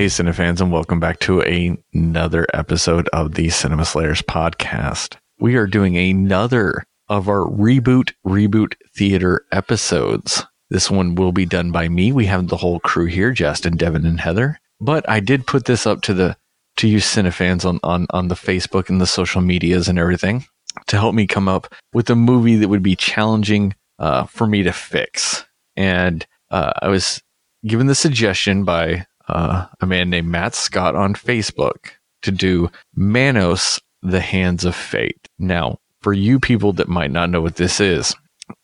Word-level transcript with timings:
Hey, 0.00 0.06
Cinefans, 0.06 0.62
and 0.62 0.72
welcome 0.72 0.98
back 0.98 1.18
to 1.20 1.42
a- 1.42 1.76
another 1.92 2.46
episode 2.54 3.06
of 3.10 3.34
the 3.34 3.50
Cinema 3.50 3.84
Slayers 3.84 4.22
podcast. 4.22 5.16
We 5.38 5.56
are 5.56 5.66
doing 5.66 5.98
another 5.98 6.84
of 7.10 7.28
our 7.28 7.44
reboot, 7.44 8.14
reboot 8.26 8.76
theater 8.96 9.44
episodes. 9.52 10.46
This 10.70 10.90
one 10.90 11.16
will 11.16 11.32
be 11.32 11.44
done 11.44 11.70
by 11.70 11.90
me. 11.90 12.12
We 12.12 12.24
have 12.24 12.48
the 12.48 12.56
whole 12.56 12.80
crew 12.80 13.04
here, 13.04 13.30
Justin, 13.32 13.76
Devin, 13.76 14.06
and 14.06 14.18
Heather. 14.18 14.58
But 14.80 15.06
I 15.06 15.20
did 15.20 15.46
put 15.46 15.66
this 15.66 15.86
up 15.86 16.00
to 16.04 16.14
the 16.14 16.34
to 16.78 16.88
you 16.88 16.96
Cinefans 16.96 17.66
on, 17.66 17.78
on, 17.82 18.06
on 18.08 18.28
the 18.28 18.34
Facebook 18.34 18.88
and 18.88 19.02
the 19.02 19.06
social 19.06 19.42
medias 19.42 19.86
and 19.86 19.98
everything 19.98 20.46
to 20.86 20.96
help 20.96 21.14
me 21.14 21.26
come 21.26 21.46
up 21.46 21.74
with 21.92 22.08
a 22.08 22.16
movie 22.16 22.56
that 22.56 22.68
would 22.68 22.82
be 22.82 22.96
challenging 22.96 23.74
uh, 23.98 24.24
for 24.24 24.46
me 24.46 24.62
to 24.62 24.72
fix. 24.72 25.44
And 25.76 26.26
uh, 26.50 26.72
I 26.80 26.88
was 26.88 27.20
given 27.66 27.86
the 27.86 27.94
suggestion 27.94 28.64
by 28.64 29.04
uh, 29.30 29.66
a 29.80 29.86
man 29.86 30.10
named 30.10 30.28
Matt 30.28 30.54
Scott 30.54 30.94
on 30.94 31.14
Facebook 31.14 31.90
to 32.22 32.30
do 32.30 32.70
Manos, 32.94 33.80
The 34.02 34.20
Hands 34.20 34.64
of 34.64 34.74
Fate. 34.74 35.28
Now, 35.38 35.78
for 36.02 36.12
you 36.12 36.40
people 36.40 36.72
that 36.74 36.88
might 36.88 37.10
not 37.10 37.30
know 37.30 37.40
what 37.40 37.56
this 37.56 37.80
is, 37.80 38.14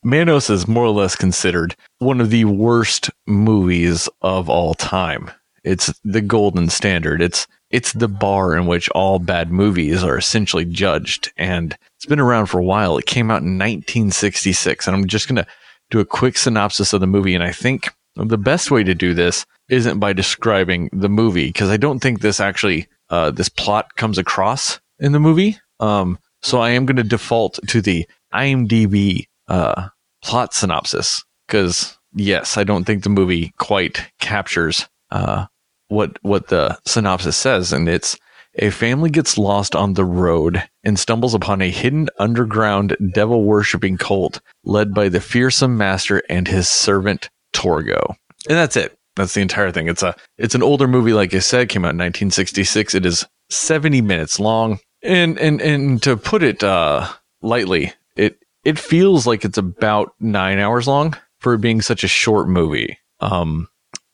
Manos 0.02 0.50
is 0.50 0.68
more 0.68 0.84
or 0.84 0.90
less 0.90 1.16
considered 1.16 1.76
one 1.98 2.20
of 2.20 2.30
the 2.30 2.44
worst 2.44 3.10
movies 3.26 4.08
of 4.22 4.48
all 4.48 4.74
time. 4.74 5.30
It's 5.64 5.92
the 6.04 6.20
golden 6.20 6.68
standard. 6.68 7.20
It's 7.20 7.46
it's 7.70 7.92
the 7.92 8.08
bar 8.08 8.56
in 8.56 8.66
which 8.66 8.88
all 8.90 9.18
bad 9.18 9.50
movies 9.50 10.04
are 10.04 10.16
essentially 10.16 10.64
judged, 10.64 11.32
and 11.36 11.76
it's 11.96 12.06
been 12.06 12.20
around 12.20 12.46
for 12.46 12.60
a 12.60 12.64
while. 12.64 12.96
It 12.96 13.06
came 13.06 13.30
out 13.30 13.42
in 13.42 13.58
1966, 13.58 14.86
and 14.86 14.96
I'm 14.96 15.06
just 15.08 15.26
gonna 15.26 15.46
do 15.90 15.98
a 15.98 16.04
quick 16.04 16.38
synopsis 16.38 16.92
of 16.92 17.00
the 17.00 17.06
movie. 17.08 17.34
And 17.34 17.42
I 17.42 17.50
think 17.52 17.92
the 18.16 18.38
best 18.38 18.70
way 18.70 18.82
to 18.82 18.94
do 18.94 19.14
this 19.14 19.46
isn't 19.68 19.98
by 19.98 20.12
describing 20.12 20.88
the 20.92 21.08
movie 21.08 21.48
because 21.48 21.70
I 21.70 21.76
don't 21.76 22.00
think 22.00 22.20
this 22.20 22.40
actually 22.40 22.88
uh, 23.10 23.30
this 23.30 23.48
plot 23.48 23.94
comes 23.96 24.18
across 24.18 24.80
in 24.98 25.12
the 25.12 25.20
movie. 25.20 25.58
Um, 25.80 26.18
so 26.42 26.60
I 26.60 26.70
am 26.70 26.86
going 26.86 26.96
to 26.96 27.02
default 27.02 27.58
to 27.68 27.80
the 27.80 28.06
IMDb 28.32 29.26
uh, 29.48 29.88
plot 30.22 30.54
synopsis 30.54 31.24
because 31.46 31.98
yes, 32.14 32.56
I 32.56 32.64
don't 32.64 32.84
think 32.84 33.02
the 33.02 33.10
movie 33.10 33.52
quite 33.58 34.10
captures 34.18 34.88
uh, 35.10 35.46
what 35.88 36.18
what 36.22 36.48
the 36.48 36.78
synopsis 36.84 37.36
says, 37.36 37.72
and 37.72 37.88
it's 37.88 38.16
a 38.58 38.70
family 38.70 39.10
gets 39.10 39.36
lost 39.36 39.76
on 39.76 39.92
the 39.92 40.04
road 40.04 40.62
and 40.82 40.98
stumbles 40.98 41.34
upon 41.34 41.60
a 41.60 41.70
hidden 41.70 42.08
underground 42.18 42.96
devil 43.12 43.44
worshipping 43.44 43.98
cult 43.98 44.40
led 44.64 44.94
by 44.94 45.08
the 45.08 45.20
fearsome 45.20 45.76
master 45.76 46.22
and 46.30 46.48
his 46.48 46.68
servant 46.68 47.28
Torgo. 47.56 48.14
And 48.48 48.56
that's 48.56 48.76
it. 48.76 48.96
That's 49.16 49.34
the 49.34 49.40
entire 49.40 49.72
thing. 49.72 49.88
It's 49.88 50.02
a 50.02 50.14
it's 50.36 50.54
an 50.54 50.62
older 50.62 50.86
movie, 50.86 51.14
like 51.14 51.34
I 51.34 51.38
said, 51.38 51.70
came 51.70 51.84
out 51.84 51.94
in 51.94 51.98
1966. 51.98 52.94
It 52.94 53.06
is 53.06 53.24
70 53.48 54.02
minutes 54.02 54.38
long, 54.38 54.78
and 55.02 55.38
and 55.38 55.60
and 55.60 56.02
to 56.02 56.16
put 56.16 56.42
it 56.42 56.62
uh, 56.62 57.08
lightly, 57.40 57.94
it 58.14 58.38
it 58.64 58.78
feels 58.78 59.26
like 59.26 59.44
it's 59.44 59.58
about 59.58 60.12
nine 60.20 60.58
hours 60.58 60.86
long 60.86 61.16
for 61.40 61.56
being 61.56 61.80
such 61.80 62.04
a 62.04 62.08
short 62.08 62.46
movie. 62.48 62.98
Um, 63.20 63.68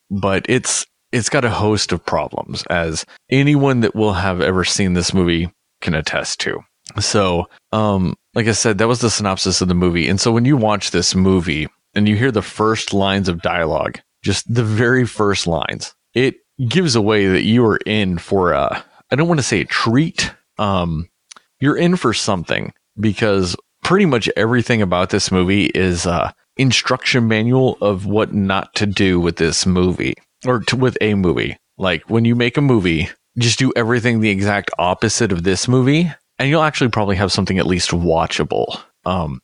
but 0.08 0.46
it's 0.48 0.86
it's 1.10 1.28
got 1.28 1.44
a 1.44 1.50
host 1.50 1.90
of 1.92 2.04
problems, 2.06 2.62
as 2.70 3.04
anyone 3.28 3.80
that 3.80 3.96
will 3.96 4.14
have 4.14 4.40
ever 4.40 4.64
seen 4.64 4.94
this 4.94 5.12
movie 5.12 5.50
can 5.80 5.94
attest 5.94 6.40
to. 6.40 6.60
So, 7.00 7.48
um, 7.72 8.14
like 8.34 8.46
I 8.46 8.52
said, 8.52 8.78
that 8.78 8.88
was 8.88 9.00
the 9.00 9.10
synopsis 9.10 9.60
of 9.60 9.68
the 9.68 9.74
movie. 9.74 10.08
And 10.08 10.20
so 10.20 10.32
when 10.32 10.44
you 10.44 10.56
watch 10.56 10.90
this 10.90 11.14
movie 11.14 11.68
and 11.94 12.08
you 12.08 12.16
hear 12.16 12.30
the 12.30 12.42
first 12.42 12.92
lines 12.92 13.28
of 13.28 13.42
dialogue, 13.42 14.00
just 14.22 14.52
the 14.52 14.64
very 14.64 15.06
first 15.06 15.46
lines, 15.46 15.94
it 16.14 16.36
gives 16.68 16.94
away 16.94 17.26
that 17.26 17.44
you 17.44 17.64
are 17.66 17.78
in 17.86 18.18
for 18.18 18.52
a, 18.52 18.84
I 19.10 19.16
don't 19.16 19.28
want 19.28 19.40
to 19.40 19.46
say 19.46 19.60
a 19.60 19.64
treat. 19.64 20.32
Um, 20.58 21.08
you're 21.60 21.76
in 21.76 21.96
for 21.96 22.12
something 22.12 22.72
because 22.98 23.56
pretty 23.82 24.06
much 24.06 24.28
everything 24.36 24.82
about 24.82 25.10
this 25.10 25.32
movie 25.32 25.66
is 25.66 26.06
uh 26.06 26.30
instruction 26.56 27.28
manual 27.28 27.78
of 27.80 28.06
what 28.06 28.34
not 28.34 28.74
to 28.74 28.86
do 28.86 29.18
with 29.18 29.36
this 29.36 29.66
movie 29.66 30.14
or 30.46 30.60
to, 30.60 30.76
with 30.76 30.96
a 31.00 31.14
movie. 31.14 31.56
Like 31.78 32.08
when 32.10 32.24
you 32.24 32.34
make 32.34 32.56
a 32.56 32.62
movie, 32.62 33.08
just 33.38 33.58
do 33.58 33.72
everything 33.76 34.20
the 34.20 34.30
exact 34.30 34.70
opposite 34.78 35.32
of 35.32 35.42
this 35.42 35.66
movie, 35.66 36.12
and 36.38 36.48
you'll 36.48 36.62
actually 36.62 36.90
probably 36.90 37.16
have 37.16 37.32
something 37.32 37.58
at 37.58 37.66
least 37.66 37.90
watchable. 37.90 38.80
Um, 39.04 39.40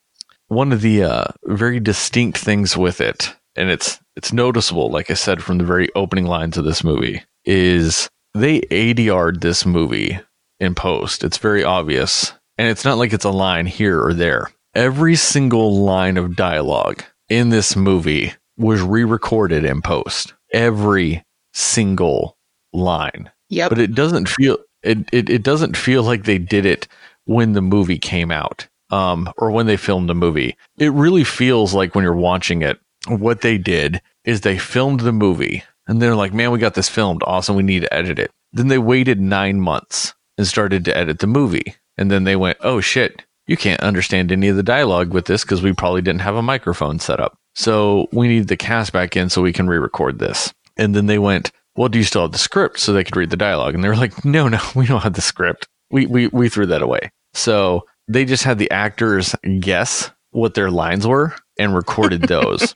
one 0.48 0.72
of 0.72 0.81
the 0.81 1.04
uh, 1.04 1.25
very 1.44 1.81
distinct 1.81 2.38
things 2.38 2.76
with 2.76 3.00
it, 3.00 3.34
and 3.56 3.70
it's 3.70 4.00
it's 4.16 4.32
noticeable, 4.32 4.91
like 4.91 5.10
I 5.10 5.14
said 5.14 5.42
from 5.42 5.59
the 5.59 5.64
very 5.64 5.88
opening 5.94 6.26
lines 6.26 6.56
of 6.56 6.64
this 6.64 6.82
movie, 6.82 7.22
is 7.44 8.09
they 8.34 8.60
ADR'd 8.62 9.41
this 9.41 9.64
movie 9.64 10.19
in 10.59 10.75
post. 10.75 11.22
It's 11.22 11.38
very 11.38 11.64
obvious, 11.64 12.32
and 12.56 12.69
it's 12.69 12.84
not 12.84 12.98
like 12.98 13.12
it's 13.12 13.25
a 13.25 13.31
line 13.31 13.66
here 13.66 14.03
or 14.03 14.12
there. 14.12 14.50
Every 14.75 15.16
single 15.16 15.82
line 15.82 16.16
of 16.16 16.36
dialogue 16.36 17.04
in 17.28 17.50
this 17.50 17.76
movie 17.76 18.34
was 18.56 18.80
re-recorded 18.80 19.65
in 19.65 19.82
post. 19.82 20.34
Every 20.53 21.25
single 21.53 22.36
line. 22.72 23.30
Yep. 23.50 23.70
But 23.70 23.78
it 23.78 23.94
doesn't 23.94 24.28
feel 24.28 24.59
it, 24.82 24.98
it 25.12 25.28
it 25.30 25.42
doesn't 25.42 25.76
feel 25.76 26.03
like 26.03 26.25
they 26.25 26.38
did 26.38 26.66
it 26.66 26.88
when 27.25 27.53
the 27.53 27.62
movie 27.62 27.98
came 27.98 28.30
out. 28.30 28.69
Um, 28.91 29.31
or 29.37 29.50
when 29.50 29.66
they 29.66 29.76
filmed 29.76 30.09
the 30.09 30.15
movie. 30.15 30.56
It 30.78 30.93
really 30.93 31.25
feels 31.25 31.75
like 31.75 31.94
when 31.94 32.04
you're 32.04 32.15
watching 32.15 32.62
it, 32.62 32.81
what 33.06 33.43
they 33.43 33.59
did 33.59 34.00
is 34.25 34.41
they 34.41 34.59
filmed 34.59 35.00
the 35.00 35.12
movie 35.12 35.62
and 35.87 36.00
they're 36.00 36.16
like, 36.16 36.32
man, 36.34 36.50
we 36.50 36.59
got 36.59 36.75
this 36.75 36.88
filmed. 36.88 37.22
Awesome. 37.27 37.56
We 37.56 37.62
need 37.62 37.81
to 37.81 37.94
edit 37.94 38.19
it. 38.19 38.31
Then 38.53 38.69
they 38.69 38.78
waited 38.78 39.21
nine 39.21 39.60
months 39.60 40.15
and 40.37 40.47
started 40.47 40.84
to 40.84 40.97
edit 40.97 41.19
the 41.19 41.27
movie. 41.27 41.75
And 41.97 42.10
then 42.10 42.25
they 42.25 42.37
went, 42.37 42.59
oh 42.60 42.81
shit, 42.81 43.25
you 43.47 43.56
can't 43.56 43.81
understand 43.81 44.31
any 44.31 44.48
of 44.48 44.56
the 44.56 44.62
dialogue 44.62 45.12
with 45.12 45.25
this 45.25 45.43
because 45.43 45.62
we 45.62 45.72
probably 45.72 46.03
didn't 46.03 46.21
have 46.21 46.37
a 46.37 46.43
microphone 46.43 46.98
set 46.98 47.21
up. 47.21 47.38
So 47.54 48.06
we 48.12 48.28
need 48.28 48.48
the 48.48 48.56
cast 48.56 48.93
back 48.93 49.16
in 49.16 49.31
so 49.31 49.43
we 49.43 49.53
can 49.53 49.66
re 49.66 49.78
record 49.78 50.19
this. 50.19 50.53
And 50.77 50.94
then 50.94 51.06
they 51.06 51.19
went, 51.19 51.50
well, 51.75 51.88
do 51.88 51.98
you 51.98 52.04
still 52.04 52.22
have 52.22 52.32
the 52.32 52.38
script 52.38 52.78
so 52.78 52.93
they 52.93 53.04
could 53.04 53.16
read 53.16 53.31
the 53.31 53.37
dialogue? 53.37 53.75
And 53.75 53.82
they 53.82 53.88
were 53.88 53.97
like, 53.97 54.25
no, 54.25 54.48
no, 54.48 54.60
we 54.77 54.87
don't 54.87 55.03
have 55.03 55.15
the 55.15 55.22
script. 55.22 55.66
We, 55.91 56.06
we, 56.06 56.28
we 56.28 56.48
threw 56.48 56.66
that 56.66 56.82
away. 56.82 57.10
So 57.32 57.87
they 58.09 58.25
just 58.25 58.45
had 58.45 58.59
the 58.59 58.71
actors 58.71 59.35
guess 59.61 60.11
what 60.31 60.55
their 60.55 60.71
lines 60.71 61.07
were 61.07 61.35
and 61.59 61.75
recorded 61.75 62.23
those. 62.23 62.75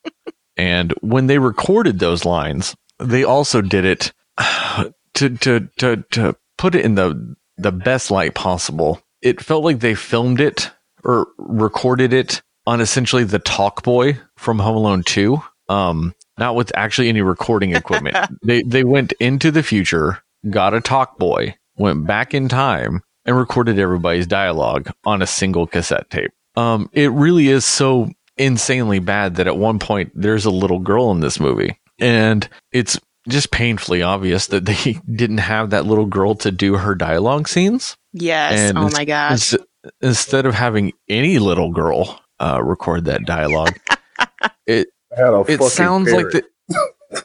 and 0.56 0.92
when 1.00 1.26
they 1.26 1.38
recorded 1.38 1.98
those 1.98 2.24
lines, 2.24 2.76
they 2.98 3.24
also 3.24 3.60
did 3.60 3.84
it 3.84 4.12
to, 5.14 5.30
to, 5.30 5.68
to, 5.78 6.04
to 6.10 6.36
put 6.56 6.74
it 6.74 6.84
in 6.84 6.94
the, 6.94 7.36
the 7.56 7.72
best 7.72 8.10
light 8.10 8.34
possible. 8.34 9.00
It 9.20 9.40
felt 9.40 9.64
like 9.64 9.80
they 9.80 9.94
filmed 9.94 10.40
it 10.40 10.70
or 11.04 11.26
recorded 11.38 12.12
it 12.12 12.42
on 12.66 12.80
essentially 12.80 13.24
the 13.24 13.38
talk 13.38 13.82
boy 13.82 14.18
from 14.36 14.58
Home 14.58 14.76
Alone 14.76 15.02
2. 15.02 15.40
Um, 15.68 16.14
not 16.38 16.54
with 16.54 16.72
actually 16.76 17.08
any 17.08 17.22
recording 17.22 17.74
equipment. 17.74 18.16
they 18.42 18.62
they 18.62 18.84
went 18.84 19.12
into 19.14 19.50
the 19.50 19.62
future, 19.62 20.22
got 20.48 20.72
a 20.72 20.80
talk 20.80 21.18
boy, 21.18 21.56
went 21.76 22.06
back 22.06 22.32
in 22.32 22.48
time, 22.48 23.02
and 23.28 23.36
recorded 23.36 23.78
everybody's 23.78 24.26
dialogue 24.26 24.90
on 25.04 25.20
a 25.20 25.26
single 25.26 25.66
cassette 25.66 26.08
tape. 26.08 26.32
Um, 26.56 26.88
it 26.94 27.12
really 27.12 27.48
is 27.48 27.66
so 27.66 28.08
insanely 28.38 29.00
bad 29.00 29.36
that 29.36 29.46
at 29.46 29.58
one 29.58 29.78
point 29.78 30.10
there's 30.14 30.46
a 30.46 30.50
little 30.50 30.78
girl 30.78 31.10
in 31.10 31.20
this 31.20 31.38
movie, 31.38 31.78
and 31.98 32.48
it's 32.72 32.98
just 33.28 33.50
painfully 33.50 34.00
obvious 34.00 34.46
that 34.46 34.64
they 34.64 34.98
didn't 35.14 35.38
have 35.38 35.68
that 35.70 35.84
little 35.84 36.06
girl 36.06 36.36
to 36.36 36.50
do 36.50 36.78
her 36.78 36.94
dialogue 36.94 37.48
scenes. 37.48 37.98
Yes. 38.14 38.58
And 38.58 38.78
oh 38.78 38.88
my 38.94 39.04
gosh. 39.04 39.52
Ins- 39.52 39.64
Instead 40.00 40.44
of 40.44 40.54
having 40.54 40.92
any 41.08 41.38
little 41.38 41.70
girl 41.70 42.20
uh, 42.40 42.60
record 42.62 43.04
that 43.04 43.24
dialogue, 43.24 43.78
it 44.66 44.88
I 45.16 45.20
had 45.20 45.34
a 45.34 45.40
it 45.40 45.46
fucking 45.58 45.68
sounds 45.68 46.12
like 46.12 46.30
the, 46.30 46.44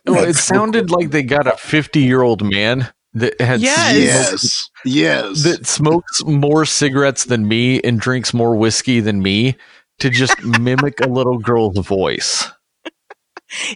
well, 0.06 0.24
it 0.24 0.36
sounded 0.36 0.92
like 0.92 1.10
they 1.12 1.24
got 1.24 1.48
a 1.48 1.58
50 1.58 2.02
year 2.02 2.22
old 2.22 2.44
man 2.44 2.94
that 3.14 3.40
had 3.42 3.62
Yes. 3.62 4.42
smoked- 4.42 4.44
Yes. 4.44 4.70
Yes. 4.86 5.44
that 5.44 5.68
smokes 5.68 6.24
more 6.26 6.66
cigarettes 6.66 7.26
than 7.26 7.48
me 7.48 7.80
and 7.82 8.00
drinks 8.00 8.34
more 8.34 8.56
whiskey 8.56 9.00
than 9.00 9.22
me 9.22 9.56
to 10.00 10.10
just 10.10 10.42
mimic 10.60 11.00
a 11.00 11.08
little 11.08 11.38
girl's 11.38 11.78
voice. 11.78 12.48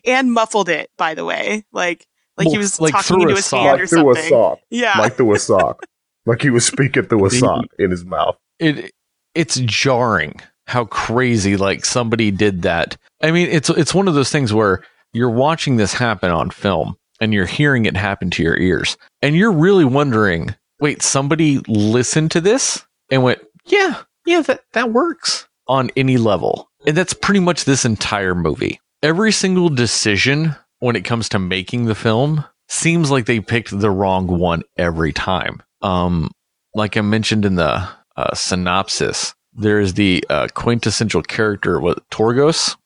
and 0.05 0.31
muffled 0.33 0.69
it, 0.69 0.89
by 0.97 1.13
the 1.13 1.25
way. 1.25 1.63
Like 1.71 2.05
like 2.37 2.47
he 2.49 2.57
was 2.57 2.79
like 2.79 2.93
talking 2.93 3.21
into 3.21 3.33
a 3.33 3.35
his 3.37 3.45
sock. 3.45 3.61
hand 3.61 3.79
or 3.79 3.83
like 3.83 3.89
through 3.89 4.11
a 4.11 4.15
something. 4.15 4.29
sock. 4.29 4.59
Yeah. 4.69 4.99
Like 4.99 5.15
through 5.17 5.35
a 5.35 5.39
sock. 5.39 5.85
like 6.25 6.41
he 6.41 6.49
was 6.49 6.65
speaking 6.65 7.03
through 7.03 7.25
a 7.25 7.29
The- 7.29 7.37
sock 7.37 7.65
in 7.79 7.91
his 7.91 8.05
mouth. 8.05 8.37
It 8.59 8.91
it's 9.35 9.59
jarring 9.59 10.39
how 10.65 10.85
crazy 10.85 11.57
like 11.57 11.85
somebody 11.85 12.31
did 12.31 12.63
that. 12.63 12.97
I 13.21 13.31
mean, 13.31 13.47
it's 13.49 13.69
it's 13.69 13.93
one 13.93 14.07
of 14.07 14.15
those 14.15 14.31
things 14.31 14.53
where 14.53 14.83
you're 15.13 15.29
watching 15.29 15.77
this 15.77 15.93
happen 15.93 16.31
on 16.31 16.49
film 16.49 16.95
and 17.19 17.33
you're 17.33 17.45
hearing 17.45 17.85
it 17.85 17.97
happen 17.97 18.29
to 18.31 18.43
your 18.43 18.57
ears 18.57 18.97
and 19.21 19.35
you're 19.35 19.51
really 19.51 19.85
wondering, 19.85 20.55
wait, 20.79 21.01
somebody 21.01 21.59
listened 21.67 22.31
to 22.31 22.41
this 22.41 22.85
and 23.11 23.23
went, 23.23 23.39
"Yeah, 23.65 24.03
yeah, 24.25 24.41
that 24.41 24.61
that 24.73 24.91
works." 24.91 25.47
On 25.67 25.91
any 25.97 26.17
level. 26.17 26.69
And 26.85 26.95
that's 26.95 27.13
pretty 27.13 27.41
much 27.41 27.65
this 27.65 27.83
entire 27.83 28.33
movie. 28.33 28.79
Every 29.03 29.33
single 29.33 29.67
decision 29.67 30.55
when 30.79 30.95
it 30.95 31.03
comes 31.03 31.27
to 31.29 31.39
making 31.39 31.85
the 31.85 31.95
film 31.95 32.45
seems 32.69 33.11
like 33.11 33.25
they 33.25 33.41
picked 33.41 33.77
the 33.77 33.91
wrong 33.91 34.27
one 34.27 34.63
every 34.77 35.11
time. 35.11 35.61
Um, 35.81 36.31
like 36.73 36.95
I 36.95 37.01
mentioned 37.01 37.43
in 37.43 37.55
the 37.55 37.87
uh, 38.15 38.33
synopsis, 38.33 39.33
there's 39.53 39.95
the 39.95 40.23
uh, 40.29 40.47
quintessential 40.53 41.21
character, 41.21 41.79
what 41.79 42.07
Torgos? 42.09 42.77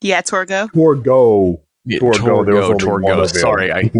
Yeah, 0.00 0.22
Torgo. 0.22 0.70
Torgo. 0.70 1.60
Yeah, 1.88 2.00
Torgo, 2.00 2.44
there 2.44 2.54
was 2.54 2.70
Torgo. 2.82 3.26
Sorry, 3.34 3.72
I 3.72 3.90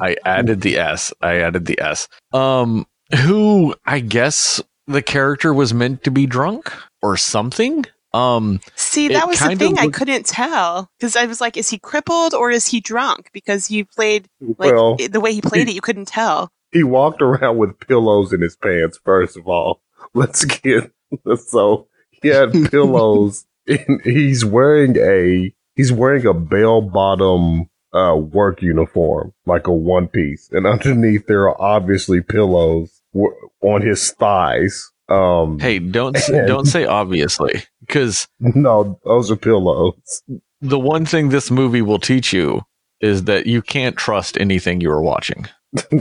I 0.00 0.16
added 0.24 0.60
the 0.62 0.78
S. 0.78 1.12
I 1.20 1.36
added 1.36 1.66
the 1.66 1.80
S. 1.80 2.08
Um, 2.32 2.86
who 3.22 3.74
I 3.84 4.00
guess 4.00 4.60
the 4.88 5.00
character 5.02 5.54
was 5.54 5.72
meant 5.72 6.02
to 6.04 6.10
be 6.10 6.26
drunk 6.26 6.72
or 7.02 7.16
something. 7.16 7.84
Um, 8.12 8.60
See, 8.74 9.08
that 9.08 9.28
was 9.28 9.38
the 9.38 9.48
kinda 9.48 9.64
thing 9.64 9.78
I 9.78 9.88
couldn't 9.88 10.26
tell 10.26 10.90
because 10.98 11.16
I 11.16 11.26
was 11.26 11.40
like, 11.40 11.56
is 11.56 11.68
he 11.68 11.78
crippled 11.78 12.34
or 12.34 12.50
is 12.50 12.66
he 12.66 12.80
drunk? 12.80 13.30
Because 13.32 13.70
you 13.70 13.84
played 13.84 14.26
like 14.40 14.72
well, 14.72 14.96
the 14.96 15.20
way 15.20 15.32
he 15.34 15.40
played 15.42 15.68
it, 15.68 15.74
you 15.74 15.80
couldn't 15.82 16.08
tell. 16.08 16.50
he 16.72 16.82
walked 16.82 17.20
around 17.22 17.58
with 17.58 17.78
pillows 17.78 18.32
in 18.32 18.40
his 18.40 18.56
pants. 18.56 18.98
First 19.04 19.36
of 19.36 19.46
all, 19.46 19.82
let's 20.14 20.44
get 20.44 20.90
so 21.46 21.86
he 22.22 22.28
had 22.28 22.52
pillows. 22.70 23.46
And 23.68 24.00
he's 24.04 24.44
wearing 24.44 24.96
a 24.96 25.52
he's 25.76 25.92
wearing 25.92 26.26
a 26.26 26.34
bell 26.34 26.80
bottom 26.82 27.68
uh, 27.94 28.16
work 28.16 28.60
uniform, 28.60 29.32
like 29.46 29.66
a 29.68 29.72
one 29.72 30.08
piece, 30.08 30.48
and 30.52 30.66
underneath 30.66 31.26
there 31.26 31.48
are 31.48 31.60
obviously 31.60 32.20
pillows 32.20 33.00
w- 33.14 33.34
on 33.62 33.82
his 33.82 34.10
thighs. 34.12 34.90
Um, 35.08 35.60
hey, 35.60 35.78
don't 35.78 36.16
s- 36.16 36.28
don't 36.28 36.66
say 36.66 36.84
obviously 36.84 37.62
because 37.80 38.26
no, 38.40 38.98
those 39.04 39.30
are 39.30 39.36
pillows. 39.36 40.22
the 40.60 40.78
one 40.78 41.06
thing 41.06 41.28
this 41.28 41.50
movie 41.50 41.82
will 41.82 42.00
teach 42.00 42.32
you 42.32 42.62
is 43.00 43.24
that 43.24 43.46
you 43.46 43.62
can't 43.62 43.96
trust 43.96 44.36
anything 44.40 44.80
you 44.80 44.90
are 44.90 45.02
watching. 45.02 45.46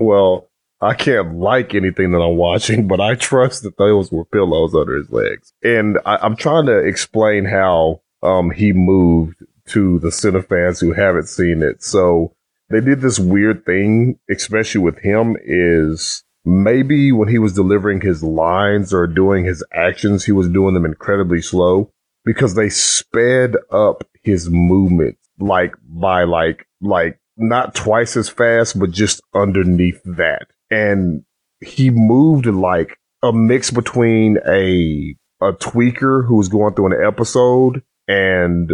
well, 0.00 0.48
I 0.80 0.94
can't 0.94 1.36
like 1.36 1.74
anything 1.74 2.12
that 2.12 2.18
I'm 2.18 2.36
watching, 2.36 2.86
but 2.86 3.00
I 3.00 3.14
trust 3.14 3.62
that 3.62 3.78
those 3.78 4.12
were 4.12 4.24
pillows 4.26 4.74
under 4.74 4.96
his 4.96 5.10
legs. 5.10 5.52
And 5.62 5.98
I, 6.04 6.16
I'm 6.16 6.36
trying 6.36 6.66
to 6.66 6.78
explain 6.78 7.44
how 7.46 8.02
um, 8.24 8.50
he 8.50 8.72
moved 8.72 9.44
to 9.66 9.98
the 10.00 10.08
cinefans 10.08 10.80
who 10.80 10.92
haven't 10.92 11.28
seen 11.28 11.62
it. 11.62 11.82
So 11.82 12.34
they 12.70 12.80
did 12.80 13.00
this 13.00 13.18
weird 13.18 13.64
thing, 13.64 14.18
especially 14.30 14.80
with 14.80 14.98
him, 14.98 15.36
is 15.44 16.24
maybe 16.44 17.12
when 17.12 17.28
he 17.28 17.38
was 17.38 17.54
delivering 17.54 18.00
his 18.00 18.22
lines 18.22 18.92
or 18.92 19.06
doing 19.06 19.44
his 19.44 19.64
actions, 19.72 20.24
he 20.24 20.32
was 20.32 20.48
doing 20.48 20.74
them 20.74 20.84
incredibly 20.84 21.40
slow 21.40 21.90
because 22.24 22.54
they 22.54 22.68
sped 22.68 23.56
up 23.70 24.04
his 24.22 24.48
movement 24.50 25.18
like 25.38 25.74
by 25.86 26.24
like 26.24 26.66
like 26.80 27.18
not 27.36 27.74
twice 27.74 28.16
as 28.16 28.28
fast, 28.28 28.78
but 28.78 28.90
just 28.90 29.20
underneath 29.34 30.00
that. 30.04 30.46
And 30.70 31.24
he 31.60 31.90
moved 31.90 32.46
like 32.46 32.98
a 33.22 33.32
mix 33.32 33.70
between 33.70 34.38
a 34.46 35.14
a 35.40 35.52
tweaker 35.52 36.26
who 36.26 36.36
was 36.36 36.48
going 36.48 36.74
through 36.74 36.92
an 36.92 37.06
episode 37.06 37.82
and 38.08 38.72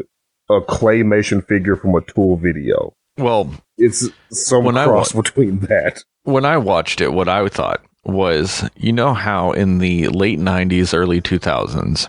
a 0.49 0.61
claymation 0.61 1.47
figure 1.47 1.77
from 1.77 1.94
a 1.94 2.00
tool 2.03 2.37
video. 2.37 2.94
Well, 3.19 3.53
It's 3.79 4.09
some 4.31 4.65
When 4.65 4.77
I 4.77 4.85
cross 4.85 5.15
wa- 5.15 5.23
between 5.23 5.61
that. 5.61 6.03
when 6.25 6.44
I 6.44 6.56
watched 6.56 7.00
it, 7.00 7.12
what 7.12 7.29
I 7.29 7.47
thought 7.49 7.82
was, 8.05 8.69
you 8.77 8.93
know 8.93 9.15
how 9.15 9.53
in 9.53 9.79
the 9.79 10.09
late 10.09 10.38
90s, 10.38 10.94
early 10.94 11.21
2000s, 11.21 12.09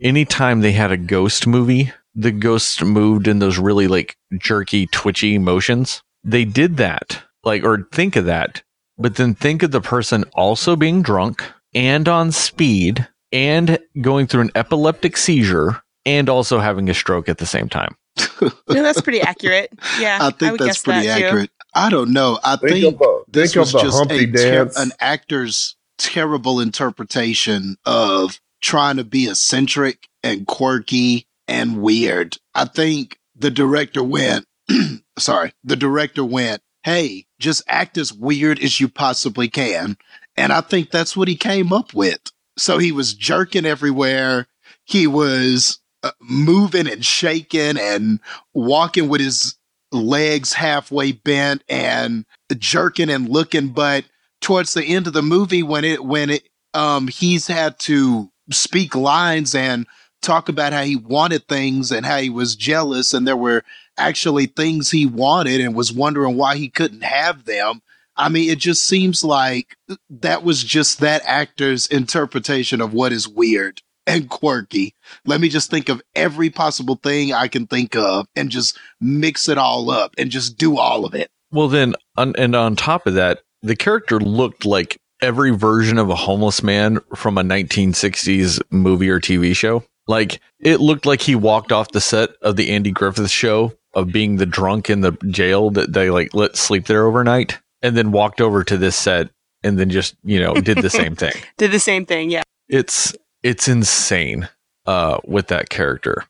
anytime 0.00 0.60
they 0.60 0.72
had 0.72 0.92
a 0.92 0.96
ghost 0.96 1.46
movie, 1.46 1.92
the 2.14 2.32
ghost 2.32 2.82
moved 2.84 3.28
in 3.28 3.38
those 3.38 3.58
really 3.58 3.86
like 3.88 4.16
jerky, 4.38 4.86
twitchy 4.86 5.38
motions. 5.38 6.02
They 6.24 6.44
did 6.44 6.76
that, 6.78 7.22
like, 7.44 7.62
or 7.64 7.88
think 7.92 8.16
of 8.16 8.24
that, 8.26 8.62
but 8.98 9.16
then 9.16 9.34
think 9.34 9.62
of 9.62 9.70
the 9.70 9.80
person 9.80 10.24
also 10.34 10.76
being 10.76 11.02
drunk 11.02 11.42
and 11.74 12.08
on 12.08 12.32
speed 12.32 13.06
and 13.32 13.78
going 14.00 14.26
through 14.26 14.42
an 14.42 14.50
epileptic 14.54 15.16
seizure 15.16 15.82
and 16.06 16.28
also 16.30 16.58
having 16.60 16.88
a 16.88 16.94
stroke 16.94 17.28
at 17.28 17.38
the 17.38 17.46
same 17.46 17.68
time. 17.68 17.94
No, 18.68 18.82
that's 18.82 19.00
pretty 19.00 19.20
accurate. 19.22 19.72
Yeah, 19.98 20.18
I 20.20 20.30
think 20.30 20.52
would 20.52 20.60
that's 20.60 20.66
guess 20.78 20.82
pretty 20.82 21.06
that, 21.06 21.18
too. 21.18 21.24
accurate. 21.26 21.50
I 21.74 21.88
don't 21.88 22.12
know. 22.12 22.38
I 22.44 22.56
Think, 22.56 22.72
think 22.72 23.00
of, 23.00 23.24
this 23.28 23.54
think 23.54 23.60
was 23.60 23.72
just 23.72 24.10
a 24.10 24.26
ter- 24.26 24.70
an 24.76 24.92
actor's 25.00 25.74
terrible 25.98 26.60
interpretation 26.60 27.76
of 27.86 28.38
trying 28.60 28.96
to 28.98 29.04
be 29.04 29.28
eccentric 29.30 30.08
and 30.22 30.46
quirky 30.46 31.26
and 31.48 31.80
weird. 31.80 32.36
I 32.54 32.66
think 32.66 33.18
the 33.34 33.50
director 33.50 34.02
went, 34.02 34.44
sorry, 35.18 35.52
the 35.64 35.76
director 35.76 36.24
went, 36.24 36.60
hey, 36.82 37.24
just 37.38 37.62
act 37.68 37.96
as 37.96 38.12
weird 38.12 38.58
as 38.60 38.80
you 38.80 38.88
possibly 38.88 39.48
can. 39.48 39.96
And 40.36 40.52
I 40.52 40.60
think 40.60 40.90
that's 40.90 41.16
what 41.16 41.28
he 41.28 41.36
came 41.36 41.72
up 41.72 41.94
with. 41.94 42.20
So 42.58 42.76
he 42.78 42.92
was 42.92 43.14
jerking 43.14 43.64
everywhere. 43.66 44.46
He 44.84 45.06
was 45.06 45.78
uh, 46.02 46.12
moving 46.20 46.88
and 46.88 47.04
shaking 47.04 47.78
and 47.78 48.20
walking 48.54 49.08
with 49.08 49.20
his 49.20 49.56
legs 49.92 50.52
halfway 50.52 51.12
bent 51.12 51.62
and 51.68 52.24
jerking 52.58 53.10
and 53.10 53.28
looking. 53.28 53.68
But 53.68 54.04
towards 54.40 54.74
the 54.74 54.84
end 54.84 55.06
of 55.06 55.12
the 55.12 55.22
movie, 55.22 55.62
when 55.62 55.84
it, 55.84 56.04
when 56.04 56.30
it, 56.30 56.48
um, 56.74 57.08
he's 57.08 57.46
had 57.46 57.78
to 57.80 58.30
speak 58.50 58.94
lines 58.94 59.54
and 59.54 59.86
talk 60.22 60.48
about 60.48 60.72
how 60.72 60.82
he 60.82 60.96
wanted 60.96 61.46
things 61.48 61.92
and 61.92 62.04
how 62.04 62.18
he 62.18 62.30
was 62.30 62.56
jealous 62.56 63.14
and 63.14 63.26
there 63.26 63.36
were 63.36 63.62
actually 63.96 64.46
things 64.46 64.90
he 64.90 65.06
wanted 65.06 65.60
and 65.60 65.74
was 65.74 65.92
wondering 65.92 66.36
why 66.36 66.56
he 66.56 66.68
couldn't 66.68 67.02
have 67.02 67.44
them. 67.44 67.80
I 68.16 68.28
mean, 68.28 68.50
it 68.50 68.58
just 68.58 68.84
seems 68.84 69.22
like 69.22 69.76
that 70.08 70.42
was 70.42 70.64
just 70.64 71.00
that 71.00 71.22
actor's 71.26 71.86
interpretation 71.86 72.80
of 72.80 72.92
what 72.94 73.12
is 73.12 73.28
weird 73.28 73.82
and 74.16 74.28
quirky. 74.28 74.94
Let 75.24 75.40
me 75.40 75.48
just 75.48 75.70
think 75.70 75.88
of 75.88 76.02
every 76.14 76.50
possible 76.50 76.98
thing 77.02 77.32
I 77.32 77.48
can 77.48 77.66
think 77.66 77.96
of 77.96 78.26
and 78.36 78.50
just 78.50 78.78
mix 79.00 79.48
it 79.48 79.58
all 79.58 79.90
up 79.90 80.14
and 80.18 80.30
just 80.30 80.56
do 80.56 80.78
all 80.78 81.04
of 81.04 81.14
it. 81.14 81.30
Well, 81.50 81.68
then, 81.68 81.94
on, 82.16 82.34
and 82.36 82.54
on 82.54 82.76
top 82.76 83.06
of 83.06 83.14
that, 83.14 83.40
the 83.62 83.76
character 83.76 84.18
looked 84.18 84.64
like 84.64 84.98
every 85.22 85.50
version 85.50 85.98
of 85.98 86.10
a 86.10 86.14
homeless 86.14 86.62
man 86.62 87.00
from 87.14 87.38
a 87.38 87.42
1960s 87.42 88.60
movie 88.70 89.08
or 89.08 89.20
TV 89.20 89.54
show. 89.54 89.84
Like, 90.06 90.40
it 90.60 90.80
looked 90.80 91.06
like 91.06 91.20
he 91.22 91.34
walked 91.34 91.72
off 91.72 91.92
the 91.92 92.00
set 92.00 92.30
of 92.42 92.56
the 92.56 92.70
Andy 92.70 92.90
Griffith 92.92 93.30
show 93.30 93.72
of 93.94 94.12
being 94.12 94.36
the 94.36 94.46
drunk 94.46 94.90
in 94.90 95.00
the 95.00 95.12
jail 95.28 95.70
that 95.70 95.92
they 95.92 96.10
like 96.10 96.34
let 96.34 96.54
sleep 96.54 96.86
there 96.86 97.06
overnight 97.06 97.58
and 97.82 97.96
then 97.96 98.12
walked 98.12 98.40
over 98.40 98.62
to 98.62 98.76
this 98.76 98.94
set 98.94 99.30
and 99.62 99.78
then 99.78 99.90
just, 99.90 100.14
you 100.22 100.38
know, 100.38 100.54
did 100.54 100.78
the 100.78 100.90
same 100.90 101.16
thing. 101.16 101.32
Did 101.56 101.72
the 101.72 101.80
same 101.80 102.06
thing. 102.06 102.30
Yeah. 102.30 102.42
It's, 102.68 103.14
it's 103.46 103.68
insane, 103.68 104.48
uh, 104.86 105.18
with 105.24 105.46
that 105.48 105.68
character. 105.68 106.24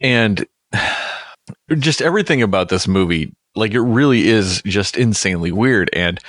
And 0.00 0.46
just 1.78 2.00
everything 2.00 2.42
about 2.42 2.68
this 2.68 2.86
movie, 2.86 3.34
like 3.56 3.72
it 3.72 3.80
really 3.80 4.28
is 4.28 4.62
just 4.62 4.96
insanely 4.96 5.50
weird. 5.50 5.90
And 5.92 6.20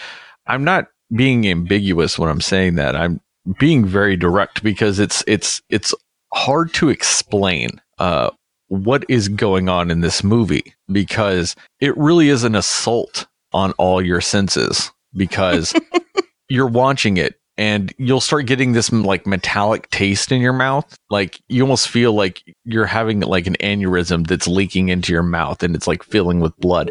I'm 0.47 0.63
not 0.63 0.87
being 1.15 1.47
ambiguous 1.47 2.17
when 2.17 2.29
I'm 2.29 2.41
saying 2.41 2.75
that. 2.75 2.95
I'm 2.95 3.21
being 3.59 3.85
very 3.85 4.17
direct 4.17 4.63
because 4.63 4.97
it's 4.97 5.23
it's 5.27 5.61
it's 5.69 5.93
hard 6.33 6.73
to 6.75 6.89
explain 6.89 7.69
uh 7.97 8.29
what 8.67 9.03
is 9.09 9.27
going 9.27 9.67
on 9.67 9.91
in 9.91 10.01
this 10.01 10.23
movie 10.23 10.73
because 10.91 11.55
it 11.79 11.97
really 11.97 12.29
is 12.29 12.43
an 12.43 12.55
assault 12.55 13.27
on 13.51 13.71
all 13.73 14.01
your 14.01 14.21
senses 14.21 14.91
because 15.13 15.73
you're 16.49 16.67
watching 16.67 17.17
it 17.17 17.40
and 17.61 17.93
you'll 17.99 18.19
start 18.19 18.47
getting 18.47 18.71
this 18.71 18.89
mm, 18.89 19.05
like 19.05 19.27
metallic 19.27 19.87
taste 19.91 20.31
in 20.31 20.41
your 20.41 20.51
mouth. 20.51 20.97
Like 21.11 21.39
you 21.47 21.61
almost 21.61 21.89
feel 21.89 22.11
like 22.11 22.41
you're 22.65 22.87
having 22.87 23.19
like 23.19 23.45
an 23.45 23.55
aneurysm 23.59 24.25
that's 24.25 24.47
leaking 24.47 24.89
into 24.89 25.13
your 25.13 25.21
mouth 25.21 25.61
and 25.61 25.75
it's 25.75 25.85
like 25.85 26.01
filling 26.01 26.39
with 26.39 26.57
blood. 26.57 26.89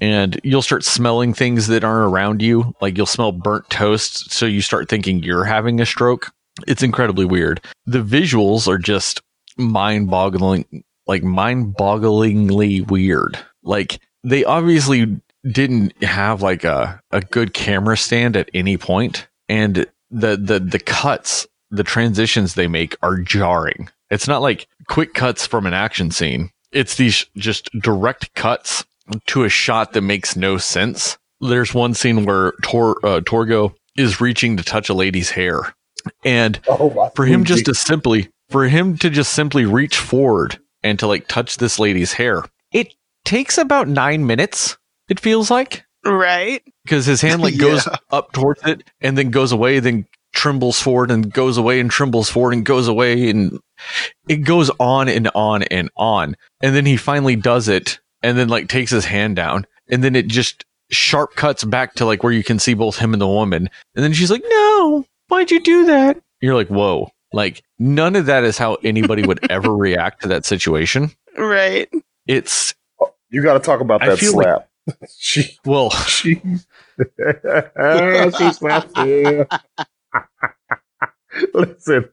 And 0.00 0.40
you'll 0.44 0.62
start 0.62 0.84
smelling 0.84 1.34
things 1.34 1.66
that 1.66 1.82
aren't 1.82 2.12
around 2.12 2.42
you. 2.42 2.76
Like 2.80 2.96
you'll 2.96 3.06
smell 3.06 3.32
burnt 3.32 3.68
toast 3.70 4.30
so 4.30 4.46
you 4.46 4.62
start 4.62 4.88
thinking 4.88 5.20
you're 5.20 5.44
having 5.44 5.80
a 5.80 5.86
stroke. 5.86 6.30
It's 6.68 6.84
incredibly 6.84 7.24
weird. 7.24 7.60
The 7.84 8.04
visuals 8.04 8.68
are 8.68 8.78
just 8.78 9.20
mind-boggling 9.56 10.84
like 11.08 11.24
mind-bogglingly 11.24 12.88
weird. 12.88 13.36
Like 13.64 13.98
they 14.22 14.44
obviously 14.44 15.20
didn't 15.44 16.00
have 16.04 16.40
like 16.40 16.62
a, 16.62 17.00
a 17.10 17.20
good 17.20 17.52
camera 17.52 17.96
stand 17.96 18.36
at 18.36 18.48
any 18.54 18.76
point 18.76 19.26
and 19.48 19.86
the 20.10 20.36
the 20.36 20.60
the 20.60 20.78
cuts 20.78 21.46
the 21.70 21.84
transitions 21.84 22.54
they 22.54 22.68
make 22.68 22.96
are 23.02 23.16
jarring. 23.16 23.88
It's 24.10 24.28
not 24.28 24.42
like 24.42 24.68
quick 24.88 25.14
cuts 25.14 25.46
from 25.46 25.66
an 25.66 25.72
action 25.72 26.10
scene. 26.10 26.50
It's 26.70 26.96
these 26.96 27.26
just 27.36 27.70
direct 27.80 28.34
cuts 28.34 28.84
to 29.26 29.44
a 29.44 29.48
shot 29.48 29.94
that 29.94 30.02
makes 30.02 30.36
no 30.36 30.58
sense. 30.58 31.16
There's 31.40 31.74
one 31.74 31.94
scene 31.94 32.24
where 32.24 32.52
Tor, 32.62 32.98
uh, 33.04 33.20
torgo 33.20 33.74
is 33.96 34.20
reaching 34.20 34.56
to 34.58 34.62
touch 34.62 34.88
a 34.88 34.94
lady's 34.94 35.30
hair. 35.30 35.74
And 36.24 36.60
oh, 36.68 37.10
for 37.14 37.24
him 37.24 37.44
just 37.44 37.66
to 37.66 37.74
simply 37.74 38.28
for 38.50 38.68
him 38.68 38.98
to 38.98 39.08
just 39.08 39.32
simply 39.32 39.64
reach 39.64 39.96
forward 39.96 40.58
and 40.82 40.98
to 40.98 41.06
like 41.06 41.26
touch 41.28 41.56
this 41.56 41.78
lady's 41.78 42.12
hair 42.12 42.44
it 42.72 42.94
takes 43.24 43.58
about 43.58 43.88
nine 43.88 44.26
minutes 44.26 44.76
It 45.08 45.20
feels 45.20 45.50
like 45.50 45.84
Right. 46.04 46.62
because 46.84 47.06
his 47.06 47.20
hand 47.20 47.42
like 47.42 47.58
goes 47.58 47.86
Yeah. 47.86 47.96
up 48.10 48.32
towards 48.32 48.62
it 48.66 48.82
and 49.00 49.16
then 49.16 49.30
goes 49.30 49.52
away, 49.52 49.78
then 49.80 50.06
trembles 50.32 50.80
forward 50.80 51.10
and 51.10 51.32
goes 51.32 51.58
away 51.58 51.78
and 51.78 51.90
trembles 51.90 52.28
forward 52.30 52.54
and 52.54 52.64
goes 52.64 52.88
away 52.88 53.28
and 53.30 53.58
it 54.28 54.38
goes 54.38 54.70
on 54.80 55.08
and 55.08 55.28
on 55.34 55.62
and 55.64 55.90
on. 55.96 56.36
And 56.62 56.74
then 56.74 56.86
he 56.86 56.96
finally 56.96 57.36
does 57.36 57.68
it 57.68 58.00
and 58.22 58.36
then 58.38 58.48
like 58.48 58.68
takes 58.68 58.90
his 58.90 59.04
hand 59.04 59.36
down 59.36 59.66
and 59.90 60.02
then 60.02 60.16
it 60.16 60.28
just 60.28 60.64
sharp 60.90 61.34
cuts 61.36 61.64
back 61.64 61.94
to 61.94 62.04
like 62.06 62.22
where 62.22 62.32
you 62.32 62.42
can 62.44 62.58
see 62.58 62.74
both 62.74 62.98
him 62.98 63.12
and 63.12 63.20
the 63.22 63.28
woman. 63.28 63.68
And 63.94 64.04
then 64.04 64.12
she's 64.12 64.30
like, 64.30 64.42
"No, 64.48 65.04
why'd 65.28 65.50
you 65.50 65.60
do 65.60 65.86
that?" 65.86 66.20
You're 66.40 66.54
like, 66.54 66.68
"Whoa." 66.68 67.10
Like 67.34 67.62
none 67.78 68.14
of 68.16 68.26
that 68.26 68.44
is 68.44 68.58
how 68.58 68.74
anybody 68.84 69.22
would 69.26 69.50
ever 69.50 69.74
react 69.76 70.22
to 70.22 70.28
that 70.28 70.44
situation. 70.44 71.10
Right. 71.38 71.88
It's 72.26 72.74
You 73.30 73.42
got 73.42 73.54
to 73.54 73.60
talk 73.60 73.80
about 73.80 74.00
that 74.02 74.18
feel 74.18 74.34
like- 74.36 74.44
slap. 74.46 74.68
she 75.18 75.58
well, 75.64 75.90
she 76.06 76.40
she 78.36 78.52
slapped 78.52 78.96
listen, 81.54 82.08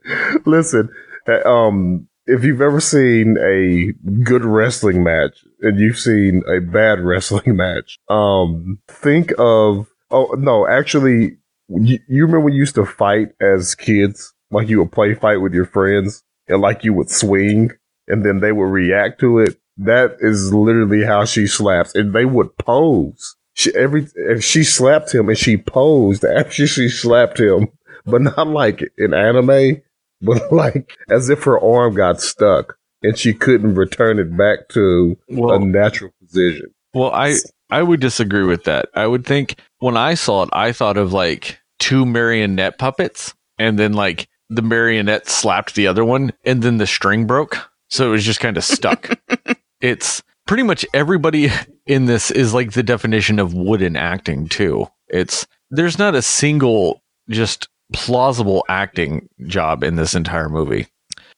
listen. 0.46 0.90
uh, 1.28 1.48
Um, 1.50 2.08
if 2.26 2.44
you've 2.44 2.62
ever 2.62 2.80
seen 2.80 3.38
a 3.40 3.92
good 4.24 4.46
wrestling 4.46 5.04
match 5.04 5.44
and 5.62 5.80
you've 5.80 5.98
seen 6.00 6.44
a 6.48 6.60
bad 6.62 7.00
wrestling 7.02 7.56
match, 7.56 7.98
um, 8.10 8.80
think 8.88 9.34
of 9.38 9.88
oh 10.12 10.36
no, 10.38 10.68
actually, 10.68 11.38
you, 11.70 12.00
you 12.08 12.22
remember 12.24 12.42
when 12.42 12.54
you 12.54 12.60
used 12.60 12.76
to 12.76 12.86
fight 12.86 13.30
as 13.42 13.76
kids, 13.76 14.34
like 14.52 14.70
you 14.70 14.80
would 14.80 14.92
play 14.92 15.14
fight 15.16 15.38
with 15.38 15.54
your 15.54 15.66
friends, 15.66 16.24
and 16.48 16.62
like 16.62 16.84
you 16.84 16.94
would 16.94 17.10
swing, 17.10 17.72
and 18.08 18.26
then 18.26 18.40
they 18.40 18.52
would 18.52 18.66
react 18.72 19.20
to 19.22 19.40
it. 19.40 19.59
That 19.80 20.18
is 20.20 20.54
literally 20.54 21.06
how 21.06 21.26
she 21.26 21.48
slaps, 21.48 21.96
and 21.96 22.14
they 22.14 22.26
would 22.26 22.58
pose. 22.58 23.36
She 23.54 23.74
every 23.76 24.08
if 24.16 24.44
she 24.44 24.64
slapped 24.64 25.14
him 25.14 25.30
and 25.30 25.38
she 25.38 25.58
posed 25.58 26.24
after 26.38 26.68
she 26.68 26.90
slapped 26.90 27.40
him, 27.40 27.70
but 28.06 28.22
not 28.22 28.48
like 28.48 28.84
in 28.98 29.14
anime, 29.14 29.82
but 30.22 30.42
like 30.52 30.98
as 31.10 31.30
if 31.30 31.44
her 31.44 31.60
arm 31.60 31.96
got 31.96 32.22
stuck 32.22 32.78
and 33.02 33.18
she 33.18 33.34
couldn't 33.34 33.76
return 33.76 34.20
it 34.20 34.36
back 34.38 34.68
to 34.70 35.18
well, 35.30 35.56
a 35.56 35.60
natural 35.60 36.12
position. 36.22 36.74
Well, 36.94 37.12
I 37.12 37.36
I 37.70 37.84
would 37.84 38.00
disagree 38.00 38.44
with 38.44 38.66
that. 38.66 38.90
I 38.96 39.08
would 39.08 39.26
think 39.26 39.60
when 39.80 39.96
I 39.96 40.16
saw 40.16 40.44
it, 40.44 40.50
I 40.54 40.72
thought 40.72 40.98
of 40.98 41.14
like 41.14 41.60
two 41.80 42.06
marionette 42.06 42.78
puppets, 42.78 43.34
and 43.58 43.80
then 43.80 43.94
like 43.94 44.28
the 44.50 44.62
marionette 44.62 45.30
slapped 45.30 45.76
the 45.76 45.88
other 45.88 46.04
one, 46.04 46.34
and 46.44 46.62
then 46.62 46.78
the 46.78 46.88
string 46.88 47.26
broke, 47.28 47.58
so 47.90 48.08
it 48.08 48.12
was 48.12 48.26
just 48.26 48.40
kind 48.40 48.58
of 48.58 48.64
stuck. 48.64 49.20
it's 49.82 50.24
pretty 50.48 50.64
much 50.64 50.86
everybody 50.94 51.50
in 51.86 52.06
this 52.06 52.32
is 52.32 52.54
like 52.54 52.74
the 52.74 52.84
definition 52.84 53.40
of 53.40 53.54
wooden 53.54 53.96
acting 53.96 54.48
too. 54.48 54.88
It's 55.08 55.48
there's 55.70 56.00
not 56.00 56.16
a 56.16 56.22
single 56.22 57.02
just 57.30 57.68
plausible 57.94 58.66
acting 58.70 59.30
job 59.48 59.84
in 59.84 59.96
this 59.96 60.16
entire 60.16 60.50
movie. 60.50 60.88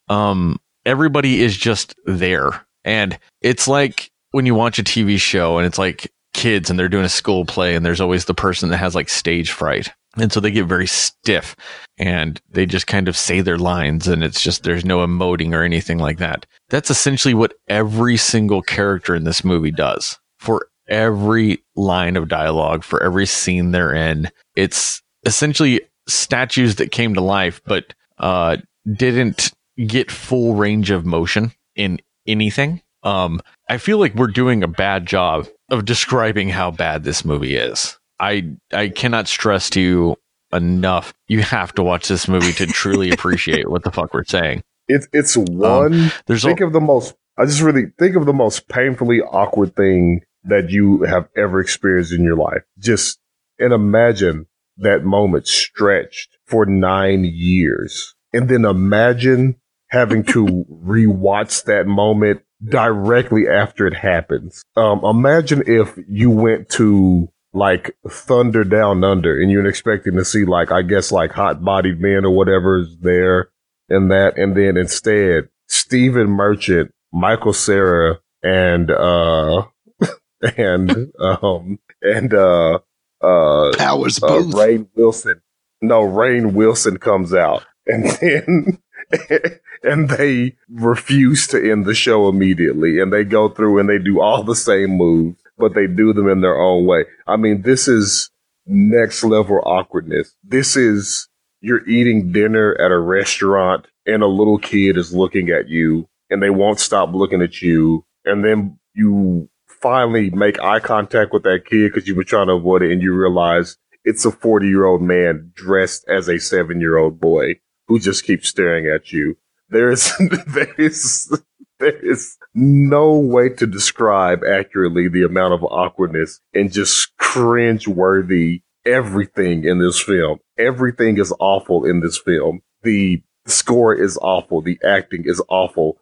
Um, 0.10 0.60
everybody 0.86 1.42
is 1.42 1.56
just 1.56 1.96
there, 2.06 2.66
and 2.84 3.18
it's 3.42 3.68
like 3.68 4.12
when 4.32 4.46
you 4.46 4.56
watch 4.56 4.80
a 4.80 4.84
TV 4.84 5.20
show 5.20 5.58
and 5.58 5.68
it's 5.68 5.78
like 5.78 6.12
kids 6.34 6.70
and 6.70 6.80
they're 6.80 6.90
doing 6.90 7.06
a 7.06 7.10
school 7.10 7.46
play 7.46 7.76
and 7.76 7.86
there's 7.86 8.02
always 8.02 8.26
the 8.26 8.34
person 8.34 8.70
that 8.70 8.78
has 8.78 8.96
like 8.96 9.10
stage 9.10 9.52
fright. 9.52 9.92
And 10.18 10.32
so 10.32 10.40
they 10.40 10.52
get 10.52 10.66
very 10.66 10.88
stiff 10.88 11.56
and 11.98 12.42
they 12.50 12.66
just 12.66 12.88
kind 12.88 13.08
of 13.08 13.16
say 13.16 13.42
their 13.42 13.58
lines 13.58 14.08
and 14.08 14.24
it's 14.24 14.42
just 14.42 14.64
there's 14.64 14.84
no 14.84 15.06
emoting 15.06 15.54
or 15.54 15.64
anything 15.64 16.00
like 16.00 16.18
that. 16.18 16.46
That's 16.70 16.90
essentially 16.90 17.34
what 17.34 17.54
every 17.70 18.18
single 18.18 18.62
character 18.62 19.16
in 19.16 19.24
this 19.24 19.44
movie 19.44 19.72
does. 19.72 20.20
For 20.38 20.68
every 20.90 21.64
line 21.76 22.18
of 22.18 22.28
dialogue, 22.28 22.84
for 22.84 23.02
every 23.02 23.26
scene 23.26 23.72
they're 23.72 23.94
in, 23.94 24.30
it's 24.56 25.02
essentially 25.26 25.82
statues 26.08 26.76
that 26.76 26.92
came 26.92 27.14
to 27.14 27.22
life 27.22 27.62
but 27.66 27.94
uh 28.18 28.58
didn't 28.94 29.52
get 29.88 30.12
full 30.12 30.56
range 30.56 30.90
of 30.90 31.06
motion 31.06 31.52
in 31.76 32.02
anything. 32.28 32.82
Um 33.04 33.40
I 33.70 33.78
feel 33.78 33.98
like 33.98 34.16
we're 34.16 34.28
doing 34.28 34.62
a 34.62 34.68
bad 34.68 35.06
job 35.06 35.48
of 35.70 35.86
describing 35.86 36.50
how 36.50 36.72
bad 36.72 37.06
this 37.06 37.24
movie 37.24 37.56
is. 37.56 37.98
I 38.22 38.52
I 38.72 38.90
cannot 38.90 39.28
stress 39.28 39.70
to 39.72 39.82
you 39.82 40.16
enough. 40.54 41.14
You 41.28 41.42
have 41.42 41.74
to 41.76 41.84
watch 41.84 42.08
this 42.08 42.28
movie 42.28 42.54
to 42.54 42.68
truly 42.68 43.10
appreciate 43.12 43.70
what 43.70 43.84
the 43.84 43.92
fuck 43.92 44.14
we're 44.14 44.24
saying. 44.24 44.64
It's 44.88 45.08
it's 45.12 45.36
one. 45.36 46.12
There's 46.28 46.44
think 46.44 46.62
a, 46.62 46.66
of 46.68 46.74
the 46.74 46.80
most. 46.80 47.16
I 47.38 47.46
just 47.46 47.62
really 47.62 47.86
think 47.98 48.16
of 48.16 48.26
the 48.26 48.34
most 48.34 48.68
painfully 48.68 49.22
awkward 49.22 49.76
thing 49.76 50.22
that 50.44 50.70
you 50.70 51.04
have 51.04 51.30
ever 51.36 51.60
experienced 51.60 52.14
in 52.14 52.24
your 52.24 52.36
life. 52.36 52.64
Just 52.78 53.20
and 53.58 53.74
imagine 53.74 54.48
that 54.78 55.04
moment 55.04 55.48
stretched 55.48 56.38
for 56.46 56.66
nine 56.66 57.24
years, 57.26 58.14
and 58.34 58.50
then 58.50 58.66
imagine 58.66 59.56
having 59.88 60.24
to 60.26 60.46
rewatch 60.86 61.64
that 61.66 61.88
moment 61.88 62.42
directly 62.64 63.48
after 63.48 63.88
it 63.88 63.96
happens. 63.96 64.62
Um, 64.76 65.04
imagine 65.04 65.64
if 65.66 65.98
you 66.08 66.30
went 66.30 66.70
to 66.70 67.32
like 67.54 67.96
Thunder 68.10 68.64
Down 68.64 69.04
Under 69.04 69.40
and 69.40 69.52
you're 69.52 69.68
expecting 69.68 70.16
to 70.16 70.26
see 70.26 70.46
like 70.46 70.72
I 70.72 70.82
guess 70.82 71.12
like 71.12 71.32
hot 71.32 71.64
bodied 71.64 72.00
men 72.00 72.26
or 72.26 72.32
whatever 72.32 72.80
is 72.80 72.98
there 73.00 73.50
and 73.92 74.10
that, 74.10 74.38
and 74.38 74.56
then 74.56 74.78
instead 74.78 75.50
Stephen 75.68 76.30
Merchant, 76.30 76.94
Michael 77.12 77.54
Cera, 77.54 78.20
and 78.42 78.90
uh 78.90 79.66
and 80.58 81.12
um 81.20 81.80
and 82.02 82.34
uh 82.34 82.80
uh, 83.22 83.72
Powers 83.78 84.22
uh 84.24 84.28
Boothe. 84.28 84.54
Rainn 84.54 84.88
Wilson. 84.96 85.42
No, 85.82 86.02
Rainn 86.02 86.54
Wilson 86.54 86.98
comes 86.98 87.34
out, 87.34 87.66
and 87.86 88.06
then 88.06 88.80
and 89.84 90.10
they 90.10 90.56
refuse 90.70 91.48
to 91.48 91.72
end 91.72 91.86
the 91.86 91.94
show 91.94 92.30
immediately, 92.30 93.00
and 93.00 93.12
they 93.12 93.24
go 93.24 93.50
through 93.50 93.80
and 93.80 93.90
they 93.90 94.00
do 94.00 94.22
all 94.22 94.44
the 94.44 94.56
same 94.56 94.92
moves, 94.92 95.41
but 95.62 95.76
they 95.76 95.88
do 95.88 96.12
them 96.12 96.28
in 96.28 96.42
their 96.42 96.60
own 96.60 96.86
way. 96.86 97.06
I 97.28 97.38
mean, 97.38 97.62
this 97.62 97.88
is 97.88 98.30
next 98.66 99.24
level 99.24 99.62
awkwardness. 99.66 100.36
This 100.44 100.76
is 100.76 101.30
you're 101.62 101.88
eating 101.88 102.32
dinner 102.32 102.76
at 102.80 102.92
a 102.92 102.98
restaurant 102.98 103.86
and 104.06 104.24
a 104.24 104.28
little 104.28 104.58
kid 104.58 104.98
is 104.98 105.14
looking 105.14 105.50
at 105.50 105.70
you 105.70 106.10
and 106.30 106.42
they 106.42 106.50
won't 106.50 106.80
stop 106.80 107.14
looking 107.14 107.42
at 107.42 107.62
you. 107.62 108.04
And 108.26 108.44
then 108.44 108.80
you 108.94 109.50
finally 109.68 110.30
make 110.32 110.62
eye 110.62 110.80
contact 110.80 111.32
with 111.32 111.44
that 111.44 111.66
kid 111.66 111.92
because 111.92 112.08
you've 112.08 112.18
been 112.18 112.26
trying 112.26 112.48
to 112.48 112.54
avoid 112.54 112.82
it 112.82 112.92
and 112.92 113.02
you 113.02 113.14
realize 113.14 113.78
it's 114.04 114.26
a 114.26 114.32
40 114.32 114.68
year 114.68 114.86
old 114.86 115.02
man 115.02 115.52
dressed 115.54 116.06
as 116.10 116.28
a 116.28 116.40
seven 116.40 116.82
year 116.82 116.98
old 116.98 117.20
boy 117.20 117.60
who 117.88 118.00
just 118.00 118.26
keeps 118.26 118.50
staring 118.50 118.88
at 118.88 119.12
you. 119.12 119.38
There 119.70 119.92
is, 119.92 120.12
there 120.48 120.74
is, 120.78 121.32
there 121.80 122.00
is 122.00 122.38
no 122.54 123.14
way 123.14 123.50
to 123.50 123.66
describe 123.66 124.44
accurately 124.44 125.08
the 125.08 125.24
amount 125.24 125.54
of 125.54 125.64
awkwardness 125.64 126.42
and 126.54 126.72
just 126.72 127.16
cringe 127.18 127.88
worthy 127.88 128.62
everything 128.86 129.64
in 129.64 129.80
this 129.80 130.02
film. 130.02 130.40
Everything 130.58 131.18
is 131.18 131.34
awful 131.40 131.86
in 131.86 132.02
this 132.02 132.18
film. 132.18 132.62
The 132.84 133.22
score 133.46 133.94
is 133.94 134.18
awful. 134.22 134.62
The 134.62 134.80
acting 134.84 135.24
is 135.26 135.42
awful. 135.50 135.98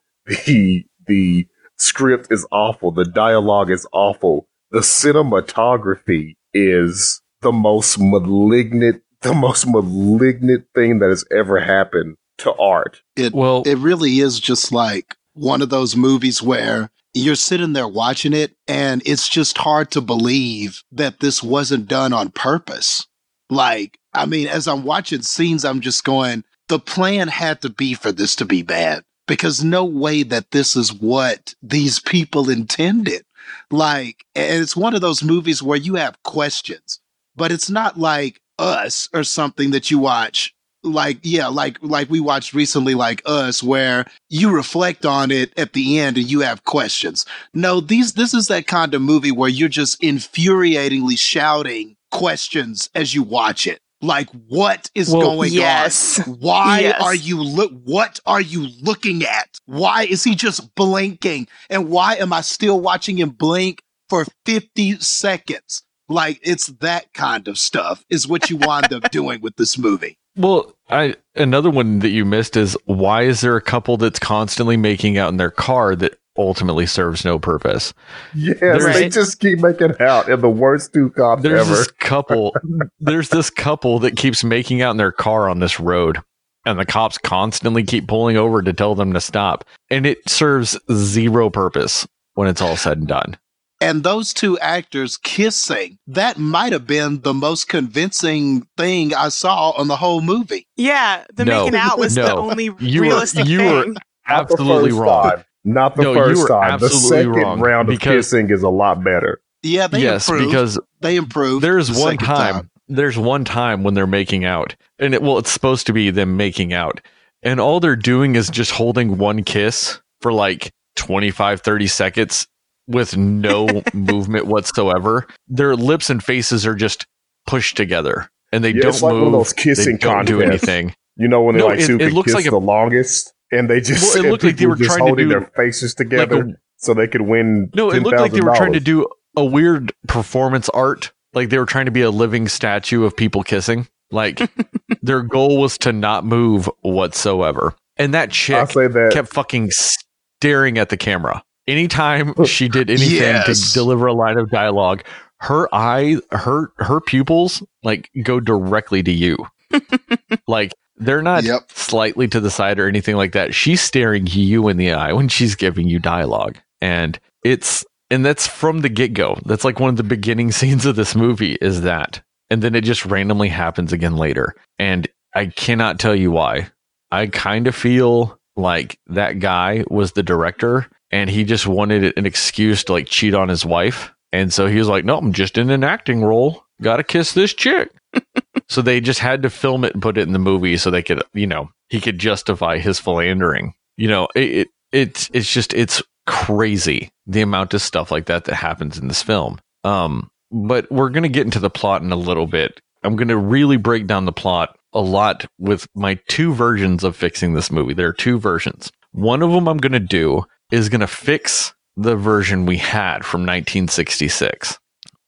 The, 0.45 0.85
the 1.07 1.47
script 1.77 2.27
is 2.29 2.45
awful. 2.51 2.91
The 2.91 3.05
dialogue 3.05 3.71
is 3.71 3.87
awful. 3.91 4.47
The 4.71 4.79
cinematography 4.79 6.35
is 6.53 7.21
the 7.41 7.51
most 7.51 7.97
malignant, 7.99 9.01
the 9.21 9.33
most 9.33 9.65
malignant 9.67 10.67
thing 10.75 10.99
that 10.99 11.09
has 11.09 11.25
ever 11.31 11.59
happened 11.59 12.17
to 12.39 12.53
art. 12.53 13.01
It 13.15 13.33
well, 13.33 13.63
it 13.65 13.77
really 13.79 14.19
is 14.19 14.39
just 14.39 14.71
like 14.71 15.15
one 15.39 15.61
of 15.61 15.69
those 15.69 15.95
movies 15.95 16.41
where 16.41 16.91
you're 17.13 17.35
sitting 17.35 17.73
there 17.73 17.87
watching 17.87 18.33
it 18.33 18.55
and 18.67 19.01
it's 19.05 19.27
just 19.27 19.57
hard 19.57 19.89
to 19.91 20.01
believe 20.01 20.83
that 20.91 21.21
this 21.21 21.41
wasn't 21.41 21.87
done 21.87 22.13
on 22.13 22.29
purpose. 22.29 23.07
Like, 23.49 23.97
I 24.13 24.25
mean, 24.25 24.47
as 24.47 24.67
I'm 24.67 24.83
watching 24.83 25.21
scenes, 25.21 25.63
I'm 25.63 25.79
just 25.79 26.03
going, 26.03 26.43
the 26.67 26.77
plan 26.77 27.29
had 27.29 27.61
to 27.61 27.69
be 27.69 27.93
for 27.93 28.11
this 28.11 28.35
to 28.35 28.45
be 28.45 28.61
bad 28.61 29.03
because 29.27 29.63
no 29.63 29.85
way 29.85 30.23
that 30.23 30.51
this 30.51 30.75
is 30.75 30.93
what 30.93 31.55
these 31.63 31.99
people 31.99 32.49
intended. 32.49 33.23
Like, 33.71 34.25
and 34.35 34.61
it's 34.61 34.75
one 34.75 34.93
of 34.93 35.01
those 35.01 35.23
movies 35.23 35.63
where 35.63 35.77
you 35.77 35.95
have 35.95 36.21
questions, 36.23 36.99
but 37.35 37.51
it's 37.51 37.69
not 37.69 37.97
like 37.97 38.41
us 38.59 39.07
or 39.13 39.23
something 39.23 39.71
that 39.71 39.89
you 39.89 39.99
watch 39.99 40.53
like 40.83 41.19
yeah 41.23 41.47
like 41.47 41.77
like 41.81 42.09
we 42.09 42.19
watched 42.19 42.53
recently 42.53 42.95
like 42.95 43.21
us 43.25 43.61
where 43.61 44.05
you 44.29 44.49
reflect 44.49 45.05
on 45.05 45.29
it 45.31 45.51
at 45.57 45.73
the 45.73 45.99
end 45.99 46.17
and 46.17 46.29
you 46.31 46.39
have 46.39 46.63
questions 46.63 47.25
no 47.53 47.79
these 47.81 48.13
this 48.13 48.33
is 48.33 48.47
that 48.47 48.65
kind 48.67 48.93
of 48.93 49.01
movie 49.01 49.31
where 49.31 49.49
you're 49.49 49.67
just 49.69 50.01
infuriatingly 50.01 51.17
shouting 51.17 51.95
questions 52.11 52.89
as 52.95 53.13
you 53.13 53.23
watch 53.23 53.67
it 53.67 53.79
like 54.01 54.29
what 54.47 54.89
is 54.95 55.09
Well, 55.11 55.21
going 55.21 55.51
yes. 55.51 56.25
on 56.25 56.35
why 56.39 56.79
Yes. 56.83 57.01
are 57.03 57.15
you 57.15 57.41
look 57.41 57.71
what 57.83 58.19
are 58.25 58.39
you 58.41 58.67
looking 58.81 59.23
at 59.23 59.49
why 59.65 60.03
is 60.03 60.23
he 60.23 60.33
just 60.35 60.73
blinking 60.75 61.47
and 61.69 61.89
why 61.89 62.15
am 62.15 62.31
i 62.31 62.41
still 62.41 62.79
watching 62.79 63.17
him 63.17 63.29
blink 63.31 63.81
for 64.07 64.25
50 64.47 64.99
seconds. 65.01 65.83
Like 66.07 66.39
it's 66.41 66.65
that 66.79 67.13
kind 67.13 67.47
of 67.47 67.59
stuff 67.59 68.03
is 68.09 68.27
what 68.27 68.49
you 68.49 68.57
wind 68.57 68.91
up 68.91 69.11
doing 69.11 69.39
with 69.41 69.55
this 69.57 69.77
movie. 69.77 70.17
Well, 70.35 70.73
I 70.89 71.15
another 71.35 71.69
one 71.69 71.99
that 71.99 72.09
you 72.09 72.25
missed 72.25 72.55
is 72.57 72.77
why 72.85 73.23
is 73.23 73.41
there 73.41 73.55
a 73.55 73.61
couple 73.61 73.97
that's 73.97 74.19
constantly 74.19 74.77
making 74.77 75.17
out 75.17 75.29
in 75.29 75.37
their 75.37 75.51
car 75.51 75.95
that 75.95 76.17
ultimately 76.37 76.85
serves 76.85 77.25
no 77.25 77.37
purpose? 77.39 77.93
Yes, 78.33 78.59
There's- 78.59 78.95
they 78.95 79.09
just 79.09 79.39
keep 79.39 79.59
making 79.59 79.93
out 79.99 80.29
in 80.29 80.39
the 80.41 80.49
worst 80.49 80.93
two 80.93 81.09
cops 81.11 81.43
There's 81.43 81.61
ever. 81.61 81.75
this 81.75 81.91
couple 81.91 82.55
there's 82.99 83.29
this 83.29 83.49
couple 83.49 83.99
that 83.99 84.15
keeps 84.17 84.43
making 84.43 84.81
out 84.81 84.91
in 84.91 84.97
their 84.97 85.11
car 85.11 85.49
on 85.49 85.59
this 85.59 85.79
road 85.79 86.19
and 86.65 86.79
the 86.79 86.85
cops 86.85 87.17
constantly 87.17 87.83
keep 87.83 88.07
pulling 88.07 88.37
over 88.37 88.61
to 88.61 88.71
tell 88.73 88.95
them 88.95 89.13
to 89.13 89.21
stop 89.21 89.65
and 89.89 90.05
it 90.05 90.27
serves 90.29 90.77
zero 90.91 91.49
purpose 91.49 92.07
when 92.35 92.47
it's 92.47 92.61
all 92.61 92.77
said 92.77 92.99
and 92.99 93.07
done. 93.07 93.37
And 93.81 94.03
those 94.03 94.33
two 94.33 94.59
actors 94.59 95.17
kissing, 95.17 95.97
that 96.07 96.37
might 96.37 96.73
have 96.73 96.85
been 96.85 97.21
the 97.21 97.33
most 97.33 97.69
convincing 97.69 98.67
thing 98.77 99.13
I 99.13 99.29
saw 99.29 99.71
on 99.71 99.87
the 99.87 99.95
whole 99.95 100.21
movie. 100.21 100.67
Yeah, 100.75 101.23
the 101.33 101.45
No. 101.45 101.63
making 101.63 101.79
out 101.79 101.97
was 101.97 102.15
the 102.15 102.35
only 102.35 102.65
You 102.79 103.01
were- 103.01 103.07
realistic 103.07 103.47
you 103.47 103.59
were 103.63 103.83
thing. 103.83 103.93
Not 104.27 104.47
the 104.49 104.53
Absolutely 104.53 104.89
first 104.91 105.01
wrong. 105.01 105.29
Time. 105.29 105.43
Not 105.63 105.95
the 105.95 106.03
No, 106.03 106.13
you 106.13 106.19
first 106.19 106.41
were 106.43 106.47
time. 106.49 106.79
The 106.79 106.85
absolutely 106.85 107.41
second 107.41 107.59
round 107.61 107.89
of 107.89 107.93
because- 107.95 108.25
kissing 108.27 108.49
is 108.49 108.63
a 108.63 108.69
lot 108.69 109.03
better. 109.03 109.39
Yeah, 109.63 109.87
they 109.87 110.01
yes, 110.03 110.27
improved. 110.29 110.51
because 110.51 110.79
they 111.01 111.15
improved. 111.15 111.63
There's 111.63 111.87
the 111.87 111.99
one 111.99 112.17
second 112.19 112.27
time, 112.35 112.69
There's 112.87 113.17
one 113.17 113.45
time 113.45 113.83
when 113.83 113.93
they're 113.93 114.07
making 114.07 114.45
out, 114.45 114.75
and 114.97 115.13
it 115.13 115.21
well, 115.21 115.37
it's 115.37 115.51
supposed 115.51 115.85
to 115.87 115.93
be 115.93 116.09
them 116.11 116.37
making 116.37 116.73
out, 116.73 117.01
and 117.43 117.59
all 117.59 117.79
they're 117.79 117.95
doing 117.95 118.35
is 118.35 118.49
just 118.49 118.71
holding 118.71 119.17
one 119.17 119.43
kiss 119.43 119.99
for 120.21 120.31
like 120.33 120.71
25, 120.95 121.61
30 121.61 121.87
seconds 121.87 122.47
with 122.89 123.15
no 123.15 123.81
movement 123.93 124.47
whatsoever. 124.47 125.27
Their 125.47 125.75
lips 125.75 126.09
and 126.09 126.21
faces 126.23 126.65
are 126.65 126.75
just 126.75 127.05
pushed 127.47 127.77
together, 127.77 128.29
and 128.51 128.63
they 128.63 128.71
Yeah, 128.71 128.81
don't 128.81 129.01
like 129.01 129.13
move. 129.13 129.31
those 129.31 129.53
they 129.85 129.95
don't 129.97 130.25
do 130.25 130.41
anything. 130.41 130.93
You 131.15 131.27
know 131.27 131.41
when 131.41 131.55
they 131.55 131.59
No, 131.61 131.67
like 131.67 131.79
it- 131.79 131.85
see 131.85 131.93
it 131.93 132.13
looks 132.13 132.27
kiss 132.27 132.35
like 132.35 132.45
a- 132.47 132.51
the 132.51 132.59
longest, 132.59 133.33
and 133.51 133.69
they 133.69 133.79
just 133.81 134.15
Well, 134.15 134.25
it 134.25 134.29
looked 134.29 134.43
like 134.43 134.57
they 134.57 134.65
were 134.65 134.75
trying 134.75 135.15
to 135.15 135.23
do, 135.23 135.29
their 135.29 135.41
faces 135.55 135.95
Like 135.97 136.09
together 136.09 136.41
a, 136.43 136.53
so 136.77 136.93
they 136.93 137.07
could 137.07 137.21
win. 137.21 137.69
no, 137.75 137.91
it 137.91 138.01
looked 138.03 138.19
like 138.19 138.31
they 138.33 138.41
were 138.41 138.55
trying 138.55 138.73
to 138.73 138.79
do 138.79 139.07
a 139.37 139.45
weird 139.45 139.91
performance 140.07 140.69
art. 140.69 141.11
Like 141.33 141.49
they 141.49 141.59
were 141.59 141.65
trying 141.65 141.85
to 141.85 141.91
be 141.91 142.01
a 142.01 142.09
living 142.09 142.47
statue 142.47 143.03
of 143.03 143.15
people 143.15 143.43
kissing. 143.43 143.87
Like 144.11 144.41
their 145.03 145.21
goal 145.21 145.57
was 145.59 145.77
to 145.79 145.93
not 145.93 146.25
move 146.25 146.69
whatsoever. 146.81 147.75
And 147.97 148.13
that 148.13 148.31
chick 148.31 148.69
that 148.69 149.09
kept 149.13 149.27
fucking 149.33 149.69
staring 149.71 150.77
at 150.77 150.89
the 150.89 150.97
camera. 150.97 151.43
Anytime 151.69 152.33
oh, 152.37 152.45
she 152.45 152.67
did 152.67 152.89
anything 152.89 153.17
Yes. 153.19 153.67
to 153.69 153.73
deliver 153.73 154.07
a 154.07 154.13
line 154.13 154.37
of 154.37 154.49
dialogue, 154.49 155.03
her 155.41 155.67
eye, 155.73 156.17
her 156.31 156.71
her 156.77 156.99
pupils 156.99 157.63
like 157.83 158.09
go 158.23 158.39
directly 158.39 159.03
to 159.03 159.11
you. 159.11 159.37
like 160.47 160.73
they're 160.97 161.21
not 161.21 161.43
Yep. 161.43 161.71
slightly 161.71 162.27
to 162.27 162.39
the 162.39 162.51
side 162.51 162.79
or 162.79 162.87
anything 162.87 163.15
like 163.15 163.31
that. 163.33 163.53
She's 163.53 163.81
staring 163.81 164.27
you 164.27 164.67
in 164.67 164.77
the 164.77 164.91
eye 164.93 165.13
when 165.13 165.27
she's 165.29 165.55
giving 165.55 165.87
you 165.87 165.99
dialogue. 165.99 166.57
And 166.81 167.19
it's 167.43 167.85
and 168.11 168.25
that's 168.25 168.47
from 168.47 168.81
the 168.81 168.89
get-go. 168.89 169.37
That's 169.45 169.63
like 169.63 169.79
one 169.79 169.91
of 169.91 169.97
the 169.97 170.03
beginning 170.03 170.51
scenes 170.59 170.85
of 170.85 170.95
this 170.95 171.15
movie 171.15 171.57
is 171.61 171.81
that. 171.81 172.21
And 172.49 172.61
then 172.63 172.73
it 172.75 172.81
just 172.83 173.05
randomly 173.05 173.49
happens 173.49 173.93
again 173.93 174.17
later. 174.17 174.55
And 174.79 175.07
I 175.35 175.45
cannot 175.45 175.99
tell 175.99 176.15
you 176.15 176.31
why. 176.31 176.69
I 177.11 177.27
kind 177.27 177.67
of 177.67 177.75
feel 177.75 178.39
like 178.55 178.99
that 179.07 179.39
guy 179.39 179.83
was 179.89 180.13
the 180.13 180.23
director 180.23 180.89
and 181.11 181.29
he 181.29 181.43
just 181.43 181.67
wanted 181.67 182.17
an 182.17 182.25
excuse 182.25 182.83
to 182.85 182.93
like 182.93 183.07
cheat 183.07 183.33
on 183.33 183.49
his 183.49 183.65
wife. 183.65 184.11
And 184.31 184.53
so 184.53 184.67
he 184.67 184.77
was 184.77 184.87
like, 184.87 185.05
no, 185.05 185.17
I'm 185.17 185.33
just 185.33 185.57
in 185.57 185.69
an 185.69 185.83
acting 185.83 186.23
role. 186.23 186.63
Gotta 186.81 187.03
kiss 187.03 187.33
this 187.33 187.53
chick. 187.53 187.89
so 188.69 188.81
they 188.81 189.01
just 189.01 189.19
had 189.19 189.41
to 189.43 189.49
film 189.49 189.83
it 189.83 189.93
and 189.93 190.01
put 190.01 190.17
it 190.17 190.27
in 190.27 190.33
the 190.33 190.39
movie 190.39 190.77
so 190.77 190.91
they 190.91 191.03
could, 191.03 191.23
you 191.33 191.47
know, 191.47 191.69
he 191.89 191.99
could 191.99 192.19
justify 192.19 192.77
his 192.77 192.99
philandering. 192.99 193.73
You 193.97 194.07
know, 194.07 194.27
it, 194.35 194.49
it 194.49 194.67
it's 194.91 195.29
it's 195.33 195.51
just 195.51 195.73
it's 195.73 196.01
crazy 196.25 197.11
the 197.25 197.41
amount 197.41 197.73
of 197.73 197.81
stuff 197.81 198.11
like 198.11 198.25
that 198.25 198.45
that 198.45 198.55
happens 198.55 198.97
in 198.97 199.07
this 199.07 199.23
film. 199.23 199.59
Um, 199.83 200.29
but 200.51 200.91
we're 200.91 201.09
gonna 201.09 201.29
get 201.29 201.45
into 201.45 201.59
the 201.59 201.69
plot 201.69 202.01
in 202.01 202.11
a 202.11 202.15
little 202.15 202.47
bit. 202.47 202.79
I'm 203.03 203.15
gonna 203.15 203.37
really 203.37 203.77
break 203.77 204.07
down 204.07 204.25
the 204.25 204.31
plot 204.31 204.77
a 204.93 205.01
lot 205.01 205.45
with 205.57 205.87
my 205.95 206.19
two 206.27 206.53
versions 206.53 207.03
of 207.03 207.15
fixing 207.15 207.53
this 207.53 207.71
movie. 207.71 207.93
There 207.93 208.07
are 208.07 208.13
two 208.13 208.39
versions. 208.39 208.91
One 209.11 209.41
of 209.41 209.51
them 209.51 209.67
I'm 209.67 209.77
gonna 209.77 209.99
do 209.99 210.43
is 210.71 210.89
gonna 210.89 211.07
fix 211.07 211.73
the 211.95 212.15
version 212.15 212.65
we 212.65 212.77
had 212.77 213.25
from 213.25 213.41
1966. 213.41 214.79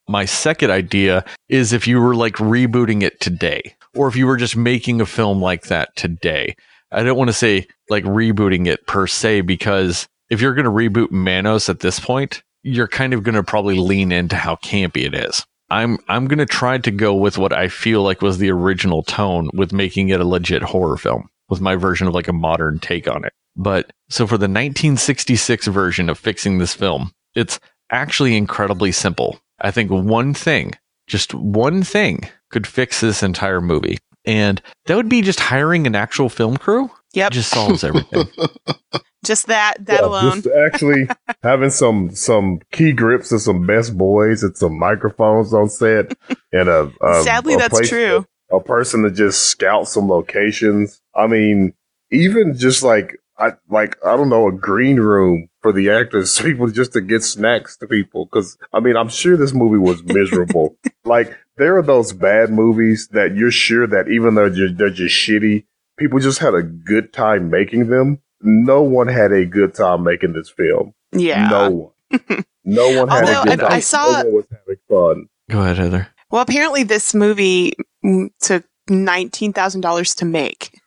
My 0.08 0.24
second 0.24 0.70
idea 0.70 1.24
is 1.48 1.72
if 1.72 1.86
you 1.86 2.00
were 2.00 2.14
like 2.14 2.34
rebooting 2.34 3.02
it 3.02 3.20
today, 3.20 3.74
or 3.94 4.08
if 4.08 4.16
you 4.16 4.26
were 4.26 4.36
just 4.36 4.56
making 4.56 5.00
a 5.00 5.06
film 5.06 5.40
like 5.40 5.64
that 5.64 5.94
today. 5.96 6.56
I 6.90 7.02
don't 7.02 7.16
want 7.16 7.28
to 7.28 7.34
say 7.34 7.66
like 7.88 8.04
rebooting 8.04 8.66
it 8.66 8.86
per 8.86 9.06
se, 9.06 9.42
because 9.42 10.08
if 10.30 10.40
you're 10.40 10.54
going 10.54 10.64
to 10.64 10.70
reboot 10.70 11.10
Manos 11.10 11.68
at 11.68 11.80
this 11.80 12.00
point, 12.00 12.42
you're 12.62 12.88
kind 12.88 13.14
of 13.14 13.22
going 13.22 13.34
to 13.34 13.42
probably 13.42 13.76
lean 13.78 14.12
into 14.12 14.36
how 14.36 14.56
campy 14.56 15.04
it 15.04 15.14
is. 15.14 15.44
I'm 15.70 15.98
I'm 16.08 16.26
going 16.26 16.38
to 16.38 16.46
try 16.46 16.78
to 16.78 16.90
go 16.90 17.14
with 17.14 17.38
what 17.38 17.52
I 17.52 17.68
feel 17.68 18.02
like 18.02 18.20
was 18.20 18.38
the 18.38 18.50
original 18.50 19.02
tone 19.02 19.48
with 19.54 19.72
making 19.72 20.10
it 20.10 20.20
a 20.20 20.24
legit 20.24 20.62
horror 20.62 20.98
film 20.98 21.28
with 21.48 21.60
my 21.60 21.76
version 21.76 22.06
of 22.06 22.14
like 22.14 22.28
a 22.28 22.32
modern 22.32 22.78
take 22.78 23.08
on 23.08 23.24
it. 23.24 23.32
But 23.56 23.92
so 24.12 24.26
for 24.26 24.36
the 24.36 24.44
1966 24.44 25.66
version 25.68 26.08
of 26.08 26.18
fixing 26.18 26.58
this 26.58 26.74
film, 26.74 27.12
it's 27.34 27.58
actually 27.90 28.36
incredibly 28.36 28.92
simple. 28.92 29.38
I 29.60 29.70
think 29.70 29.90
one 29.90 30.34
thing, 30.34 30.72
just 31.06 31.34
one 31.34 31.82
thing 31.82 32.28
could 32.50 32.66
fix 32.66 33.00
this 33.00 33.22
entire 33.22 33.60
movie. 33.60 33.98
And 34.24 34.60
that 34.86 34.96
would 34.96 35.08
be 35.08 35.22
just 35.22 35.40
hiring 35.40 35.86
an 35.86 35.94
actual 35.96 36.28
film 36.28 36.56
crew. 36.56 36.90
Yep, 37.14 37.32
Just 37.32 37.50
solves 37.50 37.84
everything. 37.84 38.26
just 39.24 39.46
that 39.48 39.74
that 39.86 40.00
Yeah, 40.00 40.06
alone. 40.06 40.42
Just 40.42 40.46
actually 40.56 41.08
having 41.42 41.70
some 41.70 42.14
some 42.14 42.60
key 42.70 42.92
grips 42.92 43.30
and 43.32 43.40
some 43.40 43.66
best 43.66 43.96
boys 43.98 44.42
and 44.42 44.56
some 44.56 44.78
microphones 44.78 45.52
on 45.52 45.68
set 45.68 46.16
and 46.52 46.68
a, 46.68 46.90
a 47.02 47.22
Sadly, 47.22 47.54
a 47.54 47.58
that's 47.58 47.74
place- 47.74 47.88
true. 47.88 48.26
A 48.50 48.60
person 48.60 49.02
to 49.02 49.10
just 49.10 49.42
scout 49.48 49.88
some 49.88 50.08
locations. 50.08 51.00
I 51.14 51.26
mean, 51.26 51.72
even 52.10 52.56
just 52.56 52.82
like 52.82 53.16
I 53.42 53.52
like 53.68 53.96
I 54.06 54.16
don't 54.16 54.28
know 54.28 54.48
a 54.48 54.52
green 54.52 54.98
room 55.00 55.48
for 55.62 55.72
the 55.72 55.90
actors, 55.90 56.38
people 56.42 56.68
just 56.68 56.92
to 56.94 57.00
get 57.00 57.22
snacks 57.22 57.76
to 57.78 57.86
people. 57.86 58.26
Because 58.26 58.56
I 58.72 58.80
mean, 58.80 58.96
I'm 58.96 59.08
sure 59.08 59.36
this 59.36 59.52
movie 59.54 59.78
was 59.78 60.02
miserable. 60.18 60.76
like 61.04 61.36
there 61.56 61.76
are 61.76 61.82
those 61.82 62.12
bad 62.12 62.50
movies 62.50 63.08
that 63.12 63.34
you're 63.36 63.50
sure 63.50 63.86
that 63.86 64.08
even 64.08 64.34
though 64.34 64.48
they're, 64.48 64.72
they're 64.72 64.90
just 64.90 65.14
shitty, 65.14 65.64
people 65.98 66.18
just 66.18 66.38
had 66.38 66.54
a 66.54 66.62
good 66.62 67.12
time 67.12 67.50
making 67.50 67.88
them. 67.88 68.18
No 68.40 68.82
one 68.82 69.08
had 69.08 69.32
a 69.32 69.44
good 69.44 69.74
time 69.74 70.02
making 70.02 70.32
this 70.32 70.50
film. 70.50 70.94
Yeah. 71.12 71.48
No 71.48 71.70
one. 71.70 72.44
No 72.64 72.86
one 73.00 73.08
had 73.08 73.24
Although 73.24 73.40
a 73.40 73.44
good 73.44 73.60
I- 73.60 73.68
time. 73.68 73.72
I 73.72 73.80
saw- 73.80 74.22
no 74.22 74.24
one 74.28 74.34
was 74.34 74.46
having 74.50 74.76
fun. 74.88 75.28
Go 75.50 75.60
ahead, 75.62 75.78
Heather. 75.78 76.08
Well, 76.30 76.42
apparently 76.42 76.84
this 76.84 77.12
movie 77.12 77.72
mm, 78.04 78.30
took 78.40 78.64
nineteen 78.88 79.52
thousand 79.52 79.80
dollars 79.80 80.14
to 80.16 80.24
make. 80.24 80.78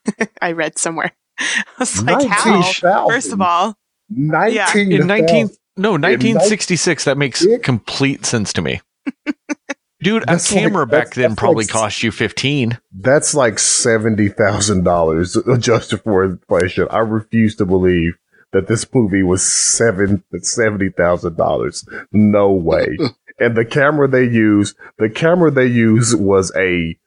I 0.41 0.53
read 0.53 0.77
somewhere. 0.79 1.11
I 1.39 1.63
was 1.79 2.01
like, 2.03 2.27
how? 2.27 2.59
19,000. 2.59 3.09
First 3.09 3.31
of 3.33 3.41
all, 3.41 3.75
Nineteen 4.09 4.91
In 4.91 5.07
19 5.07 5.47
thousand. 5.47 5.57
no, 5.77 5.91
1966 5.91 7.05
that 7.05 7.17
makes 7.17 7.43
Yeah. 7.45 7.57
complete 7.57 8.25
sense 8.25 8.53
to 8.53 8.61
me. 8.61 8.81
Dude, 10.03 10.23
a 10.23 10.25
That's 10.27 10.51
like- 10.51 10.61
camera 10.61 10.85
back 10.85 11.05
that's- 11.05 11.15
then 11.15 11.29
that's 11.31 11.39
probably 11.39 11.63
like- 11.65 11.71
cost 11.71 12.03
you 12.03 12.11
15. 12.11 12.77
That's 12.93 13.33
like 13.33 13.57
seventy 13.57 14.27
thousand 14.29 14.83
dollars 14.83 15.35
adjusted 15.47 16.01
for 16.03 16.23
inflation. 16.23 16.87
I 16.91 16.99
refuse 16.99 17.55
to 17.55 17.65
believe 17.65 18.13
that 18.53 18.67
this 18.67 18.85
movie 18.93 19.23
was 19.23 19.41
seven 19.43 20.23
seventy 20.41 20.89
thousand 20.89 21.37
dollars. 21.37 21.83
No 22.11 22.51
way. 22.51 22.97
and 23.39 23.57
the 23.57 23.65
camera 23.65 24.07
they 24.07 24.25
use, 24.25 24.75
the 24.99 25.09
camera 25.09 25.49
they 25.49 25.65
use 25.65 26.15
was 26.15 26.51
a 26.55 26.97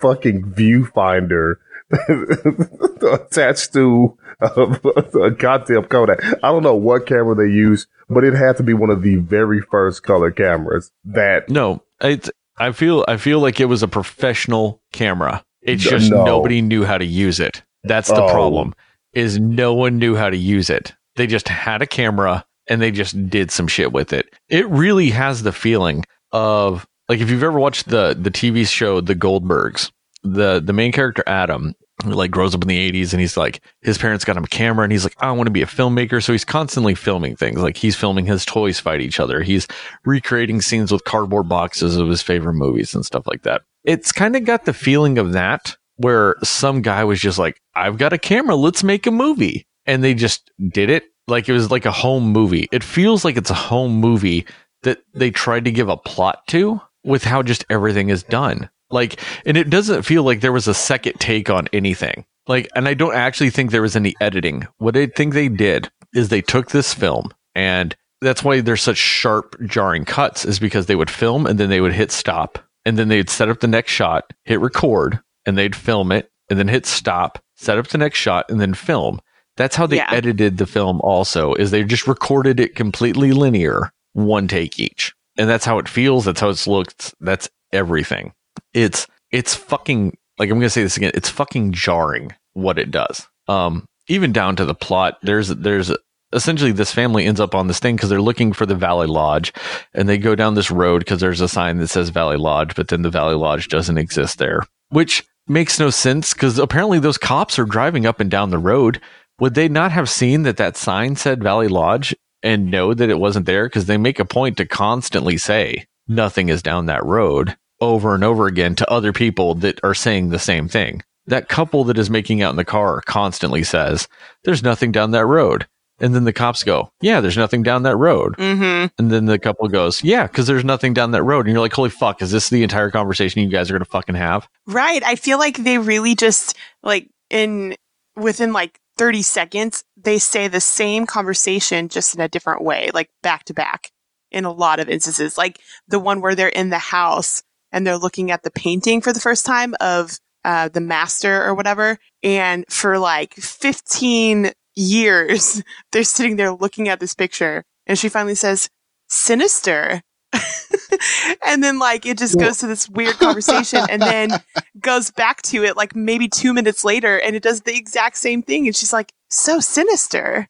fucking 0.00 0.42
viewfinder 0.56 1.54
attached 3.12 3.72
to 3.74 4.16
uh, 4.40 4.76
a, 4.84 5.18
a 5.22 5.30
goddamn 5.30 5.84
Kodak. 5.84 6.22
I 6.42 6.50
don't 6.52 6.62
know 6.62 6.74
what 6.74 7.06
camera 7.06 7.34
they 7.34 7.52
use, 7.52 7.86
but 8.08 8.24
it 8.24 8.34
had 8.34 8.56
to 8.58 8.62
be 8.62 8.74
one 8.74 8.90
of 8.90 9.02
the 9.02 9.16
very 9.16 9.60
first 9.60 10.02
color 10.02 10.30
cameras 10.30 10.90
that 11.04 11.48
No, 11.48 11.82
it's 12.00 12.30
I 12.58 12.72
feel 12.72 13.04
I 13.08 13.16
feel 13.16 13.40
like 13.40 13.60
it 13.60 13.66
was 13.66 13.82
a 13.82 13.88
professional 13.88 14.80
camera. 14.92 15.44
It's 15.62 15.84
No. 15.84 15.90
just 15.90 16.10
nobody 16.10 16.62
knew 16.62 16.84
how 16.84 16.98
to 16.98 17.04
use 17.06 17.40
it. 17.40 17.62
That's 17.84 18.08
the 18.08 18.22
Oh. 18.22 18.28
problem. 18.30 18.74
Is 19.12 19.38
no 19.40 19.72
one 19.74 19.98
knew 19.98 20.14
how 20.14 20.28
to 20.28 20.36
use 20.36 20.68
it. 20.68 20.94
They 21.16 21.26
just 21.26 21.48
had 21.48 21.80
a 21.82 21.86
camera 21.86 22.44
and 22.68 22.82
they 22.82 22.90
just 22.90 23.30
did 23.30 23.50
some 23.50 23.66
shit 23.68 23.92
with 23.92 24.12
it. 24.12 24.28
It 24.48 24.68
really 24.68 25.10
has 25.10 25.42
the 25.42 25.52
feeling 25.52 26.04
of 26.32 26.86
like 27.08 27.20
if 27.20 27.30
you've 27.30 27.42
ever 27.42 27.58
watched 27.58 27.88
the 27.88 28.16
the 28.20 28.30
TV 28.30 28.66
show 28.68 29.00
The 29.00 29.14
Goldbergs, 29.14 29.90
the 30.34 30.60
the 30.64 30.72
main 30.72 30.92
character 30.92 31.22
Adam, 31.26 31.74
like 32.04 32.30
grows 32.30 32.54
up 32.54 32.62
in 32.62 32.68
the 32.68 32.92
80s 32.92 33.12
and 33.12 33.20
he's 33.20 33.36
like 33.36 33.60
his 33.80 33.98
parents 33.98 34.24
got 34.24 34.36
him 34.36 34.44
a 34.44 34.48
camera 34.48 34.84
and 34.84 34.92
he's 34.92 35.04
like 35.04 35.16
I 35.18 35.32
want 35.32 35.46
to 35.46 35.52
be 35.52 35.62
a 35.62 35.66
filmmaker. 35.66 36.22
So 36.22 36.32
he's 36.32 36.44
constantly 36.44 36.94
filming 36.94 37.36
things. 37.36 37.60
Like 37.60 37.76
he's 37.76 37.96
filming 37.96 38.26
his 38.26 38.44
toys 38.44 38.78
fight 38.78 39.00
each 39.00 39.20
other. 39.20 39.42
He's 39.42 39.66
recreating 40.04 40.60
scenes 40.60 40.92
with 40.92 41.04
cardboard 41.04 41.48
boxes 41.48 41.96
of 41.96 42.08
his 42.08 42.22
favorite 42.22 42.54
movies 42.54 42.94
and 42.94 43.04
stuff 43.04 43.26
like 43.26 43.42
that. 43.42 43.62
It's 43.84 44.12
kind 44.12 44.36
of 44.36 44.44
got 44.44 44.64
the 44.64 44.74
feeling 44.74 45.18
of 45.18 45.32
that 45.32 45.76
where 45.96 46.36
some 46.42 46.82
guy 46.82 47.04
was 47.04 47.20
just 47.20 47.38
like 47.38 47.60
I've 47.74 47.98
got 47.98 48.12
a 48.12 48.18
camera. 48.18 48.56
Let's 48.56 48.84
make 48.84 49.06
a 49.06 49.10
movie. 49.10 49.66
And 49.86 50.02
they 50.02 50.14
just 50.14 50.50
did 50.68 50.90
it. 50.90 51.04
Like 51.28 51.48
it 51.48 51.52
was 51.52 51.70
like 51.70 51.86
a 51.86 51.92
home 51.92 52.32
movie. 52.32 52.68
It 52.72 52.84
feels 52.84 53.24
like 53.24 53.36
it's 53.36 53.50
a 53.50 53.54
home 53.54 53.94
movie 53.94 54.46
that 54.82 54.98
they 55.14 55.30
tried 55.30 55.64
to 55.64 55.70
give 55.70 55.88
a 55.88 55.96
plot 55.96 56.46
to 56.48 56.80
with 57.04 57.24
how 57.24 57.42
just 57.42 57.64
everything 57.70 58.10
is 58.10 58.22
done 58.22 58.68
like, 58.90 59.20
and 59.44 59.56
it 59.56 59.70
doesn't 59.70 60.02
feel 60.02 60.22
like 60.22 60.40
there 60.40 60.52
was 60.52 60.68
a 60.68 60.74
second 60.74 61.14
take 61.18 61.50
on 61.50 61.68
anything. 61.72 62.24
Like, 62.48 62.68
and 62.76 62.86
I 62.86 62.94
don't 62.94 63.14
actually 63.14 63.50
think 63.50 63.70
there 63.70 63.82
was 63.82 63.96
any 63.96 64.14
editing. 64.20 64.66
What 64.78 64.96
I 64.96 65.06
think 65.06 65.34
they 65.34 65.48
did 65.48 65.90
is 66.14 66.28
they 66.28 66.42
took 66.42 66.70
this 66.70 66.94
film 66.94 67.30
and 67.54 67.94
that's 68.20 68.44
why 68.44 68.60
there's 68.60 68.82
such 68.82 68.96
sharp 68.96 69.56
jarring 69.66 70.04
cuts 70.04 70.44
is 70.44 70.58
because 70.58 70.86
they 70.86 70.94
would 70.94 71.10
film 71.10 71.46
and 71.46 71.58
then 71.58 71.68
they 71.70 71.80
would 71.80 71.92
hit 71.92 72.12
stop 72.12 72.58
and 72.84 72.96
then 72.96 73.08
they'd 73.08 73.28
set 73.28 73.48
up 73.48 73.60
the 73.60 73.66
next 73.66 73.92
shot, 73.92 74.32
hit 74.44 74.60
record 74.60 75.20
and 75.44 75.58
they'd 75.58 75.74
film 75.76 76.12
it 76.12 76.30
and 76.48 76.58
then 76.58 76.68
hit 76.68 76.86
stop, 76.86 77.42
set 77.56 77.78
up 77.78 77.88
the 77.88 77.98
next 77.98 78.18
shot 78.18 78.48
and 78.48 78.60
then 78.60 78.74
film. 78.74 79.20
That's 79.56 79.74
how 79.74 79.86
they 79.86 79.96
Yeah. 79.96 80.10
edited 80.12 80.58
the 80.58 80.66
film 80.66 81.00
also 81.00 81.54
is 81.54 81.70
they 81.70 81.82
just 81.82 82.06
recorded 82.06 82.60
it 82.60 82.76
completely 82.76 83.32
linear, 83.32 83.90
one 84.12 84.46
take 84.48 84.78
each. 84.78 85.12
And 85.36 85.48
that's 85.50 85.64
how 85.64 85.78
it 85.78 85.88
feels, 85.88 86.24
that's 86.26 86.40
how 86.40 86.48
it's 86.50 86.66
looked, 86.66 87.14
that's 87.20 87.48
everything 87.72 88.32
it's 88.72 89.06
it's 89.30 89.54
fucking 89.54 90.16
like 90.38 90.50
I'm 90.50 90.58
gonna 90.58 90.70
say 90.70 90.82
this 90.82 90.96
again. 90.96 91.12
It's 91.14 91.28
fucking 91.28 91.72
jarring 91.72 92.32
what 92.52 92.78
it 92.78 92.90
does. 92.90 93.26
Um, 93.48 93.86
even 94.08 94.32
down 94.32 94.56
to 94.56 94.64
the 94.64 94.74
plot. 94.74 95.18
There's 95.22 95.48
there's 95.48 95.92
essentially 96.32 96.72
this 96.72 96.92
family 96.92 97.24
ends 97.24 97.40
up 97.40 97.54
on 97.54 97.66
this 97.66 97.78
thing 97.78 97.96
because 97.96 98.10
they're 98.10 98.20
looking 98.20 98.52
for 98.52 98.66
the 98.66 98.74
Valley 98.74 99.06
Lodge, 99.06 99.52
and 99.94 100.08
they 100.08 100.18
go 100.18 100.34
down 100.34 100.54
this 100.54 100.70
road 100.70 101.00
because 101.00 101.20
there's 101.20 101.40
a 101.40 101.48
sign 101.48 101.78
that 101.78 101.88
says 101.88 102.10
Valley 102.10 102.36
Lodge, 102.36 102.74
but 102.74 102.88
then 102.88 103.02
the 103.02 103.10
Valley 103.10 103.34
Lodge 103.34 103.68
doesn't 103.68 103.98
exist 103.98 104.38
there, 104.38 104.62
which 104.90 105.24
makes 105.46 105.78
no 105.78 105.90
sense 105.90 106.34
because 106.34 106.58
apparently 106.58 106.98
those 106.98 107.18
cops 107.18 107.58
are 107.58 107.64
driving 107.64 108.06
up 108.06 108.20
and 108.20 108.30
down 108.30 108.50
the 108.50 108.58
road. 108.58 109.00
Would 109.38 109.54
they 109.54 109.68
not 109.68 109.92
have 109.92 110.08
seen 110.08 110.42
that 110.42 110.56
that 110.56 110.76
sign 110.76 111.14
said 111.14 111.42
Valley 111.42 111.68
Lodge 111.68 112.14
and 112.42 112.70
know 112.70 112.94
that 112.94 113.10
it 113.10 113.18
wasn't 113.18 113.46
there? 113.46 113.66
Because 113.66 113.86
they 113.86 113.98
make 113.98 114.18
a 114.18 114.24
point 114.24 114.56
to 114.56 114.66
constantly 114.66 115.36
say 115.36 115.86
nothing 116.08 116.48
is 116.48 116.62
down 116.62 116.86
that 116.86 117.04
road 117.04 117.56
over 117.80 118.14
and 118.14 118.24
over 118.24 118.46
again 118.46 118.74
to 118.76 118.90
other 118.90 119.12
people 119.12 119.54
that 119.56 119.80
are 119.82 119.94
saying 119.94 120.28
the 120.28 120.38
same 120.38 120.68
thing. 120.68 121.02
That 121.26 121.48
couple 121.48 121.84
that 121.84 121.98
is 121.98 122.08
making 122.08 122.42
out 122.42 122.50
in 122.50 122.56
the 122.56 122.64
car 122.64 123.00
constantly 123.04 123.64
says, 123.64 124.08
There's 124.44 124.62
nothing 124.62 124.92
down 124.92 125.10
that 125.10 125.26
road. 125.26 125.66
And 125.98 126.14
then 126.14 126.24
the 126.24 126.32
cops 126.32 126.62
go, 126.62 126.90
Yeah, 127.00 127.20
there's 127.20 127.36
nothing 127.36 127.62
down 127.62 127.82
that 127.82 127.96
road. 127.96 128.36
Mm-hmm. 128.36 128.86
And 128.98 129.10
then 129.10 129.26
the 129.26 129.38
couple 129.38 129.66
goes, 129.68 130.04
Yeah, 130.04 130.26
because 130.26 130.46
there's 130.46 130.64
nothing 130.64 130.94
down 130.94 131.10
that 131.12 131.22
road. 131.22 131.46
And 131.46 131.52
you're 131.52 131.60
like, 131.60 131.72
Holy 131.72 131.90
fuck, 131.90 132.22
is 132.22 132.30
this 132.30 132.48
the 132.48 132.62
entire 132.62 132.90
conversation 132.90 133.42
you 133.42 133.48
guys 133.48 133.70
are 133.70 133.74
going 133.74 133.84
to 133.84 133.90
fucking 133.90 134.14
have? 134.14 134.48
Right. 134.66 135.02
I 135.04 135.16
feel 135.16 135.38
like 135.38 135.56
they 135.58 135.78
really 135.78 136.14
just 136.14 136.56
like 136.82 137.08
in 137.30 137.74
within 138.14 138.52
like 138.52 138.78
30 138.98 139.22
seconds, 139.22 139.84
they 139.96 140.18
say 140.18 140.48
the 140.48 140.60
same 140.60 141.06
conversation 141.06 141.88
just 141.88 142.14
in 142.14 142.20
a 142.20 142.28
different 142.28 142.62
way, 142.62 142.90
like 142.94 143.10
back 143.22 143.44
to 143.44 143.54
back 143.54 143.90
in 144.30 144.44
a 144.44 144.52
lot 144.52 144.80
of 144.80 144.88
instances. 144.88 145.36
Like 145.36 145.60
the 145.88 145.98
one 145.98 146.20
where 146.20 146.34
they're 146.34 146.48
in 146.48 146.70
the 146.70 146.78
house 146.78 147.42
and 147.76 147.86
they're 147.86 147.98
looking 147.98 148.30
at 148.30 148.42
the 148.42 148.50
painting 148.50 149.02
for 149.02 149.12
the 149.12 149.20
first 149.20 149.44
time 149.44 149.74
of 149.80 150.18
uh, 150.46 150.70
the 150.70 150.80
master 150.80 151.44
or 151.44 151.54
whatever. 151.54 151.98
And 152.22 152.64
for 152.70 152.98
like 152.98 153.34
15 153.34 154.52
years, 154.74 155.62
they're 155.92 156.02
sitting 156.02 156.36
there 156.36 156.52
looking 156.52 156.88
at 156.88 157.00
this 157.00 157.14
picture. 157.14 157.64
And 157.86 157.98
she 157.98 158.08
finally 158.08 158.34
says, 158.34 158.70
Sinister. 159.08 160.00
and 161.46 161.62
then 161.62 161.78
like 161.78 162.06
it 162.06 162.16
just 162.16 162.34
Well- 162.36 162.46
goes 162.46 162.58
to 162.58 162.66
this 162.66 162.88
weird 162.88 163.16
conversation 163.16 163.80
and 163.90 164.00
then 164.00 164.30
goes 164.80 165.10
back 165.10 165.42
to 165.42 165.62
it 165.62 165.76
like 165.76 165.94
maybe 165.94 166.28
two 166.28 166.54
minutes 166.54 166.82
later 166.82 167.20
and 167.20 167.36
it 167.36 167.42
does 167.42 167.60
the 167.60 167.76
exact 167.76 168.16
same 168.16 168.42
thing. 168.42 168.66
And 168.66 168.74
she's 168.74 168.92
like, 168.92 169.12
so 169.28 169.60
sinister. 169.60 170.48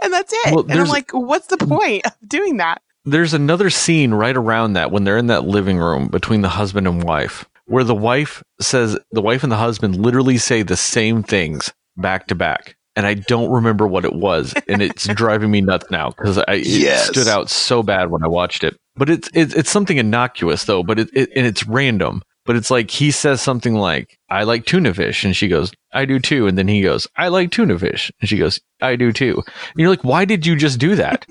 and 0.00 0.12
that's 0.12 0.32
it. 0.32 0.54
Well, 0.54 0.64
and 0.68 0.80
I'm 0.80 0.86
like, 0.86 1.10
what's 1.10 1.48
the 1.48 1.56
point 1.56 2.06
of 2.06 2.12
doing 2.24 2.58
that? 2.58 2.82
There's 3.04 3.34
another 3.34 3.70
scene 3.70 4.12
right 4.12 4.36
around 4.36 4.74
that 4.74 4.90
when 4.90 5.04
they're 5.04 5.16
in 5.18 5.28
that 5.28 5.44
living 5.44 5.78
room 5.78 6.08
between 6.08 6.42
the 6.42 6.48
husband 6.50 6.86
and 6.86 7.02
wife, 7.02 7.46
where 7.66 7.84
the 7.84 7.94
wife 7.94 8.42
says, 8.60 8.98
the 9.12 9.22
wife 9.22 9.42
and 9.42 9.50
the 9.50 9.56
husband 9.56 9.96
literally 9.96 10.38
say 10.38 10.62
the 10.62 10.76
same 10.76 11.22
things 11.22 11.72
back 11.96 12.26
to 12.28 12.34
back. 12.34 12.76
And 12.96 13.06
I 13.06 13.14
don't 13.14 13.50
remember 13.50 13.86
what 13.86 14.04
it 14.04 14.12
was. 14.14 14.52
And 14.68 14.82
it's 14.82 15.06
driving 15.14 15.50
me 15.50 15.60
nuts 15.60 15.86
now 15.90 16.10
because 16.10 16.38
I 16.38 16.54
it 16.54 16.66
Yes. 16.66 17.08
stood 17.08 17.28
out 17.28 17.48
so 17.48 17.82
bad 17.82 18.10
when 18.10 18.22
I 18.22 18.28
watched 18.28 18.64
it. 18.64 18.76
But 18.96 19.08
it's 19.08 19.30
it's, 19.32 19.54
it's 19.54 19.70
something 19.70 19.96
innocuous 19.96 20.64
though, 20.64 20.82
but 20.82 20.98
it, 20.98 21.08
it 21.14 21.30
and 21.34 21.46
it's 21.46 21.66
random. 21.66 22.22
But 22.44 22.56
it's 22.56 22.70
like 22.70 22.90
he 22.90 23.10
says 23.12 23.40
something 23.40 23.74
like, 23.74 24.18
I 24.28 24.42
like 24.42 24.64
tuna 24.66 24.92
fish. 24.92 25.24
And 25.24 25.36
she 25.36 25.46
goes, 25.46 25.72
I 25.92 26.04
do 26.04 26.18
too. 26.18 26.46
And 26.48 26.58
then 26.58 26.66
he 26.68 26.82
goes, 26.82 27.06
I 27.16 27.28
like 27.28 27.52
tuna 27.52 27.78
fish. 27.78 28.10
And 28.20 28.28
she 28.28 28.38
goes, 28.38 28.60
I 28.82 28.96
do 28.96 29.12
too. 29.12 29.36
And 29.46 29.76
you're 29.76 29.88
like, 29.90 30.04
why 30.04 30.24
did 30.24 30.44
you 30.44 30.56
just 30.56 30.78
do 30.80 30.96
that? 30.96 31.26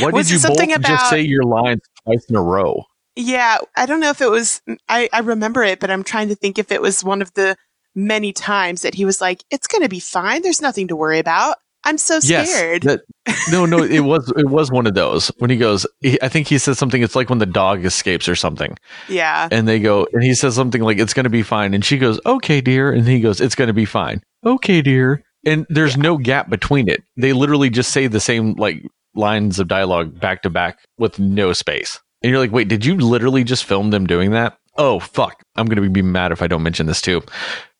Why 0.00 0.10
Was 0.10 0.28
did 0.28 0.34
you 0.34 0.38
both 0.38 0.56
something 0.56 0.70
just 0.70 0.80
about- 0.80 1.10
say 1.10 1.20
your 1.22 1.44
lines 1.44 1.82
twice 2.04 2.24
in 2.28 2.36
a 2.36 2.42
row? 2.42 2.84
Yeah, 3.16 3.58
I 3.76 3.86
don't 3.86 3.98
know 4.00 4.10
if 4.10 4.20
it 4.20 4.30
was, 4.30 4.60
mm, 4.68 4.76
I, 4.88 5.08
I 5.12 5.20
remember 5.20 5.64
it, 5.64 5.80
but 5.80 5.90
I'm 5.90 6.04
trying 6.04 6.28
to 6.28 6.36
think 6.36 6.56
if 6.58 6.70
it 6.70 6.80
was 6.80 7.02
one 7.02 7.20
of 7.20 7.34
the 7.34 7.56
many 7.94 8.32
times 8.32 8.82
that 8.82 8.94
he 8.94 9.04
was 9.04 9.20
like, 9.20 9.42
it's 9.50 9.66
going 9.66 9.82
to 9.82 9.88
be 9.88 9.98
fine. 9.98 10.42
There's 10.42 10.62
nothing 10.62 10.86
to 10.88 10.96
worry 10.96 11.18
about. 11.18 11.56
I'm 11.84 11.98
so 11.98 12.20
scared. 12.20 12.84
Yes. 12.84 13.00
That, 13.26 13.38
no, 13.50 13.64
no, 13.64 13.82
it 13.82 14.00
was 14.00 14.32
it 14.36 14.48
was 14.48 14.70
one 14.70 14.86
of 14.86 14.94
those 14.94 15.28
when 15.38 15.48
he 15.48 15.56
goes. 15.56 15.86
He, 16.00 16.20
I 16.20 16.28
think 16.28 16.48
he 16.48 16.58
says 16.58 16.78
something. 16.78 17.02
It's 17.02 17.14
like 17.16 17.30
when 17.30 17.38
the 17.38 17.46
dog 17.46 17.84
escapes 17.84 18.28
or 18.28 18.34
something, 18.34 18.76
yeah. 19.08 19.48
and 19.50 19.66
they 19.66 19.78
go, 19.78 20.06
and 20.12 20.22
he 20.22 20.34
says 20.34 20.54
something 20.54 20.82
like, 20.82 20.98
"It's 20.98 21.14
going 21.14 21.24
to 21.24 21.30
be 21.30 21.42
fine," 21.42 21.74
and 21.74 21.84
she 21.84 21.96
goes, 21.96 22.20
"Okay, 22.26 22.60
dear," 22.60 22.92
and 22.92 23.06
he 23.06 23.20
goes, 23.20 23.40
"It's 23.40 23.54
going 23.54 23.68
to 23.68 23.74
be 23.74 23.84
fine." 23.84 24.22
Okay, 24.44 24.82
dear. 24.82 25.22
And 25.46 25.66
there's 25.68 25.96
no 25.96 26.18
gap 26.18 26.50
between 26.50 26.88
it. 26.88 27.02
They 27.16 27.32
literally 27.32 27.70
just 27.70 27.92
say 27.92 28.08
the 28.08 28.20
same 28.20 28.54
like 28.54 28.82
lines 29.18 29.58
of 29.58 29.68
dialogue 29.68 30.18
back 30.18 30.42
to 30.42 30.50
back 30.50 30.78
with 30.96 31.18
no 31.18 31.52
space. 31.52 32.00
And 32.22 32.30
you're 32.30 32.38
like, 32.38 32.52
wait, 32.52 32.68
did 32.68 32.84
you 32.84 32.96
literally 32.96 33.44
just 33.44 33.64
film 33.64 33.90
them 33.90 34.06
doing 34.06 34.30
that? 34.30 34.58
Oh 34.76 35.00
fuck, 35.00 35.42
I'm 35.56 35.66
going 35.66 35.82
to 35.82 35.90
be 35.90 36.02
mad 36.02 36.32
if 36.32 36.40
I 36.40 36.46
don't 36.46 36.62
mention 36.62 36.86
this 36.86 37.02
too. 37.02 37.22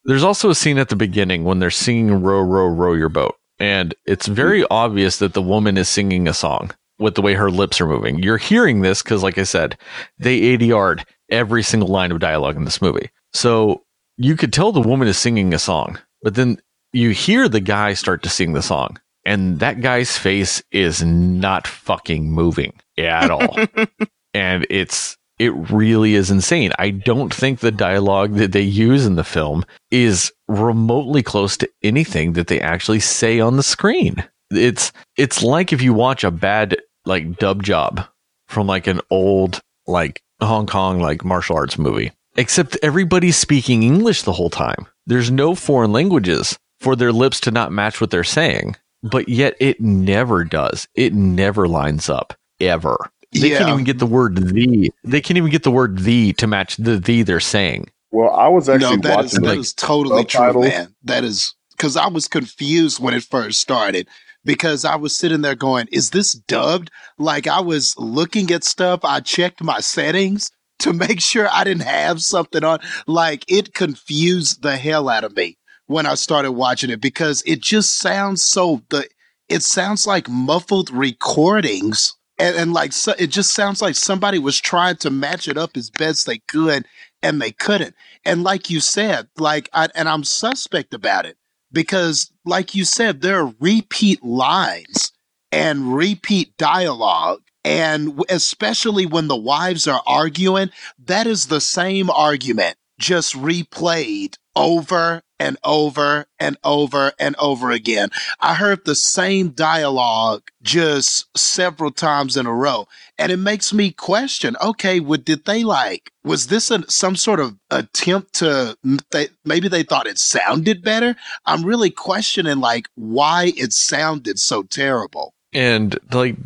There's 0.05 0.25
also 0.25 0.51
a 0.51 0.55
scene 0.55 0.79
at 0.79 0.89
the 0.89 0.97
beginning 0.97 1.45
when 1.45 1.59
they're 1.59 1.71
singing 1.71 2.23
"Row, 2.23 2.41
row, 2.41 2.67
row 2.67 2.95
your 2.95 3.09
boat," 3.09 3.37
and 3.59 3.95
it's 4.07 4.27
very 4.27 4.65
obvious 4.71 5.19
that 5.19 5.35
the 5.35 5.43
woman 5.43 5.77
is 5.77 5.89
singing 5.89 6.27
a 6.27 6.35
song 6.35 6.73
with 6.99 7.15
the 7.15 7.23
way 7.23 7.35
her 7.35 7.51
lips 7.51 7.81
are 7.81 7.87
moving. 7.87 8.19
You're 8.19 8.39
hearing 8.39 8.81
this 8.81 9.03
because, 9.03 9.23
like 9.23 9.39
I 9.39 9.45
said, 9.45 9.79
they 10.19 10.41
ADR'd 10.41 11.05
every 11.31 11.63
single 11.63 11.89
line 11.89 12.11
of 12.11 12.21
dialogue 12.21 12.57
in 12.57 12.65
this 12.65 12.83
movie, 12.83 13.11
so 13.33 13.85
you 14.17 14.35
could 14.35 14.53
tell 14.53 14.73
the 14.73 14.81
woman 14.81 15.09
is 15.09 15.19
singing 15.19 15.55
a 15.55 15.59
song, 15.59 15.99
but 16.23 16.35
then 16.35 16.59
you 16.93 17.11
hear 17.11 17.49
the 17.49 17.61
guy 17.61 17.93
start 17.95 18.23
to 18.23 18.29
sing 18.31 18.55
the 18.55 18.63
song, 18.63 18.99
and 19.29 19.61
that 19.61 19.81
guy's 19.83 20.17
face 20.17 20.63
is 20.73 21.05
not 21.05 21.67
fucking 21.67 22.31
moving 22.31 22.73
at 22.97 23.31
all 23.31 23.57
and 24.35 24.67
it's 24.71 25.17
it 25.39 25.53
really 25.71 26.15
is 26.15 26.33
insane. 26.33 26.73
I 26.81 26.91
don't 26.91 27.33
think 27.33 27.61
the 27.61 27.71
dialogue 27.71 28.35
that 28.35 28.51
they 28.51 28.63
use 28.63 29.07
in 29.07 29.15
the 29.15 29.23
film 29.23 29.65
is 29.91 30.33
remotely 30.49 31.23
close 31.23 31.57
to 31.59 31.71
anything 31.83 32.33
that 32.33 32.49
they 32.49 32.61
actually 32.61 32.99
say 33.01 33.39
on 33.39 33.57
the 33.57 33.63
screen. 33.63 34.25
It's 34.51 34.93
it's 35.17 35.43
like 35.43 35.73
if 35.73 35.81
you 35.81 35.95
watch 35.95 36.25
a 36.25 36.33
bad 36.33 36.79
like 37.05 37.39
dub 37.39 37.63
job 37.63 38.05
from 38.49 38.67
like 38.67 38.87
an 38.87 39.01
old 39.11 39.61
like 39.87 40.23
Hong 40.41 40.67
Kong 40.67 40.99
like 41.01 41.25
martial 41.25 41.57
arts 41.57 41.79
movie. 41.79 42.13
Except 42.37 42.77
everybody's 42.83 43.37
speaking 43.37 43.83
English 43.83 44.23
the 44.23 44.33
whole 44.33 44.51
time. 44.51 44.87
There's 45.07 45.31
no 45.31 45.55
foreign 45.55 45.93
languages 45.93 46.59
for 46.81 46.97
their 46.97 47.13
lips 47.13 47.41
to 47.41 47.51
not 47.51 47.73
match 47.73 48.01
what 48.01 48.11
they're 48.11 48.25
saying. 48.25 48.77
But 49.03 49.29
yet 49.29 49.57
it 49.61 49.81
never 49.81 50.45
does. 50.45 50.89
It 50.95 51.15
never 51.15 51.69
lines 51.69 52.09
up 52.09 52.35
ever. 52.61 53.11
They 53.33 53.51
can't 53.51 53.69
even 53.69 53.85
get 53.85 53.99
the 53.99 54.07
word 54.07 54.37
the. 54.37 54.93
They 55.05 55.21
can't 55.21 55.39
even 55.39 55.51
get 55.51 55.63
the 55.65 55.71
word 55.71 56.01
the 56.01 56.33
to 56.35 56.47
match 56.47 56.77
the 56.77 56.99
the 56.99 57.23
they're 57.23 57.41
saying. 57.41 57.91
Well, 58.13 58.31
I 58.35 58.49
was 58.49 58.69
No, 58.73 58.97
actually 58.97 58.99
that 58.99 59.21
is 59.21 59.35
watching 59.35 59.43
that 59.43 59.57
the 59.57 59.57
is 59.59 59.75
totally 59.75 60.25
true, 60.25 60.55
subtitles. 60.55 60.65
man. 60.69 60.95
That 61.05 61.25
is 61.25 61.55
because 61.73 61.97
I 61.97 62.09
was 62.09 62.29
confused 62.29 63.01
when 63.01 63.15
it 63.15 63.25
first 63.25 63.61
started 63.61 64.09
because 64.45 64.85
I 64.85 64.97
was 64.97 65.15
sitting 65.17 65.43
there 65.43 65.57
going, 65.57 65.89
"Is 65.93 66.11
this 66.11 66.33
dubbed?" 66.33 66.91
Like 67.19 67.47
I 67.47 67.61
was 67.61 67.95
looking 67.99 68.51
at 68.53 68.65
stuff. 68.65 69.01
I 69.05 69.21
checked 69.21 69.63
my 69.63 69.81
settings 69.81 70.51
to 70.81 70.93
make 70.95 71.21
sure 71.21 71.49
I 71.53 71.65
didn't 71.65 71.85
have 71.85 72.23
something 72.23 72.65
on. 72.65 72.81
Like 73.07 73.45
it 73.49 73.75
confused 73.75 74.63
the 74.63 74.79
hell 74.79 75.09
out 75.11 75.25
of 75.25 75.37
me 75.37 75.58
when 75.89 76.07
I 76.07 76.15
started 76.15 76.53
watching 76.53 76.91
it 76.91 77.01
because 77.01 77.43
it 77.47 77.61
just 77.61 77.97
sounds 77.97 78.43
so 78.43 78.83
the. 78.91 79.09
It 79.49 79.63
sounds 79.63 80.07
like 80.07 80.29
muffled 80.29 80.91
recordings. 80.91 82.15
And, 82.39 82.57
and 82.57 82.73
like 82.73 82.93
so, 82.93 83.15
it 83.19 83.29
just 83.29 83.53
sounds 83.53 83.83
like 83.83 83.97
somebody 83.97 84.39
was 84.39 84.61
trying 84.61 84.97
to 84.99 85.11
match 85.11 85.49
it 85.49 85.59
up 85.59 85.77
as 85.77 85.91
best 85.91 86.27
they 86.27 86.39
could 86.39 86.87
and 87.23 87.41
they 87.43 87.51
couldn't 87.51 87.95
And 88.25 88.45
like 88.45 88.71
you 88.71 88.81
said, 88.81 89.29
like, 89.39 89.69
I, 89.73 89.89
and 89.95 90.09
I'm 90.09 90.25
suspect 90.25 90.95
about 90.95 91.27
it 91.27 91.37
because, 91.73 92.31
like 92.45 92.75
you 92.75 92.85
said, 92.85 93.21
there 93.21 93.41
are 93.41 93.55
repeat 93.61 94.23
lines 94.23 95.13
and 95.51 95.95
repeat 95.95 96.57
dialogue. 96.57 97.41
And 97.65 98.23
especially 98.29 99.07
when 99.07 99.29
the 99.29 99.37
wives 99.37 99.89
are 99.89 100.03
arguing, 100.07 100.71
that 101.07 101.27
is 101.27 101.47
the 101.47 101.61
same 101.61 102.09
argument 102.11 102.77
just 102.99 103.35
replayed 103.35 104.37
over 104.57 105.23
and 105.39 105.57
over 105.65 106.27
and 106.39 106.57
over 106.65 107.13
and 107.19 107.37
over 107.39 107.71
again. 107.71 108.11
I 108.41 108.55
heard 108.55 108.85
the 108.85 108.95
same 108.95 109.51
dialogue 109.51 110.43
just 110.63 111.27
several 111.37 111.91
times 111.91 112.37
in 112.37 112.47
a 112.47 112.53
row. 112.53 112.87
And 113.19 113.33
it 113.33 113.39
makes 113.39 113.73
me 113.73 113.91
question, 113.91 114.57
okay, 114.63 115.01
what 115.01 115.25
did 115.25 115.45
they 115.45 115.65
like? 115.65 116.13
Was 116.25 116.49
this 116.49 116.71
a, 116.71 116.89
some 116.91 117.17
sort 117.17 117.41
of 117.41 117.57
attempt 117.71 118.35
to, 118.35 118.77
they, 119.11 119.29
maybe 119.45 119.69
they 119.69 119.83
thought 119.83 120.07
it 120.07 120.19
sounded 120.19 120.83
better? 120.83 121.17
I'm 121.47 121.65
really 121.65 121.91
questioning 121.91 122.59
like 122.59 122.89
why 122.95 123.53
it 123.57 123.73
sounded 123.73 124.39
so 124.39 124.63
terrible. 124.63 125.35
And 125.53 125.99
like 126.13 126.37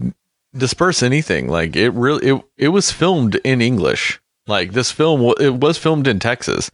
disperse 0.57 1.03
anything, 1.03 1.49
like 1.49 1.77
it 1.77 1.91
really, 1.91 2.27
it, 2.27 2.43
it 2.57 2.69
was 2.69 2.93
filmed 2.93 3.37
in 3.45 3.61
English. 3.61 4.21
Like 4.47 4.73
this 4.73 4.91
film, 4.91 5.35
it 5.39 5.55
was 5.55 5.79
filmed 5.79 6.09
in 6.09 6.19
Texas, 6.19 6.71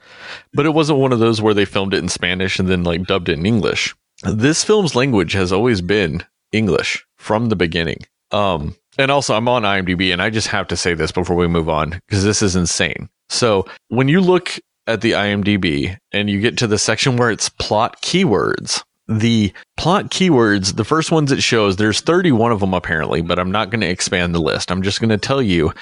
but 0.54 0.64
it 0.64 0.70
wasn't 0.70 1.00
one 1.00 1.12
of 1.12 1.18
those 1.18 1.42
where 1.42 1.54
they 1.54 1.66
filmed 1.66 1.92
it 1.92 1.98
in 1.98 2.09
Spanish 2.09 2.59
and 2.59 2.68
then 2.68 2.83
like 2.83 3.04
dubbed 3.04 3.28
it 3.28 3.38
in 3.38 3.44
English. 3.46 3.94
This 4.22 4.64
film's 4.64 4.96
language 4.96 5.33
has 5.33 5.52
always 5.52 5.81
been 5.81 6.24
English 6.52 7.04
from 7.16 7.50
the 7.50 7.57
beginning. 7.57 7.98
Um, 8.31 8.74
and 8.98 9.11
also 9.11 9.35
I'm 9.35 9.48
on 9.48 9.62
IMDb 9.62 10.12
and 10.12 10.20
I 10.22 10.31
just 10.31 10.48
have 10.48 10.66
to 10.68 10.76
say 10.76 10.94
this 10.94 11.12
before 11.12 11.37
we 11.37 11.46
move 11.46 11.68
on 11.68 11.90
because 11.90 12.24
this 12.24 12.42
is 12.42 12.57
insane. 12.57 13.09
So 13.28 13.66
when 13.88 14.09
you 14.09 14.20
look 14.20 14.59
at 14.87 15.02
the 15.02 15.12
IMDb 15.12 15.96
and 16.12 16.31
you 16.31 16.40
get 16.40 16.57
to 16.59 16.66
the 16.66 16.78
section 16.78 17.16
where 17.16 17.31
it's 17.31 17.48
plot 17.48 18.00
keywords, 18.00 18.83
the 19.07 19.52
plot 19.76 20.11
keywords, 20.11 20.76
the 20.76 20.85
first 20.85 21.11
ones 21.11 21.33
it 21.33 21.42
shows, 21.42 21.76
there's 21.76 22.00
31 22.00 22.52
of 22.52 22.61
them 22.61 22.74
apparently, 22.74 23.22
but 23.22 23.38
I'm 23.38 23.50
not 23.50 23.70
going 23.70 23.81
to 23.83 23.88
expand 23.88 24.35
the 24.35 24.40
list. 24.40 24.70
I'm 24.70 24.83
just 24.83 25.00
going 25.00 25.11
to 25.11 25.18
tell 25.18 25.40
you 25.40 25.72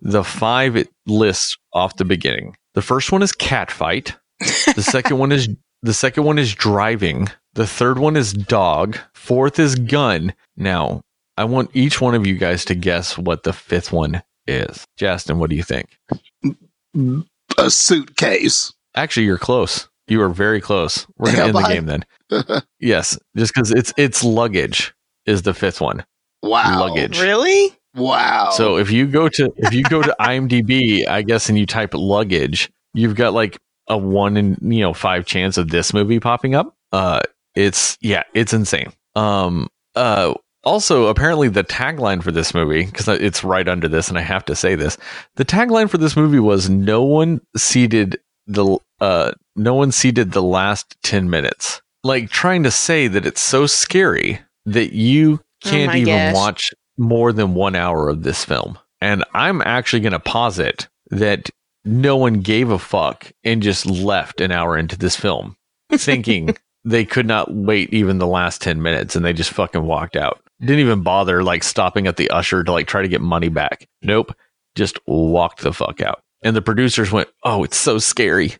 the 0.00 0.24
five 0.24 0.76
it 0.76 0.88
lists 1.06 1.56
off 1.72 1.96
the 1.96 2.04
beginning. 2.04 2.56
The 2.74 2.82
first 2.82 3.12
one 3.12 3.22
is 3.22 3.32
catfight. 3.32 4.16
The 4.40 4.82
second 4.82 5.18
one 5.18 5.32
is 5.32 5.48
the 5.82 5.94
second 5.94 6.24
one 6.24 6.38
is 6.38 6.54
driving. 6.54 7.28
The 7.54 7.66
third 7.66 7.98
one 7.98 8.16
is 8.16 8.32
dog. 8.32 8.98
Fourth 9.12 9.58
is 9.58 9.74
gun. 9.74 10.34
Now, 10.56 11.02
I 11.36 11.44
want 11.44 11.70
each 11.74 12.00
one 12.00 12.14
of 12.14 12.26
you 12.26 12.36
guys 12.36 12.64
to 12.66 12.74
guess 12.74 13.18
what 13.18 13.42
the 13.42 13.52
fifth 13.52 13.92
one 13.92 14.22
is. 14.46 14.84
Justin, 14.96 15.38
what 15.38 15.50
do 15.50 15.56
you 15.56 15.62
think? 15.62 15.98
A 17.58 17.70
suitcase. 17.70 18.72
Actually, 18.94 19.26
you're 19.26 19.38
close. 19.38 19.88
You 20.06 20.22
are 20.22 20.28
very 20.28 20.60
close. 20.60 21.06
We're 21.18 21.32
gonna 21.32 21.44
Am 21.44 21.56
end 21.56 21.64
the 21.64 21.68
game 21.68 21.86
then. 21.86 22.62
yes, 22.80 23.18
just 23.36 23.54
because 23.54 23.70
it's 23.70 23.92
it's 23.96 24.24
luggage 24.24 24.92
is 25.26 25.42
the 25.42 25.54
fifth 25.54 25.80
one. 25.80 26.04
Wow. 26.42 26.80
Luggage. 26.80 27.20
Really? 27.20 27.76
Wow. 27.94 28.50
So 28.50 28.76
if 28.76 28.90
you 28.90 29.06
go 29.06 29.28
to 29.28 29.52
if 29.56 29.72
you 29.74 29.82
go 29.84 30.02
to 30.02 30.14
IMDb, 30.20 31.06
I 31.08 31.22
guess, 31.22 31.48
and 31.48 31.58
you 31.58 31.66
type 31.66 31.90
luggage, 31.94 32.70
you've 32.94 33.16
got 33.16 33.32
like 33.32 33.58
a 33.88 33.98
one 33.98 34.36
in 34.36 34.56
you 34.62 34.80
know 34.80 34.94
five 34.94 35.26
chance 35.26 35.58
of 35.58 35.70
this 35.70 35.92
movie 35.92 36.20
popping 36.20 36.54
up. 36.54 36.74
Uh, 36.92 37.20
it's 37.54 37.96
yeah, 38.00 38.22
it's 38.34 38.52
insane. 38.52 38.92
Um, 39.16 39.68
uh, 39.96 40.34
also 40.62 41.06
apparently 41.06 41.48
the 41.48 41.64
tagline 41.64 42.22
for 42.22 42.30
this 42.30 42.54
movie 42.54 42.84
because 42.84 43.08
it's 43.08 43.42
right 43.42 43.66
under 43.66 43.88
this, 43.88 44.08
and 44.08 44.18
I 44.18 44.22
have 44.22 44.44
to 44.46 44.54
say 44.54 44.74
this: 44.76 44.96
the 45.36 45.44
tagline 45.44 45.90
for 45.90 45.98
this 45.98 46.16
movie 46.16 46.38
was 46.38 46.70
"No 46.70 47.02
one 47.02 47.40
seated 47.56 48.18
the 48.46 48.78
uh, 49.00 49.32
no 49.56 49.74
one 49.74 49.90
seated 49.90 50.32
the 50.32 50.42
last 50.42 50.96
ten 51.02 51.28
minutes." 51.28 51.82
Like 52.02 52.30
trying 52.30 52.62
to 52.62 52.70
say 52.70 53.08
that 53.08 53.26
it's 53.26 53.42
so 53.42 53.66
scary 53.66 54.40
that 54.64 54.92
you 54.94 55.40
Oh 55.62 55.68
can't 55.70 55.92
my 55.92 55.98
even 55.98 56.32
gosh. 56.32 56.34
watch 56.34 56.70
more 56.98 57.32
than 57.32 57.54
one 57.54 57.76
hour 57.76 58.08
of 58.08 58.22
this 58.22 58.44
film. 58.44 58.78
And 59.00 59.24
I'm 59.32 59.62
actually 59.62 60.00
going 60.00 60.12
to 60.12 60.20
posit 60.20 60.88
that 61.10 61.50
no 61.84 62.16
one 62.16 62.40
gave 62.40 62.70
a 62.70 62.78
fuck 62.78 63.32
and 63.42 63.62
just 63.62 63.86
left 63.86 64.40
an 64.40 64.52
hour 64.52 64.76
into 64.76 64.98
this 64.98 65.16
film 65.16 65.56
thinking 65.92 66.56
they 66.84 67.04
could 67.04 67.26
not 67.26 67.52
wait 67.54 67.92
even 67.92 68.18
the 68.18 68.26
last 68.26 68.60
10 68.62 68.82
minutes 68.82 69.16
and 69.16 69.24
they 69.24 69.32
just 69.32 69.52
fucking 69.52 69.82
walked 69.82 70.16
out. 70.16 70.40
Didn't 70.60 70.80
even 70.80 71.02
bother 71.02 71.42
like 71.42 71.62
stopping 71.62 72.06
at 72.06 72.16
the 72.16 72.30
usher 72.30 72.62
to 72.62 72.72
like 72.72 72.86
try 72.86 73.02
to 73.02 73.08
get 73.08 73.22
money 73.22 73.48
back. 73.48 73.88
Nope. 74.02 74.34
Just 74.74 74.98
walked 75.06 75.62
the 75.62 75.72
fuck 75.72 76.00
out. 76.00 76.20
And 76.42 76.54
the 76.54 76.62
producers 76.62 77.10
went, 77.10 77.28
"Oh, 77.44 77.64
it's 77.64 77.76
so 77.76 77.98
scary." 77.98 78.54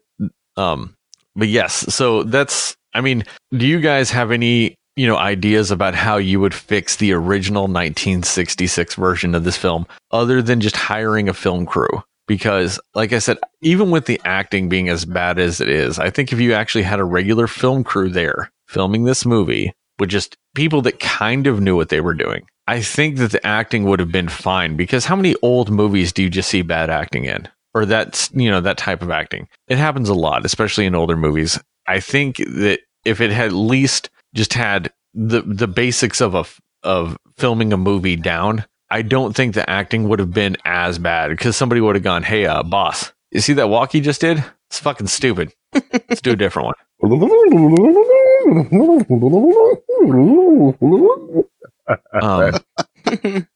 Um 0.56 0.96
but 1.36 1.48
yes, 1.48 1.94
so 1.94 2.24
that's 2.24 2.76
I 2.94 3.00
mean, 3.00 3.24
do 3.52 3.66
you 3.66 3.80
guys 3.80 4.10
have 4.10 4.32
any 4.32 4.76
you 4.96 5.06
know 5.06 5.16
ideas 5.16 5.70
about 5.70 5.94
how 5.94 6.16
you 6.16 6.40
would 6.40 6.54
fix 6.54 6.96
the 6.96 7.12
original 7.12 7.62
1966 7.62 8.94
version 8.94 9.34
of 9.34 9.44
this 9.44 9.56
film 9.56 9.86
other 10.10 10.42
than 10.42 10.60
just 10.60 10.76
hiring 10.76 11.28
a 11.28 11.34
film 11.34 11.66
crew. 11.66 12.02
Because 12.26 12.78
like 12.94 13.12
i 13.12 13.18
said 13.18 13.38
even 13.60 13.90
with 13.90 14.06
the 14.06 14.20
acting 14.24 14.68
being 14.68 14.88
as 14.88 15.04
bad 15.04 15.40
as 15.40 15.60
it 15.60 15.68
is 15.68 15.98
i 15.98 16.10
think 16.10 16.32
if 16.32 16.38
you 16.38 16.52
actually 16.52 16.84
had 16.84 17.00
a 17.00 17.04
regular 17.04 17.48
film 17.48 17.82
crew 17.82 18.08
there 18.08 18.52
filming 18.68 19.02
this 19.02 19.26
movie 19.26 19.72
with 19.98 20.10
just 20.10 20.36
people 20.54 20.80
that 20.82 21.00
kind 21.00 21.48
of 21.48 21.60
knew 21.60 21.74
what 21.74 21.88
they 21.88 22.00
were 22.00 22.14
doing 22.14 22.46
i 22.70 22.80
think 22.80 23.16
that 23.16 23.32
the 23.32 23.44
acting 23.44 23.82
would 23.82 23.98
have 23.98 24.12
been 24.12 24.28
fine. 24.28 24.76
Because 24.76 25.04
how 25.04 25.16
many 25.16 25.34
old 25.42 25.70
movies 25.70 26.12
do 26.12 26.22
you 26.22 26.30
just 26.30 26.48
see 26.48 26.62
bad 26.62 26.88
acting 26.88 27.24
in? 27.24 27.48
Or 27.74 27.84
that's 27.84 28.30
you 28.32 28.48
know 28.48 28.60
that 28.60 28.78
type 28.78 29.02
of 29.02 29.10
acting. 29.10 29.48
It 29.66 29.76
happens 29.76 30.08
a 30.08 30.14
lot 30.14 30.44
especially 30.44 30.86
in 30.86 30.94
older 30.94 31.16
movies. 31.16 31.58
I 31.88 31.98
think 31.98 32.36
that 32.36 32.80
if 33.04 33.20
it 33.20 33.32
had 33.32 33.46
at 33.46 33.52
least 33.52 34.10
just 34.34 34.54
had 34.54 34.92
the 35.14 35.42
the 35.42 35.68
basics 35.68 36.20
of 36.20 36.34
a 36.34 36.44
of 36.82 37.16
filming 37.36 37.72
a 37.72 37.76
movie 37.76 38.16
down, 38.16 38.64
I 38.90 39.02
don't 39.02 39.34
think 39.36 39.54
the 39.54 39.68
acting 39.68 40.08
would 40.08 40.18
have 40.18 40.32
been 40.32 40.56
as 40.64 40.98
bad 40.98 41.28
because 41.30 41.56
somebody 41.56 41.80
would 41.80 41.94
have 41.96 42.04
gone, 42.04 42.22
"Hey, 42.22 42.46
uh, 42.46 42.62
boss, 42.62 43.12
you 43.32 43.40
see 43.40 43.52
that 43.54 43.68
walk 43.68 43.94
you 43.94 44.00
just 44.00 44.20
did? 44.20 44.42
It's 44.68 44.78
fucking 44.78 45.08
stupid. 45.08 45.52
Let's 45.74 46.20
do 46.20 46.32
a 46.32 46.36
different 46.36 46.66
one." 46.66 46.74
Um, 52.22 52.52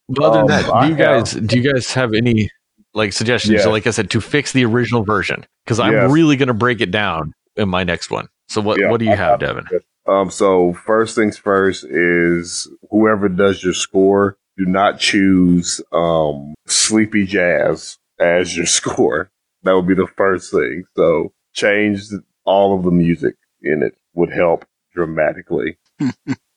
but 0.08 0.24
other 0.24 0.38
than 0.38 0.46
that, 0.48 0.68
Um, 0.68 0.82
do 0.82 0.88
you 0.88 0.96
guys 0.96 1.32
do 1.32 1.60
you 1.60 1.72
guys 1.72 1.92
have 1.94 2.14
any 2.14 2.50
like 2.92 3.12
suggestions? 3.12 3.52
Yes. 3.54 3.62
So 3.62 3.70
like 3.70 3.86
I 3.86 3.90
said, 3.90 4.10
to 4.10 4.20
fix 4.20 4.52
the 4.52 4.64
original 4.64 5.04
version 5.04 5.46
because 5.64 5.78
I'm 5.78 5.92
Yes. 5.92 6.10
really 6.10 6.36
going 6.36 6.48
to 6.48 6.54
break 6.54 6.80
it 6.80 6.90
down 6.90 7.32
in 7.56 7.68
my 7.68 7.84
next 7.84 8.10
one. 8.10 8.26
So 8.48 8.60
what 8.60 8.80
Yeah, 8.80 8.90
what 8.90 8.98
do 8.98 9.04
you 9.06 9.12
I 9.12 9.16
have, 9.16 9.40
have- 9.40 9.42
Devin? 9.56 9.66
Um, 10.06 10.30
so 10.30 10.72
first 10.74 11.14
things 11.14 11.38
first 11.38 11.84
is 11.84 12.68
whoever 12.90 13.28
does 13.28 13.62
your 13.64 13.72
score, 13.74 14.36
do 14.56 14.66
not 14.66 14.98
choose 15.00 15.80
um 15.92 16.54
sleepy 16.66 17.26
jazz 17.26 17.98
as 18.20 18.56
your 18.56 18.66
score. 18.78 19.30
That 19.62 19.74
would 19.74 19.86
be 19.86 19.94
the 19.94 20.06
first 20.16 20.52
thing. 20.52 20.84
So 20.96 21.32
change 21.54 22.02
all 22.44 22.76
of 22.76 22.84
the 22.84 22.90
music 22.90 23.36
in 23.62 23.82
it 23.82 23.96
would 24.14 24.30
help 24.30 24.64
dramatically. 24.94 25.78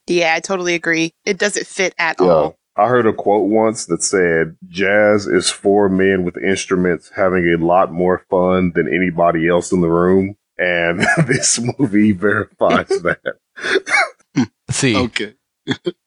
Yeah, 0.10 0.36
I 0.36 0.40
totally 0.40 0.74
agree. 0.74 1.12
It 1.26 1.38
doesn't 1.38 1.68
fit 1.68 1.94
at 1.98 2.16
Yeah. 2.22 2.28
all. 2.28 2.56
I 2.78 2.88
heard 2.88 3.08
a 3.08 3.12
quote 3.12 3.50
once 3.50 3.88
that 3.88 4.02
said, 4.02 4.56
jazz 4.70 5.28
is 5.28 5.50
four 5.50 5.90
men 5.90 6.24
with 6.24 6.38
instruments 6.38 7.12
having 7.14 7.44
a 7.54 7.58
lot 7.62 7.92
more 7.92 8.24
fun 8.30 8.72
than 8.74 8.88
anybody 8.88 9.50
else 9.50 9.74
in 9.74 9.82
the 9.82 9.90
room. 9.90 10.38
And 10.58 11.06
this 11.28 11.60
movie 11.80 12.12
verifies 12.12 12.88
that. 13.04 13.38
See, 14.72 14.98
okay. 14.98 15.34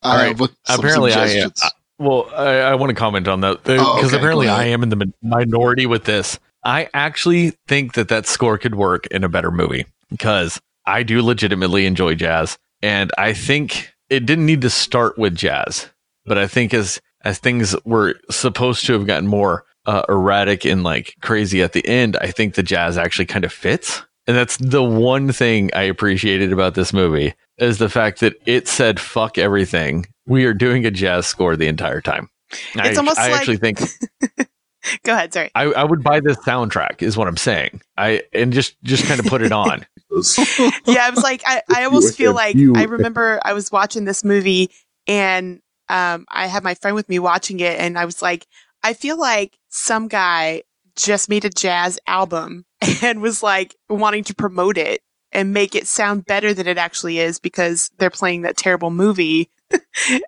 All 0.01 0.15
right. 0.15 0.37
have, 0.37 0.51
some 0.65 0.79
apparently 0.79 1.13
I 1.13 1.27
am. 1.27 1.51
I- 1.61 1.69
well, 1.99 2.27
I, 2.35 2.55
I 2.61 2.75
want 2.75 2.89
to 2.89 2.95
comment 2.95 3.27
on 3.27 3.41
that 3.41 3.63
because 3.63 3.79
Oh, 3.85 4.05
okay, 4.07 4.17
apparently 4.17 4.47
I 4.47 4.65
am 4.65 4.81
in 4.81 4.89
the 4.89 5.13
minority 5.21 5.85
with 5.85 6.05
this. 6.05 6.39
I 6.63 6.89
actually 6.95 7.51
think 7.67 7.93
that 7.93 8.07
that 8.07 8.25
score 8.25 8.57
could 8.57 8.73
work 8.73 9.05
in 9.07 9.23
a 9.23 9.29
better 9.29 9.51
movie 9.51 9.85
because 10.09 10.59
I 10.87 11.03
do 11.03 11.21
legitimately 11.21 11.85
enjoy 11.85 12.15
jazz, 12.15 12.57
and 12.81 13.11
I 13.19 13.33
think 13.33 13.93
it 14.09 14.25
didn't 14.25 14.47
need 14.47 14.61
to 14.61 14.69
start 14.71 15.15
with 15.19 15.35
jazz, 15.35 15.89
but 16.25 16.39
I 16.39 16.47
think 16.47 16.73
as 16.73 16.99
as 17.23 17.37
things 17.37 17.75
were 17.85 18.15
supposed 18.31 18.83
to 18.87 18.93
have 18.93 19.05
gotten 19.05 19.27
more 19.27 19.63
uh, 19.85 20.01
erratic 20.09 20.65
and 20.65 20.83
like 20.83 21.15
crazy 21.21 21.61
at 21.61 21.73
the 21.73 21.85
end, 21.87 22.17
I 22.19 22.31
think 22.31 22.55
the 22.55 22.63
jazz 22.63 22.97
actually 22.97 23.27
kind 23.27 23.45
of 23.45 23.53
fits. 23.53 24.01
And 24.31 24.37
that's 24.37 24.55
the 24.55 24.81
one 24.81 25.33
thing 25.33 25.71
I 25.73 25.81
appreciated 25.81 26.53
about 26.53 26.73
this 26.73 26.93
movie 26.93 27.33
is 27.57 27.79
the 27.79 27.89
fact 27.89 28.21
that 28.21 28.35
it 28.45 28.65
said 28.65 28.97
fuck 28.97 29.37
everything. 29.37 30.05
We 30.25 30.45
are 30.45 30.53
doing 30.53 30.85
a 30.85 30.89
jazz 30.89 31.27
score 31.27 31.57
the 31.57 31.67
entire 31.67 31.99
time. 31.99 32.29
It's 32.49 32.97
I, 32.97 32.99
almost 32.99 33.19
I 33.19 33.29
like- 33.29 33.39
actually 33.41 33.57
think 33.57 33.81
Go 35.03 35.11
ahead. 35.11 35.33
Sorry. 35.33 35.51
I, 35.53 35.65
I 35.65 35.83
would 35.83 36.01
buy 36.01 36.21
this 36.21 36.37
soundtrack 36.37 37.01
is 37.01 37.17
what 37.17 37.27
I'm 37.27 37.35
saying. 37.35 37.81
I 37.97 38.23
and 38.31 38.53
just 38.53 38.81
just 38.83 39.03
kind 39.03 39.19
of 39.19 39.25
put 39.25 39.41
it 39.41 39.51
on. 39.51 39.85
yeah, 40.85 41.01
I 41.01 41.09
was 41.13 41.23
like, 41.23 41.41
I, 41.45 41.61
I 41.69 41.83
almost 41.83 42.15
feel 42.15 42.33
like. 42.33 42.55
I 42.55 42.85
remember 42.85 43.41
I 43.43 43.51
was 43.51 43.69
watching 43.69 44.05
this 44.05 44.23
movie 44.23 44.71
and 45.07 45.59
um, 45.89 46.25
I 46.29 46.47
had 46.47 46.63
my 46.63 46.75
friend 46.75 46.95
with 46.95 47.09
me 47.09 47.19
watching 47.19 47.59
it, 47.59 47.77
and 47.81 47.99
I 47.99 48.05
was 48.05 48.21
like, 48.21 48.47
I 48.81 48.93
feel 48.93 49.19
like 49.19 49.57
some 49.67 50.07
guy 50.07 50.63
just 51.01 51.29
made 51.29 51.45
a 51.45 51.49
jazz 51.49 51.99
album 52.07 52.65
and 53.01 53.21
was 53.21 53.41
like 53.43 53.75
wanting 53.89 54.23
to 54.25 54.35
promote 54.35 54.77
it 54.77 55.01
and 55.31 55.53
make 55.53 55.75
it 55.75 55.87
sound 55.87 56.25
better 56.25 56.53
than 56.53 56.67
it 56.67 56.77
actually 56.77 57.19
is 57.19 57.39
because 57.39 57.89
they're 57.97 58.09
playing 58.09 58.41
that 58.41 58.57
terrible 58.57 58.91
movie 58.91 59.49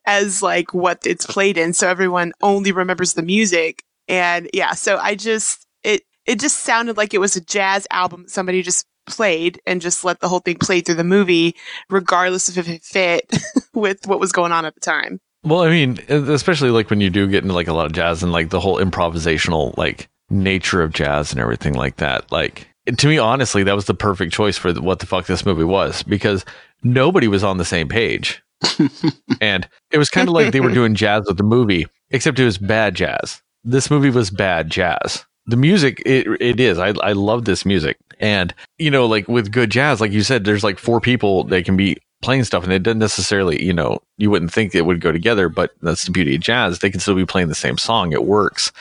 as 0.06 0.42
like 0.42 0.74
what 0.74 1.06
it's 1.06 1.26
played 1.26 1.58
in. 1.58 1.74
So 1.74 1.88
everyone 1.88 2.32
only 2.42 2.72
remembers 2.72 3.14
the 3.14 3.22
music. 3.22 3.84
And 4.08 4.50
yeah, 4.54 4.74
so 4.74 4.98
I 4.98 5.16
just, 5.16 5.68
it, 5.84 6.04
it 6.26 6.40
just 6.40 6.62
sounded 6.62 6.96
like 6.96 7.14
it 7.14 7.20
was 7.20 7.36
a 7.36 7.42
jazz 7.42 7.86
album 7.92 8.26
somebody 8.28 8.62
just 8.62 8.88
played 9.06 9.62
and 9.66 9.82
just 9.82 10.06
let 10.06 10.22
the 10.22 10.30
whole 10.30 10.40
thing 10.40 10.58
play 10.58 10.80
through 10.80 10.96
the 10.96 11.04
movie, 11.04 11.56
regardless 11.90 12.48
of 12.48 12.58
if 12.58 12.70
it 12.70 12.84
fit 12.84 13.30
with 13.74 14.08
what 14.08 14.22
was 14.22 14.32
going 14.32 14.54
on 14.54 14.66
at 14.66 14.74
the 14.74 14.80
time. 14.80 15.20
Well, 15.44 15.62
I 15.62 15.70
mean, 15.70 16.00
especially 16.08 16.70
like 16.70 16.90
when 16.90 17.02
you 17.02 17.10
do 17.10 17.28
get 17.28 17.44
into 17.44 17.54
like 17.54 17.68
a 17.68 17.74
lot 17.74 17.86
of 17.86 17.92
jazz 17.92 18.24
and 18.24 18.32
like 18.32 18.50
the 18.50 18.62
whole 18.62 18.78
improvisational 18.78 19.78
like 19.78 20.08
nature 20.30 20.82
of 20.82 20.94
jazz 20.94 21.32
and 21.32 21.40
everything 21.40 21.74
like 21.74 21.98
that. 21.98 22.32
Like 22.32 22.68
to 22.98 23.08
me, 23.08 23.18
honestly, 23.18 23.64
that 23.64 23.76
was 23.76 23.86
the 23.86 23.94
perfect 23.94 24.34
choice 24.34 24.58
for 24.58 24.74
what 24.74 25.00
the 25.00 25.06
fuck 25.06 25.26
this 25.26 25.46
movie 25.46 25.64
was 25.64 26.04
because 26.04 26.44
nobody 26.84 27.28
was 27.28 27.44
on 27.44 27.58
the 27.58 27.66
same 27.66 27.88
page. 27.88 28.42
and 29.42 29.68
it 29.92 29.98
was 29.98 30.10
kind 30.10 30.28
of 30.28 30.34
like 30.34 30.52
they 30.52 30.62
were 30.62 30.72
doing 30.74 30.96
jazz 30.96 31.26
with 31.28 31.38
the 31.38 31.44
movie, 31.44 31.86
except 32.12 32.40
it 32.40 32.46
was 32.46 32.58
bad 32.58 32.96
jazz. 32.96 33.42
This 33.64 33.90
movie 33.90 34.10
was 34.10 34.30
bad 34.30 34.70
jazz. 34.70 35.26
The 35.46 35.58
music, 35.58 36.02
it, 36.06 36.26
it 36.42 36.60
is. 36.60 36.80
I, 36.80 36.94
I 37.02 37.12
love 37.12 37.46
this 37.46 37.66
music. 37.66 37.98
And, 38.20 38.54
you 38.78 38.90
know, 38.90 39.06
like 39.06 39.28
with 39.28 39.52
good 39.52 39.70
jazz, 39.70 40.00
like 40.00 40.12
you 40.12 40.24
said, 40.24 40.46
there's 40.46 40.64
like 40.64 40.80
four 40.80 41.02
people 41.02 41.44
that 41.46 41.66
can 41.66 41.76
be 41.76 41.98
playing 42.22 42.46
stuff 42.46 42.64
and 42.64 42.72
it 42.72 42.84
doesn't 42.84 43.00
necessarily, 43.00 43.62
you 43.64 43.74
know, 43.74 44.00
you 44.18 44.32
wouldn't 44.32 44.54
think 44.54 44.74
it 44.74 44.86
would 44.86 45.02
go 45.02 45.12
together, 45.12 45.50
but 45.50 45.72
that's 45.82 46.06
the 46.06 46.12
beauty 46.12 46.36
of 46.36 46.42
jazz. 46.42 46.80
They 46.80 46.90
can 46.90 47.02
still 47.02 47.16
be 47.16 47.26
playing 47.26 47.50
the 47.50 47.56
same 47.56 47.78
song. 47.78 48.14
It 48.14 48.24
works. 48.24 48.72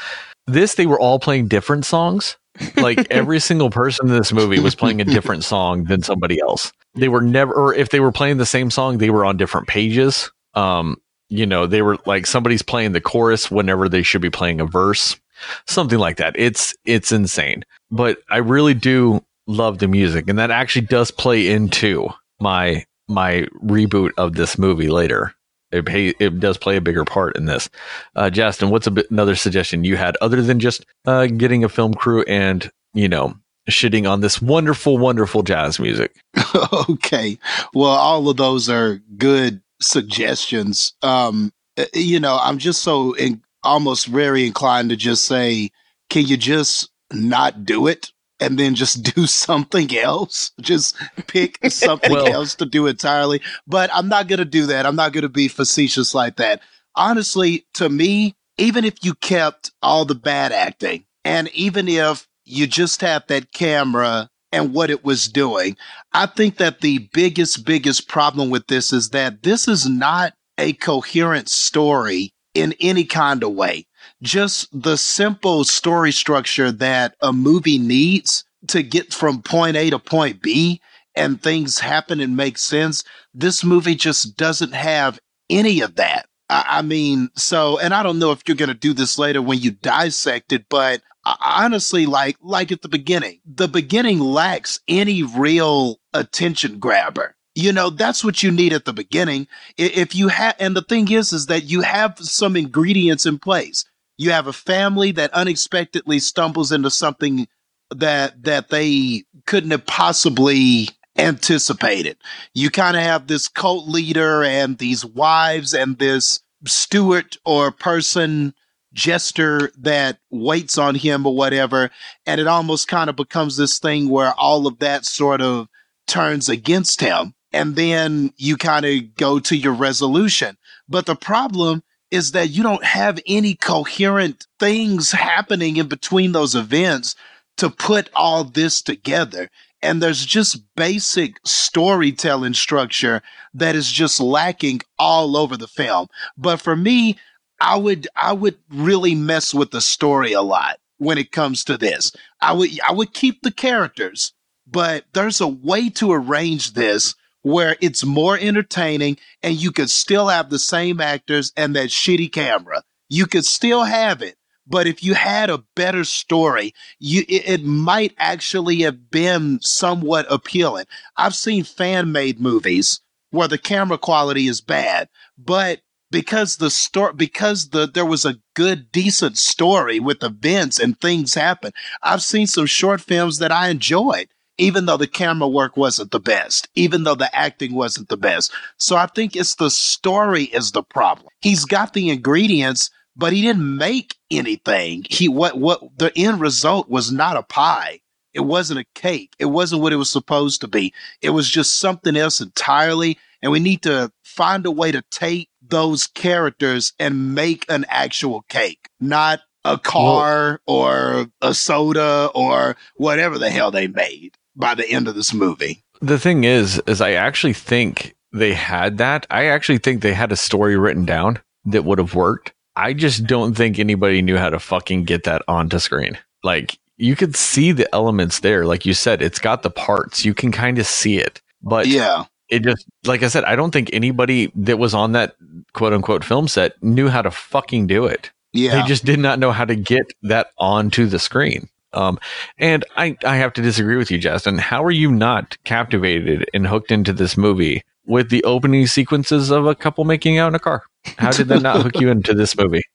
This, 0.47 0.75
they 0.75 0.87
were 0.87 1.01
all 1.01 1.19
playing 1.19 1.49
different 1.49 1.85
songs. 1.85 2.37
like 2.77 3.07
every 3.11 3.41
single 3.41 3.71
person 3.71 4.09
in 4.09 4.17
this 4.17 4.33
movie 4.33 4.61
was 4.61 4.75
playing 4.75 5.01
a 5.01 5.05
different 5.05 5.45
song 5.45 5.85
than 5.85 6.03
somebody 6.03 6.41
else. 6.41 6.73
They 6.95 7.09
were 7.09 7.23
never, 7.23 7.53
or 7.53 7.75
if 7.75 7.91
they 7.91 8.01
were 8.01 8.13
playing 8.13 8.37
the 8.37 8.47
same 8.47 8.71
song, 8.71 8.99
they 8.99 9.11
were 9.11 9.25
on 9.25 9.37
different 9.37 9.69
pages. 9.69 10.31
Um, 10.55 10.99
you 11.31 11.47
know, 11.47 11.67
they 11.67 11.81
were 11.81 11.97
like 12.05 12.27
somebody's 12.27 12.63
playing 12.63 12.93
the 12.93 13.01
chorus 13.01 13.51
whenever 13.51 13.89
they 13.89 14.03
should 14.03 14.21
be 14.21 14.29
playing 14.29 14.61
a 14.61 14.67
verse, 14.67 15.19
something 15.67 15.99
like 15.99 16.19
that. 16.19 16.35
It's, 16.37 16.75
it's 16.85 17.11
insane, 17.11 17.65
but 17.91 18.19
I 18.29 18.39
really 18.39 18.75
do 18.75 19.25
love 19.47 19.79
the 19.79 19.89
music 19.89 20.29
and 20.29 20.39
that 20.39 20.51
actually 20.51 20.87
does 20.87 21.11
play 21.11 21.49
into 21.49 22.09
my 22.41 22.85
my 23.09 23.47
reboot 23.63 24.11
of 24.17 24.35
this 24.35 24.59
movie 24.59 24.89
later. 24.89 25.35
It 25.73 25.87
pay, 25.87 26.15
it 26.19 26.41
does 26.41 26.59
play 26.59 26.77
a 26.77 26.81
bigger 26.81 27.05
part 27.05 27.37
in 27.37 27.47
this. 27.47 27.69
Uh, 28.17 28.31
Justin, 28.31 28.71
what's 28.71 28.89
bit, 28.89 29.11
another 29.11 29.35
suggestion 29.35 29.85
you 29.85 29.97
had 29.97 30.17
other 30.21 30.43
than 30.43 30.61
just 30.61 30.85
uh, 31.07 31.27
getting 31.27 31.65
a 31.65 31.69
film 31.69 31.95
crew 31.95 32.23
and 32.23 32.71
you 32.95 33.09
know 33.09 33.35
shitting 33.71 34.11
on 34.11 34.21
this 34.21 34.43
wonderful, 34.43 34.99
wonderful 34.99 35.43
jazz 35.43 35.79
music? 35.79 36.17
okay, 36.91 37.39
well, 37.75 37.91
all 37.91 38.29
of 38.29 38.37
those 38.37 38.69
are 38.69 39.01
good 39.17 39.63
suggestions. 39.81 40.95
Um, 41.03 41.53
eh, 41.77 41.87
you 41.95 42.21
know, 42.21 42.39
I'm 42.43 42.59
just 42.59 42.83
so 42.83 43.15
in, 43.15 43.43
almost 43.63 44.07
very 44.07 44.47
inclined 44.47 44.91
to 44.91 44.97
just 44.97 45.27
say, 45.27 45.71
can 46.11 46.27
you 46.27 46.37
just 46.37 46.91
not 47.13 47.65
do 47.65 47.87
it? 47.87 48.13
And 48.43 48.59
then 48.59 48.75
just 48.75 49.03
do 49.15 49.27
something 49.27 49.97
else. 49.97 50.51
Just 50.61 50.97
pick 51.29 51.59
something 51.71 52.13
well, 52.13 52.27
else 52.27 52.55
to 52.57 52.67
do 52.67 52.87
entirely. 52.87 53.41
But 53.67 53.91
I'm 53.95 54.09
not 54.09 54.29
going 54.29 54.41
to 54.41 54.45
do 54.45 54.67
that. 54.67 54.85
I'm 54.85 54.97
not 54.97 55.13
going 55.13 55.23
to 55.23 55.29
be 55.29 55.49
facetious 55.49 56.15
like 56.15 56.37
that. 56.37 56.61
Honestly, 56.95 57.65
to 57.75 57.89
me, 57.89 58.35
even 58.59 58.85
if 58.85 58.95
you 59.03 59.15
kept 59.15 59.71
all 59.83 60.05
the 60.05 60.15
bad 60.15 60.53
acting 60.53 61.05
and 61.25 61.49
even 61.55 61.89
if 61.89 62.27
you 62.45 62.67
just 62.67 63.01
had 63.01 63.27
that 63.29 63.53
camera 63.53 64.29
and 64.51 64.75
what 64.75 64.91
it 64.91 65.05
was 65.05 65.29
doing, 65.29 65.77
I 66.13 66.27
think 66.27 66.59
that 66.59 66.81
the 66.81 67.09
biggest, 67.15 67.65
biggest 67.65 68.09
problem 68.09 68.51
with 68.51 68.67
this 68.67 68.93
is 68.93 69.11
that 69.11 69.43
this 69.43 69.69
is 69.69 69.89
not 69.89 70.35
a 70.59 70.75
coherent 70.75 71.49
story 71.49 72.35
in 72.55 72.75
any 72.81 73.05
kind 73.05 73.43
of 73.43 73.53
way 73.53 73.87
just 74.23 74.69
the 74.73 74.97
simple 74.97 75.65
story 75.65 76.13
structure 76.13 76.71
that 76.71 77.17
a 77.21 77.33
movie 77.33 77.79
needs 77.79 78.45
to 78.69 78.83
get 78.83 79.13
from 79.13 79.43
point 79.43 79.77
A 79.77 79.91
to 79.91 79.99
point 79.99 80.41
B 80.41 80.81
and 81.15 81.43
things 81.43 81.81
happen 81.81 82.21
and 82.21 82.37
make 82.37 82.57
sense. 82.57 83.05
This 83.35 83.65
movie 83.65 83.97
just 83.97 84.37
doesn't 84.37 84.73
have 84.73 85.19
any 85.51 85.81
of 85.81 85.97
that. 85.97 86.27
I, 86.49 86.65
I 86.69 86.83
mean, 86.83 87.29
so, 87.35 87.79
and 87.79 87.93
I 87.93 88.03
don't 88.03 88.19
know 88.19 88.31
if 88.31 88.43
you're 88.47 88.57
going 88.57 88.69
to 88.69 88.75
do 88.75 88.93
this 88.93 89.19
later 89.19 89.43
when 89.43 89.59
you 89.59 89.73
dissect 89.73 90.53
it, 90.53 90.67
but 90.69 91.03
honestly, 91.25 92.07
like, 92.07 92.37
like 92.41 92.73
at 92.73 92.83
the 92.83 92.89
beginning, 92.89 93.41
the 93.45 93.69
beginning 93.69 94.21
lacks 94.21 94.81
any 94.89 95.23
real 95.23 96.01
attention 96.15 96.79
grabber. 96.79 97.35
You 97.55 97.73
know, 97.73 97.91
that's 97.91 98.25
what 98.25 98.43
you 98.43 98.51
need 98.51 98.73
at 98.73 98.87
the 98.87 98.95
beginning. 98.95 99.47
If 99.77 100.15
you 100.15 100.29
have, 100.29 100.57
and 100.59 100.75
the 100.75 100.83
thing 100.83 101.11
is, 101.11 101.35
is 101.35 101.47
that 101.47 101.65
you 101.65 101.83
have 101.83 102.19
some 102.19 102.57
ingredients 102.57 103.27
in 103.27 103.39
place. 103.39 103.85
You 104.23 104.31
have 104.31 104.47
a 104.47 104.53
family 104.53 105.11
that 105.13 105.35
unexpectedly 105.35 106.21
stumbles 106.21 106.71
into 106.71 106.93
something 106.93 107.49
that 107.91 108.45
that 108.45 108.69
they 108.69 109.25
couldn't 109.47 109.73
have 109.73 109.85
possibly 109.85 110.89
anticipated. 111.19 112.17
You 112.55 112.71
kind 112.71 112.97
of 112.97 113.03
have 113.03 113.27
this 113.27 113.49
cult 113.49 113.89
leader 113.89 114.45
and 114.45 114.79
these 114.79 115.05
wives 115.05 115.75
and 115.75 115.99
this 115.99 116.41
steward 116.67 117.37
or 117.45 117.73
person 117.73 118.55
jester 118.93 119.73
that 119.77 120.19
waits 120.31 120.79
on 120.79 120.95
him 120.95 121.27
or 121.27 121.35
whatever 121.35 121.91
and 122.25 122.41
it 122.41 122.47
almost 122.47 122.87
kind 122.87 123.11
of 123.11 123.17
becomes 123.17 123.57
this 123.57 123.81
thing 123.81 124.09
where 124.09 124.35
all 124.35 124.67
of 124.67 124.79
that 124.79 125.05
sort 125.07 125.41
of 125.41 125.67
turns 126.07 126.51
against 126.51 127.01
him 127.01 127.35
and 127.55 127.75
then 127.75 128.35
you 128.37 128.55
kind 128.55 128.85
of 128.85 129.15
go 129.17 129.41
to 129.41 129.57
your 129.57 129.73
resolution 129.73 130.59
but 130.91 131.07
the 131.07 131.17
problem 131.17 131.83
is 132.13 132.33
that 132.33 132.51
you 132.51 132.63
don't 132.63 132.85
have 132.85 133.19
any 133.27 133.55
coherent 133.55 134.47
things 134.61 135.11
happening 135.11 135.79
in 135.79 135.89
between 135.89 136.33
those 136.33 136.55
events 136.55 137.17
to 137.57 137.71
put 137.71 138.11
all 138.15 138.45
this 138.45 138.83
together. 138.83 139.51
And 139.81 140.01
there's 140.01 140.27
just 140.27 140.63
basic 140.77 141.41
storytelling 141.45 142.53
structure 142.53 143.23
that 143.55 143.75
is 143.75 143.91
just 143.91 144.21
lacking 144.21 144.83
all 144.99 145.37
over 145.39 145.57
the 145.57 145.67
film. 145.67 146.07
But 146.37 146.61
for 146.61 146.77
me, 146.77 147.19
I 147.61 147.77
would 147.77 148.07
I 148.15 148.33
would 148.35 148.59
really 148.71 149.15
mess 149.15 149.55
with 149.55 149.71
the 149.71 149.81
story 149.81 150.35
a 150.35 150.43
lot 150.43 150.79
when 150.99 151.17
it 151.17 151.33
comes 151.33 151.65
to 151.65 151.79
this. 151.79 152.13
I 152.43 152.53
would 152.53 152.71
I 152.87 152.93
would 152.93 153.15
keep 153.15 153.41
the 153.41 153.51
characters, 153.51 154.35
but 154.67 155.05
there's 155.15 155.41
a 155.41 155.49
way 155.49 155.89
to 155.91 156.13
arrange 156.13 156.75
this 156.75 157.15
where 157.43 157.77
it's 157.81 158.05
more 158.05 158.39
entertaining 158.39 159.19
and 159.43 159.55
you 159.57 159.73
could 159.73 159.91
still 159.91 160.29
have 160.29 160.51
the 160.51 160.59
same 160.59 161.01
actors 161.01 161.53
and 161.57 161.77
that 161.77 161.89
shitty 161.89 162.33
camera. 162.33 162.83
You 163.09 163.27
could 163.27 163.45
still 163.45 163.85
have 163.85 164.23
it. 164.23 164.37
But 164.67 164.87
if 164.87 165.03
you 165.03 165.15
had 165.15 165.51
a 165.51 165.65
better 165.75 166.05
story, 166.05 166.73
you 167.01 167.25
it, 167.29 167.49
it 167.49 167.65
might 167.65 168.15
actually 168.17 168.83
have 168.83 169.11
been 169.11 169.61
somewhat 169.61 170.25
appealing. 170.31 170.87
I've 171.17 171.35
seen 171.35 171.65
fan 171.65 172.13
made 172.13 172.41
movies 172.41 173.01
where 173.31 173.49
the 173.49 173.59
camera 173.59 173.99
quality 173.99 174.47
is 174.47 174.61
bad, 174.61 175.09
but 175.37 175.81
because 176.13 176.59
the 176.59 176.71
story 176.71 177.13
because 177.17 177.71
the 177.71 177.89
there 177.89 178.07
was 178.07 178.25
a 178.25 178.37
good 178.55 178.93
decent 178.93 179.37
story 179.37 179.99
with 179.99 180.23
events 180.23 180.79
and 180.79 181.01
things 181.01 181.35
happen. 181.35 181.73
I've 182.03 182.23
seen 182.23 182.47
some 182.47 182.67
short 182.67 183.01
films 183.01 183.39
that 183.39 183.51
I 183.51 183.69
enjoyed 183.69 184.29
even 184.59 184.87
though 184.87 184.97
the 184.97 185.07
camera 185.07 185.49
work 185.49 185.77
wasn't 185.77 186.11
the 186.11 186.21
best, 186.21 186.69
even 186.75 187.05
though 187.05 187.15
the 187.15 187.35
acting 187.37 187.75
wasn't 187.75 188.09
the 188.09 188.17
best. 188.17 188.53
So 188.79 188.97
I 188.97 189.07
think 189.07 189.37
it's 189.37 189.55
the 189.55 189.71
story 189.71 190.45
is 190.45 190.73
the 190.73 190.83
problem. 190.83 191.29
He's 191.41 191.65
got 191.65 191.93
the 191.95 192.11
ingredients, 192.11 192.91
but 193.17 193.33
he 193.33 193.43
didn't 193.43 193.77
make 193.77 194.17
anything. 194.31 195.05
He 195.09 195.29
what 195.29 195.59
what 195.59 195.81
the 195.99 196.13
end 196.17 196.41
result 196.41 196.89
was 196.89 197.13
not 197.13 197.37
a 197.37 197.43
pie. 197.43 198.01
It 198.35 198.41
wasn't 198.41 198.81
a 198.81 198.87
cake. 198.95 199.35
It 199.39 199.47
wasn't 199.47 199.83
what 199.83 199.93
it 199.93 199.97
was 199.97 200.11
supposed 200.11 200.63
to 200.63 200.69
be. 200.69 200.95
It 201.21 201.31
was 201.31 201.49
just 201.49 201.79
something 201.79 202.17
else 202.17 202.41
entirely. 202.41 203.19
And 203.43 203.53
we 203.53 203.61
need 203.61 203.83
to 203.83 204.11
find 204.23 204.65
a 204.65 204.71
way 204.71 204.93
to 204.93 205.03
take 205.11 205.51
those 205.61 206.07
characters 206.07 206.93
and 206.99 207.35
make 207.35 207.67
an 207.69 207.85
actual 207.89 208.43
cake, 208.49 208.89
not 209.01 209.41
a 209.65 209.79
car 209.79 210.61
or 210.67 211.27
a 211.41 211.55
soda 211.55 212.31
or 212.35 212.77
whatever 212.97 213.39
the 213.39 213.51
hell 213.51 213.71
they 213.71 213.87
made 213.87 214.37
by 214.57 214.75
the 214.75 214.89
end 214.89 215.09
of 215.09 215.15
this 215.15 215.33
movie. 215.33 215.83
The 216.01 216.19
thing 216.19 216.45
is, 216.45 216.83
is 216.87 217.01
I 217.01 217.13
actually 217.13 217.53
think 217.53 218.15
they 218.33 218.55
had 218.55 218.99
that. 218.99 219.27
I 219.31 219.47
actually 219.47 219.79
think 219.79 220.03
they 220.03 220.15
had 220.15 220.33
a 220.33 220.37
story 220.37 220.77
written 220.77 221.05
down 221.05 221.41
that 221.67 221.85
would 221.85 221.99
have 221.99 222.15
worked. 222.15 222.53
I 222.75 222.93
just 222.93 223.27
don't 223.27 223.55
think 223.55 223.79
anybody 223.79 224.23
knew 224.23 224.39
how 224.39 224.51
to 224.51 224.59
fucking 224.59 225.05
get 225.05 225.25
that 225.25 225.43
onto 225.47 225.79
screen. 225.79 226.19
Like 226.43 226.79
you 226.97 227.17
could 227.17 227.37
see 227.37 227.73
the 227.73 227.93
elements 227.95 228.41
there. 228.41 228.65
Like 228.65 228.87
you 228.87 228.95
said, 228.95 229.23
it's 229.23 229.39
got 229.39 229.63
the 229.63 229.71
parts. 229.71 230.25
You 230.25 230.35
can 230.35 230.53
kind 230.53 230.79
of 230.79 230.87
see 230.87 231.19
it. 231.19 231.41
But 231.63 231.87
yeah, 231.87 232.25
it 232.49 232.63
just, 232.63 232.87
like 233.07 233.23
I 233.23 233.29
said, 233.29 233.45
I 233.45 233.57
don't 233.57 233.71
think 233.71 233.91
anybody 233.93 234.51
that 234.57 234.79
was 234.79 234.95
on 234.95 235.13
that 235.13 235.37
quote 235.75 235.93
unquote 235.93 236.25
film 236.25 236.49
set 236.49 236.83
knew 236.83 237.09
how 237.09 237.23
to 237.23 237.31
fucking 237.31 237.87
do 237.87 238.07
it. 238.07 238.31
Yeah. 238.53 238.83
They 238.83 238.89
just 238.89 239.05
did 239.05 239.19
not 239.19 239.39
know 239.39 239.53
how 239.53 239.65
to 239.65 239.75
get 239.75 240.13
that 240.23 240.49
onto 240.59 241.07
the 241.07 241.19
screen. 241.19 241.69
Um, 241.95 242.19
and 242.59 242.85
I, 242.97 243.17
I 243.25 243.37
have 243.37 243.53
to 243.55 243.63
disagree 243.63 243.97
with 243.97 244.11
you, 244.11 244.19
Justin. 244.19 244.59
How 244.59 244.85
are 244.85 244.91
you 244.91 245.13
not 245.13 245.57
captivated 245.65 246.49
and 246.55 246.67
hooked 246.67 246.91
into 246.91 247.13
this 247.13 247.37
movie 247.37 247.83
with 248.07 248.31
the 248.31 248.43
opening 248.45 248.87
sequences 248.87 249.51
of 249.51 249.67
a 249.67 249.75
couple 249.75 250.05
making 250.05 250.39
out 250.39 250.49
in 250.49 250.55
a 250.55 250.59
car? 250.59 250.85
How 251.19 251.31
did 251.33 251.49
that 251.49 251.63
not 251.63 251.83
hook 251.83 252.01
you 252.01 252.11
into 252.11 252.35
this 252.35 252.57
movie? 252.57 252.83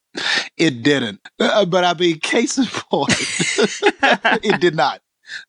It 0.58 0.82
didn't. 0.82 1.20
Uh, 1.40 1.66
but 1.66 1.84
I 1.84 1.94
mean, 1.94 2.20
case 2.20 2.58
in 2.58 2.66
point, 2.66 3.12
it 4.44 4.60
did 4.60 4.76
not. 4.76 5.02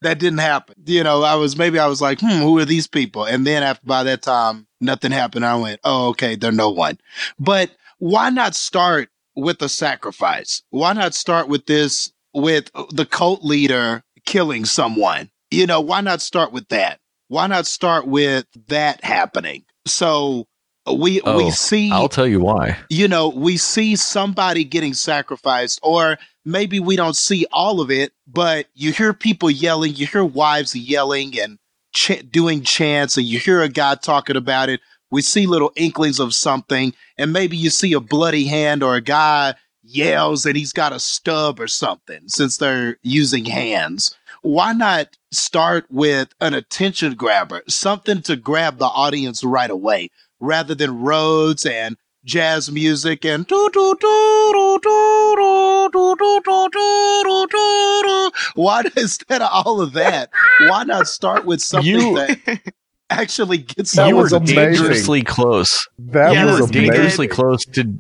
That 0.02 0.18
didn't 0.18 0.40
happen. 0.40 0.74
You 0.84 1.02
know, 1.02 1.22
I 1.22 1.36
was 1.36 1.56
maybe 1.56 1.78
I 1.78 1.86
was 1.86 2.02
like, 2.02 2.20
hmm, 2.20 2.42
who 2.42 2.58
are 2.58 2.66
these 2.66 2.86
people? 2.86 3.24
And 3.24 3.46
then 3.46 3.62
after 3.62 3.86
by 3.86 4.02
that 4.02 4.20
time, 4.20 4.66
nothing 4.80 5.10
happened. 5.10 5.46
I 5.46 5.56
went, 5.56 5.80
oh, 5.84 6.08
okay, 6.08 6.36
they're 6.36 6.52
no 6.52 6.68
one. 6.68 6.98
But 7.38 7.70
why 7.98 8.28
not 8.28 8.54
start 8.54 9.08
with 9.34 9.62
a 9.62 9.68
sacrifice? 9.68 10.62
Why 10.68 10.92
not 10.92 11.14
start 11.14 11.48
with 11.48 11.64
this 11.64 12.12
with 12.34 12.70
the 12.90 13.06
cult 13.06 13.44
leader 13.44 14.02
killing 14.26 14.64
someone? 14.64 15.30
You 15.50 15.66
know, 15.66 15.80
why 15.80 16.00
not 16.00 16.20
start 16.20 16.52
with 16.52 16.68
that? 16.68 17.00
Why 17.28 17.46
not 17.46 17.66
start 17.66 18.06
with 18.06 18.46
that 18.68 19.02
happening? 19.04 19.64
So 19.86 20.46
uh, 20.86 20.94
we 20.94 21.20
Oh, 21.22 21.36
we 21.36 21.50
see 21.50 21.90
I'll 21.90 22.08
tell 22.08 22.26
you 22.26 22.40
why. 22.40 22.78
you 22.90 23.08
know, 23.08 23.28
we 23.28 23.56
see 23.56 23.96
somebody 23.96 24.64
getting 24.64 24.94
sacrificed, 24.94 25.80
or 25.82 26.18
maybe 26.44 26.80
we 26.80 26.96
don't 26.96 27.16
see 27.16 27.46
all 27.52 27.80
of 27.80 27.90
it, 27.90 28.12
but 28.26 28.66
you 28.74 28.92
hear 28.92 29.12
people 29.12 29.50
yelling, 29.50 29.94
you 29.94 30.06
hear 30.06 30.24
wives 30.24 30.74
yelling 30.74 31.38
and 31.40 31.58
ch- 31.94 32.24
doing 32.30 32.62
chants, 32.62 33.16
and 33.16 33.26
you 33.26 33.38
hear 33.38 33.62
a 33.62 33.68
guy 33.68 33.94
talking 33.94 34.36
about 34.36 34.68
it. 34.68 34.80
We 35.10 35.22
see 35.22 35.46
little 35.46 35.72
inklings 35.76 36.20
of 36.20 36.34
something, 36.34 36.92
and 37.16 37.32
maybe 37.32 37.56
you 37.56 37.70
see 37.70 37.94
a 37.94 38.00
bloody 38.00 38.44
hand 38.44 38.82
or 38.82 38.94
a 38.94 39.00
guy 39.00 39.54
yells 39.88 40.44
and 40.46 40.56
he's 40.56 40.72
got 40.72 40.92
a 40.92 41.00
stub 41.00 41.58
or 41.58 41.66
something 41.68 42.28
since 42.28 42.56
they're 42.58 42.98
using 43.02 43.44
hands. 43.44 44.14
Why 44.42 44.72
not 44.72 45.16
start 45.32 45.86
with 45.90 46.28
an 46.40 46.54
attention 46.54 47.14
grabber, 47.14 47.62
something 47.68 48.22
to 48.22 48.36
grab 48.36 48.78
the 48.78 48.86
audience 48.86 49.42
right 49.42 49.70
away 49.70 50.10
rather 50.40 50.74
than 50.74 51.00
roads 51.00 51.66
and 51.66 51.96
jazz 52.24 52.70
music 52.70 53.24
and 53.24 53.46
do 53.46 53.70
do 53.72 53.96
do 53.98 54.50
do 54.52 54.78
do 54.82 55.88
do 55.90 55.90
do 55.92 56.16
do 56.18 56.40
do 56.44 56.68
do 56.72 57.22
do 57.24 57.46
do 57.50 58.02
do. 58.04 58.30
why 58.54 58.82
instead 58.96 59.40
of 59.40 59.48
all 59.50 59.80
of 59.80 59.92
that 59.94 60.28
why 60.68 60.84
not 60.84 61.06
start 61.06 61.46
with 61.46 61.62
something 61.62 62.14
that 62.14 62.60
actually 63.08 63.58
gets 63.58 63.96
you 63.96 64.16
were 64.16 64.28
dangerously 64.40 65.22
close 65.22 65.88
that 65.98 66.44
was 66.44 66.70
dangerously 66.70 67.28
close 67.28 67.64
to 67.64 67.98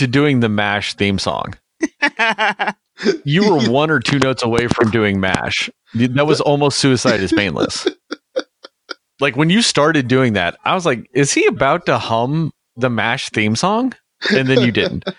to 0.00 0.06
doing 0.06 0.40
the 0.40 0.48
Mash 0.48 0.94
theme 0.94 1.18
song. 1.18 1.54
You 3.24 3.50
were 3.50 3.70
one 3.70 3.90
or 3.90 3.98
two 3.98 4.18
notes 4.18 4.42
away 4.42 4.66
from 4.66 4.90
doing 4.90 5.20
Mash. 5.20 5.70
That 5.94 6.26
was 6.26 6.40
almost 6.40 6.78
Suicide 6.78 7.20
is 7.20 7.32
Painless. 7.32 7.86
Like 9.20 9.36
when 9.36 9.50
you 9.50 9.60
started 9.60 10.08
doing 10.08 10.32
that, 10.32 10.56
I 10.64 10.74
was 10.74 10.86
like, 10.86 11.06
is 11.12 11.30
he 11.30 11.44
about 11.44 11.84
to 11.86 11.98
hum 11.98 12.52
the 12.76 12.88
Mash 12.88 13.28
theme 13.28 13.54
song? 13.54 13.92
And 14.34 14.48
then 14.48 14.62
you 14.62 14.72
didn't. 14.72 15.04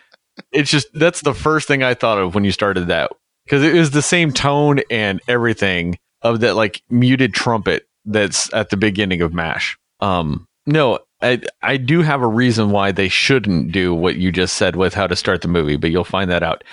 It's 0.52 0.72
just 0.72 0.88
that's 0.94 1.22
the 1.22 1.36
first 1.36 1.68
thing 1.68 1.84
I 1.84 1.94
thought 1.94 2.18
of 2.18 2.34
when 2.34 2.44
you 2.44 2.52
started 2.52 2.88
that 2.88 3.12
because 3.46 3.64
it 3.64 3.76
was 3.76 3.92
the 3.92 4.02
same 4.02 4.32
tone 4.32 4.80
and 4.90 5.22
everything 5.28 6.00
of 6.24 6.40
that 6.40 6.56
like 6.56 6.82
muted 6.90 7.34
trumpet 7.34 7.86
that's 8.06 8.52
at 8.54 8.70
the 8.70 8.78
beginning 8.78 9.22
of 9.22 9.36
Mash. 9.36 9.78
Um, 10.00 10.48
no, 10.66 11.00
I 11.22 11.42
I 11.62 11.78
do 11.78 12.02
have 12.02 12.22
a 12.22 12.28
reason 12.28 12.72
why 12.72 12.92
they 12.92 13.10
shouldn't 13.10 13.72
do 13.72 13.94
what 13.94 14.16
you 14.16 14.32
just 14.32 14.56
said 14.56 14.76
with 14.76 14.94
how 14.94 15.08
to 15.08 15.16
start 15.16 15.42
the 15.42 15.48
movie, 15.48 15.78
but 15.78 15.92
you'll 15.92 16.04
find 16.04 16.32
that 16.32 16.44
out. 16.44 16.64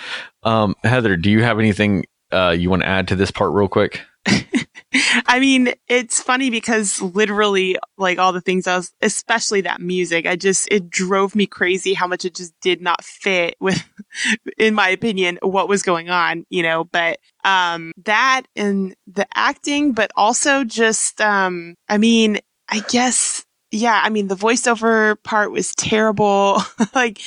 Um, 0.43 0.75
Heather, 0.83 1.17
do 1.17 1.29
you 1.29 1.43
have 1.43 1.59
anything 1.59 2.05
uh, 2.31 2.55
you 2.57 2.69
want 2.69 2.81
to 2.81 2.87
add 2.87 3.07
to 3.09 3.15
this 3.15 3.31
part 3.31 3.53
real 3.53 3.67
quick? 3.67 4.01
I 5.27 5.39
mean, 5.39 5.73
it's 5.87 6.21
funny 6.21 6.49
because 6.49 7.01
literally, 7.01 7.77
like 7.97 8.17
all 8.17 8.33
the 8.33 8.41
things 8.41 8.67
I 8.67 8.77
was, 8.77 8.91
especially 9.01 9.61
that 9.61 9.81
music, 9.81 10.25
I 10.25 10.35
just, 10.35 10.67
it 10.71 10.89
drove 10.89 11.35
me 11.35 11.45
crazy 11.45 11.93
how 11.93 12.07
much 12.07 12.25
it 12.25 12.35
just 12.35 12.53
did 12.59 12.81
not 12.81 13.03
fit 13.03 13.55
with, 13.59 13.83
in 14.57 14.73
my 14.73 14.89
opinion, 14.89 15.37
what 15.41 15.69
was 15.69 15.83
going 15.83 16.09
on, 16.09 16.45
you 16.49 16.63
know, 16.63 16.83
but, 16.83 17.19
um, 17.43 17.91
that 18.05 18.43
and 18.55 18.95
the 19.07 19.27
acting, 19.35 19.93
but 19.93 20.11
also 20.15 20.63
just, 20.63 21.21
um, 21.21 21.75
I 21.87 21.97
mean, 21.97 22.39
I 22.67 22.81
guess, 22.89 23.38
yeah, 23.71 24.01
I 24.03 24.09
mean, 24.09 24.27
the 24.27 24.35
voiceover 24.35 25.21
part 25.23 25.51
was 25.51 25.73
terrible. 25.75 26.61
like, 26.95 27.21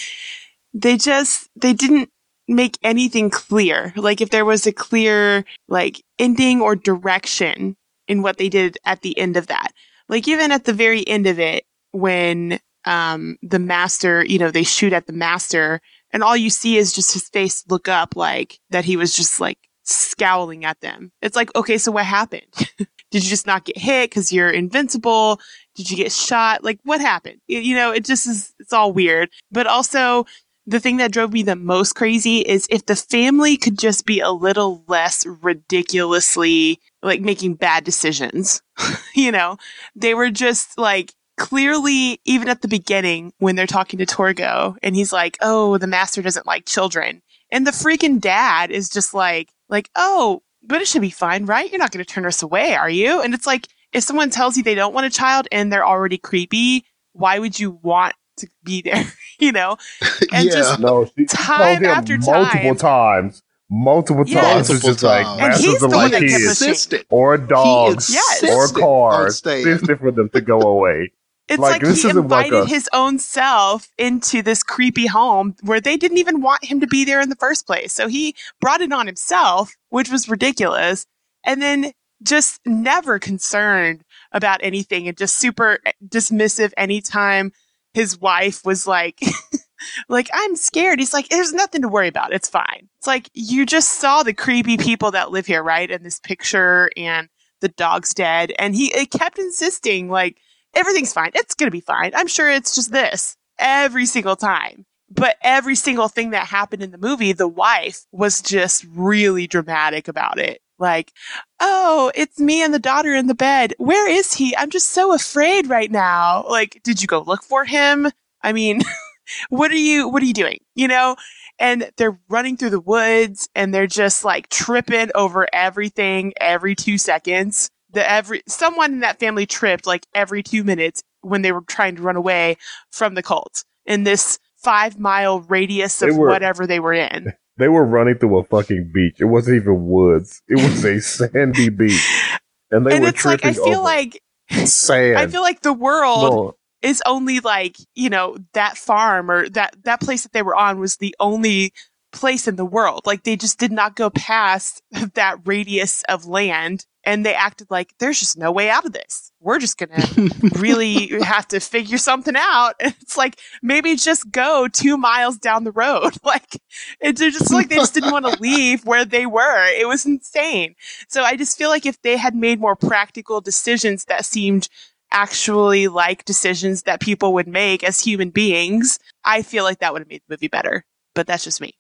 they 0.75 0.97
just, 0.97 1.49
they 1.57 1.73
didn't 1.73 2.11
make 2.49 2.79
anything 2.83 3.31
clear. 3.31 3.93
Like, 3.97 4.21
if 4.21 4.31
there 4.31 4.45
was 4.45 4.67
a 4.67 4.73
clear, 4.73 5.45
like, 5.69 6.03
ending 6.19 6.61
or 6.61 6.77
direction 6.77 7.77
in 8.09 8.23
what 8.23 8.37
they 8.37 8.49
did 8.49 8.79
at 8.85 9.03
the 9.03 9.17
end 9.19 9.37
of 9.37 9.47
that. 9.49 9.73
Like 10.09 10.29
even 10.29 10.53
at 10.53 10.65
the 10.65 10.73
very 10.73 11.07
end 11.09 11.27
of 11.27 11.39
it, 11.39 11.65
when 11.93 12.59
um 12.85 13.37
the 13.43 13.59
master, 13.59 14.25
you 14.25 14.39
know, 14.39 14.51
they 14.51 14.65
shoot 14.65 14.93
at 14.93 15.07
the 15.07 15.13
master 15.13 15.81
and 16.13 16.23
all 16.23 16.37
you 16.37 16.51
see 16.51 16.77
is 16.77 16.93
just 16.93 17.15
his 17.15 17.29
face 17.29 17.65
look 17.69 17.89
up 17.89 18.17
like 18.17 18.59
that 18.71 18.85
he 18.85 18.97
was 18.97 19.17
just 19.17 19.41
like 19.41 19.59
scowling 19.85 20.65
at 20.65 20.81
them. 20.81 21.13
It's 21.23 21.37
like, 21.37 21.55
okay, 21.57 21.79
so 21.79 21.93
what 21.93 22.05
happened? 22.05 22.53
Did 23.11 23.25
you 23.25 23.31
just 23.31 23.47
not 23.47 23.65
get 23.65 23.79
hit 23.79 24.11
because 24.11 24.33
you're 24.33 24.51
invincible? 24.51 25.41
Did 25.75 25.91
you 25.91 25.97
get 25.97 26.13
shot? 26.13 26.63
Like 26.63 26.79
what 26.85 27.01
happened? 27.01 27.41
You 27.47 27.75
know, 27.75 27.93
it 27.93 28.05
just 28.05 28.27
is, 28.27 28.55
it's 28.59 28.73
all 28.73 28.93
weird. 28.93 29.31
But 29.51 29.67
also 29.67 30.27
the 30.67 30.81
thing 30.81 30.99
that 30.99 31.13
drove 31.13 31.33
me 31.33 31.43
the 31.43 31.57
most 31.57 31.95
crazy 31.95 32.39
is 32.39 32.67
if 32.71 32.87
the 32.87 32.97
family 32.97 33.57
could 33.57 33.79
just 33.79 34.07
be 34.07 34.21
a 34.21 34.31
little 34.31 34.85
less 34.87 35.27
ridiculously 35.27 36.79
like 37.03 37.21
making 37.21 37.55
bad 37.55 37.85
decisions. 37.85 38.63
you 39.15 39.33
know, 39.33 39.57
they 39.97 40.15
were 40.15 40.31
just 40.31 40.79
like 40.79 41.13
clearly, 41.37 42.21
even 42.25 42.49
at 42.49 42.63
the 42.63 42.69
beginning 42.69 43.33
when 43.39 43.57
they're 43.57 43.67
talking 43.67 43.99
to 43.99 44.07
Torgo 44.07 44.77
and 44.83 44.95
he's 44.95 45.13
like, 45.13 45.37
Oh, 45.41 45.79
the 45.79 45.87
master 45.87 46.23
doesn't 46.23 46.47
like 46.47 46.67
children. 46.67 47.23
And 47.51 47.67
the 47.67 47.73
freaking 47.73 48.21
dad 48.21 48.71
is 48.71 48.89
just 48.89 49.15
like, 49.15 49.51
like, 49.69 49.91
Oh, 49.97 50.43
but 50.63 50.81
it 50.81 50.87
should 50.87 51.03
be 51.03 51.11
fine, 51.11 51.45
right? 51.47 51.71
You're 51.71 51.81
not 51.81 51.91
going 51.91 52.05
to 52.05 52.11
turn 52.11 52.27
us 52.27 52.43
away, 52.43 52.75
are 52.75 52.91
you? 52.91 53.21
And 53.21 53.35
it's 53.35 53.47
like, 53.47 53.67
if 53.93 54.03
someone 54.05 54.31
tells 54.31 54.57
you 54.57 54.63
they 54.63 54.75
don't 54.75 54.95
want 54.95 55.07
a 55.07 55.11
child 55.11 55.49
and 55.53 55.73
they're 55.73 55.87
already 55.87 56.19
creepy, 56.19 56.85
why 57.13 57.39
would 57.39 57.59
you 57.61 57.73
want 57.83 58.15
to 58.39 58.49
be 58.65 58.83
there? 58.83 59.05
you 59.39 59.53
know? 59.53 59.77
And 60.33 60.47
yeah. 60.47 60.53
just 60.53 60.81
No, 60.81 61.07
she 61.17 61.27
Time 61.27 61.59
told 61.59 61.79
him 61.79 61.85
after 61.91 62.19
multiple 62.19 62.75
time. 62.75 62.77
times, 62.77 63.43
multiple 63.71 64.25
Yes. 64.27 64.43
times. 64.43 64.71
It's 64.71 64.85
Multiple 64.85 64.91
just 64.93 65.03
like 65.05 65.25
times. 65.27 65.41
And 65.41 65.49
masters 65.49 65.65
he's 65.67 65.81
the 65.81 65.89
one 65.89 66.11
that 66.11 66.21
kept 66.21 66.31
kids 66.33 66.45
insisted. 66.63 67.07
or 67.11 67.37
dogs 67.39 68.11
Yes. 68.11 68.43
or 68.43 68.47
insisted 68.47 68.77
on 68.77 68.81
cars, 68.81 69.37
staying. 69.39 69.67
insisted 69.69 69.99
for 69.99 70.11
them 70.11 70.29
to 70.31 70.41
go 70.41 70.61
away. 70.61 71.13
It's 71.49 71.59
Like, 71.59 71.73
like, 71.73 71.81
this 71.83 72.03
he 72.03 72.09
isn't 72.09 72.29
like 72.29 72.47
invited 72.47 72.67
a- 72.67 72.67
his 72.67 72.89
own 72.95 73.19
self 73.19 73.89
into 73.99 74.41
this 74.43 74.63
creepy 74.63 75.07
home 75.07 75.55
where 75.63 75.81
they 75.81 75.97
didn't 75.99 76.17
even 76.19 76.41
want 76.41 76.65
him 76.65 76.81
to 76.81 76.87
be 76.87 77.05
there 77.05 77.21
in 77.21 77.29
the 77.29 77.37
first 77.37 77.67
place. 77.67 77.93
So 77.93 78.09
he 78.09 78.35
brought 78.61 78.81
it 78.81 78.93
on 78.93 79.07
himself, 79.07 79.75
which 79.91 80.09
was 80.09 80.29
ridiculous. 80.31 81.05
And 81.45 81.61
then 81.61 81.93
just 82.23 82.61
never 82.67 83.19
concerned 83.19 84.05
about 84.33 84.61
anything 84.63 85.09
and 85.09 85.17
just 85.17 85.39
super 85.39 85.79
eh, 85.85 85.93
dismissive 86.07 86.73
anytime 86.77 87.53
his 87.95 88.19
wife 88.19 88.65
was 88.65 88.87
like, 88.87 89.21
like, 90.09 90.31
I'm 90.33 90.57
scared. 90.57 90.99
He's 90.99 91.13
like, 91.13 91.29
there's 91.29 91.53
nothing 91.53 91.83
to 91.83 91.89
worry 91.89 92.09
about. 92.09 92.33
It's 92.33 92.49
fine. 92.49 92.89
It's 92.99 93.07
like, 93.07 93.29
you 93.35 93.67
just 93.67 94.01
saw 94.01 94.23
the 94.23 94.33
creepy 94.33 94.77
people 94.77 95.11
that 95.11 95.31
live 95.31 95.47
here, 95.47 95.63
right? 95.63 95.91
In 95.91 96.03
this 96.03 96.21
picture 96.21 96.91
and 96.97 97.29
the 97.61 97.69
dog's 97.69 98.15
dead. 98.15 98.53
And 98.59 98.75
he 98.75 98.91
kept 99.07 99.39
insisting, 99.39 100.09
like, 100.09 100.39
everything's 100.75 101.13
fine. 101.13 101.33
It's 101.35 101.55
going 101.55 101.69
to 101.69 101.73
be 101.73 101.81
fine. 101.81 102.13
I'm 102.15 102.27
sure 102.27 102.51
it's 102.51 102.75
just 102.75 102.93
this 102.93 103.37
every 103.59 104.07
single 104.07 104.37
time. 104.37 104.87
But 105.11 105.37
every 105.43 105.75
single 105.75 106.09
thing 106.09 106.31
that 106.31 106.47
happened 106.47 106.83
in 106.83 106.91
the 106.91 106.99
movie, 106.99 107.33
the 107.33 107.49
wife 107.49 108.07
was 108.13 108.41
just 108.41 108.87
really 108.95 109.47
dramatic 109.47 110.09
about 110.09 110.39
it. 110.39 110.63
Like, 110.79 111.13
oh, 111.61 112.11
it's 112.15 112.39
me 112.41 112.63
and 112.63 112.75
the 112.75 112.79
daughter 112.79 113.15
in 113.15 113.27
the 113.27 113.35
bed. 113.35 113.75
Where 113.79 114.09
is 114.11 114.35
he? 114.35 114.57
I'm 114.57 114.71
just 114.71 114.89
so 114.91 115.15
afraid 115.15 115.69
right 115.69 115.91
now. 115.91 116.45
Like, 116.49 116.81
did 116.83 117.01
you 117.01 117.07
go 117.09 117.21
look 117.21 117.43
for 117.45 117.65
him? 117.65 118.09
I 118.43 118.53
mean, 118.53 118.81
what 119.49 119.71
are 119.71 119.77
you, 119.77 120.09
what 120.09 120.23
are 120.23 120.27
you 120.27 120.35
doing? 120.35 120.59
You 120.75 120.89
know? 120.89 121.17
And 121.59 121.91
they're 121.97 122.19
running 122.29 122.57
through 122.57 122.71
the 122.71 122.81
woods 122.81 123.49
and 123.55 123.73
they're 123.73 123.87
just 123.87 124.25
like 124.25 124.49
tripping 124.49 125.11
over 125.15 125.47
everything 125.53 126.33
every 126.41 126.75
two 126.75 126.99
seconds. 126.99 127.71
The 127.93 128.11
every, 128.11 128.43
someone 128.49 128.95
in 128.95 129.01
that 129.01 129.21
family 129.21 129.47
tripped 129.47 129.87
like 129.87 130.07
every 130.15 130.43
two 130.43 130.65
minutes 130.65 131.03
when 131.21 131.43
they 131.43 131.53
were 131.53 131.61
trying 131.61 131.95
to 131.97 132.03
run 132.03 132.17
away 132.17 132.57
from 132.91 133.15
the 133.15 133.23
cult 133.23 133.65
in 133.87 134.03
this 134.05 134.39
five 134.57 134.99
mile 134.99 135.41
radius 135.43 135.99
They 135.99 136.09
of 136.09 136.17
were- 136.17 136.29
whatever 136.29 136.67
they 136.67 136.81
were 136.81 136.95
in. 136.95 137.33
They 137.59 137.69
were 137.69 137.85
running 137.85 138.17
through 138.17 138.39
a 138.39 138.45
fucking 138.45 138.93
beach. 138.95 139.17
It 139.19 139.27
wasn't 139.27 139.57
even 139.57 139.87
woods. 139.87 140.43
It 140.49 140.57
was 140.57 140.85
a 140.85 141.01
sandy 141.03 141.69
beach, 141.69 142.39
and 142.71 142.87
they 142.87 142.97
and 142.97 143.03
were 143.03 143.11
it's 143.11 143.25
like, 143.25 143.45
I 143.45 143.53
feel 143.53 143.67
over 143.67 143.83
like, 143.83 144.23
sand. 144.65 145.19
I 145.19 145.27
feel 145.27 145.43
like 145.43 145.61
the 145.61 145.73
world 145.73 146.23
Well, 146.23 146.59
is 146.83 147.03
only 147.07 147.41
like, 147.41 147.77
you 147.95 148.11
know, 148.11 148.37
that 148.55 148.77
farm 148.77 149.31
or 149.31 149.49
that, 149.51 149.77
that 149.85 150.01
place 150.01 150.23
that 150.25 150.33
they 150.33 150.43
were 150.43 150.57
on 150.57 150.79
was 150.79 150.97
the 150.97 151.15
only 151.21 151.73
place 152.13 152.47
in 152.49 152.57
the 152.57 152.65
world. 152.65 153.03
Like 153.07 153.23
they 153.23 153.37
just 153.37 153.59
did 153.59 153.73
not 153.73 153.97
go 153.97 154.11
past 154.11 154.83
that 155.15 155.39
radius 155.45 156.03
of 156.09 156.27
land 156.27 156.87
and 157.05 157.27
they 157.27 157.35
acted 157.35 157.71
like 157.71 157.93
there's 157.99 158.21
just 158.21 158.39
no 158.39 158.53
way 158.53 158.71
out 158.71 158.85
of 158.85 158.93
this. 158.93 159.33
We're 159.41 159.59
just 159.59 159.79
going 159.79 159.91
to 160.01 160.31
really 160.59 161.21
have 161.23 161.49
to 161.49 161.61
figure 161.61 161.99
something 161.99 162.35
out. 162.37 162.75
And 162.81 162.95
it's 163.01 163.17
like 163.17 163.39
maybe 163.63 163.97
just 163.97 164.31
go 164.31 164.69
2 164.69 164.97
miles 164.97 165.39
down 165.39 165.65
the 165.65 165.73
road. 165.73 166.13
Like 166.25 166.63
it's 167.01 167.21
just 167.21 167.53
like 167.53 167.69
they 167.69 167.77
just 167.77 167.93
didn't 167.93 168.13
want 168.13 168.25
to 168.25 168.37
leave 168.41 168.87
where 168.87 169.05
they 169.05 169.27
were. 169.27 169.67
It 169.67 169.87
was 169.87 170.07
insane. 170.07 170.75
So 171.09 171.23
I 171.25 171.37
just 171.37 171.59
feel 171.59 171.69
like 171.69 171.85
if 171.85 172.01
they 172.01 172.17
had 172.17 172.35
made 172.35 172.59
more 172.59 172.77
practical 172.77 173.43
decisions 173.43 174.07
that 174.07 174.25
seemed 174.25 174.69
actually 175.11 175.89
like 175.89 176.25
decisions 176.25 176.85
that 176.85 177.01
people 177.01 177.35
would 177.35 177.49
make 177.49 177.85
as 177.85 178.01
human 178.01 178.31
beings, 178.31 178.99
I 179.25 179.43
feel 179.43 179.65
like 179.65 179.81
that 179.81 179.93
would 179.93 180.01
have 180.01 180.09
made 180.09 180.23
the 180.27 180.35
movie 180.35 180.49
better. 180.49 180.85
But 181.15 181.27
that's 181.27 181.45
just 181.45 181.61
me. 181.61 181.75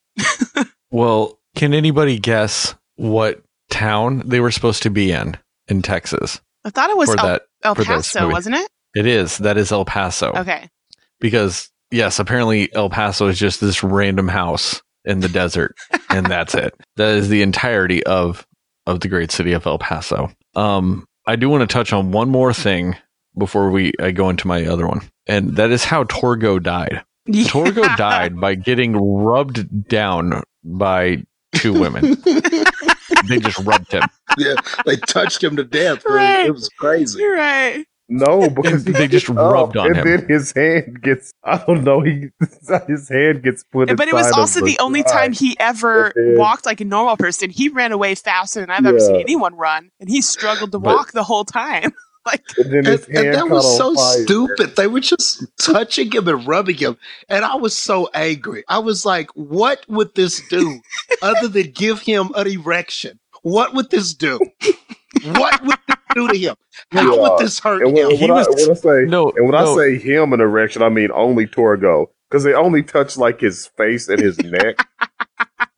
Well, 0.90 1.38
can 1.56 1.72
anybody 1.72 2.18
guess 2.18 2.74
what 2.96 3.42
town 3.72 4.22
they 4.24 4.40
were 4.40 4.50
supposed 4.50 4.82
to 4.82 4.90
be 4.90 5.10
in 5.10 5.36
in 5.68 5.82
Texas 5.82 6.40
I 6.64 6.70
thought 6.70 6.90
it 6.90 6.96
was 6.96 7.10
El, 7.10 7.16
that? 7.16 7.42
El 7.64 7.74
Paso, 7.74 8.30
wasn't 8.30 8.56
it? 8.56 8.70
It 8.94 9.06
is. 9.06 9.38
That 9.38 9.56
is 9.56 9.72
El 9.72 9.84
Paso. 9.84 10.32
Okay. 10.32 10.68
Because 11.20 11.70
yes, 11.90 12.18
apparently 12.18 12.72
El 12.74 12.90
Paso 12.90 13.28
is 13.28 13.38
just 13.38 13.60
this 13.60 13.82
random 13.82 14.28
house 14.28 14.82
in 15.04 15.20
the 15.20 15.28
desert, 15.28 15.74
and 16.08 16.26
that's 16.30 16.54
it. 16.54 16.74
That 16.96 17.16
is 17.16 17.28
the 17.28 17.42
entirety 17.42 18.04
of 18.04 18.46
of 18.86 19.00
the 19.00 19.08
great 19.08 19.30
city 19.30 19.52
of 19.52 19.66
El 19.66 19.78
Paso. 19.78 20.30
Um, 20.54 21.06
I 21.26 21.36
do 21.36 21.48
want 21.48 21.62
to 21.68 21.72
touch 21.72 21.92
on 21.92 22.12
one 22.12 22.28
more 22.28 22.52
thing 22.52 22.96
before 23.36 23.70
we 23.70 23.92
I 24.00 24.10
go 24.10 24.28
into 24.28 24.46
my 24.46 24.66
other 24.66 24.86
one, 24.86 25.00
and 25.26 25.56
that 25.56 25.70
is 25.70 25.84
how 25.84 26.04
Torgo 26.04 26.62
died. 26.62 27.02
Torgo 27.28 27.96
died 27.96 28.40
by 28.40 28.56
getting 28.56 28.96
rubbed 28.96 29.88
down 29.88 30.42
by 30.64 31.24
two 31.54 31.72
women. 31.72 32.16
they 33.28 33.38
just 33.38 33.58
rubbed 33.60 33.92
him. 33.92 34.02
yeah, 34.38 34.54
they 34.86 34.96
touched 34.96 35.42
him 35.42 35.56
to 35.56 35.64
death. 35.64 36.04
Right. 36.04 36.46
It 36.46 36.52
was 36.52 36.68
crazy. 36.78 37.20
You're 37.20 37.36
right. 37.36 37.84
No, 38.08 38.50
because 38.54 38.84
they 38.84 39.08
just 39.08 39.26
he 39.26 39.32
oh, 39.36 39.50
rubbed 39.52 39.76
on 39.76 39.86
and 39.86 39.96
him. 39.96 40.04
then 40.04 40.28
his 40.28 40.52
hand 40.52 41.00
gets. 41.02 41.32
I 41.44 41.58
don't 41.66 41.82
know. 41.84 42.00
He 42.02 42.28
his 42.88 43.08
hand 43.08 43.42
gets 43.42 43.64
put. 43.64 43.96
but 43.96 44.08
it 44.08 44.14
was 44.14 44.30
also 44.32 44.62
the 44.64 44.78
only 44.80 45.02
guy. 45.02 45.10
time 45.12 45.32
he 45.32 45.56
ever 45.58 46.12
walked 46.36 46.66
like 46.66 46.80
a 46.80 46.84
normal 46.84 47.16
person. 47.16 47.48
He 47.50 47.68
ran 47.68 47.92
away 47.92 48.14
faster 48.14 48.60
than 48.60 48.70
I've 48.70 48.84
ever 48.84 49.00
seen 49.00 49.16
anyone 49.20 49.54
run, 49.54 49.90
and 50.00 50.10
he 50.10 50.20
struggled 50.20 50.72
to 50.72 50.78
But- 50.78 50.94
walk 50.94 51.12
the 51.12 51.24
whole 51.24 51.44
time. 51.44 51.92
like, 52.26 52.42
And 52.58 52.66
then 52.72 52.78
And, 52.78 52.86
his 52.86 53.06
and 53.06 53.16
hand 53.18 53.34
that 53.34 53.48
was 53.48 53.76
so 53.76 53.94
fire. 53.94 54.22
stupid. 54.24 54.76
They 54.76 54.86
were 54.86 55.00
just 55.00 55.44
touching 55.60 56.10
him 56.12 56.28
and 56.28 56.46
rubbing 56.46 56.76
him. 56.76 56.96
And 57.28 57.44
I 57.44 57.56
was 57.56 57.76
so 57.76 58.08
angry. 58.14 58.64
I 58.68 58.78
was 58.78 59.04
like, 59.06 59.30
what 59.34 59.84
would 59.88 60.14
this 60.14 60.40
do 60.48 60.80
other 61.22 61.48
than 61.48 61.70
give 61.72 62.00
him 62.02 62.30
an 62.36 62.46
erection? 62.46 63.18
What 63.42 63.74
would 63.74 63.90
this 63.90 64.14
do? 64.14 64.38
What 65.24 65.62
would 65.64 65.78
this 65.88 65.96
do 66.14 66.28
to 66.28 66.36
him? 66.38 66.54
How 66.92 67.14
Yeah. 67.14 67.20
would 67.22 67.38
this 67.38 67.58
hurt 67.58 67.82
And 67.82 67.92
when, 67.92 68.10
him? 68.12 68.16
He 68.16 68.22
when, 68.22 68.30
I, 68.30 68.34
was- 68.34 68.48
when 68.66 68.70
I 68.70 68.74
say 69.04 69.10
No, 69.10 69.30
and 69.36 69.46
when 69.48 69.52
no. 69.60 69.72
I 69.72 69.76
say 69.76 69.98
him 69.98 70.32
an 70.32 70.40
erection, 70.40 70.82
I 70.82 70.88
mean 70.88 71.10
only 71.12 71.46
Torgo 71.46 72.06
because 72.32 72.44
they 72.44 72.54
only 72.54 72.82
touched 72.82 73.18
like 73.18 73.40
his 73.40 73.66
face 73.76 74.08
and 74.08 74.18
his 74.20 74.38
neck. 74.38 74.76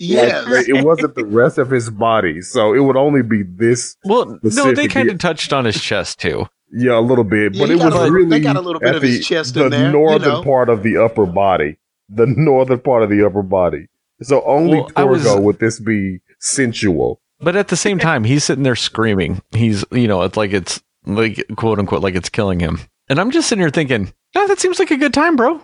Yes. 0.01 0.49
Like, 0.49 0.69
it 0.69 0.85
wasn't 0.85 1.15
the 1.15 1.25
rest 1.25 1.57
of 1.57 1.71
his 1.71 1.89
body, 1.89 2.41
so 2.43 2.75
it 2.75 2.81
would 2.81 2.97
only 2.97 3.23
be 3.23 3.43
this. 3.45 3.97
Well, 4.05 4.39
no, 4.43 4.73
they 4.73 4.89
kind 4.89 5.09
of 5.09 5.19
touched 5.19 5.53
on 5.53 5.65
his 5.65 5.81
chest 5.81 6.19
too. 6.19 6.47
Yeah, 6.73 6.99
a 6.99 7.01
little 7.01 7.23
bit, 7.25 7.55
Yeah, 7.55 7.61
but 7.63 7.69
he 7.69 7.77
it 7.77 7.85
was 7.85 7.95
a 7.95 8.11
really 8.11 8.29
they 8.29 8.41
got 8.41 8.57
a 8.57 8.61
little 8.61 8.81
bit 8.81 8.89
at 8.89 8.97
of 8.97 9.03
the, 9.03 9.09
his 9.09 9.27
chest 9.27 9.55
the 9.55 9.67
in 9.67 9.71
there, 9.71 9.87
you 9.87 9.93
northern 9.93 10.29
know. 10.29 10.43
part 10.43 10.69
of 10.69 10.83
the 10.83 10.97
upper 10.97 11.27
body, 11.27 11.79
the 12.09 12.27
northern 12.37 12.81
part 12.81 13.05
of 13.05 13.11
the 13.11 13.25
upper 13.25 13.43
body. 13.43 13.87
So 14.23 14.43
only 14.45 14.79
Well, 14.81 14.91
I 14.97 15.05
was- 15.05 15.25
would 15.37 15.61
this 15.61 15.79
be 15.79 16.21
sensual. 16.41 17.21
But 17.41 17.55
at 17.55 17.69
the 17.69 17.77
same 17.77 17.99
time, 17.99 18.25
he's 18.25 18.43
sitting 18.45 18.65
there 18.65 18.77
screaming. 18.77 19.43
He's, 19.53 19.85
you 19.93 20.09
know, 20.09 20.23
it's 20.23 20.37
like 20.37 20.53
it's 20.53 20.83
like 21.07 21.45
quote 21.57 21.79
unquote 21.79 22.03
like 22.03 22.15
it's 22.17 22.29
killing 22.31 22.59
him. 22.59 22.81
And 23.09 23.21
I'm 23.21 23.31
just 23.31 23.49
sitting 23.49 23.61
here 23.63 23.71
thinking, 23.71 24.13
yeah, 24.35 24.47
that 24.47 24.59
seems 24.59 24.79
like 24.79 24.91
a 24.91 24.97
good 24.97 25.15
time, 25.15 25.37
bro. 25.37 25.61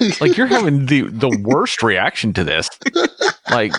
Like 0.20 0.36
you're 0.36 0.46
having 0.46 0.86
the 0.86 1.02
the 1.02 1.42
worst 1.42 1.82
reaction 1.82 2.32
to 2.34 2.44
this. 2.44 2.68
Like, 3.50 3.74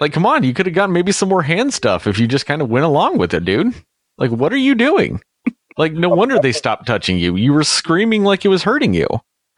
like 0.00 0.12
come 0.12 0.26
on, 0.26 0.44
you 0.44 0.54
could 0.54 0.66
have 0.66 0.74
gotten 0.74 0.92
maybe 0.92 1.12
some 1.12 1.28
more 1.28 1.42
hand 1.42 1.74
stuff 1.74 2.06
if 2.06 2.18
you 2.18 2.26
just 2.26 2.46
kind 2.46 2.62
of 2.62 2.68
went 2.68 2.84
along 2.84 3.18
with 3.18 3.34
it, 3.34 3.44
dude. 3.44 3.74
Like, 4.18 4.30
what 4.30 4.52
are 4.52 4.58
you 4.58 4.74
doing? 4.74 5.20
Like, 5.78 5.92
no 5.92 6.08
wonder 6.08 6.38
they 6.38 6.52
stopped 6.52 6.86
touching 6.86 7.18
you. 7.18 7.36
You 7.36 7.52
were 7.52 7.64
screaming 7.64 8.24
like 8.24 8.44
it 8.44 8.48
was 8.48 8.62
hurting 8.62 8.94
you. 8.94 9.06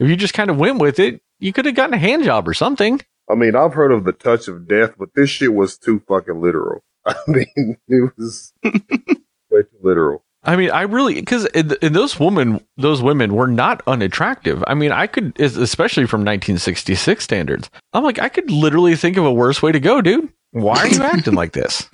If 0.00 0.08
you 0.08 0.16
just 0.16 0.34
kind 0.34 0.50
of 0.50 0.58
went 0.58 0.80
with 0.80 0.98
it, 0.98 1.22
you 1.38 1.52
could 1.52 1.64
have 1.66 1.74
gotten 1.74 1.94
a 1.94 1.98
hand 1.98 2.24
job 2.24 2.48
or 2.48 2.54
something. 2.54 3.00
I 3.30 3.34
mean, 3.34 3.54
I've 3.54 3.74
heard 3.74 3.92
of 3.92 4.04
the 4.04 4.12
touch 4.12 4.48
of 4.48 4.66
death, 4.66 4.94
but 4.98 5.10
this 5.14 5.30
shit 5.30 5.54
was 5.54 5.78
too 5.78 6.02
fucking 6.08 6.40
literal. 6.40 6.82
I 7.06 7.14
mean, 7.26 7.76
it 7.86 8.12
was 8.16 8.52
way 8.64 9.62
too 9.62 9.78
literal. 9.82 10.24
I 10.48 10.56
mean, 10.56 10.70
I 10.70 10.82
really 10.82 11.12
because 11.12 11.46
those 11.52 12.18
women, 12.18 12.64
those 12.78 13.02
women 13.02 13.34
were 13.34 13.46
not 13.46 13.82
unattractive. 13.86 14.64
I 14.66 14.72
mean, 14.72 14.92
I 14.92 15.06
could, 15.06 15.38
especially 15.38 16.06
from 16.06 16.20
1966 16.20 17.22
standards. 17.22 17.68
I'm 17.92 18.02
like, 18.02 18.18
I 18.18 18.30
could 18.30 18.50
literally 18.50 18.96
think 18.96 19.18
of 19.18 19.26
a 19.26 19.32
worse 19.32 19.60
way 19.60 19.72
to 19.72 19.78
go, 19.78 20.00
dude. 20.00 20.32
Why 20.52 20.78
are 20.78 20.88
you 20.88 21.02
acting 21.02 21.34
like 21.34 21.52
this? 21.52 21.86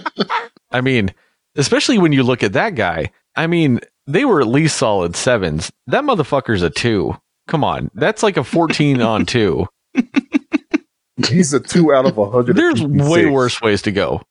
I 0.70 0.80
mean, 0.80 1.12
especially 1.54 1.98
when 1.98 2.12
you 2.12 2.22
look 2.22 2.42
at 2.42 2.54
that 2.54 2.74
guy. 2.74 3.10
I 3.36 3.46
mean, 3.46 3.80
they 4.06 4.24
were 4.24 4.40
at 4.40 4.46
least 4.46 4.78
solid 4.78 5.14
sevens. 5.14 5.70
That 5.88 6.04
motherfucker's 6.04 6.62
a 6.62 6.70
two. 6.70 7.18
Come 7.48 7.64
on, 7.64 7.90
that's 7.92 8.22
like 8.22 8.38
a 8.38 8.44
14 8.44 9.02
on 9.02 9.26
two. 9.26 9.66
He's 11.28 11.52
a 11.52 11.60
two 11.60 11.92
out 11.92 12.06
of 12.06 12.16
a 12.16 12.30
hundred. 12.30 12.56
There's 12.56 12.82
way 12.82 13.26
worse 13.26 13.60
ways 13.60 13.82
to 13.82 13.92
go. 13.92 14.22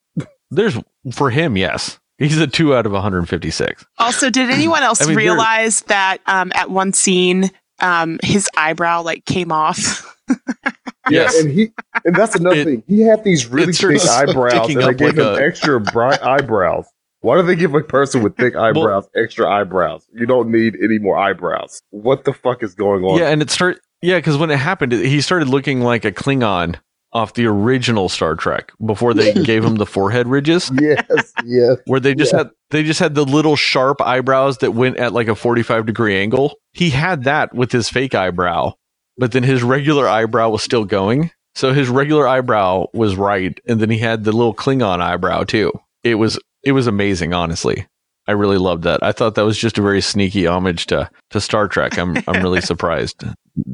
There's 0.49 0.75
for 1.11 1.29
him, 1.29 1.55
yes, 1.55 1.99
he's 2.29 2.37
a 2.39 2.47
two 2.47 2.75
out 2.75 2.85
of 2.85 2.91
156. 2.91 3.85
also, 3.97 4.29
did 4.29 4.49
anyone 4.51 4.83
else 4.83 5.01
I 5.01 5.07
mean, 5.07 5.15
realize 5.15 5.81
that 5.81 6.19
um, 6.25 6.51
at 6.55 6.69
one 6.69 6.93
scene, 6.93 7.49
um, 7.79 8.19
his 8.23 8.49
eyebrow 8.55 9.01
like 9.03 9.25
came 9.25 9.51
off? 9.51 10.07
Yeah, 10.29 11.23
Yes. 11.23 11.39
and 11.41 11.51
he 11.51 11.71
and 12.05 12.15
that's 12.15 12.35
another 12.35 12.57
It- 12.57 12.65
thing. 12.65 12.83
He 12.87 13.01
had 13.01 13.23
these 13.23 13.47
really 13.47 13.71
it 13.71 13.75
thick 13.75 14.01
eyebrows, 14.09 14.69
and 14.73 14.81
they 14.83 14.93
gave 14.93 15.17
like 15.17 15.17
him 15.17 15.25
a- 15.35 15.41
extra 15.45 15.79
bright 15.79 16.21
eyebrows. 16.23 16.85
Why 17.21 17.37
do 17.37 17.43
they 17.43 17.55
give 17.55 17.73
a 17.75 17.81
person 17.81 18.23
with 18.23 18.35
thick 18.37 18.55
eyebrows 18.65 19.07
extra 19.15 19.49
eyebrows? 19.49 20.07
You 20.13 20.25
don't 20.25 20.51
need 20.51 20.75
any 20.81 20.99
more 20.99 21.17
eyebrows. 21.17 21.81
What 21.89 22.23
the 22.23 22.33
fuck 22.33 22.63
is 22.63 22.73
going 22.75 23.03
on? 23.03 23.17
Yeah, 23.19 23.29
and 23.29 23.41
it 23.41 23.49
start 23.49 23.79
yeah, 24.01 24.17
because 24.17 24.37
when 24.37 24.49
it 24.51 24.57
happened, 24.57 24.91
he 24.93 25.21
started 25.21 25.47
looking 25.49 25.81
like 25.81 26.05
a 26.05 26.11
Klingon 26.11 26.75
off 27.13 27.33
the 27.33 27.45
original 27.45 28.07
Star 28.09 28.35
Trek 28.35 28.71
before 28.85 29.13
they 29.13 29.33
gave 29.43 29.63
him 29.65 29.75
the 29.75 29.85
forehead 29.85 30.27
ridges, 30.27 30.71
Yes, 30.79 31.33
yes. 31.45 31.77
where 31.85 31.99
they 31.99 32.15
just 32.15 32.31
Yeah. 32.31 32.39
had 32.39 32.49
they 32.69 32.83
just 32.83 32.99
had 32.99 33.15
the 33.15 33.25
little 33.25 33.55
sharp 33.55 34.01
eyebrows 34.01 34.59
that 34.59 34.71
went 34.71 34.97
at 34.97 35.11
like 35.13 35.27
a 35.27 35.35
forty 35.35 35.63
five 35.63 35.85
degree 35.85 36.17
angle. 36.17 36.55
He 36.73 36.89
had 36.91 37.25
that 37.25 37.53
with 37.53 37.71
his 37.71 37.89
fake 37.89 38.15
eyebrow, 38.15 38.73
but 39.17 39.31
then 39.33 39.43
his 39.43 39.61
regular 39.63 40.07
eyebrow 40.07 40.49
was 40.49 40.63
still 40.63 40.85
going. 40.85 41.31
So 41.53 41.73
his 41.73 41.89
regular 41.89 42.25
eyebrow 42.27 42.85
was 42.93 43.17
right, 43.17 43.59
and 43.67 43.81
then 43.81 43.89
he 43.89 43.97
had 43.97 44.23
the 44.23 44.31
little 44.31 44.53
Klingon 44.55 45.01
eyebrow 45.01 45.43
too. 45.43 45.71
It 46.03 46.15
was 46.15 46.39
it 46.63 46.71
was 46.71 46.87
amazing, 46.87 47.33
honestly. 47.33 47.87
I 48.27 48.33
really 48.33 48.57
loved 48.59 48.83
that. 48.83 49.03
I 49.03 49.11
thought 49.11 49.35
that 49.35 49.41
was 49.45 49.57
just 49.57 49.77
a 49.77 49.81
very 49.81 49.99
sneaky 49.99 50.45
homage 50.47 50.85
to 50.87 51.09
to 51.31 51.41
Star 51.41 51.67
Trek. 51.67 51.97
I'm 51.97 52.15
I'm 52.27 52.41
really 52.41 52.61
surprised 52.71 53.23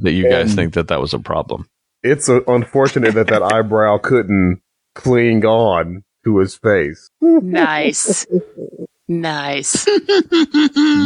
that 0.02 0.12
you 0.14 0.24
guys 0.28 0.50
And- 0.50 0.56
think 0.56 0.74
that 0.74 0.88
that 0.88 1.02
was 1.02 1.14
a 1.14 1.20
problem. 1.20 1.68
It's 2.04 2.30
uh 2.30 2.42
unfortunate 2.48 3.14
that 3.16 3.28
that 3.28 3.44
eyebrow 3.44 3.98
couldn't 3.98 4.62
cling 4.96 5.46
on 5.46 6.04
to 6.24 6.40
his 6.40 6.56
face. 6.56 7.10
nice, 7.22 8.26
nice. 9.08 9.86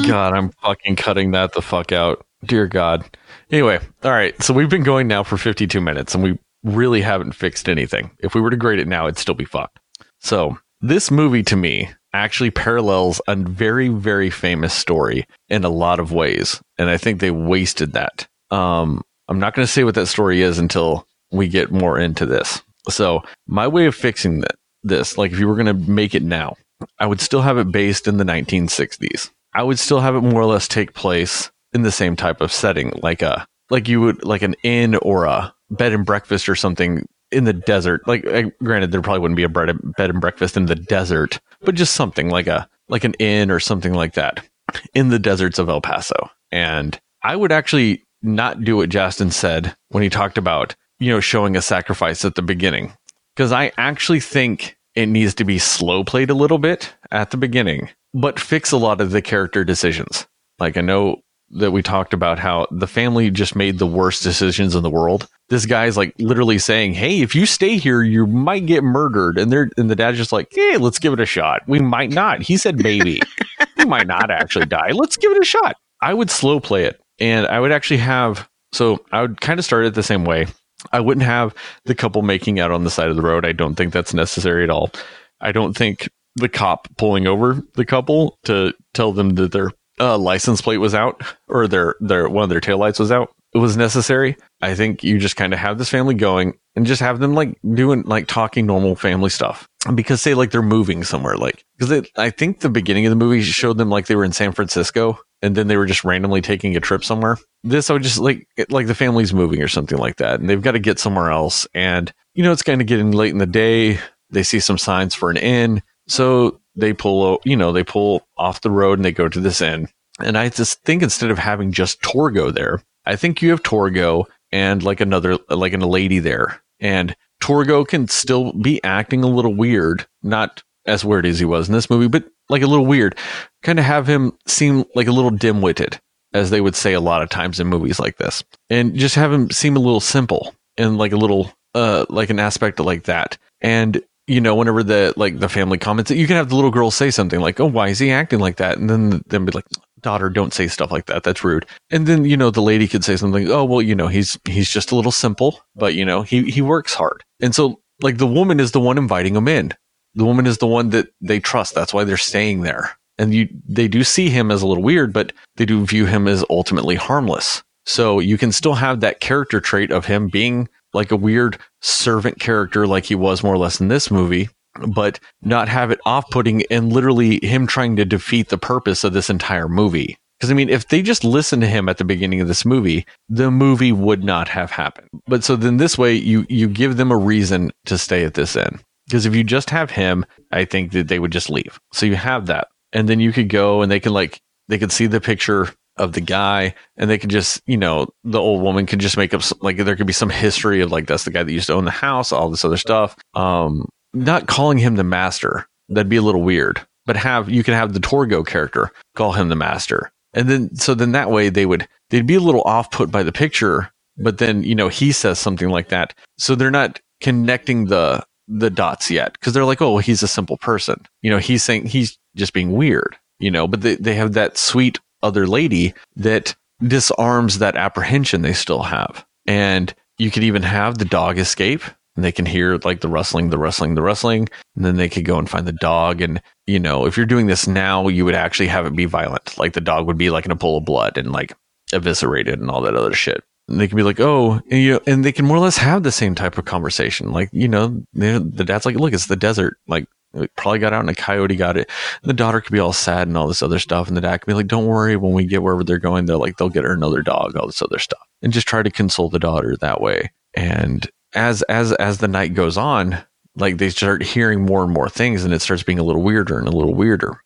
God, 0.07 0.33
I'm 0.33 0.51
fucking 0.63 0.95
cutting 0.95 1.31
that 1.31 1.53
the 1.53 1.61
fuck 1.61 1.91
out. 1.91 2.25
Dear 2.43 2.67
God. 2.67 3.05
Anyway, 3.51 3.79
all 4.03 4.11
right. 4.11 4.41
So 4.41 4.53
we've 4.53 4.69
been 4.69 4.83
going 4.83 5.07
now 5.07 5.23
for 5.23 5.37
52 5.37 5.79
minutes 5.79 6.15
and 6.15 6.23
we 6.23 6.39
really 6.63 7.01
haven't 7.01 7.33
fixed 7.33 7.69
anything. 7.69 8.11
If 8.19 8.33
we 8.33 8.41
were 8.41 8.49
to 8.49 8.57
grade 8.57 8.79
it 8.79 8.87
now, 8.87 9.05
it'd 9.05 9.19
still 9.19 9.35
be 9.35 9.45
fucked. 9.45 9.79
So 10.19 10.57
this 10.79 11.11
movie 11.11 11.43
to 11.43 11.55
me 11.55 11.89
actually 12.13 12.51
parallels 12.51 13.21
a 13.27 13.35
very, 13.35 13.89
very 13.89 14.29
famous 14.29 14.73
story 14.73 15.25
in 15.49 15.63
a 15.63 15.69
lot 15.69 15.99
of 15.99 16.11
ways. 16.11 16.61
And 16.77 16.89
I 16.89 16.97
think 16.97 17.19
they 17.19 17.31
wasted 17.31 17.93
that. 17.93 18.27
Um, 18.49 19.03
I'm 19.31 19.39
not 19.39 19.53
going 19.53 19.65
to 19.65 19.71
say 19.71 19.85
what 19.85 19.95
that 19.95 20.07
story 20.07 20.41
is 20.41 20.59
until 20.59 21.07
we 21.31 21.47
get 21.47 21.71
more 21.71 21.97
into 21.97 22.25
this. 22.25 22.61
So 22.89 23.23
my 23.47 23.65
way 23.65 23.85
of 23.85 23.95
fixing 23.95 24.41
that, 24.41 24.55
this, 24.83 25.17
like 25.17 25.31
if 25.31 25.39
you 25.39 25.47
were 25.47 25.55
going 25.55 25.67
to 25.67 25.89
make 25.89 26.13
it 26.13 26.21
now, 26.21 26.57
I 26.99 27.05
would 27.05 27.21
still 27.21 27.41
have 27.41 27.57
it 27.57 27.71
based 27.71 28.09
in 28.09 28.17
the 28.17 28.25
1960s. 28.25 29.31
I 29.53 29.63
would 29.63 29.79
still 29.79 30.01
have 30.01 30.15
it 30.15 30.21
more 30.21 30.41
or 30.41 30.45
less 30.45 30.67
take 30.67 30.93
place 30.93 31.49
in 31.71 31.83
the 31.83 31.93
same 31.93 32.17
type 32.17 32.41
of 32.41 32.51
setting, 32.51 32.91
like 33.01 33.21
a 33.21 33.47
like 33.69 33.87
you 33.87 34.01
would 34.01 34.21
like 34.25 34.41
an 34.41 34.55
inn 34.63 34.95
or 34.95 35.23
a 35.23 35.53
bed 35.69 35.93
and 35.93 36.05
breakfast 36.05 36.49
or 36.49 36.55
something 36.55 37.07
in 37.31 37.45
the 37.45 37.53
desert. 37.53 38.05
Like 38.05 38.25
uh, 38.27 38.49
granted, 38.61 38.91
there 38.91 39.01
probably 39.01 39.19
wouldn't 39.21 39.37
be 39.37 39.43
a 39.43 39.49
bed 39.49 40.09
and 40.09 40.19
breakfast 40.19 40.57
in 40.57 40.65
the 40.65 40.75
desert, 40.75 41.39
but 41.61 41.75
just 41.75 41.93
something 41.93 42.29
like 42.29 42.47
a 42.47 42.67
like 42.89 43.05
an 43.05 43.13
inn 43.13 43.49
or 43.49 43.61
something 43.61 43.93
like 43.93 44.15
that 44.15 44.45
in 44.93 45.07
the 45.07 45.19
deserts 45.19 45.57
of 45.57 45.69
El 45.69 45.79
Paso. 45.79 46.29
And 46.51 46.99
I 47.23 47.37
would 47.37 47.53
actually 47.53 48.03
not 48.21 48.63
do 48.63 48.77
what 48.77 48.89
Justin 48.89 49.31
said 49.31 49.75
when 49.89 50.03
he 50.03 50.09
talked 50.09 50.37
about 50.37 50.75
you 51.01 51.09
know, 51.09 51.19
showing 51.19 51.57
a 51.57 51.61
sacrifice 51.61 52.23
at 52.23 52.35
the 52.35 52.43
beginning. 52.43 52.93
Because 53.35 53.51
I 53.51 53.71
actually 53.77 54.19
think 54.19 54.77
it 54.93 55.07
needs 55.07 55.33
to 55.35 55.43
be 55.43 55.57
slow 55.57 56.03
played 56.03 56.29
a 56.29 56.35
little 56.35 56.59
bit 56.59 56.93
at 57.09 57.31
the 57.31 57.37
beginning, 57.37 57.89
but 58.13 58.39
fix 58.39 58.71
a 58.71 58.77
lot 58.77 59.01
of 59.01 59.09
the 59.09 59.21
character 59.21 59.65
decisions. 59.65 60.27
Like 60.59 60.77
I 60.77 60.81
know 60.81 61.21
that 61.53 61.71
we 61.71 61.81
talked 61.81 62.13
about 62.13 62.37
how 62.37 62.67
the 62.71 62.87
family 62.87 63.31
just 63.31 63.55
made 63.55 63.79
the 63.79 63.87
worst 63.87 64.21
decisions 64.21 64.75
in 64.75 64.83
the 64.83 64.91
world. 64.91 65.27
This 65.49 65.65
guy's 65.65 65.97
like 65.97 66.13
literally 66.19 66.59
saying, 66.59 66.93
"Hey, 66.93 67.21
if 67.21 67.33
you 67.33 67.47
stay 67.47 67.77
here, 67.77 68.03
you 68.03 68.27
might 68.27 68.67
get 68.67 68.83
murdered," 68.83 69.39
and 69.39 69.51
they're 69.51 69.71
and 69.77 69.89
the 69.89 69.95
dad's 69.95 70.17
just 70.17 70.31
like, 70.31 70.49
"Hey, 70.51 70.77
let's 70.77 70.99
give 70.99 71.13
it 71.13 71.19
a 71.19 71.25
shot. 71.25 71.63
We 71.67 71.79
might 71.79 72.11
not." 72.11 72.43
He 72.43 72.57
said, 72.57 72.81
"Maybe 72.81 73.21
we 73.77 73.85
might 73.85 74.07
not 74.07 74.29
actually 74.29 74.67
die. 74.67 74.91
Let's 74.91 75.17
give 75.17 75.31
it 75.31 75.41
a 75.41 75.45
shot." 75.45 75.77
I 75.99 76.13
would 76.13 76.29
slow 76.29 76.59
play 76.59 76.85
it, 76.85 77.00
and 77.21 77.47
I 77.47 77.59
would 77.59 77.71
actually 77.71 77.97
have 77.97 78.49
so 78.73 79.05
I 79.11 79.21
would 79.21 79.39
kind 79.39 79.59
of 79.59 79.65
start 79.65 79.85
it 79.85 79.93
the 79.93 80.03
same 80.03 80.25
way. 80.25 80.47
I 80.91 80.99
wouldn't 80.99 81.25
have 81.25 81.53
the 81.85 81.95
couple 81.95 82.21
making 82.23 82.59
out 82.59 82.71
on 82.71 82.83
the 82.83 82.89
side 82.89 83.09
of 83.09 83.15
the 83.15 83.21
road. 83.21 83.45
I 83.45 83.51
don't 83.51 83.75
think 83.75 83.93
that's 83.93 84.13
necessary 84.13 84.63
at 84.63 84.69
all. 84.69 84.91
I 85.39 85.51
don't 85.51 85.77
think 85.77 86.09
the 86.35 86.49
cop 86.49 86.87
pulling 86.97 87.27
over 87.27 87.61
the 87.75 87.85
couple 87.85 88.39
to 88.45 88.73
tell 88.93 89.13
them 89.13 89.31
that 89.31 89.51
their 89.51 89.71
uh, 89.99 90.17
license 90.17 90.61
plate 90.61 90.77
was 90.77 90.95
out 90.95 91.21
or 91.47 91.67
their 91.67 91.95
their 91.99 92.27
one 92.27 92.43
of 92.43 92.49
their 92.49 92.61
taillights 92.61 92.99
was 92.99 93.11
out 93.11 93.31
it 93.53 93.57
was 93.57 93.75
necessary. 93.75 94.37
I 94.61 94.75
think 94.75 95.03
you 95.03 95.17
just 95.19 95.35
kind 95.35 95.53
of 95.53 95.59
have 95.59 95.77
this 95.77 95.89
family 95.89 96.13
going 96.13 96.57
and 96.75 96.85
just 96.85 97.01
have 97.01 97.19
them 97.19 97.33
like 97.33 97.59
doing 97.73 98.03
like 98.03 98.27
talking 98.27 98.65
normal 98.65 98.95
family 98.95 99.29
stuff. 99.29 99.67
Because 99.95 100.21
say 100.21 100.35
like 100.35 100.51
they're 100.51 100.61
moving 100.61 101.03
somewhere, 101.03 101.37
like 101.37 101.65
because 101.77 102.07
I 102.15 102.29
think 102.29 102.59
the 102.59 102.69
beginning 102.69 103.05
of 103.07 103.09
the 103.09 103.15
movie 103.15 103.41
showed 103.41 103.77
them 103.77 103.89
like 103.89 104.05
they 104.05 104.15
were 104.15 104.25
in 104.25 104.31
San 104.31 104.51
Francisco 104.51 105.17
and 105.41 105.55
then 105.55 105.67
they 105.67 105.77
were 105.77 105.87
just 105.87 106.03
randomly 106.03 106.41
taking 106.41 106.75
a 106.75 106.79
trip 106.79 107.03
somewhere. 107.03 107.37
This 107.63 107.89
I 107.89 107.93
would 107.93 108.03
just 108.03 108.19
like 108.19 108.47
like 108.69 108.85
the 108.85 108.93
family's 108.93 109.33
moving 109.33 109.61
or 109.61 109.67
something 109.67 109.97
like 109.97 110.17
that, 110.17 110.39
and 110.39 110.47
they've 110.47 110.61
got 110.61 110.73
to 110.73 110.79
get 110.79 110.99
somewhere 110.99 111.31
else. 111.31 111.65
And 111.73 112.13
you 112.35 112.43
know 112.43 112.51
it's 112.51 112.61
kind 112.61 112.79
of 112.79 112.87
getting 112.87 113.11
late 113.11 113.31
in 113.31 113.39
the 113.39 113.47
day. 113.47 113.99
They 114.29 114.43
see 114.43 114.59
some 114.59 114.77
signs 114.77 115.15
for 115.15 115.31
an 115.31 115.37
inn, 115.37 115.81
so 116.07 116.61
they 116.75 116.93
pull, 116.93 117.41
you 117.43 117.55
know, 117.55 117.71
they 117.71 117.83
pull 117.83 118.27
off 118.37 118.61
the 118.61 118.71
road 118.71 118.97
and 118.97 119.05
they 119.05 119.11
go 119.11 119.27
to 119.27 119.39
this 119.39 119.61
inn. 119.61 119.87
And 120.19 120.37
I 120.37 120.49
just 120.49 120.81
think 120.83 121.03
instead 121.03 121.31
of 121.31 121.37
having 121.37 121.71
just 121.71 122.01
Torgo 122.01 122.53
there, 122.53 122.81
I 123.05 123.15
think 123.15 123.41
you 123.41 123.49
have 123.49 123.63
Torgo 123.63 124.25
and 124.51 124.83
like 124.83 125.01
another, 125.01 125.37
like 125.49 125.73
a 125.73 125.77
lady 125.77 126.19
there. 126.19 126.61
And 126.81 127.15
Torgo 127.41 127.87
can 127.87 128.07
still 128.07 128.51
be 128.53 128.83
acting 128.83 129.23
a 129.23 129.27
little 129.27 129.53
weird, 129.53 130.05
not 130.21 130.63
as 130.85 131.05
weird 131.05 131.25
as 131.25 131.39
he 131.39 131.45
was 131.45 131.69
in 131.69 131.73
this 131.73 131.89
movie, 131.89 132.07
but 132.07 132.25
like 132.49 132.61
a 132.61 132.67
little 132.67 132.85
weird. 132.85 133.17
Kind 133.63 133.79
of 133.79 133.85
have 133.85 134.07
him 134.07 134.33
seem 134.47 134.83
like 134.95 135.07
a 135.07 135.11
little 135.11 135.31
dim 135.31 135.61
witted, 135.61 135.99
as 136.33 136.49
they 136.49 136.61
would 136.61 136.75
say 136.75 136.93
a 136.93 136.99
lot 136.99 137.21
of 137.21 137.29
times 137.29 137.59
in 137.59 137.67
movies 137.67 137.99
like 137.99 138.17
this. 138.17 138.43
And 138.69 138.95
just 138.95 139.15
have 139.15 139.31
him 139.31 139.49
seem 139.51 139.77
a 139.77 139.81
little 139.81 139.99
simple 139.99 140.53
and 140.77 140.97
like 140.97 141.11
a 141.11 141.17
little, 141.17 141.51
uh, 141.75 142.05
like 142.09 142.29
an 142.29 142.39
aspect 142.39 142.79
like 142.79 143.03
that. 143.03 143.37
And 143.61 144.01
you 144.27 144.39
know, 144.39 144.55
whenever 144.55 144.83
the 144.83 145.13
like 145.17 145.39
the 145.39 145.49
family 145.49 145.77
comments, 145.77 146.11
you 146.11 146.27
can 146.27 146.37
have 146.37 146.49
the 146.49 146.55
little 146.55 146.71
girl 146.71 146.89
say 146.89 147.11
something 147.11 147.39
like, 147.41 147.59
"Oh, 147.59 147.65
why 147.65 147.89
is 147.89 147.99
he 147.99 148.11
acting 148.11 148.39
like 148.39 148.57
that?" 148.57 148.77
And 148.77 148.89
then 148.89 149.23
then 149.27 149.45
be 149.45 149.51
like, 149.51 149.65
"Daughter, 150.01 150.29
don't 150.29 150.53
say 150.53 150.67
stuff 150.67 150.91
like 150.91 151.05
that. 151.07 151.23
That's 151.23 151.43
rude." 151.43 151.65
And 151.89 152.07
then 152.07 152.25
you 152.25 152.37
know 152.37 152.51
the 152.51 152.61
lady 152.61 152.87
could 152.87 153.03
say 153.03 153.15
something, 153.15 153.49
"Oh, 153.49 153.65
well, 153.65 153.81
you 153.81 153.95
know, 153.95 154.07
he's 154.07 154.37
he's 154.45 154.69
just 154.69 154.91
a 154.91 154.95
little 154.95 155.11
simple, 155.11 155.61
but 155.75 155.95
you 155.95 156.05
know, 156.05 156.21
he 156.21 156.49
he 156.49 156.61
works 156.61 156.93
hard." 156.93 157.23
And 157.41 157.53
so 157.55 157.81
like 158.01 158.17
the 158.17 158.27
woman 158.27 158.59
is 158.59 158.71
the 158.71 158.79
one 158.79 158.97
inviting 158.97 159.35
him 159.35 159.47
in. 159.47 159.73
The 160.15 160.25
woman 160.25 160.45
is 160.45 160.57
the 160.57 160.67
one 160.67 160.89
that 160.89 161.09
they 161.21 161.39
trust. 161.39 161.73
That's 161.73 161.93
why 161.93 162.03
they're 162.03 162.17
staying 162.17 162.61
there. 162.61 162.97
And 163.17 163.33
you 163.33 163.47
they 163.67 163.87
do 163.87 164.03
see 164.03 164.29
him 164.29 164.51
as 164.51 164.61
a 164.61 164.67
little 164.67 164.83
weird, 164.83 165.13
but 165.13 165.33
they 165.57 165.65
do 165.65 165.85
view 165.85 166.05
him 166.05 166.27
as 166.27 166.43
ultimately 166.49 166.95
harmless. 166.95 167.63
So 167.85 168.19
you 168.19 168.37
can 168.37 168.51
still 168.51 168.75
have 168.75 168.99
that 168.99 169.19
character 169.19 169.59
trait 169.59 169.91
of 169.91 170.05
him 170.05 170.27
being 170.27 170.69
like 170.93 171.11
a 171.11 171.15
weird 171.15 171.57
servant 171.81 172.39
character 172.39 172.85
like 172.85 173.05
he 173.05 173.15
was 173.15 173.43
more 173.43 173.53
or 173.53 173.57
less 173.57 173.79
in 173.79 173.87
this 173.87 174.11
movie, 174.11 174.49
but 174.87 175.19
not 175.41 175.67
have 175.69 175.91
it 175.91 175.99
off 176.05 176.29
putting 176.29 176.63
and 176.71 176.91
literally 176.91 177.39
him 177.45 177.67
trying 177.67 177.95
to 177.97 178.05
defeat 178.05 178.49
the 178.49 178.57
purpose 178.57 179.03
of 179.03 179.13
this 179.13 179.29
entire 179.29 179.67
movie. 179.67 180.17
Because 180.39 180.51
I 180.51 180.55
mean, 180.55 180.69
if 180.69 180.87
they 180.87 181.03
just 181.03 181.23
listened 181.23 181.61
to 181.61 181.67
him 181.67 181.87
at 181.87 181.97
the 181.97 182.03
beginning 182.03 182.41
of 182.41 182.47
this 182.47 182.65
movie, 182.65 183.05
the 183.29 183.51
movie 183.51 183.91
would 183.91 184.23
not 184.23 184.47
have 184.47 184.71
happened. 184.71 185.07
But 185.27 185.43
so 185.43 185.55
then 185.55 185.77
this 185.77 185.97
way, 185.97 186.15
you 186.15 186.47
you 186.49 186.67
give 186.67 186.97
them 186.97 187.11
a 187.11 187.17
reason 187.17 187.71
to 187.85 187.97
stay 187.97 188.23
at 188.23 188.33
this 188.33 188.55
end. 188.55 188.83
Because 189.05 189.25
if 189.25 189.35
you 189.35 189.43
just 189.43 189.69
have 189.69 189.91
him, 189.91 190.25
I 190.51 190.65
think 190.65 190.93
that 190.93 191.09
they 191.09 191.19
would 191.19 191.31
just 191.31 191.49
leave. 191.49 191.79
So 191.93 192.05
you 192.07 192.15
have 192.15 192.47
that, 192.47 192.69
and 192.91 193.07
then 193.07 193.19
you 193.19 193.31
could 193.31 193.49
go 193.49 193.81
and 193.81 193.91
they 193.91 193.99
can 193.99 194.13
like 194.13 194.41
they 194.67 194.79
could 194.79 194.91
see 194.91 195.05
the 195.05 195.21
picture 195.21 195.67
of 195.97 196.13
the 196.13 196.21
guy 196.21 196.73
and 196.97 197.09
they 197.09 197.17
could 197.17 197.29
just 197.29 197.61
you 197.67 197.77
know 197.77 198.07
the 198.23 198.39
old 198.39 198.63
woman 198.63 198.85
could 198.85 198.99
just 198.99 199.17
make 199.17 199.33
up 199.33 199.43
some, 199.43 199.59
like 199.61 199.77
there 199.77 199.95
could 199.95 200.07
be 200.07 200.13
some 200.13 200.29
history 200.29 200.81
of 200.81 200.91
like 200.91 201.05
that's 201.05 201.25
the 201.25 201.31
guy 201.31 201.43
that 201.43 201.51
used 201.51 201.67
to 201.67 201.73
own 201.73 201.85
the 201.85 201.91
house 201.91 202.31
all 202.31 202.49
this 202.49 202.63
other 202.63 202.77
stuff 202.77 203.15
um 203.35 203.87
not 204.13 204.47
calling 204.47 204.77
him 204.77 204.95
the 204.95 205.03
master 205.03 205.67
that'd 205.89 206.09
be 206.09 206.17
a 206.17 206.21
little 206.21 206.43
weird 206.43 206.85
but 207.05 207.17
have 207.17 207.49
you 207.49 207.63
can 207.63 207.73
have 207.73 207.93
the 207.93 207.99
torgo 207.99 208.45
character 208.45 208.91
call 209.15 209.33
him 209.33 209.49
the 209.49 209.55
master. 209.55 210.11
And 210.33 210.49
then 210.49 210.75
so 210.75 210.93
then 210.93 211.11
that 211.11 211.29
way 211.29 211.49
they 211.49 211.65
would 211.65 211.87
they'd 212.09 212.27
be 212.27 212.35
a 212.35 212.39
little 212.39 212.61
off 212.61 212.91
put 212.91 213.11
by 213.11 213.23
the 213.23 213.31
picture 213.31 213.91
but 214.17 214.37
then 214.37 214.63
you 214.63 214.75
know 214.75 214.87
he 214.87 215.11
says 215.11 215.39
something 215.39 215.69
like 215.69 215.89
that. 215.89 216.13
So 216.37 216.55
they're 216.55 216.71
not 216.71 216.99
connecting 217.19 217.85
the 217.85 218.23
the 218.47 218.69
dots 218.69 219.09
yet 219.09 219.33
because 219.33 219.53
they're 219.53 219.65
like 219.65 219.81
oh 219.81 219.93
well, 219.93 219.97
he's 219.99 220.23
a 220.23 220.27
simple 220.27 220.57
person. 220.57 221.05
You 221.21 221.31
know 221.31 221.37
he's 221.37 221.63
saying 221.63 221.87
he's 221.87 222.17
just 222.35 222.53
being 222.53 222.71
weird 222.71 223.17
you 223.39 223.51
know 223.51 223.67
but 223.67 223.81
they, 223.81 223.95
they 223.95 224.13
have 224.13 224.33
that 224.33 224.57
sweet 224.57 224.99
other 225.23 225.47
lady 225.47 225.93
that 226.15 226.55
disarms 226.81 227.59
that 227.59 227.75
apprehension 227.75 228.41
they 228.41 228.53
still 228.53 228.83
have. 228.83 229.25
And 229.45 229.93
you 230.17 230.31
could 230.31 230.43
even 230.43 230.63
have 230.63 230.97
the 230.97 231.05
dog 231.05 231.37
escape 231.37 231.83
and 232.15 232.25
they 232.25 232.31
can 232.31 232.45
hear 232.45 232.77
like 232.83 233.01
the 233.01 233.07
rustling, 233.07 233.49
the 233.49 233.57
rustling, 233.57 233.95
the 233.95 234.01
rustling. 234.01 234.49
And 234.75 234.85
then 234.85 234.97
they 234.97 235.09
could 235.09 235.25
go 235.25 235.37
and 235.37 235.49
find 235.49 235.65
the 235.65 235.71
dog. 235.71 236.21
And, 236.21 236.41
you 236.67 236.79
know, 236.79 237.05
if 237.05 237.15
you're 237.15 237.25
doing 237.25 237.47
this 237.47 237.67
now, 237.67 238.07
you 238.07 238.25
would 238.25 238.35
actually 238.35 238.67
have 238.67 238.85
it 238.85 238.95
be 238.95 239.05
violent. 239.05 239.57
Like 239.57 239.73
the 239.73 239.81
dog 239.81 240.07
would 240.07 240.17
be 240.17 240.29
like 240.29 240.45
in 240.45 240.51
a 240.51 240.55
pool 240.55 240.77
of 240.77 240.85
blood 240.85 241.17
and 241.17 241.31
like 241.31 241.53
eviscerated 241.93 242.59
and 242.59 242.69
all 242.69 242.81
that 242.81 242.95
other 242.95 243.13
shit. 243.13 243.43
And 243.67 243.79
they 243.79 243.87
can 243.87 243.95
be 243.95 244.03
like, 244.03 244.19
oh, 244.19 244.59
and, 244.69 244.81
you 244.81 244.93
know, 244.93 245.01
and 245.07 245.23
they 245.23 245.31
can 245.31 245.45
more 245.45 245.57
or 245.57 245.61
less 245.61 245.77
have 245.77 246.03
the 246.03 246.11
same 246.11 246.35
type 246.35 246.57
of 246.57 246.65
conversation. 246.65 247.31
Like, 247.31 247.49
you 247.53 247.67
know, 247.67 248.03
the 248.13 248.65
dad's 248.65 248.85
like, 248.85 248.95
look, 248.95 249.13
it's 249.13 249.27
the 249.27 249.35
desert. 249.35 249.77
Like, 249.87 250.05
it 250.33 250.53
probably 250.55 250.79
got 250.79 250.93
out 250.93 251.01
and 251.01 251.09
a 251.09 251.15
coyote 251.15 251.55
got 251.55 251.77
it. 251.77 251.89
And 252.21 252.29
the 252.29 252.33
daughter 252.33 252.59
could 252.59 252.71
be 252.71 252.79
all 252.79 252.93
sad 252.93 253.27
and 253.27 253.37
all 253.37 253.47
this 253.47 253.61
other 253.61 253.79
stuff. 253.79 254.07
And 254.07 254.17
the 254.17 254.21
dad 254.21 254.37
could 254.37 254.47
be 254.47 254.53
like, 254.53 254.67
don't 254.67 254.87
worry, 254.87 255.15
when 255.15 255.33
we 255.33 255.45
get 255.45 255.61
wherever 255.61 255.83
they're 255.83 255.99
going, 255.99 256.25
they're 256.25 256.37
like, 256.37 256.57
they'll 256.57 256.69
get 256.69 256.83
her 256.83 256.93
another 256.93 257.21
dog, 257.21 257.55
all 257.55 257.67
this 257.67 257.81
other 257.81 257.99
stuff. 257.99 258.25
And 258.41 258.51
just 258.51 258.67
try 258.67 258.81
to 258.81 258.89
console 258.89 259.29
the 259.29 259.39
daughter 259.39 259.77
that 259.77 260.01
way. 260.01 260.31
And 260.53 261.09
as, 261.33 261.61
as, 261.63 261.93
as 261.93 262.17
the 262.17 262.27
night 262.27 262.53
goes 262.53 262.77
on, 262.77 263.17
like 263.55 263.77
they 263.77 263.89
start 263.89 264.23
hearing 264.23 264.61
more 264.61 264.83
and 264.83 264.93
more 264.93 265.09
things 265.09 265.43
and 265.43 265.53
it 265.53 265.61
starts 265.61 265.83
being 265.83 265.99
a 265.99 266.03
little 266.03 266.23
weirder 266.23 266.57
and 266.57 266.67
a 266.67 266.75
little 266.75 266.93
weirder. 266.93 267.41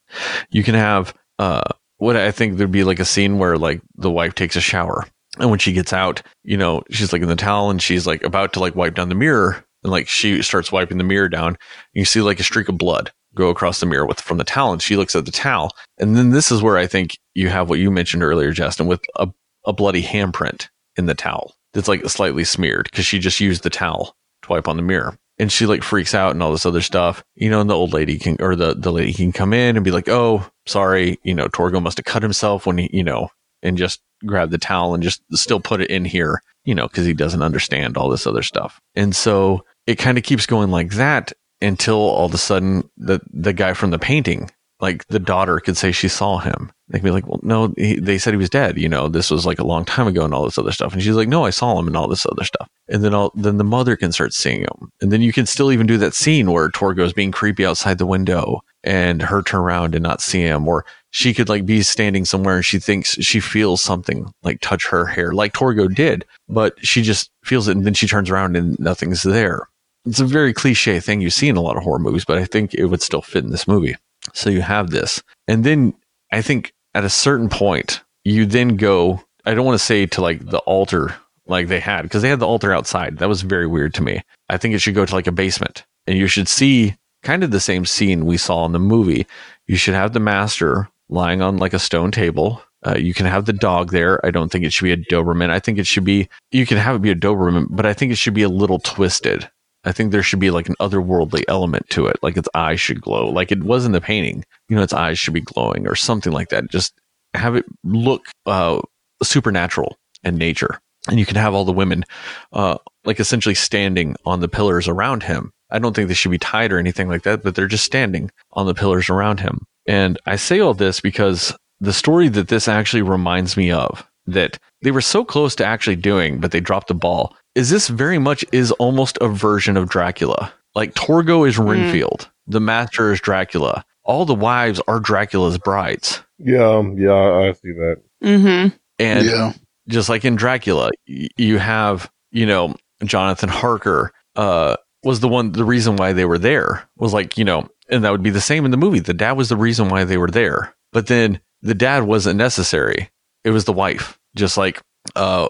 You 0.49 0.63
can 0.63 0.75
have, 0.75 1.13
uh, 1.39 1.63
what 1.97 2.15
I 2.15 2.31
think 2.31 2.57
there'd 2.57 2.71
be 2.71 2.83
like 2.83 2.99
a 2.99 3.05
scene 3.05 3.39
where 3.39 3.57
like 3.57 3.81
the 3.95 4.11
wife 4.11 4.35
takes 4.35 4.55
a 4.55 4.61
shower 4.61 5.05
and 5.39 5.49
when 5.49 5.59
she 5.59 5.73
gets 5.73 5.93
out, 5.93 6.21
you 6.43 6.57
know, 6.57 6.83
she's 6.89 7.11
like 7.11 7.21
in 7.21 7.27
the 7.27 7.35
towel 7.35 7.69
and 7.69 7.81
she's 7.81 8.07
like 8.07 8.23
about 8.23 8.53
to 8.53 8.59
like 8.59 8.75
wipe 8.75 8.95
down 8.95 9.09
the 9.09 9.15
mirror 9.15 9.63
and 9.83 9.91
like 9.91 10.07
she 10.07 10.41
starts 10.41 10.71
wiping 10.71 10.97
the 10.97 11.03
mirror 11.03 11.29
down. 11.29 11.57
you 11.93 12.05
see 12.05 12.21
like 12.21 12.39
a 12.39 12.43
streak 12.43 12.69
of 12.69 12.77
blood 12.77 13.11
go 13.35 13.49
across 13.49 13.79
the 13.79 13.85
mirror 13.85 14.05
with 14.05 14.21
from 14.21 14.37
the 14.37 14.43
towel, 14.43 14.71
and 14.71 14.81
she 14.81 14.95
looks 14.95 15.15
at 15.15 15.25
the 15.25 15.31
towel. 15.31 15.71
And 15.97 16.15
then 16.15 16.31
this 16.31 16.51
is 16.51 16.61
where 16.61 16.77
I 16.77 16.87
think 16.87 17.17
you 17.33 17.49
have 17.49 17.69
what 17.69 17.79
you 17.79 17.91
mentioned 17.91 18.23
earlier, 18.23 18.51
Justin, 18.51 18.87
with 18.87 19.01
a, 19.17 19.27
a 19.65 19.73
bloody 19.73 20.01
handprint 20.01 20.69
in 20.95 21.05
the 21.05 21.13
towel 21.13 21.53
that's 21.75 21.89
like 21.89 22.09
slightly 22.09 22.45
smeared 22.45 22.87
because 22.89 23.05
she 23.05 23.19
just 23.19 23.39
used 23.39 23.61
the 23.61 23.69
towel 23.69 24.15
to 24.41 24.49
wipe 24.49 24.67
on 24.67 24.77
the 24.77 24.81
mirror. 24.81 25.15
And 25.37 25.51
she 25.51 25.65
like 25.65 25.83
freaks 25.83 26.15
out 26.15 26.31
and 26.31 26.41
all 26.41 26.53
this 26.53 26.65
other 26.65 26.81
stuff, 26.81 27.21
you 27.35 27.49
know, 27.49 27.59
and 27.59 27.69
the 27.69 27.75
old 27.75 27.93
lady 27.93 28.17
can, 28.17 28.37
or 28.39 28.55
the, 28.55 28.73
the 28.73 28.91
lady 28.91 29.11
can 29.11 29.33
come 29.33 29.53
in 29.53 29.75
and 29.75 29.83
be 29.83 29.91
like, 29.91 30.07
Oh, 30.07 30.49
sorry. 30.65 31.19
You 31.23 31.35
know, 31.35 31.47
Torgo 31.49 31.83
must 31.83 31.97
have 31.97 32.05
cut 32.05 32.23
himself 32.23 32.65
when 32.65 32.77
he, 32.77 32.89
you 32.93 33.03
know, 33.03 33.27
and 33.61 33.77
just 33.77 34.01
grab 34.25 34.49
the 34.49 34.57
towel 34.57 34.93
and 34.93 35.03
just 35.03 35.21
still 35.33 35.59
put 35.59 35.81
it 35.81 35.89
in 35.89 36.05
here, 36.05 36.41
you 36.63 36.73
know, 36.73 36.87
cause 36.87 37.05
he 37.05 37.13
doesn't 37.13 37.41
understand 37.41 37.97
all 37.97 38.09
this 38.09 38.25
other 38.25 38.43
stuff. 38.43 38.79
And 38.95 39.13
so 39.13 39.65
it 39.85 39.95
kind 39.95 40.17
of 40.17 40.23
keeps 40.23 40.45
going 40.45 40.71
like 40.71 40.91
that 40.91 41.33
until 41.61 41.97
all 41.97 42.25
of 42.25 42.33
a 42.33 42.37
sudden 42.37 42.89
the 42.95 43.19
the 43.31 43.53
guy 43.53 43.73
from 43.73 43.91
the 43.91 43.99
painting, 43.99 44.49
like 44.79 45.07
the 45.07 45.19
daughter, 45.19 45.59
could 45.59 45.77
say 45.77 45.91
she 45.91 46.07
saw 46.07 46.37
him. 46.37 46.71
They 46.89 46.99
can 46.99 47.05
be 47.05 47.11
like, 47.11 47.27
well, 47.27 47.39
no, 47.41 47.73
he, 47.77 47.99
they 47.99 48.17
said 48.17 48.33
he 48.33 48.37
was 48.37 48.49
dead. 48.49 48.77
You 48.77 48.89
know, 48.89 49.07
this 49.07 49.31
was 49.31 49.45
like 49.45 49.59
a 49.59 49.65
long 49.65 49.85
time 49.85 50.07
ago 50.07 50.23
and 50.23 50.33
all 50.33 50.43
this 50.43 50.57
other 50.57 50.71
stuff. 50.71 50.93
And 50.93 51.01
she's 51.01 51.15
like, 51.15 51.27
no, 51.27 51.45
I 51.45 51.49
saw 51.49 51.79
him 51.79 51.87
and 51.87 51.97
all 51.97 52.07
this 52.07 52.25
other 52.25 52.43
stuff. 52.43 52.69
And 52.87 53.03
then 53.03 53.13
all, 53.13 53.31
then 53.35 53.57
the 53.57 53.63
mother 53.63 53.95
can 53.95 54.11
start 54.11 54.33
seeing 54.33 54.61
him. 54.61 54.91
And 55.01 55.11
then 55.11 55.21
you 55.21 55.33
can 55.33 55.45
still 55.45 55.71
even 55.71 55.87
do 55.87 55.97
that 55.97 56.13
scene 56.13 56.51
where 56.51 56.69
Torgo 56.69 56.95
Torgo's 56.95 57.13
being 57.13 57.31
creepy 57.31 57.65
outside 57.65 57.97
the 57.97 58.05
window 58.05 58.61
and 58.83 59.21
her 59.21 59.41
turn 59.41 59.61
around 59.61 59.95
and 59.95 60.03
not 60.03 60.21
see 60.21 60.41
him. 60.41 60.67
Or 60.67 60.85
she 61.09 61.33
could 61.33 61.49
like 61.49 61.65
be 61.65 61.81
standing 61.81 62.25
somewhere 62.25 62.57
and 62.57 62.65
she 62.65 62.77
thinks 62.77 63.17
she 63.21 63.39
feels 63.39 63.81
something 63.81 64.31
like 64.43 64.59
touch 64.61 64.87
her 64.87 65.05
hair, 65.05 65.33
like 65.33 65.53
Torgo 65.53 65.93
did, 65.93 66.25
but 66.47 66.73
she 66.85 67.01
just 67.01 67.31
feels 67.43 67.67
it 67.67 67.77
and 67.77 67.85
then 67.85 67.93
she 67.93 68.07
turns 68.07 68.29
around 68.29 68.55
and 68.55 68.77
nothing's 68.79 69.23
there 69.23 69.67
it's 70.05 70.19
a 70.19 70.25
very 70.25 70.53
cliche 70.53 70.99
thing 70.99 71.21
you 71.21 71.29
see 71.29 71.49
in 71.49 71.57
a 71.57 71.61
lot 71.61 71.77
of 71.77 71.83
horror 71.83 71.99
movies, 71.99 72.25
but 72.25 72.37
I 72.37 72.45
think 72.45 72.73
it 72.73 72.85
would 72.85 73.01
still 73.01 73.21
fit 73.21 73.43
in 73.43 73.51
this 73.51 73.67
movie. 73.67 73.95
So 74.33 74.49
you 74.49 74.61
have 74.61 74.89
this. 74.89 75.21
And 75.47 75.63
then 75.63 75.93
I 76.31 76.41
think 76.41 76.73
at 76.93 77.05
a 77.05 77.09
certain 77.09 77.49
point, 77.49 78.01
you 78.23 78.45
then 78.45 78.75
go, 78.75 79.21
I 79.45 79.53
don't 79.53 79.65
want 79.65 79.79
to 79.79 79.85
say 79.85 80.05
to 80.07 80.21
like 80.21 80.45
the 80.45 80.59
altar 80.59 81.15
like 81.47 81.67
they 81.67 81.79
had 81.79 82.03
because 82.03 82.21
they 82.21 82.29
had 82.29 82.39
the 82.39 82.47
altar 82.47 82.73
outside. 82.73 83.19
That 83.19 83.29
was 83.29 83.41
very 83.41 83.67
weird 83.67 83.93
to 83.95 84.03
me. 84.03 84.21
I 84.49 84.57
think 84.57 84.73
it 84.73 84.79
should 84.79 84.95
go 84.95 85.05
to 85.05 85.15
like 85.15 85.27
a 85.27 85.31
basement 85.31 85.85
and 86.07 86.17
you 86.17 86.27
should 86.27 86.47
see 86.47 86.95
kind 87.23 87.43
of 87.43 87.51
the 87.51 87.59
same 87.59 87.85
scene 87.85 88.25
we 88.25 88.37
saw 88.37 88.65
in 88.65 88.71
the 88.71 88.79
movie. 88.79 89.27
You 89.67 89.75
should 89.75 89.93
have 89.93 90.13
the 90.13 90.19
master 90.19 90.89
lying 91.09 91.41
on 91.41 91.57
like 91.57 91.73
a 91.73 91.79
stone 91.79 92.11
table. 92.11 92.61
Uh, 92.85 92.95
you 92.97 93.13
can 93.13 93.25
have 93.25 93.45
the 93.45 93.53
dog 93.53 93.91
there. 93.91 94.23
I 94.25 94.31
don't 94.31 94.51
think 94.51 94.63
it 94.63 94.73
should 94.73 94.83
be 94.83 94.91
a 94.91 94.97
Doberman. 94.97 95.49
I 95.49 95.59
think 95.59 95.79
it 95.79 95.87
should 95.87 96.03
be, 96.03 96.29
you 96.51 96.65
can 96.65 96.77
have 96.77 96.95
it 96.95 97.01
be 97.01 97.11
a 97.11 97.15
Doberman, 97.15 97.67
but 97.69 97.85
I 97.85 97.93
think 97.93 98.11
it 98.11 98.17
should 98.17 98.35
be 98.35 98.43
a 98.43 98.49
little 98.49 98.79
twisted. 98.79 99.49
I 99.85 99.91
think 99.91 100.11
there 100.11 100.23
should 100.23 100.39
be 100.39 100.51
like 100.51 100.67
an 100.67 100.75
otherworldly 100.79 101.43
element 101.47 101.87
to 101.91 102.07
it. 102.07 102.17
Like 102.21 102.37
its 102.37 102.49
eyes 102.55 102.81
should 102.81 103.01
glow, 103.01 103.29
like 103.29 103.51
it 103.51 103.63
was 103.63 103.85
in 103.85 103.91
the 103.91 104.01
painting. 104.01 104.43
You 104.67 104.75
know, 104.75 104.83
its 104.83 104.93
eyes 104.93 105.19
should 105.19 105.33
be 105.33 105.41
glowing 105.41 105.87
or 105.87 105.95
something 105.95 106.33
like 106.33 106.49
that. 106.49 106.69
Just 106.69 106.93
have 107.35 107.55
it 107.55 107.65
look 107.83 108.25
uh, 108.45 108.81
supernatural 109.23 109.97
and 110.23 110.37
nature. 110.37 110.79
And 111.07 111.19
you 111.19 111.25
can 111.25 111.35
have 111.35 111.53
all 111.53 111.65
the 111.65 111.71
women 111.71 112.03
uh, 112.51 112.77
like 113.03 113.19
essentially 113.19 113.55
standing 113.55 114.15
on 114.25 114.39
the 114.39 114.47
pillars 114.47 114.87
around 114.87 115.23
him. 115.23 115.51
I 115.69 115.79
don't 115.79 115.95
think 115.95 116.07
they 116.07 116.15
should 116.15 116.31
be 116.31 116.39
tied 116.39 116.71
or 116.71 116.79
anything 116.79 117.07
like 117.07 117.23
that, 117.23 117.43
but 117.43 117.55
they're 117.55 117.67
just 117.67 117.85
standing 117.85 118.31
on 118.53 118.65
the 118.65 118.73
pillars 118.73 119.09
around 119.09 119.39
him. 119.39 119.65
And 119.85 120.17
I 120.25 120.35
say 120.35 120.59
all 120.59 120.73
this 120.73 120.99
because 120.99 121.55
the 121.79 121.93
story 121.93 122.27
that 122.29 122.47
this 122.47 122.67
actually 122.67 123.03
reminds 123.03 123.55
me 123.55 123.71
of 123.71 124.07
that 124.25 124.57
they 124.81 124.91
were 124.91 125.01
so 125.01 125.23
close 125.23 125.55
to 125.55 125.65
actually 125.65 125.95
doing, 125.95 126.39
but 126.39 126.51
they 126.51 126.59
dropped 126.59 126.87
the 126.87 126.95
ball 126.95 127.35
is 127.55 127.69
this 127.69 127.87
very 127.87 128.19
much 128.19 128.45
is 128.51 128.71
almost 128.73 129.17
a 129.21 129.27
version 129.27 129.77
of 129.77 129.89
Dracula. 129.89 130.53
Like 130.75 130.93
Torgo 130.93 131.47
is 131.47 131.57
Renfield, 131.57 132.19
mm. 132.19 132.29
the 132.47 132.59
master 132.59 133.11
is 133.11 133.21
Dracula. 133.21 133.85
All 134.03 134.25
the 134.25 134.35
wives 134.35 134.81
are 134.87 134.99
Dracula's 134.99 135.57
brides. 135.57 136.21
Yeah, 136.37 136.83
yeah, 136.95 137.13
I 137.13 137.53
see 137.53 137.71
that. 137.71 138.01
Mm-hmm. 138.23 138.75
And 138.99 139.25
yeah. 139.25 139.53
just 139.87 140.09
like 140.09 140.25
in 140.25 140.35
Dracula, 140.35 140.91
you 141.05 141.57
have, 141.57 142.11
you 142.31 142.45
know, 142.45 142.75
Jonathan 143.03 143.49
Harker 143.49 144.11
uh, 144.35 144.75
was 145.03 145.21
the 145.21 145.27
one, 145.27 145.53
the 145.53 145.65
reason 145.65 145.95
why 145.95 146.13
they 146.13 146.25
were 146.25 146.37
there 146.37 146.87
was 146.97 147.13
like, 147.13 147.37
you 147.37 147.45
know, 147.45 147.67
and 147.89 148.03
that 148.03 148.11
would 148.11 148.23
be 148.23 148.29
the 148.29 148.41
same 148.41 148.65
in 148.65 148.71
the 148.71 148.77
movie. 148.77 148.99
The 148.99 149.13
dad 149.13 149.33
was 149.33 149.49
the 149.49 149.57
reason 149.57 149.89
why 149.89 150.03
they 150.03 150.17
were 150.17 150.29
there. 150.29 150.75
But 150.91 151.07
then 151.07 151.39
the 151.61 151.75
dad 151.75 152.03
wasn't 152.03 152.37
necessary. 152.37 153.09
It 153.43 153.51
was 153.51 153.65
the 153.65 153.73
wife. 153.73 154.19
Just 154.35 154.57
like, 154.57 154.81
uh, 155.15 155.47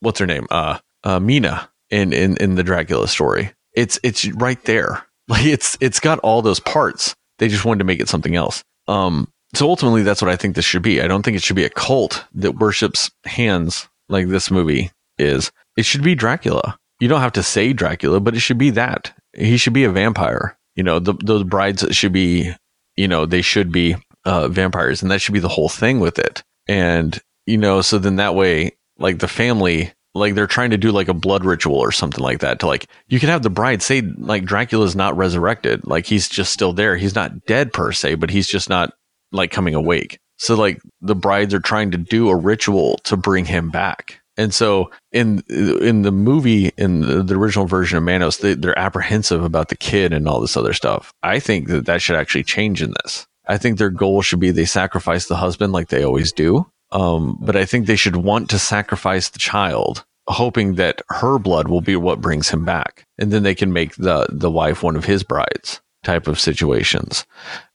what's 0.00 0.18
her 0.18 0.26
name? 0.26 0.46
Uh, 0.50 0.78
uh, 1.04 1.20
Mina 1.20 1.70
in, 1.90 2.12
in 2.12 2.36
in 2.38 2.54
the 2.54 2.62
Dracula 2.62 3.08
story. 3.08 3.52
It's 3.74 3.98
it's 4.02 4.26
right 4.34 4.62
there. 4.64 5.02
Like 5.28 5.44
it's 5.44 5.76
it's 5.80 5.98
got 5.98 6.20
all 6.20 6.40
those 6.40 6.60
parts. 6.60 7.16
They 7.38 7.48
just 7.48 7.64
wanted 7.64 7.80
to 7.80 7.84
make 7.84 7.98
it 7.98 8.08
something 8.08 8.36
else. 8.36 8.62
Um, 8.86 9.26
so 9.54 9.68
ultimately, 9.68 10.04
that's 10.04 10.22
what 10.22 10.30
I 10.30 10.36
think 10.36 10.54
this 10.54 10.64
should 10.64 10.82
be. 10.82 11.02
I 11.02 11.08
don't 11.08 11.24
think 11.24 11.36
it 11.36 11.42
should 11.42 11.56
be 11.56 11.64
a 11.64 11.68
cult 11.70 12.24
that 12.34 12.60
worships 12.60 13.10
hands 13.24 13.88
like 14.08 14.28
this 14.28 14.52
movie 14.52 14.92
is. 15.18 15.50
It 15.76 15.84
should 15.84 16.04
be 16.04 16.14
Dracula. 16.14 16.78
You 17.00 17.08
don't 17.08 17.22
have 17.22 17.32
to 17.32 17.42
say 17.42 17.72
Dracula, 17.72 18.20
but 18.20 18.36
it 18.36 18.40
should 18.40 18.56
be 18.56 18.70
that. 18.70 19.12
He 19.32 19.56
should 19.56 19.72
be 19.72 19.82
a 19.82 19.90
vampire. 19.90 20.56
You 20.76 20.82
know, 20.84 21.00
the, 21.00 21.14
those 21.14 21.42
brides 21.42 21.84
should 21.90 22.12
be, 22.12 22.54
you 22.96 23.08
know, 23.08 23.26
they 23.26 23.42
should 23.42 23.72
be 23.72 23.96
uh, 24.24 24.46
vampires, 24.46 25.02
and 25.02 25.10
that 25.10 25.20
should 25.20 25.34
be 25.34 25.40
the 25.40 25.48
whole 25.48 25.68
thing 25.68 26.00
with 26.00 26.18
it. 26.18 26.42
And 26.68 27.18
you 27.46 27.58
know, 27.58 27.80
so 27.80 27.98
then 27.98 28.16
that 28.16 28.34
way, 28.34 28.76
like 28.98 29.18
the 29.18 29.28
family 29.28 29.92
like 30.16 30.34
they're 30.34 30.46
trying 30.46 30.70
to 30.70 30.78
do 30.78 30.92
like 30.92 31.08
a 31.08 31.14
blood 31.14 31.44
ritual 31.44 31.76
or 31.76 31.92
something 31.92 32.22
like 32.22 32.40
that 32.40 32.60
to 32.60 32.66
like 32.66 32.86
you 33.08 33.20
can 33.20 33.28
have 33.28 33.42
the 33.42 33.50
bride 33.50 33.82
say 33.82 34.00
like 34.00 34.44
Dracula's 34.44 34.96
not 34.96 35.16
resurrected. 35.16 35.86
Like 35.86 36.06
he's 36.06 36.28
just 36.28 36.52
still 36.52 36.72
there. 36.72 36.96
He's 36.96 37.14
not 37.14 37.44
dead 37.46 37.72
per 37.72 37.92
se 37.92 38.16
but 38.16 38.30
he's 38.30 38.48
just 38.48 38.68
not 38.68 38.94
like 39.32 39.50
coming 39.50 39.74
awake. 39.74 40.18
So 40.38 40.54
like 40.54 40.80
the 41.00 41.14
brides 41.14 41.54
are 41.54 41.60
trying 41.60 41.90
to 41.92 41.98
do 41.98 42.28
a 42.28 42.36
ritual 42.36 42.98
to 43.04 43.16
bring 43.16 43.44
him 43.44 43.70
back. 43.70 44.20
And 44.36 44.52
so 44.52 44.90
in 45.12 45.42
in 45.48 46.02
the 46.02 46.12
movie 46.12 46.72
in 46.76 47.00
the, 47.00 47.22
the 47.22 47.34
original 47.34 47.66
version 47.66 47.98
of 47.98 48.04
Manos 48.04 48.38
they, 48.38 48.54
they're 48.54 48.78
apprehensive 48.78 49.42
about 49.42 49.68
the 49.68 49.76
kid 49.76 50.12
and 50.12 50.28
all 50.28 50.40
this 50.40 50.56
other 50.56 50.72
stuff. 50.72 51.12
I 51.22 51.38
think 51.38 51.68
that 51.68 51.86
that 51.86 52.02
should 52.02 52.16
actually 52.16 52.44
change 52.44 52.82
in 52.82 52.92
this. 53.02 53.26
I 53.48 53.58
think 53.58 53.78
their 53.78 53.90
goal 53.90 54.22
should 54.22 54.40
be 54.40 54.50
they 54.50 54.64
sacrifice 54.64 55.26
the 55.26 55.36
husband 55.36 55.72
like 55.72 55.88
they 55.88 56.02
always 56.02 56.32
do 56.32 56.66
um, 56.96 57.36
but 57.42 57.56
I 57.56 57.66
think 57.66 57.86
they 57.86 57.94
should 57.94 58.16
want 58.16 58.48
to 58.48 58.58
sacrifice 58.58 59.28
the 59.28 59.38
child, 59.38 60.02
hoping 60.28 60.76
that 60.76 61.02
her 61.10 61.38
blood 61.38 61.68
will 61.68 61.82
be 61.82 61.94
what 61.94 62.22
brings 62.22 62.48
him 62.48 62.64
back. 62.64 63.04
And 63.18 63.30
then 63.30 63.42
they 63.42 63.54
can 63.54 63.70
make 63.70 63.94
the, 63.96 64.26
the 64.30 64.50
wife 64.50 64.82
one 64.82 64.96
of 64.96 65.04
his 65.04 65.22
brides 65.22 65.82
type 66.04 66.26
of 66.26 66.40
situations. 66.40 67.26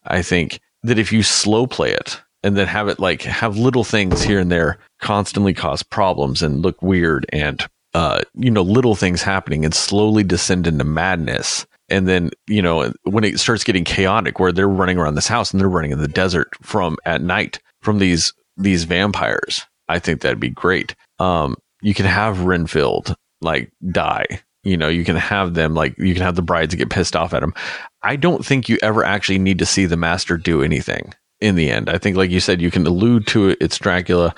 I 0.05 0.23
think 0.23 0.59
that 0.81 0.97
if 0.97 1.13
you 1.13 1.21
slow 1.21 1.67
play 1.67 1.91
it 1.91 2.19
and 2.41 2.57
then 2.57 2.65
have 2.65 2.87
it 2.87 2.99
like 2.99 3.21
have 3.21 3.57
little 3.57 3.83
things 3.83 4.23
here 4.23 4.39
and 4.39 4.51
there 4.51 4.79
constantly 5.01 5.53
cause 5.53 5.83
problems 5.83 6.41
and 6.41 6.63
look 6.63 6.81
weird 6.81 7.27
and, 7.31 7.63
uh, 7.93 8.21
you 8.33 8.49
know, 8.49 8.63
little 8.63 8.95
things 8.95 9.21
happening 9.21 9.63
and 9.63 9.75
slowly 9.75 10.23
descend 10.23 10.65
into 10.65 10.83
madness. 10.83 11.67
And 11.89 12.07
then, 12.07 12.31
you 12.47 12.63
know, 12.63 12.91
when 13.03 13.23
it 13.23 13.39
starts 13.39 13.63
getting 13.63 13.83
chaotic 13.83 14.39
where 14.39 14.51
they're 14.51 14.67
running 14.67 14.97
around 14.97 15.13
this 15.13 15.27
house 15.27 15.51
and 15.51 15.61
they're 15.61 15.69
running 15.69 15.91
in 15.91 16.01
the 16.01 16.07
desert 16.07 16.49
from 16.63 16.97
at 17.05 17.21
night 17.21 17.59
from 17.83 17.99
these 17.99 18.33
these 18.63 18.83
vampires. 18.85 19.65
I 19.87 19.99
think 19.99 20.21
that'd 20.21 20.39
be 20.39 20.49
great. 20.49 20.95
Um, 21.19 21.55
you 21.81 21.93
can 21.93 22.05
have 22.05 22.45
Renfield 22.45 23.15
like 23.41 23.71
die. 23.91 24.41
You 24.63 24.77
know, 24.77 24.89
you 24.89 25.03
can 25.03 25.15
have 25.15 25.55
them 25.55 25.73
like 25.73 25.97
you 25.97 26.13
can 26.13 26.23
have 26.23 26.35
the 26.35 26.41
brides 26.41 26.75
get 26.75 26.89
pissed 26.89 27.15
off 27.15 27.33
at 27.33 27.43
him. 27.43 27.53
I 28.03 28.15
don't 28.15 28.45
think 28.45 28.69
you 28.69 28.77
ever 28.83 29.03
actually 29.03 29.39
need 29.39 29.59
to 29.59 29.65
see 29.65 29.85
the 29.85 29.97
master 29.97 30.37
do 30.37 30.61
anything 30.61 31.13
in 31.39 31.55
the 31.55 31.71
end. 31.71 31.89
I 31.89 31.97
think, 31.97 32.15
like 32.15 32.29
you 32.29 32.39
said, 32.39 32.61
you 32.61 32.69
can 32.69 32.85
allude 32.85 33.25
to 33.27 33.49
it. 33.49 33.57
It's 33.59 33.79
Dracula, 33.79 34.35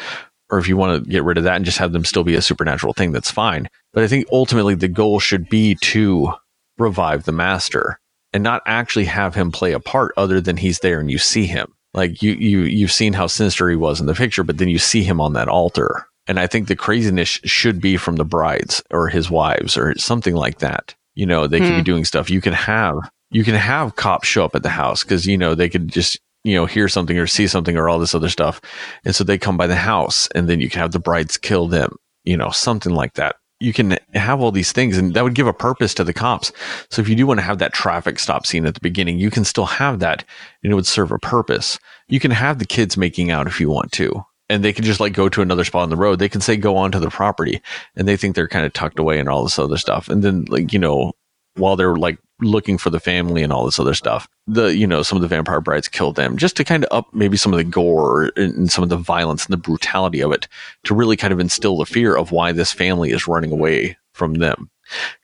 or 0.49 0.59
if 0.59 0.67
you 0.67 0.77
want 0.77 1.03
to 1.03 1.09
get 1.09 1.23
rid 1.23 1.37
of 1.37 1.43
that 1.43 1.57
and 1.57 1.65
just 1.65 1.77
have 1.77 1.91
them 1.91 2.05
still 2.05 2.23
be 2.23 2.35
a 2.35 2.41
supernatural 2.41 2.93
thing, 2.93 3.11
that's 3.11 3.31
fine. 3.31 3.67
But 3.91 4.03
I 4.03 4.07
think 4.07 4.25
ultimately 4.31 4.75
the 4.75 4.87
goal 4.87 5.19
should 5.19 5.49
be 5.49 5.75
to 5.81 6.33
revive 6.77 7.25
the 7.25 7.31
master 7.33 7.99
and 8.31 8.43
not 8.43 8.63
actually 8.65 9.05
have 9.05 9.35
him 9.35 9.51
play 9.51 9.73
a 9.73 9.79
part 9.79 10.13
other 10.17 10.41
than 10.41 10.57
he's 10.57 10.79
there 10.79 10.99
and 10.99 11.11
you 11.11 11.17
see 11.17 11.45
him. 11.45 11.73
Like 11.93 12.21
you, 12.21 12.33
you, 12.33 12.61
you've 12.61 12.91
seen 12.91 13.13
how 13.13 13.27
sinister 13.27 13.69
he 13.69 13.75
was 13.75 13.99
in 13.99 14.07
the 14.07 14.13
picture, 14.13 14.43
but 14.43 14.57
then 14.57 14.69
you 14.69 14.79
see 14.79 15.03
him 15.03 15.21
on 15.21 15.33
that 15.33 15.47
altar. 15.47 16.07
And 16.27 16.39
I 16.39 16.47
think 16.47 16.67
the 16.67 16.75
craziness 16.75 17.29
should 17.43 17.81
be 17.81 17.97
from 17.97 18.15
the 18.15 18.25
brides 18.25 18.81
or 18.89 19.09
his 19.09 19.29
wives 19.29 19.77
or 19.77 19.97
something 19.97 20.35
like 20.35 20.59
that. 20.59 20.95
You 21.15 21.25
know, 21.25 21.47
they 21.47 21.59
hmm. 21.59 21.65
could 21.65 21.71
be 21.71 21.77
hmm. 21.77 21.83
doing 21.83 22.05
stuff. 22.05 22.29
You 22.29 22.41
can 22.41 22.53
have, 22.53 22.95
you 23.29 23.43
can 23.43 23.55
have 23.55 23.95
cops 23.95 24.27
show 24.27 24.45
up 24.45 24.55
at 24.55 24.63
the 24.63 24.69
house 24.69 25.03
because, 25.03 25.27
you 25.27 25.37
know, 25.37 25.53
they 25.53 25.69
could 25.69 25.89
just, 25.89 26.19
you 26.43 26.55
know, 26.55 26.65
hear 26.65 26.87
something 26.87 27.17
or 27.17 27.27
see 27.27 27.47
something 27.47 27.77
or 27.77 27.89
all 27.89 27.99
this 27.99 28.15
other 28.15 28.29
stuff. 28.29 28.59
And 29.05 29.15
so 29.15 29.23
they 29.23 29.37
come 29.37 29.57
by 29.57 29.67
the 29.67 29.75
house 29.75 30.27
and 30.33 30.49
then 30.49 30.59
you 30.59 30.69
can 30.69 30.81
have 30.81 30.91
the 30.91 30.99
brides 30.99 31.37
kill 31.37 31.67
them, 31.67 31.95
you 32.23 32.37
know, 32.37 32.49
something 32.49 32.93
like 32.93 33.13
that 33.13 33.35
you 33.63 33.71
can 33.71 33.97
have 34.13 34.41
all 34.41 34.51
these 34.51 34.73
things 34.73 34.97
and 34.97 35.13
that 35.13 35.23
would 35.23 35.35
give 35.35 35.47
a 35.47 35.53
purpose 35.53 35.93
to 35.93 36.03
the 36.03 36.13
cops. 36.13 36.51
So 36.89 37.01
if 37.01 37.07
you 37.07 37.15
do 37.15 37.25
want 37.25 37.39
to 37.39 37.45
have 37.45 37.59
that 37.59 37.73
traffic 37.73 38.19
stop 38.19 38.45
scene 38.45 38.65
at 38.65 38.73
the 38.73 38.81
beginning, 38.81 39.19
you 39.19 39.31
can 39.31 39.45
still 39.45 39.65
have 39.65 39.99
that 39.99 40.25
and 40.61 40.71
it 40.71 40.75
would 40.75 40.85
serve 40.85 41.11
a 41.11 41.19
purpose. 41.19 41.79
You 42.09 42.19
can 42.19 42.31
have 42.31 42.59
the 42.59 42.65
kids 42.65 42.97
making 42.97 43.31
out 43.31 43.47
if 43.47 43.61
you 43.61 43.69
want 43.69 43.93
to. 43.93 44.25
And 44.49 44.63
they 44.63 44.73
can 44.73 44.83
just 44.83 44.99
like 44.99 45.13
go 45.13 45.29
to 45.29 45.41
another 45.41 45.63
spot 45.63 45.83
on 45.83 45.89
the 45.89 45.95
road. 45.95 46.19
They 46.19 46.27
can 46.27 46.41
say 46.41 46.57
go 46.57 46.75
onto 46.75 46.99
the 46.99 47.09
property 47.09 47.61
and 47.95 48.05
they 48.05 48.17
think 48.17 48.35
they're 48.35 48.49
kind 48.49 48.65
of 48.65 48.73
tucked 48.73 48.99
away 48.99 49.17
and 49.17 49.29
all 49.29 49.43
this 49.43 49.57
other 49.57 49.77
stuff. 49.77 50.09
And 50.09 50.21
then 50.21 50.43
like, 50.49 50.73
you 50.73 50.79
know, 50.79 51.13
while 51.55 51.77
they're 51.77 51.95
like 51.95 52.19
looking 52.43 52.77
for 52.77 52.89
the 52.89 52.99
family 52.99 53.43
and 53.43 53.51
all 53.51 53.65
this 53.65 53.79
other 53.79 53.93
stuff. 53.93 54.27
The, 54.47 54.75
you 54.75 54.85
know, 54.85 55.03
some 55.03 55.15
of 55.15 55.21
the 55.21 55.27
vampire 55.27 55.61
brides 55.61 55.87
killed 55.87 56.15
them 56.15 56.37
just 56.37 56.55
to 56.57 56.63
kind 56.63 56.83
of 56.83 56.97
up 56.97 57.13
maybe 57.13 57.37
some 57.37 57.53
of 57.53 57.57
the 57.57 57.63
gore 57.63 58.31
and 58.35 58.71
some 58.71 58.83
of 58.83 58.89
the 58.89 58.97
violence 58.97 59.45
and 59.45 59.53
the 59.53 59.57
brutality 59.57 60.21
of 60.21 60.31
it 60.31 60.47
to 60.83 60.93
really 60.93 61.17
kind 61.17 61.33
of 61.33 61.39
instill 61.39 61.77
the 61.77 61.85
fear 61.85 62.15
of 62.15 62.31
why 62.31 62.51
this 62.51 62.71
family 62.71 63.11
is 63.11 63.27
running 63.27 63.51
away 63.51 63.97
from 64.13 64.35
them. 64.35 64.69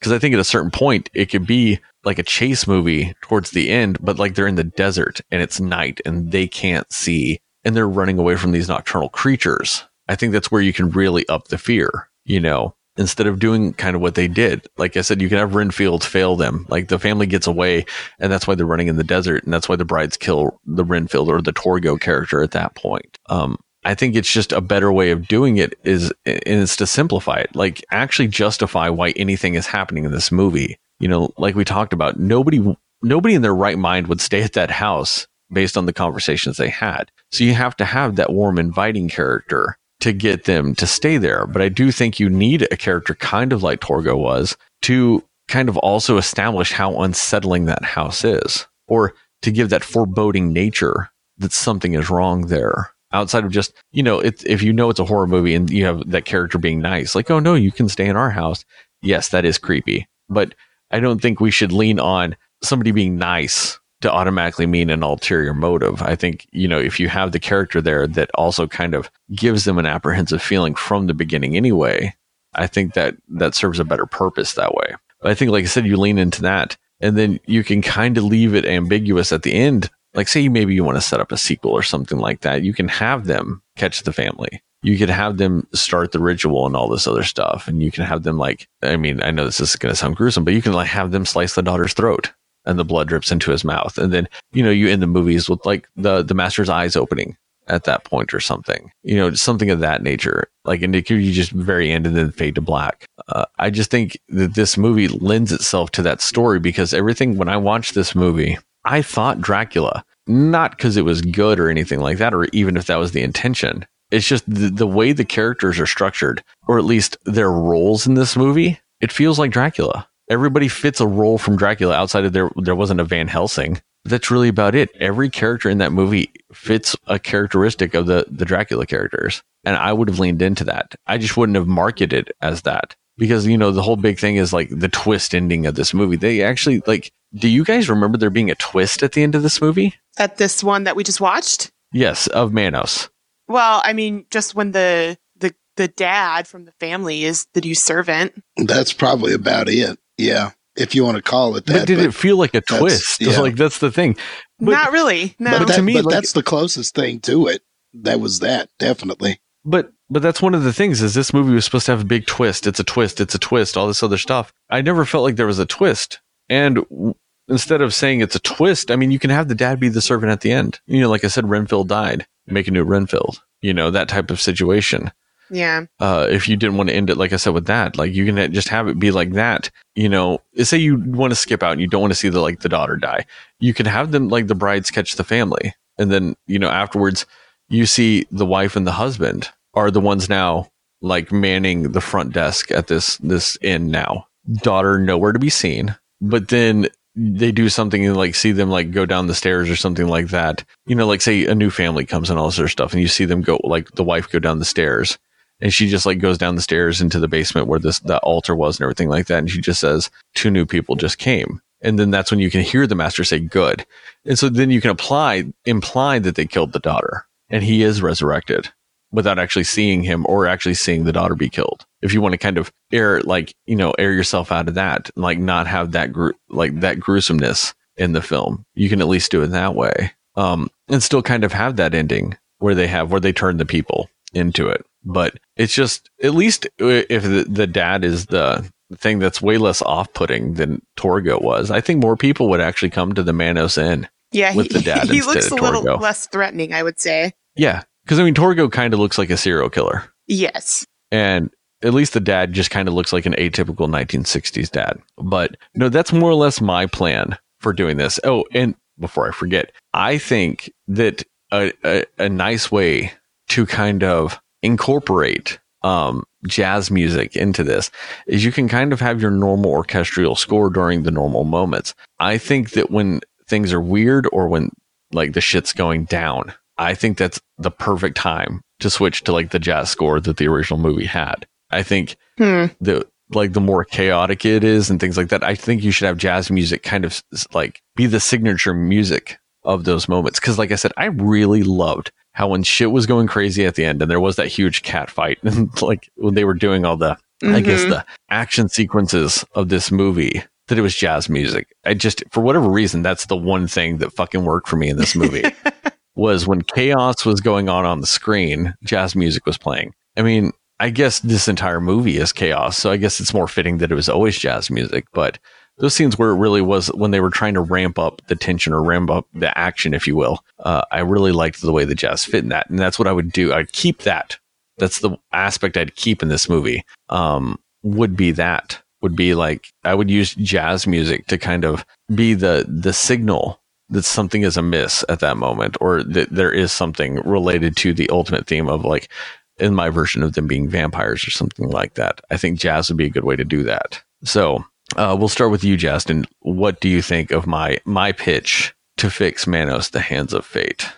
Cause 0.02 0.14
I 0.14 0.20
think 0.20 0.34
at 0.34 0.40
a 0.40 0.46
certain 0.46 0.72
point, 0.72 1.10
it 1.14 1.26
could 1.26 1.46
be 1.46 1.80
like 2.06 2.18
a 2.18 2.24
chase 2.24 2.66
movie 2.66 3.14
towards 3.22 3.52
the 3.52 3.70
end, 3.70 3.98
but 4.00 4.18
like 4.18 4.36
they're 4.36 4.48
in 4.48 4.56
the 4.56 4.64
desert 4.64 5.22
and 5.32 5.42
it's 5.42 5.60
night 5.60 6.00
and 6.06 6.32
they 6.32 6.48
can't 6.48 6.92
see 6.92 7.40
and 7.64 7.76
they're 7.76 7.88
running 7.88 8.18
away 8.18 8.36
from 8.36 8.52
these 8.52 8.70
nocturnal 8.70 9.10
creatures. 9.10 9.84
I 10.08 10.16
think 10.16 10.34
that's 10.34 10.52
where 10.52 10.62
you 10.62 10.74
can 10.74 10.90
really 10.90 11.28
up 11.28 11.50
the 11.50 11.58
fear, 11.58 12.10
you 12.26 12.40
know, 12.40 12.74
instead 13.00 13.28
of 13.28 13.40
doing 13.40 13.74
kind 13.74 13.96
of 13.96 14.02
what 14.02 14.16
they 14.16 14.28
did. 14.28 14.68
Like 14.78 14.98
I 14.98 15.02
said, 15.02 15.22
you 15.22 15.30
can 15.30 15.38
have 15.38 15.56
Renfield 15.56 16.04
fail 16.04 16.36
them. 16.36 16.66
Like 16.70 16.90
the 16.90 17.00
family 17.00 17.26
gets 17.26 17.48
away 17.48 17.86
and 18.20 18.32
that's 18.32 18.46
why 18.46 18.56
they're 18.56 18.66
running 18.66 18.90
in 18.90 18.98
the 18.98 19.06
desert. 19.06 19.46
And 19.46 19.54
that's 19.54 19.70
why 19.70 19.78
the 19.78 19.86
brides 19.86 20.18
kill 20.18 20.60
the 20.66 20.84
Renfield 20.84 21.30
or 21.30 21.42
the 21.42 21.54
Torgo 21.54 22.00
character 22.00 22.44
at 22.44 22.52
that 22.52 22.76
point. 22.76 23.18
Um, 23.28 23.58
I 23.86 23.96
think 23.96 24.16
it's 24.16 24.32
just 24.32 24.52
a 24.52 24.60
better 24.60 24.92
way 24.92 25.12
of 25.12 25.30
doing 25.30 25.58
it 25.58 25.80
is, 25.86 26.12
and 26.26 26.42
it's 26.46 26.76
to 26.76 26.86
simplify 26.86 27.38
it, 27.38 27.56
like 27.56 27.84
actually 27.90 28.28
justify 28.28 28.90
why 28.90 29.12
anything 29.12 29.56
is 29.56 29.66
happening 29.66 30.04
in 30.04 30.12
this 30.12 30.30
movie. 30.30 30.78
You 31.00 31.08
know, 31.08 31.32
like 31.38 31.56
we 31.56 31.64
talked 31.64 31.94
about, 31.94 32.20
nobody, 32.20 32.76
nobody 33.02 33.34
in 33.34 33.42
their 33.42 33.56
right 33.56 33.80
mind 33.80 34.08
would 34.08 34.20
stay 34.20 34.44
at 34.44 34.54
that 34.54 34.70
house 34.70 35.26
based 35.52 35.78
on 35.78 35.86
the 35.86 35.94
conversations 35.94 36.58
they 36.58 36.70
had. 36.70 37.10
So 37.32 37.46
you 37.46 37.54
have 37.54 37.78
to 37.78 37.86
have 37.86 38.18
that 38.18 38.34
warm, 38.34 38.60
inviting 38.60 39.08
character 39.08 39.78
to 40.02 40.14
get 40.14 40.46
them 40.46 40.76
to 40.76 40.88
stay 40.88 41.18
there. 41.18 41.46
But 41.46 41.62
I 41.62 41.70
do 41.70 41.92
think 41.92 42.20
you 42.20 42.30
need 42.30 42.68
a 42.72 42.78
character 42.78 43.16
kind 43.16 43.52
of 43.52 43.64
like 43.64 43.82
Torgo 43.82 44.18
was 44.18 44.56
to 44.84 45.24
kind 45.48 45.68
of 45.68 45.78
also 45.78 46.18
establish 46.18 46.72
how 46.72 47.02
unsettling 47.02 47.66
that 47.66 47.84
house 47.84 48.24
is 48.24 48.68
or 48.88 49.14
to 49.42 49.52
give 49.52 49.70
that 49.70 49.84
foreboding 49.84 50.54
nature 50.54 51.10
that 51.38 51.52
something 51.52 51.94
is 51.94 52.10
wrong 52.10 52.48
there. 52.48 52.92
outside 53.12 53.46
of 53.46 53.52
just, 53.52 53.74
you 53.92 54.04
know, 54.04 54.20
it's, 54.20 54.44
if 54.46 54.62
you 54.62 54.74
know 54.74 54.90
it's 54.90 55.00
a 55.00 55.06
horror 55.06 55.28
movie 55.28 55.56
and 55.56 55.70
you 55.70 55.86
have 55.86 56.10
that 56.10 56.26
character 56.26 56.58
being 56.58 56.80
nice, 56.80 57.16
like, 57.16 57.32
oh 57.32 57.40
no, 57.40 57.56
you 57.56 57.72
can 57.72 57.90
stay 57.90 58.08
in 58.08 58.16
our 58.16 58.30
house. 58.30 58.64
Yes, 59.02 59.30
that 59.30 59.46
is 59.46 59.58
creepy. 59.58 60.08
But 60.30 60.54
I 60.92 61.00
don't 61.00 61.22
think 61.22 61.40
we 61.40 61.52
should 61.52 61.72
lean 61.72 62.00
on 62.00 62.36
somebody 62.64 62.92
being 62.92 63.18
nice 63.18 63.80
to 64.02 64.12
automatically 64.12 64.66
mean 64.66 64.90
an 64.90 65.04
ulterior 65.04 65.54
motive. 65.54 66.02
I 66.02 66.16
think, 66.16 66.48
you 66.52 66.68
know, 66.68 66.80
if 66.80 67.00
you 67.00 67.10
have 67.10 67.32
the 67.32 67.40
character 67.40 67.82
there 67.82 68.08
that 68.08 68.32
also 68.34 68.68
kind 68.68 68.94
of 68.94 69.12
gives 69.36 69.66
them 69.66 69.78
an 69.78 69.86
apprehensive 69.86 70.42
feeling 70.42 70.76
from 70.76 71.08
the 71.08 71.14
beginning 71.14 71.58
anyway, 71.58 72.16
I 72.56 72.68
think 72.68 72.94
that 72.94 73.16
that 73.30 73.56
serves 73.56 73.80
a 73.80 73.86
better 73.86 74.06
purpose 74.06 74.54
that 74.54 74.74
way. 74.74 74.96
But 75.22 75.32
I 75.32 75.36
think, 75.36 75.52
like 75.52 75.66
I 75.66 75.68
said, 75.68 75.86
you 75.86 75.98
lean 75.98 76.18
into 76.18 76.42
that 76.44 76.78
and 77.02 77.18
then 77.18 77.40
you 77.46 77.64
can 77.64 77.82
kind 77.82 78.18
of 78.18 78.24
leave 78.24 78.56
it 78.56 78.66
ambiguous 78.66 79.32
at 79.32 79.44
the 79.44 79.54
end. 79.54 79.90
Like, 80.14 80.28
say, 80.28 80.50
maybe 80.50 80.74
you 80.74 80.84
want 80.84 80.98
to 80.98 81.02
set 81.02 81.20
up 81.20 81.32
a 81.32 81.38
sequel 81.38 81.72
or 81.72 81.84
something 81.84 82.18
like 82.18 82.42
that. 82.42 82.64
You 82.64 82.74
can 82.74 82.88
have 82.88 83.26
them 83.26 83.62
catch 83.76 84.04
the 84.04 84.14
family. 84.14 84.62
You 84.82 84.98
could 84.98 85.10
have 85.10 85.38
them 85.38 85.68
start 85.74 86.14
the 86.14 86.20
ritual 86.20 86.66
and 86.66 86.76
all 86.76 86.88
this 86.88 87.06
other 87.06 87.24
stuff. 87.24 87.68
And 87.68 87.84
you 87.84 87.92
can 87.92 88.06
have 88.06 88.24
them, 88.24 88.38
like, 88.38 88.68
I 88.82 88.96
mean, 88.96 89.22
I 89.22 89.32
know 89.32 89.46
this 89.46 89.60
is 89.60 89.76
going 89.76 89.92
to 89.92 89.96
sound 89.96 90.16
gruesome, 90.16 90.46
but 90.46 90.54
you 90.54 90.62
can 90.62 90.74
like 90.74 90.88
have 90.88 91.12
them 91.12 91.26
slice 91.26 91.54
the 91.54 91.62
daughter's 91.62 91.94
throat 91.94 92.32
and 92.70 92.78
the 92.78 92.86
blood 92.86 93.08
drips 93.08 93.32
into 93.32 93.52
his 93.52 93.64
mouth. 93.64 93.98
And 93.98 94.14
then, 94.14 94.30
you 94.52 94.64
know, 94.64 94.70
you 94.70 94.88
end 94.88 95.02
the 95.02 95.08
movies 95.08 95.50
with 95.50 95.66
like 95.66 95.88
the, 95.96 96.22
the 96.22 96.36
master's 96.36 96.70
eyes 96.70 96.96
opening 96.96 97.36
at 97.68 97.84
that 97.86 98.04
point 98.04 98.34
or 98.34 98.40
something, 98.40 98.92
you 99.04 99.16
know, 99.16 99.34
something 99.34 99.70
of 99.70 99.80
that 99.80 100.04
nature. 100.04 100.50
Like, 100.66 100.82
and 100.82 100.94
you 100.94 101.32
just 101.32 101.52
very 101.52 101.92
end 101.92 102.06
and 102.06 102.16
then 102.16 102.32
fade 102.32 102.56
to 102.56 102.62
black. 102.62 103.06
Uh, 103.28 103.46
I 103.58 103.70
just 103.70 103.92
think 103.92 104.20
that 104.30 104.56
this 104.56 104.78
movie 104.78 105.08
lends 105.08 105.52
itself 105.52 105.92
to 105.92 106.02
that 106.04 106.22
story 106.22 106.60
because 106.60 106.94
everything, 106.94 107.38
when 107.38 107.50
I 107.50 107.58
watched 107.58 107.96
this 107.96 108.14
movie, 108.16 108.58
I 108.86 109.02
thought 109.02 109.42
Dracula, 109.42 110.04
not 110.28 110.72
because 110.72 110.98
it 110.98 111.06
was 111.06 111.22
good 111.22 111.60
or 111.60 111.70
anything 111.70 112.00
like 112.00 112.18
that, 112.20 112.34
or 112.34 112.46
even 112.54 112.78
if 112.78 112.86
that 112.88 112.98
was 112.98 113.12
the 113.12 113.22
intention. 113.22 113.86
It's 114.12 114.28
just 114.28 114.50
the, 114.52 114.70
the 114.70 114.88
way 114.88 115.12
the 115.12 115.26
characters 115.26 115.80
are 115.80 115.86
structured, 115.86 116.44
or 116.68 116.80
at 116.80 116.86
least 116.86 117.18
their 117.26 117.52
roles 117.52 118.08
in 118.08 118.16
this 118.16 118.36
movie. 118.36 118.80
It 119.02 119.12
feels 119.12 119.38
like 119.38 119.52
Dracula. 119.52 120.09
Everybody 120.30 120.68
fits 120.68 121.00
a 121.00 121.08
role 121.08 121.38
from 121.38 121.58
Dracula 121.58 121.96
outside 121.96 122.26
of 122.26 122.34
there. 122.34 122.50
There 122.56 122.76
wasn't 122.76 123.02
a 123.02 123.04
Van 123.04 123.28
Helsing 123.28 123.82
that's 124.06 124.32
really 124.32 124.50
about 124.50 124.76
it. 124.76 124.90
Every 125.00 125.30
character 125.30 125.70
in 125.70 125.78
that 125.80 125.92
movie 125.92 126.32
fits 126.54 126.96
a 127.08 127.20
characteristic 127.20 127.94
of 127.94 128.06
the 128.06 128.26
the 128.30 128.46
Dracula 128.46 128.86
characters, 128.86 129.44
and 129.66 129.76
I 129.76 129.94
would 129.94 130.08
have 130.08 130.20
leaned 130.20 130.42
into 130.42 130.64
that. 130.66 130.96
I 131.08 131.18
just 131.18 131.38
wouldn't 131.38 131.56
have 131.56 131.68
marketed 131.68 132.32
as 132.42 132.64
that 132.64 132.96
because 133.18 133.46
you 133.46 133.58
know 133.58 133.72
the 133.72 133.82
whole 133.82 133.98
big 133.98 134.20
thing 134.20 134.38
is 134.38 134.54
like 134.54 134.70
the 134.70 134.90
twist 134.90 135.36
ending 135.36 135.66
of 135.66 135.76
this 135.76 135.94
movie. 135.94 136.16
They 136.16 136.42
actually 136.44 136.82
like. 136.86 137.12
Do 137.36 137.48
you 137.48 137.64
guys 137.64 137.90
remember 137.90 138.18
there 138.18 138.32
being 138.32 138.50
a 138.50 138.56
twist 138.56 139.04
at 139.04 139.12
the 139.12 139.22
end 139.22 139.36
of 139.36 139.44
this 139.44 139.62
movie? 139.62 139.94
At 140.18 140.38
this 140.38 140.64
one 140.64 140.86
that 140.86 140.96
we 140.96 141.04
just 141.04 141.22
watched? 141.22 141.72
Yes, 141.92 142.26
of 142.26 142.52
Manos. 142.52 143.10
Well, 143.48 143.84
I 143.86 143.94
mean, 143.94 144.26
just 144.32 144.56
when 144.56 144.72
the 144.72 145.18
the 145.38 145.54
the 145.76 145.88
dad 145.88 146.48
from 146.48 146.66
the 146.66 146.72
family 146.80 147.26
is 147.26 147.46
the 147.54 147.62
new 147.62 147.76
servant. 147.76 148.44
That's 148.58 148.94
probably 148.94 149.34
about 149.34 149.70
it. 149.70 150.00
Yeah 150.20 150.52
if 150.80 150.96
you 150.96 151.04
want 151.04 151.18
to 151.18 151.22
call 151.22 151.56
it 151.56 151.66
that. 151.66 151.80
But 151.80 151.88
did 151.88 151.98
but 151.98 152.06
it 152.06 152.14
feel 152.14 152.38
like 152.38 152.56
a 152.56 152.62
twist? 152.62 153.22
Yeah. 153.22 153.40
Like 153.40 153.56
that's 153.56 153.80
the 153.80 153.92
thing. 153.92 154.18
But, 154.60 154.72
Not 154.72 154.92
really. 154.92 155.36
No. 155.38 155.60
But, 155.60 155.68
that, 155.68 155.76
to 155.76 155.82
me, 155.82 155.94
but 155.94 156.06
like, 156.06 156.14
that's 156.14 156.34
the 156.34 156.44
closest 156.44 156.96
thing 156.96 157.20
to 157.22 157.48
it. 157.48 157.62
That 157.94 158.20
was 158.20 158.40
that 158.40 158.70
definitely. 158.80 159.40
But 159.66 159.92
but 160.10 160.22
that's 160.22 160.42
one 160.42 160.56
of 160.56 160.64
the 160.64 160.74
things 160.74 161.02
is 161.02 161.14
this 161.14 161.34
movie 161.34 161.54
was 161.54 161.66
supposed 161.66 161.86
to 161.88 161.92
have 161.92 162.02
a 162.02 162.06
big 162.06 162.26
twist. 162.26 162.66
It's 162.66 162.80
a 162.80 162.84
twist. 162.84 163.20
It's 163.20 163.36
a 163.36 163.40
twist. 163.40 163.78
All 163.78 163.88
this 163.88 164.04
other 164.04 164.18
stuff. 164.18 164.54
I 164.70 164.82
never 164.82 165.06
felt 165.06 165.24
like 165.24 165.36
there 165.36 165.46
was 165.46 165.60
a 165.60 165.66
twist. 165.66 166.20
And 166.50 166.76
w- 166.76 167.16
instead 167.48 167.82
of 167.82 167.94
saying 167.94 168.22
it's 168.22 168.36
a 168.36 168.40
twist, 168.40 168.90
I 168.90 168.96
mean, 168.96 169.12
you 169.12 169.20
can 169.20 169.30
have 169.30 169.48
the 169.48 169.56
dad 169.56 169.80
be 169.80 169.90
the 169.90 170.02
servant 170.02 170.32
at 170.32 170.42
the 170.42 170.52
end. 170.52 170.80
You 170.88 171.02
know, 171.02 171.10
like 171.10 171.24
I 171.24 171.28
said, 171.28 171.50
Renfield 171.50 171.90
died. 171.90 172.26
Make 172.48 172.68
a 172.68 172.72
new 172.72 172.84
Renfield. 172.84 173.42
You 173.62 173.74
know 173.74 173.92
that 173.92 174.08
type 174.08 174.32
of 174.32 174.40
situation. 174.40 175.12
Yeah. 175.52 175.86
Uh, 176.00 176.28
if 176.30 176.48
you 176.48 176.56
didn't 176.56 176.78
want 176.78 176.90
to 176.90 176.96
end 176.96 177.10
it, 177.10 177.18
like 177.18 177.34
I 177.34 177.38
said, 177.38 177.54
with 177.54 177.66
that, 177.66 177.98
like 177.98 178.14
you 178.14 178.26
can 178.26 178.54
just 178.54 178.70
have 178.70 178.88
it 178.88 179.00
be 179.00 179.12
like 179.12 179.34
that. 179.34 179.70
You 179.96 180.10
know, 180.10 180.40
say 180.58 180.78
you 180.78 180.98
want 180.98 181.32
to 181.32 181.36
skip 181.36 181.64
out 181.64 181.74
and 181.74 181.82
you 181.82 181.88
don't 181.88 182.02
want 182.02 182.12
to 182.12 182.20
see 182.20 182.30
the 182.30 182.42
like 182.42 182.62
the 182.62 182.70
daughter 182.70 182.96
die. 182.96 183.26
You 183.60 183.74
can 183.74 183.86
have 183.86 184.12
them 184.12 184.30
like 184.30 184.48
the 184.48 184.56
brides 184.56 184.92
catch 184.92 185.16
the 185.16 185.24
family, 185.24 185.74
and 185.98 186.12
then 186.12 186.36
you 186.48 186.60
know 186.60 186.70
afterwards 186.70 187.26
you 187.70 187.86
see 187.86 188.26
the 188.32 188.46
wife 188.46 188.76
and 188.76 188.86
the 188.86 188.92
husband 188.92 189.50
are 189.74 189.92
the 189.92 190.00
ones 190.02 190.30
now 190.30 190.70
like 191.02 191.32
manning 191.32 191.92
the 191.92 192.02
front 192.02 192.34
desk 192.34 192.72
at 192.72 192.88
this 192.88 193.18
this 193.18 193.58
inn 193.62 193.92
now. 193.92 194.26
Daughter 194.62 195.00
nowhere 195.00 195.32
to 195.32 195.40
be 195.40 195.50
seen, 195.50 195.96
but 196.22 196.50
then 196.50 196.88
they 197.16 197.52
do 197.52 197.70
something 197.70 198.06
and 198.06 198.16
like 198.16 198.36
see 198.36 198.52
them 198.52 198.70
like 198.70 198.92
go 198.92 199.06
down 199.06 199.28
the 199.28 199.36
stairs 199.36 199.70
or 199.70 199.76
something 199.76 200.08
like 200.08 200.28
that. 200.28 200.64
You 200.86 200.96
know, 200.96 201.08
like 201.08 201.22
say 201.22 201.46
a 201.46 201.56
new 201.56 201.70
family 201.70 202.06
comes 202.06 202.30
and 202.30 202.38
all 202.40 202.48
this 202.48 202.60
other 202.60 202.68
stuff, 202.68 202.94
and 202.94 203.02
you 203.02 203.08
see 203.08 203.26
them 203.26 203.42
go 203.42 203.60
like 203.64 203.92
the 203.92 204.04
wife 204.04 204.30
go 204.30 204.40
down 204.40 204.60
the 204.60 204.66
stairs 204.66 205.18
and 205.62 205.74
she 205.74 205.88
just 205.88 206.06
like 206.06 206.20
goes 206.20 206.38
down 206.38 206.56
the 206.56 206.62
stairs 206.62 207.02
into 207.02 207.20
the 207.20 207.28
basement 207.28 207.68
where 207.68 207.80
this 207.80 208.00
the 208.00 208.18
altar 208.20 208.56
was 208.56 208.78
and 208.80 208.84
everything 208.84 209.10
like 209.10 209.28
that. 209.28 209.40
And 209.40 209.50
she 209.50 209.62
just 209.62 209.80
says 209.80 210.10
two 210.36 210.50
new 210.50 210.66
people 210.66 210.96
just 210.96 211.18
came. 211.18 211.62
And 211.82 211.98
then 211.98 212.12
that's 212.12 212.32
when 212.32 212.40
you 212.40 212.50
can 212.50 212.62
hear 212.62 212.88
the 212.88 212.96
master 212.96 213.24
say 213.24 213.40
good. 213.40 213.86
And 214.26 214.38
so 214.38 214.50
then 214.50 214.70
you 214.70 214.82
can 214.82 214.92
apply 214.92 215.46
imply 215.66 216.20
that 216.20 216.36
they 216.36 216.46
killed 216.46 216.74
the 216.74 216.80
daughter. 216.80 217.26
And 217.50 217.64
he 217.64 217.84
is 217.84 218.02
resurrected 218.02 218.70
without 219.12 219.40
actually 219.40 219.64
seeing 219.64 220.04
him 220.04 220.26
or 220.28 220.46
actually 220.46 220.76
seeing 220.76 221.04
the 221.04 221.14
daughter 221.14 221.36
be 221.36 221.50
killed. 221.50 221.86
If 222.02 222.14
you 222.14 222.22
want 222.22 222.34
to 222.34 222.38
kind 222.38 222.58
of 222.58 222.72
air 222.92 223.22
like 223.22 223.54
you 223.66 223.76
know 223.76 223.92
air 223.98 224.14
yourself 224.14 224.52
out 224.52 224.68
of 224.68 224.76
that 224.76 225.10
like 225.16 225.40
not 225.40 225.68
have 225.68 225.92
that 225.92 226.14
gr- 226.14 226.32
like 226.50 226.80
that 226.82 227.00
gruesomeness 227.00 227.74
in 227.98 228.14
the 228.14 228.22
film 228.22 228.64
you 228.76 228.88
can 228.88 229.02
at 229.02 229.08
least 229.08 229.32
do 229.32 229.42
it 229.42 229.48
that 229.48 229.76
way. 229.76 230.14
Um 230.36 230.70
and 230.88 231.04
still 231.04 231.22
kind 231.22 231.44
of 231.44 231.52
have 231.54 231.76
that 231.78 231.94
ending 231.94 232.38
where 232.60 232.76
they 232.76 232.88
have 232.88 233.12
where 233.12 233.22
they 233.22 233.34
turn 233.34 233.58
the 233.58 233.66
people 233.66 234.10
into 234.34 234.68
it 234.68 234.86
but 235.04 235.40
it's 235.56 235.74
just 235.74 236.10
at 236.24 236.34
least 236.34 236.68
if 236.78 237.24
the, 237.24 237.46
the 237.50 237.68
dad 237.68 238.04
is 238.04 238.28
the 238.28 238.70
thing 238.96 239.20
that's 239.20 239.42
way 239.42 239.58
less 239.58 239.82
off-putting 239.84 240.56
than 240.56 240.82
Torgo 240.98 241.42
was, 241.42 241.72
I 241.72 241.82
think 241.82 242.02
more 242.02 242.18
people 242.18 242.50
would 242.50 242.62
actually 242.62 242.90
come 242.90 243.14
to 243.14 243.24
the 243.24 243.34
Manos 243.34 243.78
Inn. 243.78 244.08
Yeah, 244.32 244.56
with 244.56 244.68
he, 244.68 244.74
the 244.74 244.82
dad 244.82 245.08
he 245.10 245.22
looks 245.22 245.50
a 245.50 245.56
little 245.56 245.84
less 245.98 246.28
threatening, 246.28 246.74
I 246.74 246.84
would 246.84 247.00
say. 247.00 247.34
Yeah, 247.56 247.84
because 248.04 248.20
I 248.20 248.24
mean, 248.24 248.36
Torgo 248.36 248.72
kind 248.72 248.94
of 248.94 249.00
looks 249.00 249.18
like 249.18 249.30
a 249.30 249.38
serial 249.38 249.70
killer. 249.70 250.12
Yes, 250.28 250.86
and 251.12 251.50
at 251.82 251.94
least 251.94 252.14
the 252.14 252.20
dad 252.20 252.54
just 252.54 252.72
kind 252.72 252.88
of 252.88 252.94
looks 252.94 253.14
like 253.14 253.26
an 253.26 253.34
atypical 253.34 253.88
1960s 253.88 254.70
dad. 254.70 255.00
But 255.18 255.56
no, 255.76 255.90
that's 255.90 256.14
more 256.14 256.30
or 256.30 256.36
less 256.36 256.62
my 256.62 256.86
plan 256.86 257.38
for 257.60 257.74
doing 257.74 257.98
this. 257.98 258.20
Oh, 258.24 258.46
and 258.54 258.76
before 259.00 259.28
I 259.28 259.32
forget, 259.32 259.72
I 259.94 260.18
think 260.18 260.72
that 260.88 261.24
a, 261.52 261.72
a, 261.84 262.06
a 262.18 262.30
nice 262.30 262.72
way 262.72 263.14
to 263.50 263.66
kind 263.66 264.04
of 264.04 264.40
incorporate 264.62 265.60
um, 265.82 266.24
jazz 266.48 266.92
music 266.92 267.36
into 267.36 267.64
this 267.64 267.92
is 268.28 268.44
you 268.44 268.52
can 268.52 268.68
kind 268.68 268.94
of 268.94 269.00
have 269.00 269.22
your 269.22 269.32
normal 269.32 269.72
orchestral 269.72 270.36
score 270.36 270.70
during 270.70 271.04
the 271.04 271.12
normal 271.12 271.44
moments. 271.44 271.94
I 272.20 272.38
think 272.38 272.72
that 272.72 272.92
when 272.92 273.22
things 273.48 273.74
are 273.74 273.82
weird 273.82 274.28
or 274.32 274.48
when 274.48 274.72
like 275.12 275.34
the 275.34 275.42
shit's 275.42 275.74
going 275.74 276.06
down, 276.06 276.54
I 276.78 276.94
think 276.94 277.18
that's 277.18 277.42
the 277.58 277.72
perfect 277.72 278.18
time 278.18 278.62
to 278.80 278.90
switch 278.90 279.24
to 279.24 279.34
like 279.34 279.52
the 279.52 279.60
jazz 279.60 279.90
score 279.90 280.20
that 280.20 280.38
the 280.38 280.48
original 280.48 280.80
movie 280.80 281.06
had. 281.06 281.46
I 281.72 281.84
think 281.84 282.16
hmm. 282.38 282.66
the 282.80 283.08
like 283.32 283.54
the 283.54 283.62
more 283.62 283.84
chaotic 283.84 284.44
it 284.46 284.64
is 284.64 284.90
and 284.90 285.00
things 285.00 285.18
like 285.18 285.30
that, 285.30 285.44
I 285.44 285.56
think 285.56 285.84
you 285.84 285.92
should 285.92 286.08
have 286.08 286.18
jazz 286.18 286.50
music 286.50 286.84
kind 286.84 287.06
of 287.06 287.22
like 287.54 287.82
be 287.96 288.08
the 288.08 288.20
signature 288.20 288.74
music 288.74 289.38
of 289.64 289.84
those 289.84 290.10
moments. 290.10 290.40
Cause 290.40 290.58
like 290.58 290.72
I 290.72 290.76
said, 290.76 290.94
I 290.98 291.06
really 291.06 291.64
loved 291.64 292.12
how 292.40 292.48
when 292.48 292.64
shit 292.64 292.92
was 292.92 293.06
going 293.06 293.28
crazy 293.28 293.66
at 293.66 293.76
the 293.76 293.84
end 293.84 294.02
and 294.02 294.10
there 294.10 294.22
was 294.22 294.38
that 294.38 294.48
huge 294.48 294.82
cat 294.82 295.10
fight 295.10 295.38
and 295.44 295.82
like 295.82 296.10
when 296.16 296.36
they 296.36 296.46
were 296.46 296.54
doing 296.54 296.86
all 296.86 296.96
the 296.96 297.18
mm-hmm. 297.44 297.54
I 297.54 297.60
guess 297.60 297.82
mm-hmm. 297.82 297.92
the 297.92 298.06
action 298.30 298.70
sequences 298.70 299.44
of 299.56 299.68
this 299.68 299.92
movie 299.92 300.42
that 300.70 300.78
it 300.78 300.82
was 300.82 300.96
jazz 300.96 301.28
music. 301.28 301.68
I 301.84 301.96
just 301.96 302.24
for 302.32 302.40
whatever 302.42 302.70
reason 302.70 303.04
that's 303.04 303.26
the 303.26 303.36
one 303.36 303.68
thing 303.68 303.98
that 303.98 304.14
fucking 304.14 304.46
worked 304.46 304.70
for 304.70 304.78
me 304.78 304.90
in 304.90 304.96
this 304.98 305.16
movie. 305.16 305.44
was 306.16 306.48
when 306.48 306.62
chaos 306.62 307.26
was 307.26 307.42
going 307.42 307.70
on 307.70 307.86
on 307.86 308.02
the 308.02 308.08
screen, 308.08 308.74
jazz 308.84 309.16
music 309.16 309.46
was 309.46 309.58
playing. 309.58 309.94
I 310.18 310.22
mean, 310.22 310.52
I 310.80 310.90
guess 310.90 311.20
this 311.20 311.48
entire 311.48 311.82
movie 311.82 312.18
is 312.18 312.32
chaos, 312.32 312.78
so 312.78 312.92
I 312.92 312.98
guess 312.98 313.20
it's 313.20 313.34
more 313.34 313.48
fitting 313.48 313.78
that 313.78 313.92
it 313.92 313.96
was 313.96 314.10
always 314.10 314.38
jazz 314.38 314.70
music, 314.70 315.06
but 315.14 315.40
those 315.80 315.96
scenes 315.96 316.18
where 316.18 316.30
it 316.30 316.38
really 316.38 316.62
was 316.62 316.88
when 316.90 317.12
they 317.12 317.22
were 317.22 317.30
trying 317.30 317.54
to 317.54 317.62
ramp 317.62 317.98
up 317.98 318.22
the 318.28 318.36
tension 318.36 318.74
or 318.74 318.84
ramp 318.84 319.10
up 319.10 319.28
the 319.34 319.58
action, 319.58 319.94
if 319.94 320.06
you 320.06 320.16
will. 320.16 320.44
Uh, 320.60 320.84
I 320.92 321.00
really 321.00 321.32
liked 321.32 321.62
the 321.62 321.72
way 321.72 321.86
the 321.86 321.96
jazz 321.96 322.26
fit 322.26 322.44
in 322.44 322.50
that, 322.50 322.70
and 322.70 322.78
that's 322.78 323.00
what 323.00 323.08
I 323.08 323.14
would 323.14 323.32
do. 323.32 323.54
I'd 323.54 323.72
keep 323.72 324.04
that. 324.04 324.38
That's 324.78 325.00
the 325.00 325.18
aspect 325.32 325.78
I'd 325.78 325.96
keep 325.96 326.22
in 326.22 326.30
this 326.30 326.50
movie. 326.50 326.84
Um, 327.10 327.60
would 327.82 328.16
be 328.16 328.32
that 328.32 328.82
would 329.02 329.16
be 329.16 329.34
like 329.34 329.68
I 329.84 329.94
would 329.94 330.10
use 330.10 330.36
jazz 330.36 330.86
music 330.86 331.28
to 331.28 331.38
kind 331.38 331.64
of 331.64 331.86
be 332.14 332.34
the 332.34 332.66
the 332.68 332.94
signal 332.94 333.62
that 333.90 334.04
something 334.04 334.44
is 334.44 334.58
amiss 334.58 335.04
at 335.10 335.22
that 335.22 335.38
moment, 335.38 335.78
or 335.82 336.04
that 336.04 336.30
there 336.30 336.52
is 336.52 336.72
something 336.72 337.16
related 337.22 337.76
to 337.78 337.94
the 337.94 338.10
ultimate 338.10 338.48
theme 338.48 338.68
of 338.68 338.84
like 338.84 339.10
in 339.58 339.76
my 339.76 339.90
version 339.90 340.24
of 340.24 340.34
them 340.34 340.48
being 340.48 340.70
vampires 340.70 341.26
or 341.26 341.32
something 341.32 341.70
like 341.70 341.96
that. 341.96 342.22
I 342.30 342.38
think 342.38 342.60
jazz 342.60 342.90
would 342.90 342.98
be 342.98 343.06
a 343.06 343.10
good 343.10 343.24
way 343.24 343.36
to 343.36 343.46
do 343.46 343.64
that. 343.64 344.02
So 344.24 344.64
uh, 344.96 345.16
we'll 345.18 345.30
start 345.30 345.52
with 345.52 345.64
you, 345.64 345.78
Justin. 345.78 346.26
What 346.42 346.80
do 346.80 346.90
you 346.90 347.02
think 347.02 347.32
of 347.32 347.48
my 347.48 347.80
my 347.86 348.12
pitch 348.12 348.74
to 348.98 349.10
fix 349.10 349.48
Manos: 349.48 349.90
The 349.90 350.02
Hands 350.02 350.34
of 350.34 350.46
Fate? 350.46 350.90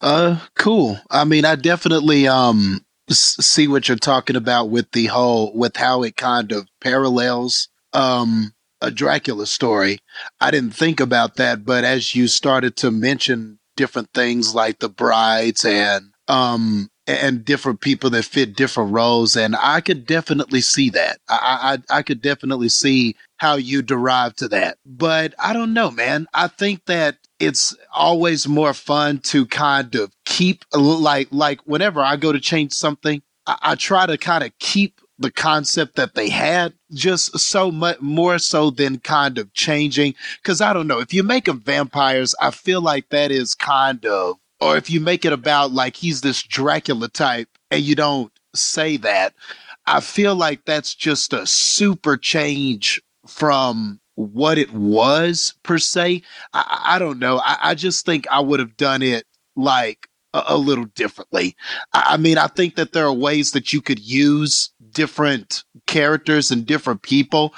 Uh, 0.00 0.38
cool. 0.56 0.98
I 1.10 1.24
mean, 1.24 1.44
I 1.44 1.56
definitely 1.56 2.28
um 2.28 2.84
see 3.10 3.68
what 3.68 3.88
you're 3.88 3.96
talking 3.96 4.36
about 4.36 4.68
with 4.68 4.90
the 4.92 5.06
whole 5.06 5.52
with 5.54 5.76
how 5.76 6.02
it 6.02 6.16
kind 6.16 6.50
of 6.52 6.66
parallels 6.80 7.68
um 7.92 8.52
a 8.80 8.90
Dracula 8.90 9.46
story. 9.46 10.00
I 10.40 10.50
didn't 10.50 10.74
think 10.74 11.00
about 11.00 11.36
that, 11.36 11.64
but 11.64 11.84
as 11.84 12.14
you 12.14 12.28
started 12.28 12.76
to 12.76 12.90
mention 12.90 13.58
different 13.76 14.10
things 14.12 14.54
like 14.54 14.78
the 14.78 14.88
brides 14.88 15.64
and 15.64 16.12
um 16.28 16.90
and 17.06 17.44
different 17.44 17.80
people 17.80 18.10
that 18.10 18.24
fit 18.24 18.56
different 18.56 18.92
roles, 18.92 19.36
and 19.36 19.54
I 19.56 19.80
could 19.80 20.06
definitely 20.06 20.60
see 20.60 20.90
that. 20.90 21.18
I 21.28 21.78
I, 21.90 21.98
I 21.98 22.02
could 22.02 22.20
definitely 22.20 22.68
see 22.68 23.14
how 23.36 23.56
you 23.56 23.82
derive 23.82 24.34
to 24.36 24.48
that. 24.48 24.78
But 24.84 25.34
I 25.38 25.52
don't 25.52 25.74
know, 25.74 25.90
man. 25.90 26.26
I 26.32 26.48
think 26.48 26.86
that 26.86 27.18
it's 27.38 27.76
always 27.92 28.48
more 28.48 28.72
fun 28.72 29.18
to 29.18 29.46
kind 29.46 29.94
of 29.94 30.10
keep 30.24 30.64
like 30.72 31.28
like 31.30 31.60
whenever 31.66 32.00
I 32.00 32.16
go 32.16 32.32
to 32.32 32.40
change 32.40 32.72
something, 32.72 33.22
I, 33.46 33.58
I 33.62 33.74
try 33.74 34.06
to 34.06 34.16
kind 34.16 34.44
of 34.44 34.58
keep 34.58 35.00
the 35.18 35.30
concept 35.30 35.96
that 35.96 36.14
they 36.14 36.28
had 36.28 36.74
just 36.92 37.38
so 37.38 37.70
much 37.70 38.00
more 38.00 38.38
so 38.38 38.70
than 38.70 38.98
kind 38.98 39.38
of 39.38 39.52
changing 39.54 40.14
because 40.42 40.60
i 40.60 40.72
don't 40.72 40.86
know 40.86 41.00
if 41.00 41.12
you 41.12 41.22
make 41.22 41.46
them 41.46 41.60
vampires 41.60 42.34
i 42.40 42.50
feel 42.50 42.80
like 42.80 43.08
that 43.08 43.30
is 43.30 43.54
kind 43.54 44.04
of 44.04 44.36
or 44.60 44.76
if 44.76 44.90
you 44.90 45.00
make 45.00 45.24
it 45.24 45.32
about 45.32 45.72
like 45.72 45.96
he's 45.96 46.20
this 46.20 46.42
dracula 46.42 47.08
type 47.08 47.48
and 47.70 47.82
you 47.82 47.94
don't 47.94 48.30
say 48.54 48.96
that 48.96 49.32
i 49.86 50.00
feel 50.00 50.34
like 50.34 50.64
that's 50.64 50.94
just 50.94 51.32
a 51.32 51.46
super 51.46 52.16
change 52.16 53.00
from 53.26 54.00
what 54.14 54.58
it 54.58 54.72
was 54.72 55.54
per 55.62 55.78
se 55.78 56.22
i, 56.54 56.82
I 56.86 56.98
don't 56.98 57.18
know 57.18 57.38
I, 57.44 57.58
I 57.62 57.74
just 57.74 58.06
think 58.06 58.26
i 58.30 58.40
would 58.40 58.60
have 58.60 58.76
done 58.76 59.02
it 59.02 59.24
like 59.56 60.08
a, 60.32 60.42
a 60.48 60.56
little 60.56 60.86
differently 60.94 61.54
I, 61.92 62.04
I 62.10 62.16
mean 62.16 62.38
i 62.38 62.46
think 62.46 62.76
that 62.76 62.92
there 62.92 63.06
are 63.06 63.12
ways 63.12 63.52
that 63.52 63.72
you 63.72 63.82
could 63.82 63.98
use 64.00 64.70
different 64.96 65.62
characters 65.86 66.50
and 66.50 66.66
different 66.66 67.02
people. 67.02 67.54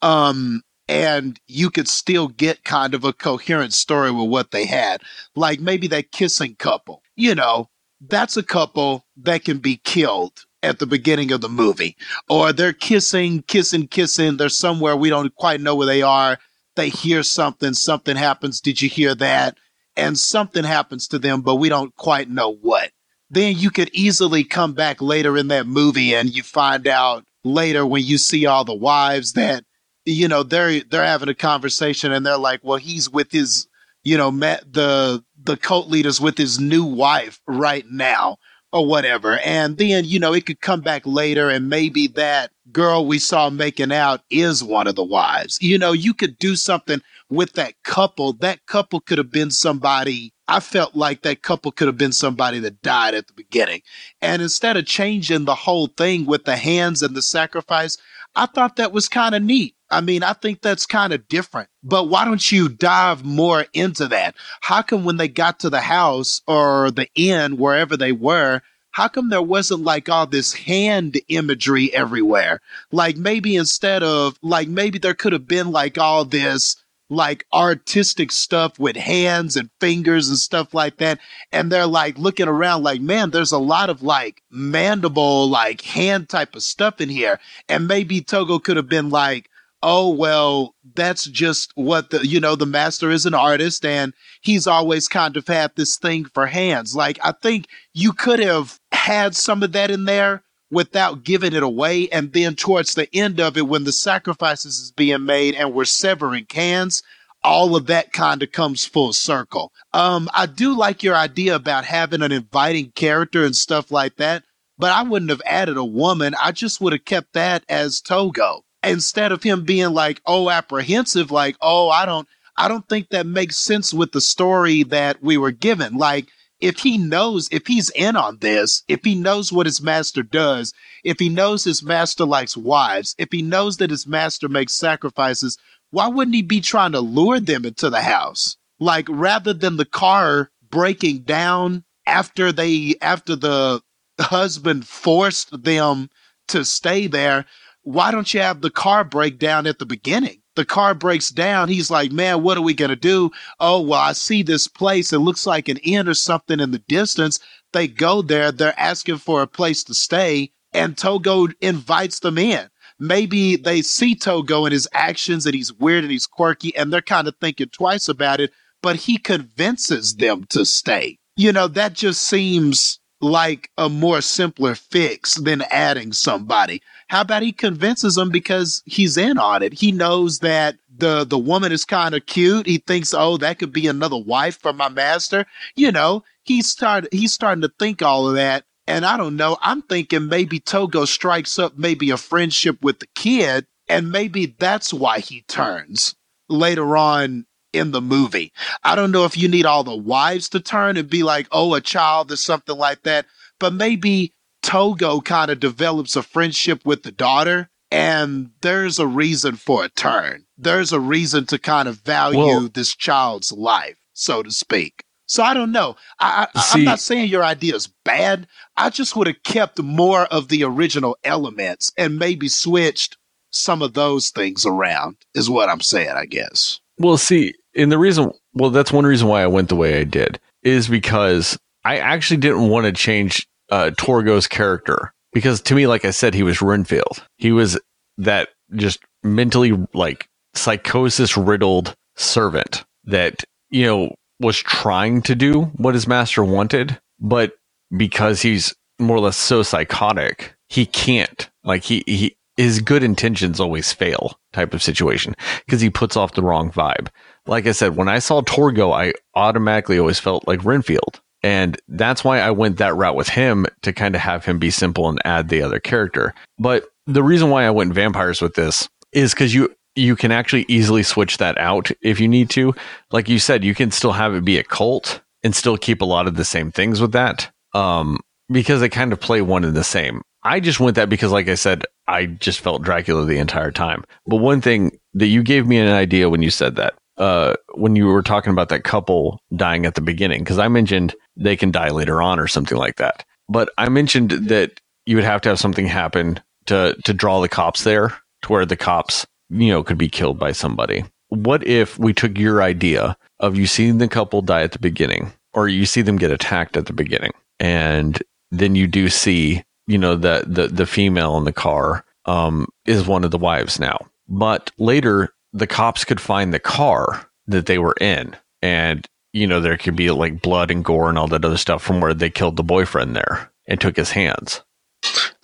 Um, 0.00 0.62
and 0.88 1.38
you 1.48 1.68
could 1.68 1.88
still 1.88 2.28
get 2.28 2.62
kind 2.62 2.94
of 2.94 3.04
a 3.04 3.12
coherent 3.12 3.74
story 3.74 4.12
with 4.12 4.28
what 4.28 4.52
they 4.52 4.64
had. 4.64 5.02
Like 5.34 5.60
maybe 5.60 5.88
that 5.88 6.12
kissing 6.12 6.54
couple, 6.54 7.02
you 7.16 7.34
know, 7.34 7.68
that's 8.00 8.36
a 8.36 8.42
couple 8.42 9.04
that 9.16 9.44
can 9.44 9.58
be 9.58 9.78
killed 9.78 10.44
at 10.66 10.78
the 10.78 10.86
beginning 10.86 11.32
of 11.32 11.40
the 11.40 11.48
movie. 11.48 11.96
Or 12.28 12.52
they're 12.52 12.72
kissing, 12.72 13.42
kissing, 13.42 13.88
kissing. 13.88 14.36
They're 14.36 14.48
somewhere 14.48 14.96
we 14.96 15.08
don't 15.08 15.34
quite 15.34 15.60
know 15.60 15.74
where 15.74 15.86
they 15.86 16.02
are. 16.02 16.38
They 16.74 16.90
hear 16.90 17.22
something, 17.22 17.72
something 17.72 18.16
happens. 18.16 18.60
Did 18.60 18.82
you 18.82 18.88
hear 18.88 19.14
that? 19.14 19.56
And 19.96 20.18
something 20.18 20.64
happens 20.64 21.08
to 21.08 21.18
them, 21.18 21.40
but 21.40 21.56
we 21.56 21.70
don't 21.70 21.96
quite 21.96 22.28
know 22.28 22.52
what 22.52 22.90
then 23.30 23.56
you 23.56 23.70
could 23.70 23.90
easily 23.92 24.44
come 24.44 24.72
back 24.72 25.02
later 25.02 25.36
in 25.36 25.48
that 25.48 25.66
movie 25.66 26.14
and 26.14 26.34
you 26.34 26.42
find 26.42 26.86
out 26.86 27.24
later 27.44 27.84
when 27.84 28.04
you 28.04 28.18
see 28.18 28.46
all 28.46 28.64
the 28.64 28.74
wives 28.74 29.32
that 29.32 29.64
you 30.04 30.28
know 30.28 30.42
they're 30.42 30.80
they're 30.80 31.04
having 31.04 31.28
a 31.28 31.34
conversation 31.34 32.12
and 32.12 32.24
they're 32.24 32.38
like 32.38 32.60
well 32.62 32.78
he's 32.78 33.10
with 33.10 33.30
his 33.30 33.68
you 34.04 34.16
know 34.16 34.30
met 34.30 34.72
the 34.72 35.22
the 35.42 35.56
cult 35.56 35.88
leaders 35.88 36.20
with 36.20 36.38
his 36.38 36.58
new 36.58 36.84
wife 36.84 37.40
right 37.46 37.84
now 37.90 38.36
or 38.76 38.86
whatever 38.86 39.38
and 39.38 39.78
then 39.78 40.04
you 40.04 40.18
know 40.18 40.32
it 40.32 40.46
could 40.46 40.60
come 40.60 40.80
back 40.80 41.02
later 41.06 41.48
and 41.48 41.68
maybe 41.68 42.06
that 42.06 42.50
girl 42.72 43.06
we 43.06 43.18
saw 43.18 43.48
making 43.48 43.92
out 43.92 44.20
is 44.30 44.62
one 44.62 44.86
of 44.86 44.94
the 44.94 45.04
wives 45.04 45.58
you 45.60 45.78
know 45.78 45.92
you 45.92 46.12
could 46.12 46.38
do 46.38 46.54
something 46.54 47.00
with 47.30 47.52
that 47.54 47.74
couple 47.84 48.32
that 48.34 48.64
couple 48.66 49.00
could 49.00 49.18
have 49.18 49.30
been 49.30 49.50
somebody 49.50 50.32
I 50.48 50.60
felt 50.60 50.94
like 50.94 51.22
that 51.22 51.42
couple 51.42 51.72
could 51.72 51.88
have 51.88 51.98
been 51.98 52.12
somebody 52.12 52.60
that 52.60 52.82
died 52.82 53.14
at 53.14 53.26
the 53.26 53.32
beginning. 53.32 53.82
And 54.22 54.40
instead 54.40 54.76
of 54.76 54.86
changing 54.86 55.44
the 55.44 55.56
whole 55.56 55.88
thing 55.88 56.24
with 56.24 56.44
the 56.44 56.56
hands 56.56 57.02
and 57.02 57.16
the 57.16 57.22
sacrifice, 57.22 57.98
I 58.36 58.46
thought 58.46 58.76
that 58.76 58.92
was 58.92 59.08
kind 59.08 59.34
of 59.34 59.42
neat. 59.42 59.74
I 59.90 60.00
mean, 60.00 60.22
I 60.22 60.32
think 60.32 60.60
that's 60.62 60.86
kind 60.86 61.12
of 61.12 61.28
different. 61.28 61.68
But 61.82 62.08
why 62.08 62.24
don't 62.24 62.50
you 62.50 62.68
dive 62.68 63.24
more 63.24 63.66
into 63.72 64.08
that? 64.08 64.34
How 64.60 64.82
come 64.82 65.04
when 65.04 65.16
they 65.16 65.28
got 65.28 65.60
to 65.60 65.70
the 65.70 65.80
house 65.80 66.42
or 66.46 66.90
the 66.90 67.08
inn, 67.14 67.56
wherever 67.56 67.96
they 67.96 68.12
were, 68.12 68.62
how 68.90 69.08
come 69.08 69.28
there 69.28 69.42
wasn't 69.42 69.82
like 69.82 70.08
all 70.08 70.26
this 70.26 70.54
hand 70.54 71.20
imagery 71.28 71.94
everywhere? 71.94 72.60
Like 72.90 73.16
maybe 73.16 73.54
instead 73.54 74.02
of, 74.02 74.38
like 74.42 74.68
maybe 74.68 74.98
there 74.98 75.14
could 75.14 75.34
have 75.34 75.46
been 75.46 75.70
like 75.70 75.98
all 75.98 76.24
this 76.24 76.76
like 77.08 77.46
artistic 77.52 78.32
stuff 78.32 78.78
with 78.78 78.96
hands 78.96 79.54
and 79.56 79.70
fingers 79.80 80.28
and 80.28 80.38
stuff 80.38 80.74
like 80.74 80.96
that. 80.96 81.20
And 81.52 81.70
they're 81.70 81.86
like 81.86 82.18
looking 82.18 82.48
around 82.48 82.82
like, 82.82 83.00
man, 83.00 83.30
there's 83.30 83.52
a 83.52 83.58
lot 83.58 83.90
of 83.90 84.02
like 84.02 84.42
mandible, 84.50 85.48
like 85.48 85.82
hand 85.82 86.28
type 86.28 86.56
of 86.56 86.62
stuff 86.62 87.00
in 87.00 87.08
here. 87.08 87.38
And 87.68 87.86
maybe 87.86 88.20
Torgo 88.22 88.60
could 88.62 88.76
have 88.76 88.88
been 88.88 89.10
like, 89.10 89.48
oh, 89.88 90.10
well, 90.10 90.74
that's 90.96 91.26
just 91.26 91.70
what 91.76 92.10
the, 92.10 92.26
you 92.26 92.40
know, 92.40 92.56
the 92.56 92.66
master 92.66 93.08
is 93.08 93.24
an 93.24 93.34
artist 93.34 93.84
and 93.84 94.12
he's 94.40 94.66
always 94.66 95.06
kind 95.06 95.36
of 95.36 95.46
had 95.46 95.70
this 95.76 95.96
thing 95.96 96.24
for 96.24 96.44
hands. 96.44 96.96
Like, 96.96 97.20
I 97.22 97.30
think 97.40 97.68
you 97.94 98.12
could 98.12 98.40
have 98.40 98.80
had 98.90 99.36
some 99.36 99.62
of 99.62 99.70
that 99.72 99.92
in 99.92 100.04
there 100.04 100.42
without 100.72 101.22
giving 101.22 101.52
it 101.52 101.62
away. 101.62 102.08
And 102.08 102.32
then 102.32 102.56
towards 102.56 102.94
the 102.94 103.08
end 103.14 103.38
of 103.38 103.56
it, 103.56 103.68
when 103.68 103.84
the 103.84 103.92
sacrifices 103.92 104.80
is 104.80 104.90
being 104.90 105.24
made 105.24 105.54
and 105.54 105.72
we're 105.72 105.84
severing 105.84 106.46
cans, 106.46 107.04
all 107.44 107.76
of 107.76 107.86
that 107.86 108.12
kind 108.12 108.42
of 108.42 108.50
comes 108.50 108.84
full 108.84 109.12
circle. 109.12 109.70
Um, 109.92 110.28
I 110.34 110.46
do 110.46 110.76
like 110.76 111.04
your 111.04 111.14
idea 111.14 111.54
about 111.54 111.84
having 111.84 112.22
an 112.22 112.32
inviting 112.32 112.90
character 112.96 113.44
and 113.44 113.54
stuff 113.54 113.92
like 113.92 114.16
that, 114.16 114.42
but 114.78 114.90
I 114.90 115.04
wouldn't 115.04 115.30
have 115.30 115.42
added 115.46 115.76
a 115.76 115.84
woman. 115.84 116.34
I 116.42 116.50
just 116.50 116.80
would 116.80 116.92
have 116.92 117.04
kept 117.04 117.34
that 117.34 117.62
as 117.68 118.02
Torgo 118.02 118.62
instead 118.82 119.32
of 119.32 119.42
him 119.42 119.64
being 119.64 119.90
like, 119.90 120.20
oh, 120.26 120.50
apprehensive, 120.50 121.30
like, 121.30 121.56
oh, 121.60 121.88
I 121.88 122.06
don't, 122.06 122.28
I 122.56 122.68
don't 122.68 122.88
think 122.88 123.10
that 123.10 123.26
makes 123.26 123.56
sense 123.56 123.92
with 123.92 124.12
the 124.12 124.20
story 124.20 124.82
that 124.84 125.22
we 125.22 125.36
were 125.36 125.50
given. 125.50 125.96
Like, 125.96 126.28
if 126.60 126.78
he 126.78 126.96
knows, 126.96 127.48
if 127.52 127.66
he's 127.66 127.90
in 127.90 128.16
on 128.16 128.38
this, 128.38 128.82
if 128.88 129.00
he 129.04 129.14
knows 129.14 129.52
what 129.52 129.66
his 129.66 129.82
master 129.82 130.22
does, 130.22 130.72
if 131.04 131.18
he 131.18 131.28
knows 131.28 131.64
his 131.64 131.82
master 131.82 132.24
likes 132.24 132.56
wives, 132.56 133.14
if 133.18 133.28
he 133.30 133.42
knows 133.42 133.76
that 133.76 133.90
his 133.90 134.06
master 134.06 134.48
makes 134.48 134.72
sacrifices, 134.72 135.58
why 135.90 136.08
wouldn't 136.08 136.34
he 136.34 136.42
be 136.42 136.60
trying 136.60 136.92
to 136.92 137.00
lure 137.00 137.40
them 137.40 137.64
into 137.64 137.90
the 137.90 138.00
house? 138.00 138.56
Like 138.80 139.06
rather 139.10 139.52
than 139.52 139.76
the 139.76 139.84
car 139.84 140.50
breaking 140.70 141.20
down 141.20 141.84
after 142.06 142.52
they, 142.52 142.94
after 143.02 143.36
the 143.36 143.82
husband 144.18 144.86
forced 144.86 145.62
them 145.62 146.08
to 146.48 146.64
stay 146.64 147.06
there, 147.06 147.44
why 147.86 148.10
don't 148.10 148.34
you 148.34 148.40
have 148.40 148.60
the 148.60 148.70
car 148.70 149.04
break 149.04 149.38
down 149.38 149.66
at 149.66 149.78
the 149.78 149.86
beginning? 149.86 150.42
the 150.56 150.64
car 150.64 150.94
breaks 150.94 151.30
down. 151.30 151.68
He's 151.68 151.90
like, 151.90 152.10
man, 152.10 152.42
what 152.42 152.56
are 152.56 152.62
we 152.62 152.74
going 152.74 152.88
to 152.88 152.96
do? 152.96 153.30
Oh, 153.60 153.80
well, 153.82 154.00
I 154.00 154.12
see 154.12 154.42
this 154.42 154.66
place. 154.66 155.12
It 155.12 155.18
looks 155.18 155.46
like 155.46 155.68
an 155.68 155.76
inn 155.78 156.08
or 156.08 156.14
something 156.14 156.58
in 156.58 156.72
the 156.72 156.80
distance. 156.80 157.38
They 157.72 157.86
go 157.86 158.22
there. 158.22 158.50
They're 158.50 158.78
asking 158.78 159.18
for 159.18 159.42
a 159.42 159.46
place 159.46 159.84
to 159.84 159.94
stay. 159.94 160.52
And 160.72 160.96
Torgo 160.96 161.52
invites 161.60 162.20
them 162.20 162.38
in. 162.38 162.68
Maybe 162.98 163.56
they 163.56 163.82
see 163.82 164.16
Torgo 164.16 164.64
and 164.64 164.72
his 164.72 164.88
actions 164.92 165.44
and 165.44 165.54
he's 165.54 165.72
weird 165.72 166.04
and 166.04 166.10
he's 166.10 166.26
quirky 166.26 166.74
and 166.74 166.90
they're 166.90 167.02
kind 167.02 167.28
of 167.28 167.36
thinking 167.36 167.68
twice 167.68 168.08
about 168.08 168.40
it, 168.40 168.50
but 168.82 168.96
he 168.96 169.18
convinces 169.18 170.16
them 170.16 170.44
to 170.48 170.64
stay. 170.64 171.18
You 171.36 171.52
know, 171.52 171.68
that 171.68 171.92
just 171.92 172.22
seems 172.22 172.98
like 173.20 173.70
a 173.76 173.90
more 173.90 174.22
simpler 174.22 174.74
fix 174.74 175.34
than 175.34 175.62
adding 175.70 176.12
somebody. 176.12 176.80
How 177.08 177.20
about 177.20 177.42
he 177.42 177.52
convinces 177.52 178.18
him 178.18 178.30
because 178.30 178.82
he's 178.84 179.16
in 179.16 179.38
on 179.38 179.62
it? 179.62 179.72
He 179.72 179.92
knows 179.92 180.40
that 180.40 180.76
the 180.98 181.24
the 181.24 181.38
woman 181.38 181.72
is 181.72 181.84
kind 181.84 182.14
of 182.14 182.26
cute. 182.26 182.66
He 182.66 182.78
thinks, 182.78 183.14
oh, 183.14 183.36
that 183.38 183.58
could 183.58 183.72
be 183.72 183.86
another 183.86 184.16
wife 184.16 184.60
for 184.60 184.72
my 184.72 184.88
master. 184.88 185.46
You 185.74 185.92
know, 185.92 186.24
he's 186.42 186.68
started 186.68 187.12
he's 187.12 187.32
starting 187.32 187.62
to 187.62 187.72
think 187.78 188.02
all 188.02 188.28
of 188.28 188.34
that. 188.34 188.64
And 188.88 189.04
I 189.04 189.16
don't 189.16 189.36
know. 189.36 189.58
I'm 189.62 189.82
thinking 189.82 190.28
maybe 190.28 190.60
Torgo 190.60 191.06
strikes 191.06 191.58
up 191.58 191.76
maybe 191.76 192.10
a 192.10 192.16
friendship 192.16 192.82
with 192.82 193.00
the 193.00 193.08
kid, 193.14 193.66
and 193.88 194.12
maybe 194.12 194.54
that's 194.58 194.94
why 194.94 195.18
he 195.18 195.42
turns 195.42 196.14
later 196.48 196.96
on 196.96 197.46
in 197.72 197.90
the 197.90 198.00
movie. 198.00 198.52
I 198.84 198.94
don't 198.94 199.10
know 199.10 199.24
if 199.24 199.36
you 199.36 199.48
need 199.48 199.66
all 199.66 199.84
the 199.84 199.96
wives 199.96 200.48
to 200.50 200.60
turn 200.60 200.96
and 200.96 201.10
be 201.10 201.22
like, 201.22 201.48
oh, 201.52 201.74
a 201.74 201.80
child 201.80 202.32
or 202.32 202.36
something 202.36 202.76
like 202.76 203.02
that, 203.02 203.26
but 203.58 203.72
maybe 203.72 204.32
Torgo 204.66 205.24
kind 205.24 205.50
of 205.50 205.60
develops 205.60 206.16
a 206.16 206.22
friendship 206.22 206.84
with 206.84 207.04
the 207.04 207.12
daughter, 207.12 207.70
and 207.90 208.50
there's 208.62 208.98
a 208.98 209.06
reason 209.06 209.56
for 209.56 209.84
a 209.84 209.88
turn. 209.88 210.44
There's 210.58 210.92
a 210.92 211.00
reason 211.00 211.46
to 211.46 211.58
kind 211.58 211.88
of 211.88 212.00
value 212.00 212.38
well, 212.38 212.68
this 212.68 212.94
child's 212.96 213.52
life, 213.52 213.96
so 214.12 214.42
to 214.42 214.50
speak. 214.50 215.04
So 215.28 215.42
I 215.42 215.54
don't 215.54 215.72
know. 215.72 215.96
I, 216.20 216.48
I'm 216.54 216.84
not 216.84 217.00
saying 217.00 217.28
your 217.28 217.44
idea 217.44 217.74
is 217.74 217.88
bad. 218.04 218.46
I 218.76 218.90
just 218.90 219.16
would 219.16 219.26
have 219.26 219.42
kept 219.42 219.80
more 219.82 220.22
of 220.26 220.48
the 220.48 220.64
original 220.64 221.16
elements 221.24 221.92
and 221.96 222.18
maybe 222.18 222.48
switched 222.48 223.16
some 223.50 223.82
of 223.82 223.94
those 223.94 224.30
things 224.30 224.66
around, 224.66 225.16
is 225.34 225.50
what 225.50 225.68
I'm 225.68 225.80
saying, 225.80 226.10
I 226.10 226.26
guess. 226.26 226.80
Well, 226.98 227.18
see, 227.18 227.54
and 227.74 227.90
the 227.90 227.98
reason, 227.98 228.32
well, 228.54 228.70
that's 228.70 228.92
one 228.92 229.06
reason 229.06 229.28
why 229.28 229.42
I 229.42 229.46
went 229.46 229.68
the 229.68 229.76
way 229.76 230.00
I 230.00 230.04
did 230.04 230.40
is 230.62 230.88
because 230.88 231.58
I 231.84 231.98
actually 231.98 232.38
didn't 232.38 232.68
want 232.68 232.86
to 232.86 232.92
change 232.92 233.48
uh, 233.70 233.90
Torgo's 233.96 234.46
character 234.46 235.12
because 235.32 235.60
to 235.60 235.74
me, 235.74 235.86
like 235.86 236.04
I 236.04 236.10
said, 236.10 236.34
he 236.34 236.42
was 236.42 236.62
Renfield. 236.62 237.22
He 237.36 237.52
was 237.52 237.78
that 238.18 238.48
just 238.74 239.00
mentally 239.22 239.72
like 239.92 240.28
psychosis 240.54 241.36
riddled 241.36 241.94
servant 242.16 242.84
that, 243.04 243.44
you 243.70 243.84
know, 243.84 244.14
was 244.40 244.56
trying 244.56 245.22
to 245.22 245.34
do 245.34 245.64
what 245.76 245.94
his 245.94 246.06
master 246.06 246.42
wanted, 246.44 246.98
but 247.20 247.52
because 247.96 248.42
he's 248.42 248.74
more 248.98 249.16
or 249.16 249.20
less 249.20 249.36
so 249.36 249.62
psychotic, 249.62 250.54
he 250.68 250.86
can't. 250.86 251.50
Like 251.64 251.82
he, 251.82 252.02
he, 252.06 252.36
his 252.56 252.80
good 252.80 253.02
intentions 253.02 253.60
always 253.60 253.92
fail 253.92 254.38
type 254.52 254.72
of 254.72 254.82
situation 254.82 255.34
because 255.64 255.80
he 255.80 255.90
puts 255.90 256.16
off 256.16 256.34
the 256.34 256.42
wrong 256.42 256.70
vibe. 256.70 257.08
Like 257.46 257.66
I 257.66 257.72
said, 257.72 257.96
when 257.96 258.08
I 258.08 258.18
saw 258.18 258.40
Torgo, 258.40 258.92
I 258.92 259.12
automatically 259.34 259.98
always 259.98 260.18
felt 260.18 260.48
like 260.48 260.64
Renfield. 260.64 261.20
And 261.46 261.80
that's 261.86 262.24
why 262.24 262.40
I 262.40 262.50
went 262.50 262.78
that 262.78 262.96
route 262.96 263.14
with 263.14 263.28
him 263.28 263.66
to 263.82 263.92
kind 263.92 264.16
of 264.16 264.20
have 264.20 264.44
him 264.44 264.58
be 264.58 264.68
simple 264.68 265.08
and 265.08 265.20
add 265.24 265.48
the 265.48 265.62
other 265.62 265.78
character. 265.78 266.34
But 266.58 266.88
the 267.06 267.22
reason 267.22 267.50
why 267.50 267.64
I 267.64 267.70
went 267.70 267.94
vampires 267.94 268.42
with 268.42 268.54
this 268.54 268.88
is 269.12 269.32
because 269.32 269.54
you 269.54 269.72
you 269.94 270.16
can 270.16 270.32
actually 270.32 270.66
easily 270.66 271.04
switch 271.04 271.38
that 271.38 271.56
out 271.56 271.92
if 272.02 272.18
you 272.18 272.26
need 272.26 272.50
to. 272.50 272.74
Like 273.12 273.28
you 273.28 273.38
said, 273.38 273.62
you 273.62 273.76
can 273.76 273.92
still 273.92 274.10
have 274.10 274.34
it 274.34 274.44
be 274.44 274.58
a 274.58 274.64
cult 274.64 275.20
and 275.44 275.54
still 275.54 275.78
keep 275.78 276.02
a 276.02 276.04
lot 276.04 276.26
of 276.26 276.34
the 276.34 276.44
same 276.44 276.72
things 276.72 277.00
with 277.00 277.12
that. 277.12 277.48
Um, 277.74 278.18
because 278.50 278.80
they 278.80 278.88
kind 278.88 279.12
of 279.12 279.20
play 279.20 279.40
one 279.40 279.62
and 279.62 279.76
the 279.76 279.84
same. 279.84 280.22
I 280.42 280.58
just 280.58 280.80
went 280.80 280.96
that 280.96 281.08
because, 281.08 281.30
like 281.30 281.48
I 281.48 281.54
said, 281.54 281.84
I 282.08 282.26
just 282.26 282.58
felt 282.58 282.82
Dracula 282.82 283.24
the 283.24 283.38
entire 283.38 283.70
time. 283.70 284.02
But 284.26 284.36
one 284.36 284.60
thing 284.60 284.98
that 285.14 285.26
you 285.28 285.44
gave 285.44 285.68
me 285.68 285.78
an 285.78 285.92
idea 285.92 286.28
when 286.28 286.42
you 286.42 286.50
said 286.50 286.74
that, 286.74 286.94
uh, 287.18 287.54
when 287.74 287.96
you 287.96 288.06
were 288.06 288.22
talking 288.22 288.52
about 288.52 288.68
that 288.68 288.84
couple 288.84 289.40
dying 289.54 289.86
at 289.86 289.94
the 289.94 290.00
beginning, 290.00 290.42
because 290.42 290.58
I 290.58 290.68
mentioned 290.68 291.14
they 291.36 291.56
can 291.56 291.70
die 291.70 291.90
later 291.90 292.20
on 292.22 292.38
or 292.38 292.46
something 292.46 292.78
like 292.78 292.96
that. 292.96 293.24
But 293.48 293.70
I 293.78 293.88
mentioned 293.88 294.30
that 294.30 294.80
you 295.06 295.16
would 295.16 295.24
have 295.24 295.40
to 295.42 295.48
have 295.48 295.58
something 295.58 295.86
happen 295.86 296.40
to 296.66 296.96
to 297.04 297.14
draw 297.14 297.40
the 297.40 297.48
cops 297.48 297.84
there, 297.84 298.08
to 298.42 298.52
where 298.52 298.66
the 298.66 298.76
cops, 298.76 299.26
you 299.50 299.68
know, 299.68 299.82
could 299.82 299.98
be 299.98 300.08
killed 300.08 300.38
by 300.38 300.52
somebody. 300.52 301.04
What 301.28 301.66
if 301.66 301.98
we 301.98 302.12
took 302.12 302.38
your 302.38 302.62
idea 302.62 303.16
of 303.40 303.56
you 303.56 303.66
seeing 303.66 303.98
the 303.98 304.08
couple 304.08 304.42
die 304.42 304.62
at 304.62 304.72
the 304.72 304.78
beginning, 304.78 305.32
or 305.52 305.68
you 305.68 305.86
see 305.86 306.02
them 306.02 306.16
get 306.16 306.30
attacked 306.30 306.76
at 306.76 306.86
the 306.86 306.92
beginning, 306.92 307.32
and 307.58 308.22
then 308.50 308.74
you 308.74 308.86
do 308.86 309.08
see, 309.08 309.62
you 309.86 309.98
know, 309.98 310.16
the 310.16 310.44
the 310.46 310.68
the 310.68 310.86
female 310.86 311.36
in 311.38 311.44
the 311.44 311.52
car 311.52 312.04
um, 312.26 312.66
is 312.84 313.06
one 313.06 313.24
of 313.24 313.30
the 313.30 313.38
wives 313.38 313.78
now, 313.78 313.98
but 314.28 314.70
later 314.78 315.32
the 315.56 315.66
cops 315.66 316.04
could 316.04 316.20
find 316.20 316.52
the 316.52 316.58
car 316.58 317.26
that 317.46 317.66
they 317.66 317.78
were 317.78 317.94
in, 318.00 318.36
and 318.62 319.06
you 319.32 319.46
know 319.46 319.60
there 319.60 319.76
could 319.76 319.96
be 319.96 320.10
like 320.10 320.42
blood 320.42 320.70
and 320.70 320.84
gore 320.84 321.08
and 321.08 321.18
all 321.18 321.28
that 321.28 321.44
other 321.44 321.56
stuff 321.56 321.82
from 321.82 322.00
where 322.00 322.14
they 322.14 322.30
killed 322.30 322.56
the 322.56 322.62
boyfriend 322.62 323.14
there 323.16 323.50
and 323.66 323.80
took 323.80 323.96
his 323.96 324.10
hands. 324.10 324.62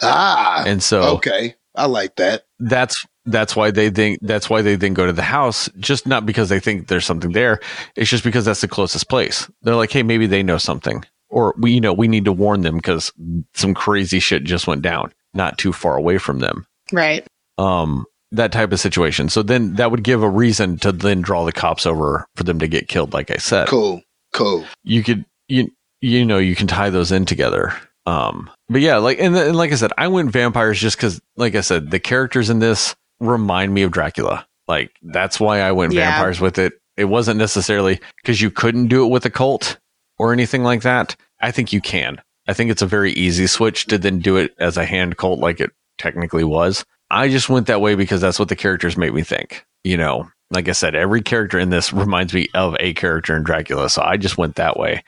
Ah, 0.01 0.65
And 0.67 0.83
so 0.83 1.03
okay, 1.17 1.55
I 1.75 1.87
like 1.87 2.17
that. 2.17 2.45
that's 2.59 3.07
that's 3.25 3.55
why 3.55 3.71
they 3.71 3.89
think 3.91 4.19
that's 4.23 4.51
why 4.51 4.63
they 4.63 4.75
then 4.75 4.95
go 4.95 5.07
to 5.07 5.13
the 5.13 5.23
house 5.23 5.69
just 5.79 6.07
not 6.09 6.27
because 6.27 6.49
they 6.49 6.59
think 6.59 6.89
there's 6.89 7.07
something 7.07 7.31
there 7.33 7.61
it's 7.95 8.11
just 8.11 8.25
because 8.25 8.45
that's 8.45 8.63
the 8.63 8.67
closest 8.67 9.09
place 9.09 9.49
they're 9.63 9.77
like 9.77 9.93
hey 9.93 10.03
maybe 10.03 10.27
they 10.27 10.43
know 10.43 10.59
something 10.59 11.05
or 11.29 11.55
we 11.57 11.71
you 11.71 11.81
know 11.81 11.93
we 11.93 12.09
need 12.09 12.25
to 12.25 12.33
warn 12.33 12.63
them 12.63 12.75
because 12.79 13.13
some 13.55 13.75
crazy 13.75 14.19
shit 14.19 14.43
just 14.43 14.67
went 14.67 14.83
down 14.83 15.13
not 15.35 15.57
too 15.57 15.73
far 15.73 15.97
away 15.97 16.19
from 16.19 16.41
them 16.41 16.67
Right. 16.91 17.25
um 17.59 18.07
that 18.33 18.51
type 18.53 18.73
of 18.73 18.81
situation. 18.81 19.29
So 19.29 19.43
then 19.43 19.75
that 19.75 19.91
would 19.91 20.03
give 20.03 20.23
a 20.23 20.29
reason 20.29 20.79
to 20.79 20.91
then 20.93 21.21
draw 21.21 21.45
the 21.45 21.53
cops 21.53 21.87
over 21.87 22.27
for 22.35 22.45
them 22.45 22.59
to 22.59 22.67
get 22.69 22.89
killed 22.89 23.13
like 23.13 23.31
i 23.31 23.37
said. 23.37 23.69
Cool, 23.69 24.03
cool. 24.33 24.65
you 24.83 25.03
could 25.03 25.25
you 25.49 25.71
you 26.01 26.25
know 26.25 26.39
you 26.39 26.57
can 26.57 26.67
tie 26.67 26.91
those 26.91 27.13
in 27.13 27.25
together. 27.27 27.73
Um 28.07 28.51
but 28.69 28.81
yeah 28.81 28.97
like 28.97 29.21
and, 29.21 29.37
and 29.37 29.55
like 29.57 29.71
i 29.71 29.77
said 29.77 29.93
i 29.97 30.09
went 30.09 30.33
vampires 30.33 30.81
just 30.81 30.97
because 30.97 31.21
like 31.37 31.55
i 31.55 31.61
said 31.61 31.91
the 31.93 32.01
characters 32.01 32.51
in 32.51 32.59
this 32.59 32.97
remind 33.21 33.73
me 33.73 33.83
of 33.83 33.93
dracula. 33.93 34.47
Like 34.67 34.91
that's 35.03 35.39
why 35.39 35.61
i 35.61 35.71
went 35.73 35.93
Yeah. 35.93 36.11
vampires 36.11 36.41
with 36.41 36.59
it. 36.59 36.73
It 36.97 37.05
wasn't 37.05 37.39
necessarily 37.39 38.01
because 38.17 38.41
you 38.41 38.51
couldn't 38.51 38.89
do 38.89 39.05
it 39.05 39.09
with 39.09 39.25
a 39.25 39.31
cult 39.31 39.79
or 40.19 40.33
anything 40.33 40.63
like 40.63 40.83
that. 40.83 41.17
I 41.41 41.51
think 41.51 41.73
you 41.73 41.81
can. 41.81 42.21
I 42.49 42.53
think 42.55 42.71
it's 42.71 42.83
a 42.83 42.87
very 42.87 43.13
easy 43.13 43.47
switch 43.47 43.87
to 43.87 43.99
then 43.99 44.19
do 44.19 44.37
it 44.37 44.55
as 44.59 44.77
a 44.77 44.85
hand 44.85 45.17
cult 45.17 45.39
like 45.39 45.61
it 45.61 45.71
technically 45.99 46.45
was 46.45 46.85
i 47.13 47.29
just 47.29 47.49
went 47.49 47.69
that 47.69 47.81
way 47.81 47.95
because 47.95 48.21
that's 48.21 48.41
what 48.41 48.49
the 48.49 48.57
characters 48.57 48.97
made 48.97 49.15
me 49.15 49.23
think 49.23 49.65
you 49.85 49.97
know 49.97 50.29
like 50.51 50.69
i 50.69 50.73
said 50.73 50.97
every 50.97 51.23
character 51.23 51.59
in 51.59 51.71
this 51.71 51.93
reminds 51.93 52.35
me 52.35 52.49
of 52.55 52.77
a 52.81 52.93
character 52.95 53.37
in 53.37 53.45
dracula 53.45 53.89
so 53.89 54.03
i 54.03 54.17
just 54.17 54.37
went 54.37 54.57
that 54.57 54.77
way 54.77 55.01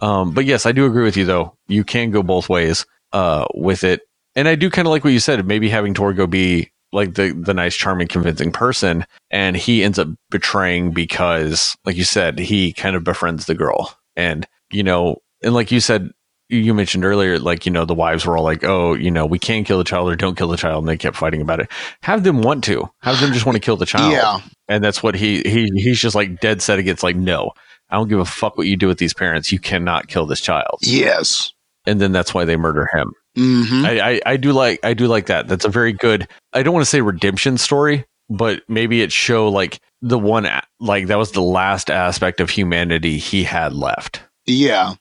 um, 0.00 0.32
but 0.32 0.44
yes, 0.44 0.66
I 0.66 0.72
do 0.72 0.86
agree 0.86 1.04
with 1.04 1.16
you 1.16 1.24
though. 1.24 1.54
You 1.66 1.84
can 1.84 2.10
go 2.10 2.22
both 2.22 2.48
ways 2.48 2.86
uh, 3.12 3.46
with 3.54 3.84
it, 3.84 4.02
and 4.36 4.48
I 4.48 4.54
do 4.54 4.70
kind 4.70 4.86
of 4.86 4.90
like 4.90 5.04
what 5.04 5.12
you 5.12 5.20
said. 5.20 5.46
Maybe 5.46 5.68
having 5.68 5.94
Torgo 5.94 6.28
be 6.28 6.70
like 6.92 7.14
the 7.14 7.32
the 7.32 7.54
nice, 7.54 7.74
charming, 7.74 8.08
convincing 8.08 8.52
person, 8.52 9.04
and 9.30 9.56
he 9.56 9.82
ends 9.82 9.98
up 9.98 10.08
betraying 10.30 10.92
because, 10.92 11.76
like 11.84 11.96
you 11.96 12.04
said, 12.04 12.38
he 12.38 12.72
kind 12.72 12.96
of 12.96 13.04
befriends 13.04 13.46
the 13.46 13.54
girl, 13.54 13.96
and 14.16 14.46
you 14.70 14.82
know, 14.82 15.18
and 15.42 15.54
like 15.54 15.70
you 15.70 15.80
said. 15.80 16.10
You 16.50 16.72
mentioned 16.74 17.04
earlier, 17.04 17.38
like, 17.38 17.66
you 17.66 17.72
know, 17.72 17.84
the 17.84 17.94
wives 17.94 18.24
were 18.24 18.36
all 18.36 18.44
like, 18.44 18.64
oh, 18.64 18.94
you 18.94 19.10
know, 19.10 19.26
we 19.26 19.38
can't 19.38 19.66
kill 19.66 19.78
the 19.78 19.84
child 19.84 20.08
or 20.10 20.16
don't 20.16 20.36
kill 20.36 20.48
the 20.48 20.56
child. 20.56 20.82
And 20.82 20.88
they 20.88 20.96
kept 20.96 21.16
fighting 21.16 21.42
about 21.42 21.60
it. 21.60 21.68
Have 22.02 22.24
them 22.24 22.42
want 22.42 22.64
to. 22.64 22.88
Have 23.02 23.20
them 23.20 23.32
just 23.32 23.44
want 23.44 23.56
to 23.56 23.60
kill 23.60 23.76
the 23.76 23.84
child 23.86 24.12
Yeah, 24.12 24.40
and 24.68 24.84
that's 24.84 25.02
what 25.02 25.14
he 25.14 25.42
he 25.42 25.70
he's 25.74 25.98
just 25.98 26.14
like 26.14 26.40
dead 26.40 26.62
set 26.62 26.78
against 26.78 27.02
like 27.02 27.16
no 27.16 27.52
i 27.90 27.96
don't 27.96 28.08
give 28.08 28.20
a 28.20 28.24
fuck 28.24 28.56
what 28.56 28.66
you 28.66 28.76
do 28.76 28.86
with 28.86 28.98
these 28.98 29.14
parents 29.14 29.50
you 29.50 29.58
cannot 29.58 30.08
kill 30.08 30.26
this 30.26 30.40
child 30.40 30.78
yes. 30.82 31.52
and 31.86 32.00
then 32.00 32.12
that's 32.12 32.34
why 32.34 32.44
they 32.44 32.56
murder 32.56 32.88
him 32.92 33.12
hmm 33.34 33.84
I, 33.84 34.00
I 34.00 34.20
i 34.26 34.36
do 34.36 34.52
like 34.52 34.80
i 34.84 34.94
do 34.94 35.06
like 35.06 35.26
that 35.26 35.48
that's 35.48 35.64
a 35.64 35.70
very 35.70 35.92
good 35.92 36.28
i 36.52 36.62
don't 36.62 36.74
want 36.74 36.84
to 36.84 36.90
say 36.90 37.00
redemption 37.00 37.58
story 37.58 38.04
but 38.28 38.62
maybe 38.68 39.00
it 39.00 39.10
show 39.10 39.48
like 39.48 39.80
the 40.02 40.18
one 40.18 40.48
like 40.80 41.06
that 41.06 41.18
was 41.18 41.32
the 41.32 41.42
last 41.42 41.90
aspect 41.90 42.40
of 42.40 42.50
humanity 42.50 43.18
he 43.18 43.44
had 43.44 43.72
left 43.72 44.22
Yeah. 44.46 44.94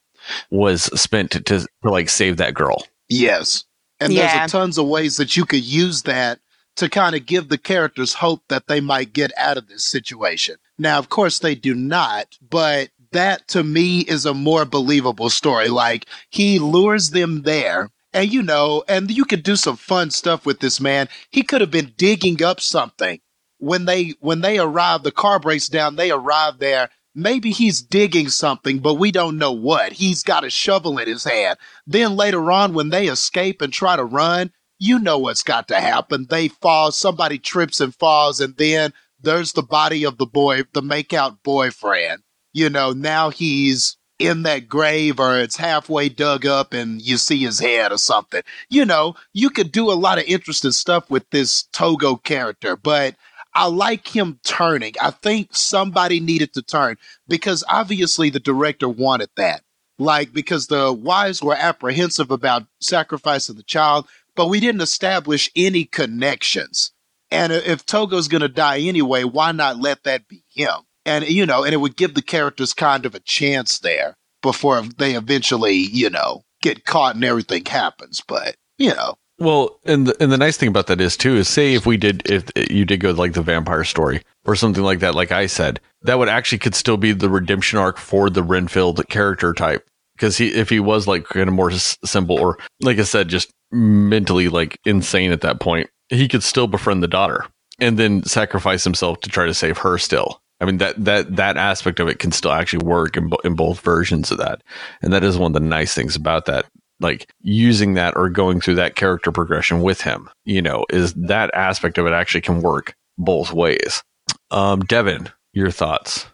Was 0.50 0.84
spent 1.00 1.32
to, 1.32 1.42
to, 1.42 1.60
to 1.60 1.90
like 1.90 2.10
save 2.10 2.38
that 2.38 2.54
girl 2.54 2.86
Yes. 3.10 3.64
And 4.00 4.12
Yeah. 4.14 4.38
there's 4.38 4.50
a 4.50 4.52
tons 4.58 4.78
of 4.78 4.86
ways 4.88 5.18
that 5.18 5.36
you 5.38 5.46
could 5.46 5.64
use 5.64 6.04
that 6.04 6.40
to 6.76 6.90
kind 6.90 7.16
of 7.16 7.26
give 7.26 7.50
the 7.50 7.58
characters 7.58 8.14
hope 8.14 8.44
that 8.50 8.68
they 8.68 8.80
might 8.82 9.14
get 9.14 9.32
out 9.38 9.58
of 9.58 9.68
this 9.68 9.86
situation. 9.86 10.58
Now, 10.78 11.00
of 11.00 11.10
course, 11.10 11.40
they 11.40 11.56
do 11.56 11.74
not, 11.74 12.38
but 12.48 12.90
that 13.14 13.48
to 13.48 13.64
me 13.64 14.02
is 14.02 14.26
a 14.26 14.34
more 14.34 14.66
believable 14.66 15.30
story. 15.30 15.70
Like 15.70 16.06
he 16.30 16.60
lures 16.60 17.12
them 17.12 17.44
there. 17.44 17.90
And 18.14 18.32
you 18.32 18.44
know, 18.44 18.84
and 18.88 19.10
you 19.10 19.26
could 19.26 19.44
do 19.44 19.56
some 19.56 19.78
fun 19.78 20.12
stuff 20.12 20.46
with 20.46 20.60
this 20.60 20.80
man. 20.80 21.08
He 21.32 21.42
could 21.42 21.62
have 21.62 21.72
been 21.72 21.94
digging 21.98 22.44
up 22.44 22.60
something 22.62 23.20
when 23.60 23.86
they 23.86 24.14
when 24.20 24.42
they 24.42 24.60
arrive. 24.60 25.04
The 25.04 25.12
car 25.12 25.40
breaks 25.40 25.68
down. 25.70 25.96
They 25.96 26.12
arrive 26.12 26.60
there. 26.60 26.90
Maybe 27.20 27.50
he's 27.50 27.82
digging 27.82 28.30
something, 28.30 28.78
but 28.78 28.94
we 28.94 29.12
don't 29.12 29.40
know 29.40 29.52
what. 29.52 29.94
He's 29.94 30.22
got 30.22 30.44
a 30.44 30.52
shovel 30.52 31.00
in 31.00 31.08
his 31.08 31.24
hand. 31.24 31.58
Then 31.88 32.16
later 32.16 32.52
on, 32.52 32.76
when 32.76 32.90
they 32.90 33.08
escape 33.08 33.60
and 33.60 33.74
try 33.74 33.96
to 33.96 34.06
run, 34.06 34.52
you 34.78 35.00
know 35.00 35.18
what's 35.18 35.42
got 35.42 35.68
to 35.70 35.80
happen. 35.80 36.28
They 36.30 36.48
fall, 36.48 36.92
somebody 36.92 37.40
trips 37.40 37.82
and 37.82 37.96
falls, 37.96 38.40
and 38.40 38.56
then 38.58 38.94
there's 39.20 39.54
the 39.54 39.64
body 39.64 40.04
of 40.04 40.20
the 40.20 40.28
boy, 40.28 40.66
the 40.74 40.84
makeout 40.84 41.40
boyfriend. 41.42 42.22
You 42.54 42.70
know, 42.70 42.92
now 42.92 43.32
he's 43.32 43.98
in 44.20 44.44
that 44.44 44.68
grave 44.68 45.20
or 45.20 45.40
it's 45.40 45.58
halfway 45.58 46.10
dug 46.10 46.46
up 46.46 46.72
and 46.72 47.02
you 47.02 47.18
see 47.18 47.40
his 47.40 47.60
head 47.60 47.92
or 47.92 47.98
something. 47.98 48.44
You 48.70 48.86
know, 48.86 49.16
you 49.34 49.50
could 49.50 49.72
do 49.72 49.92
a 49.92 49.94
lot 49.94 50.20
of 50.20 50.26
interesting 50.26 50.72
stuff 50.72 51.10
with 51.10 51.28
this 51.32 51.64
Torgo 51.74 52.22
character, 52.24 52.76
but 52.76 53.16
I 53.58 53.66
like 53.66 54.08
him 54.08 54.40
turning. 54.44 54.94
I 55.02 55.10
think 55.10 55.50
somebody 55.52 56.20
needed 56.20 56.54
to 56.54 56.62
turn 56.62 56.98
because 57.28 57.64
obviously 57.68 58.30
the 58.30 58.40
director 58.40 58.88
wanted 58.88 59.30
that. 59.36 59.64
Like, 59.98 60.32
because 60.32 60.68
the 60.68 60.94
wives 60.94 61.42
were 61.42 61.56
apprehensive 61.56 62.30
about 62.30 62.68
sacrificing 62.80 63.56
the 63.56 63.64
child, 63.64 64.08
but 64.36 64.48
we 64.48 64.60
didn't 64.60 64.82
establish 64.82 65.50
any 65.56 65.86
connections. 65.86 66.92
And 67.32 67.52
if 67.52 67.84
Torgo's 67.84 68.28
going 68.28 68.42
to 68.42 68.48
die 68.48 68.82
anyway, 68.82 69.24
why 69.24 69.52
not 69.54 69.80
let 69.80 70.04
that 70.04 70.28
be 70.28 70.44
him? 70.54 70.76
And, 71.04 71.28
you 71.28 71.48
know, 71.48 71.64
and 71.64 71.74
it 71.74 71.78
would 71.78 71.98
give 71.98 72.14
the 72.14 72.22
characters 72.22 72.76
kind 72.76 73.08
of 73.08 73.16
a 73.16 73.20
chance 73.22 73.80
there 73.80 74.18
before 74.44 74.84
they 74.84 75.16
eventually, 75.16 75.74
you 75.74 76.12
know, 76.12 76.44
get 76.62 76.86
caught 76.86 77.16
and 77.16 77.24
everything 77.24 77.66
happens. 77.66 78.22
But, 78.28 78.56
you 78.78 78.94
know, 78.94 79.16
Well, 79.40 79.80
and 79.86 80.08
the, 80.08 80.16
and 80.22 80.32
the 80.32 80.38
nice 80.38 80.58
thing 80.58 80.70
about 80.70 80.88
that 80.88 81.00
is 81.00 81.16
too 81.16 81.36
is 81.36 81.48
say 81.48 81.76
if 81.76 81.86
we 81.86 81.98
did 81.98 82.30
if 82.30 82.46
you 82.72 82.86
did 82.86 83.02
go 83.02 83.12
like 83.12 83.34
the 83.34 83.42
vampire 83.44 83.84
story 83.84 84.24
or 84.46 84.56
something 84.56 84.84
like 84.84 85.00
that, 85.00 85.16
like 85.16 85.32
I 85.32 85.46
said, 85.46 85.80
that 86.02 86.18
would 86.18 86.30
actually 86.30 86.58
could 86.58 86.74
still 86.74 86.98
be 86.98 87.12
the 87.12 87.30
redemption 87.30 87.78
arc 87.78 87.98
for 87.98 88.30
the 88.30 88.42
Renfield 88.42 89.08
character 89.10 89.54
type 89.54 89.88
because 90.16 90.38
he 90.38 90.48
if 90.48 90.70
he 90.70 90.80
was 90.80 91.08
like 91.08 91.26
kind 91.26 91.48
of 91.48 91.54
more 91.54 91.72
simple 91.72 92.40
or 92.40 92.58
like 92.82 92.98
I 92.98 93.04
said, 93.04 93.28
just 93.28 93.52
mentally 93.72 94.50
like 94.50 94.80
insane 94.86 95.32
at 95.32 95.42
that 95.42 95.60
point, 95.60 95.90
he 96.10 96.28
could 96.28 96.42
still 96.44 96.68
befriend 96.68 97.04
the 97.04 97.08
daughter 97.08 97.46
and 97.80 98.00
then 98.00 98.24
sacrifice 98.24 98.84
himself 98.84 99.20
to 99.22 99.30
try 99.30 99.46
to 99.46 99.54
save 99.54 99.78
her 99.80 100.00
still. 100.00 100.42
I 100.60 100.66
mean 100.66 100.78
that 100.78 101.04
that 101.06 101.36
that 101.36 101.58
aspect 101.58 102.00
of 102.00 102.08
it 102.08 102.18
can 102.18 102.32
still 102.32 102.52
actually 102.52 102.86
work 102.86 103.16
in 103.16 103.30
in 103.44 103.54
both 103.54 103.82
versions 103.82 104.32
of 104.32 104.40
that, 104.40 104.64
and 105.04 105.14
that 105.14 105.24
is 105.24 105.38
one 105.38 105.52
of 105.52 105.62
the 105.62 105.68
nice 105.68 105.94
things 105.94 106.16
about 106.16 106.46
that. 106.48 106.66
Like 107.00 107.30
using 107.42 107.94
that 107.94 108.16
or 108.18 108.30
going 108.30 108.60
through 108.60 108.76
that 108.76 108.96
character 108.96 109.32
progression 109.32 109.82
with 109.82 110.02
him, 110.02 110.30
you 110.46 110.62
know, 110.62 110.86
is 110.90 111.14
that 111.14 111.54
aspect 111.54 111.98
of 111.98 112.08
it 112.08 112.14
actually 112.14 112.42
can 112.42 112.62
work 112.62 112.96
both 113.18 113.54
ways. 113.54 114.04
Um, 114.52 114.82
Devin, 114.82 115.30
your 115.54 115.72
thoughts? 115.72 116.28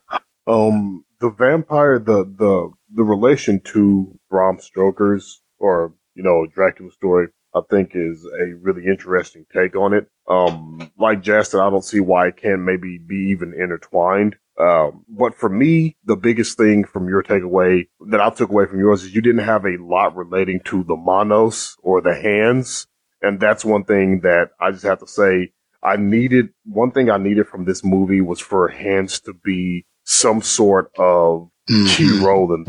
Um, 0.48 1.06
the 1.20 1.30
vampire, 1.30 2.00
the 2.00 2.24
the 2.26 2.70
the 2.94 3.04
relation 3.04 3.60
to 3.62 4.20
Bram 4.30 4.60
Stoker's 4.60 5.42
or 5.58 5.94
you 6.16 6.24
know 6.24 6.46
Dracula 6.54 6.92
story, 6.92 7.28
I 7.56 7.62
think 7.70 7.92
is 7.94 8.26
a 8.26 8.56
really 8.62 8.86
interesting 8.86 9.46
take 9.54 9.76
on 9.76 9.94
it. 9.94 10.08
Um, 10.28 10.92
like 10.98 11.22
Justin, 11.22 11.62
I 11.62 11.70
don't 11.70 11.84
see 11.84 12.00
why 12.00 12.28
it 12.28 12.38
can't 12.38 12.62
maybe 12.62 12.98
be 12.98 13.30
even 13.32 13.54
intertwined. 13.54 14.36
Um, 14.60 15.04
but 15.10 15.36
for 15.36 15.50
me, 15.50 15.98
the 16.06 16.16
biggest 16.16 16.58
thing 16.58 16.84
from 16.84 17.08
your 17.10 17.24
takeaway 17.24 17.88
that 18.10 18.22
I 18.22 18.30
took 18.30 18.50
away 18.52 18.66
from 18.68 18.80
yours 18.80 19.04
is 19.04 19.16
you 19.16 19.22
didn't 19.22 19.44
have 19.46 19.66
a 19.66 19.78
lot 19.82 20.16
relating 20.16 20.60
to 20.66 20.84
the 20.84 20.96
manos 20.96 21.76
or 21.82 22.02
the 22.02 22.14
hands. 22.14 22.88
And 23.22 23.40
that's 23.40 23.66
one 23.66 23.84
thing 23.84 24.20
that 24.22 24.50
I 24.60 24.72
just 24.72 24.84
have 24.84 25.00
to 25.00 25.08
say 25.08 25.52
I 25.82 25.96
needed. 25.98 26.50
One 26.66 26.92
thing 26.92 27.10
I 27.10 27.18
needed 27.18 27.48
from 27.48 27.66
this 27.66 27.84
movie 27.84 28.22
was 28.22 28.40
for 28.40 28.68
hands 28.68 29.20
to 29.22 29.34
be 29.34 29.86
some 30.04 30.42
sort 30.42 30.92
of 30.98 31.50
key 31.68 32.10
Mhm. 32.20 32.24
role 32.24 32.54
in. 32.54 32.66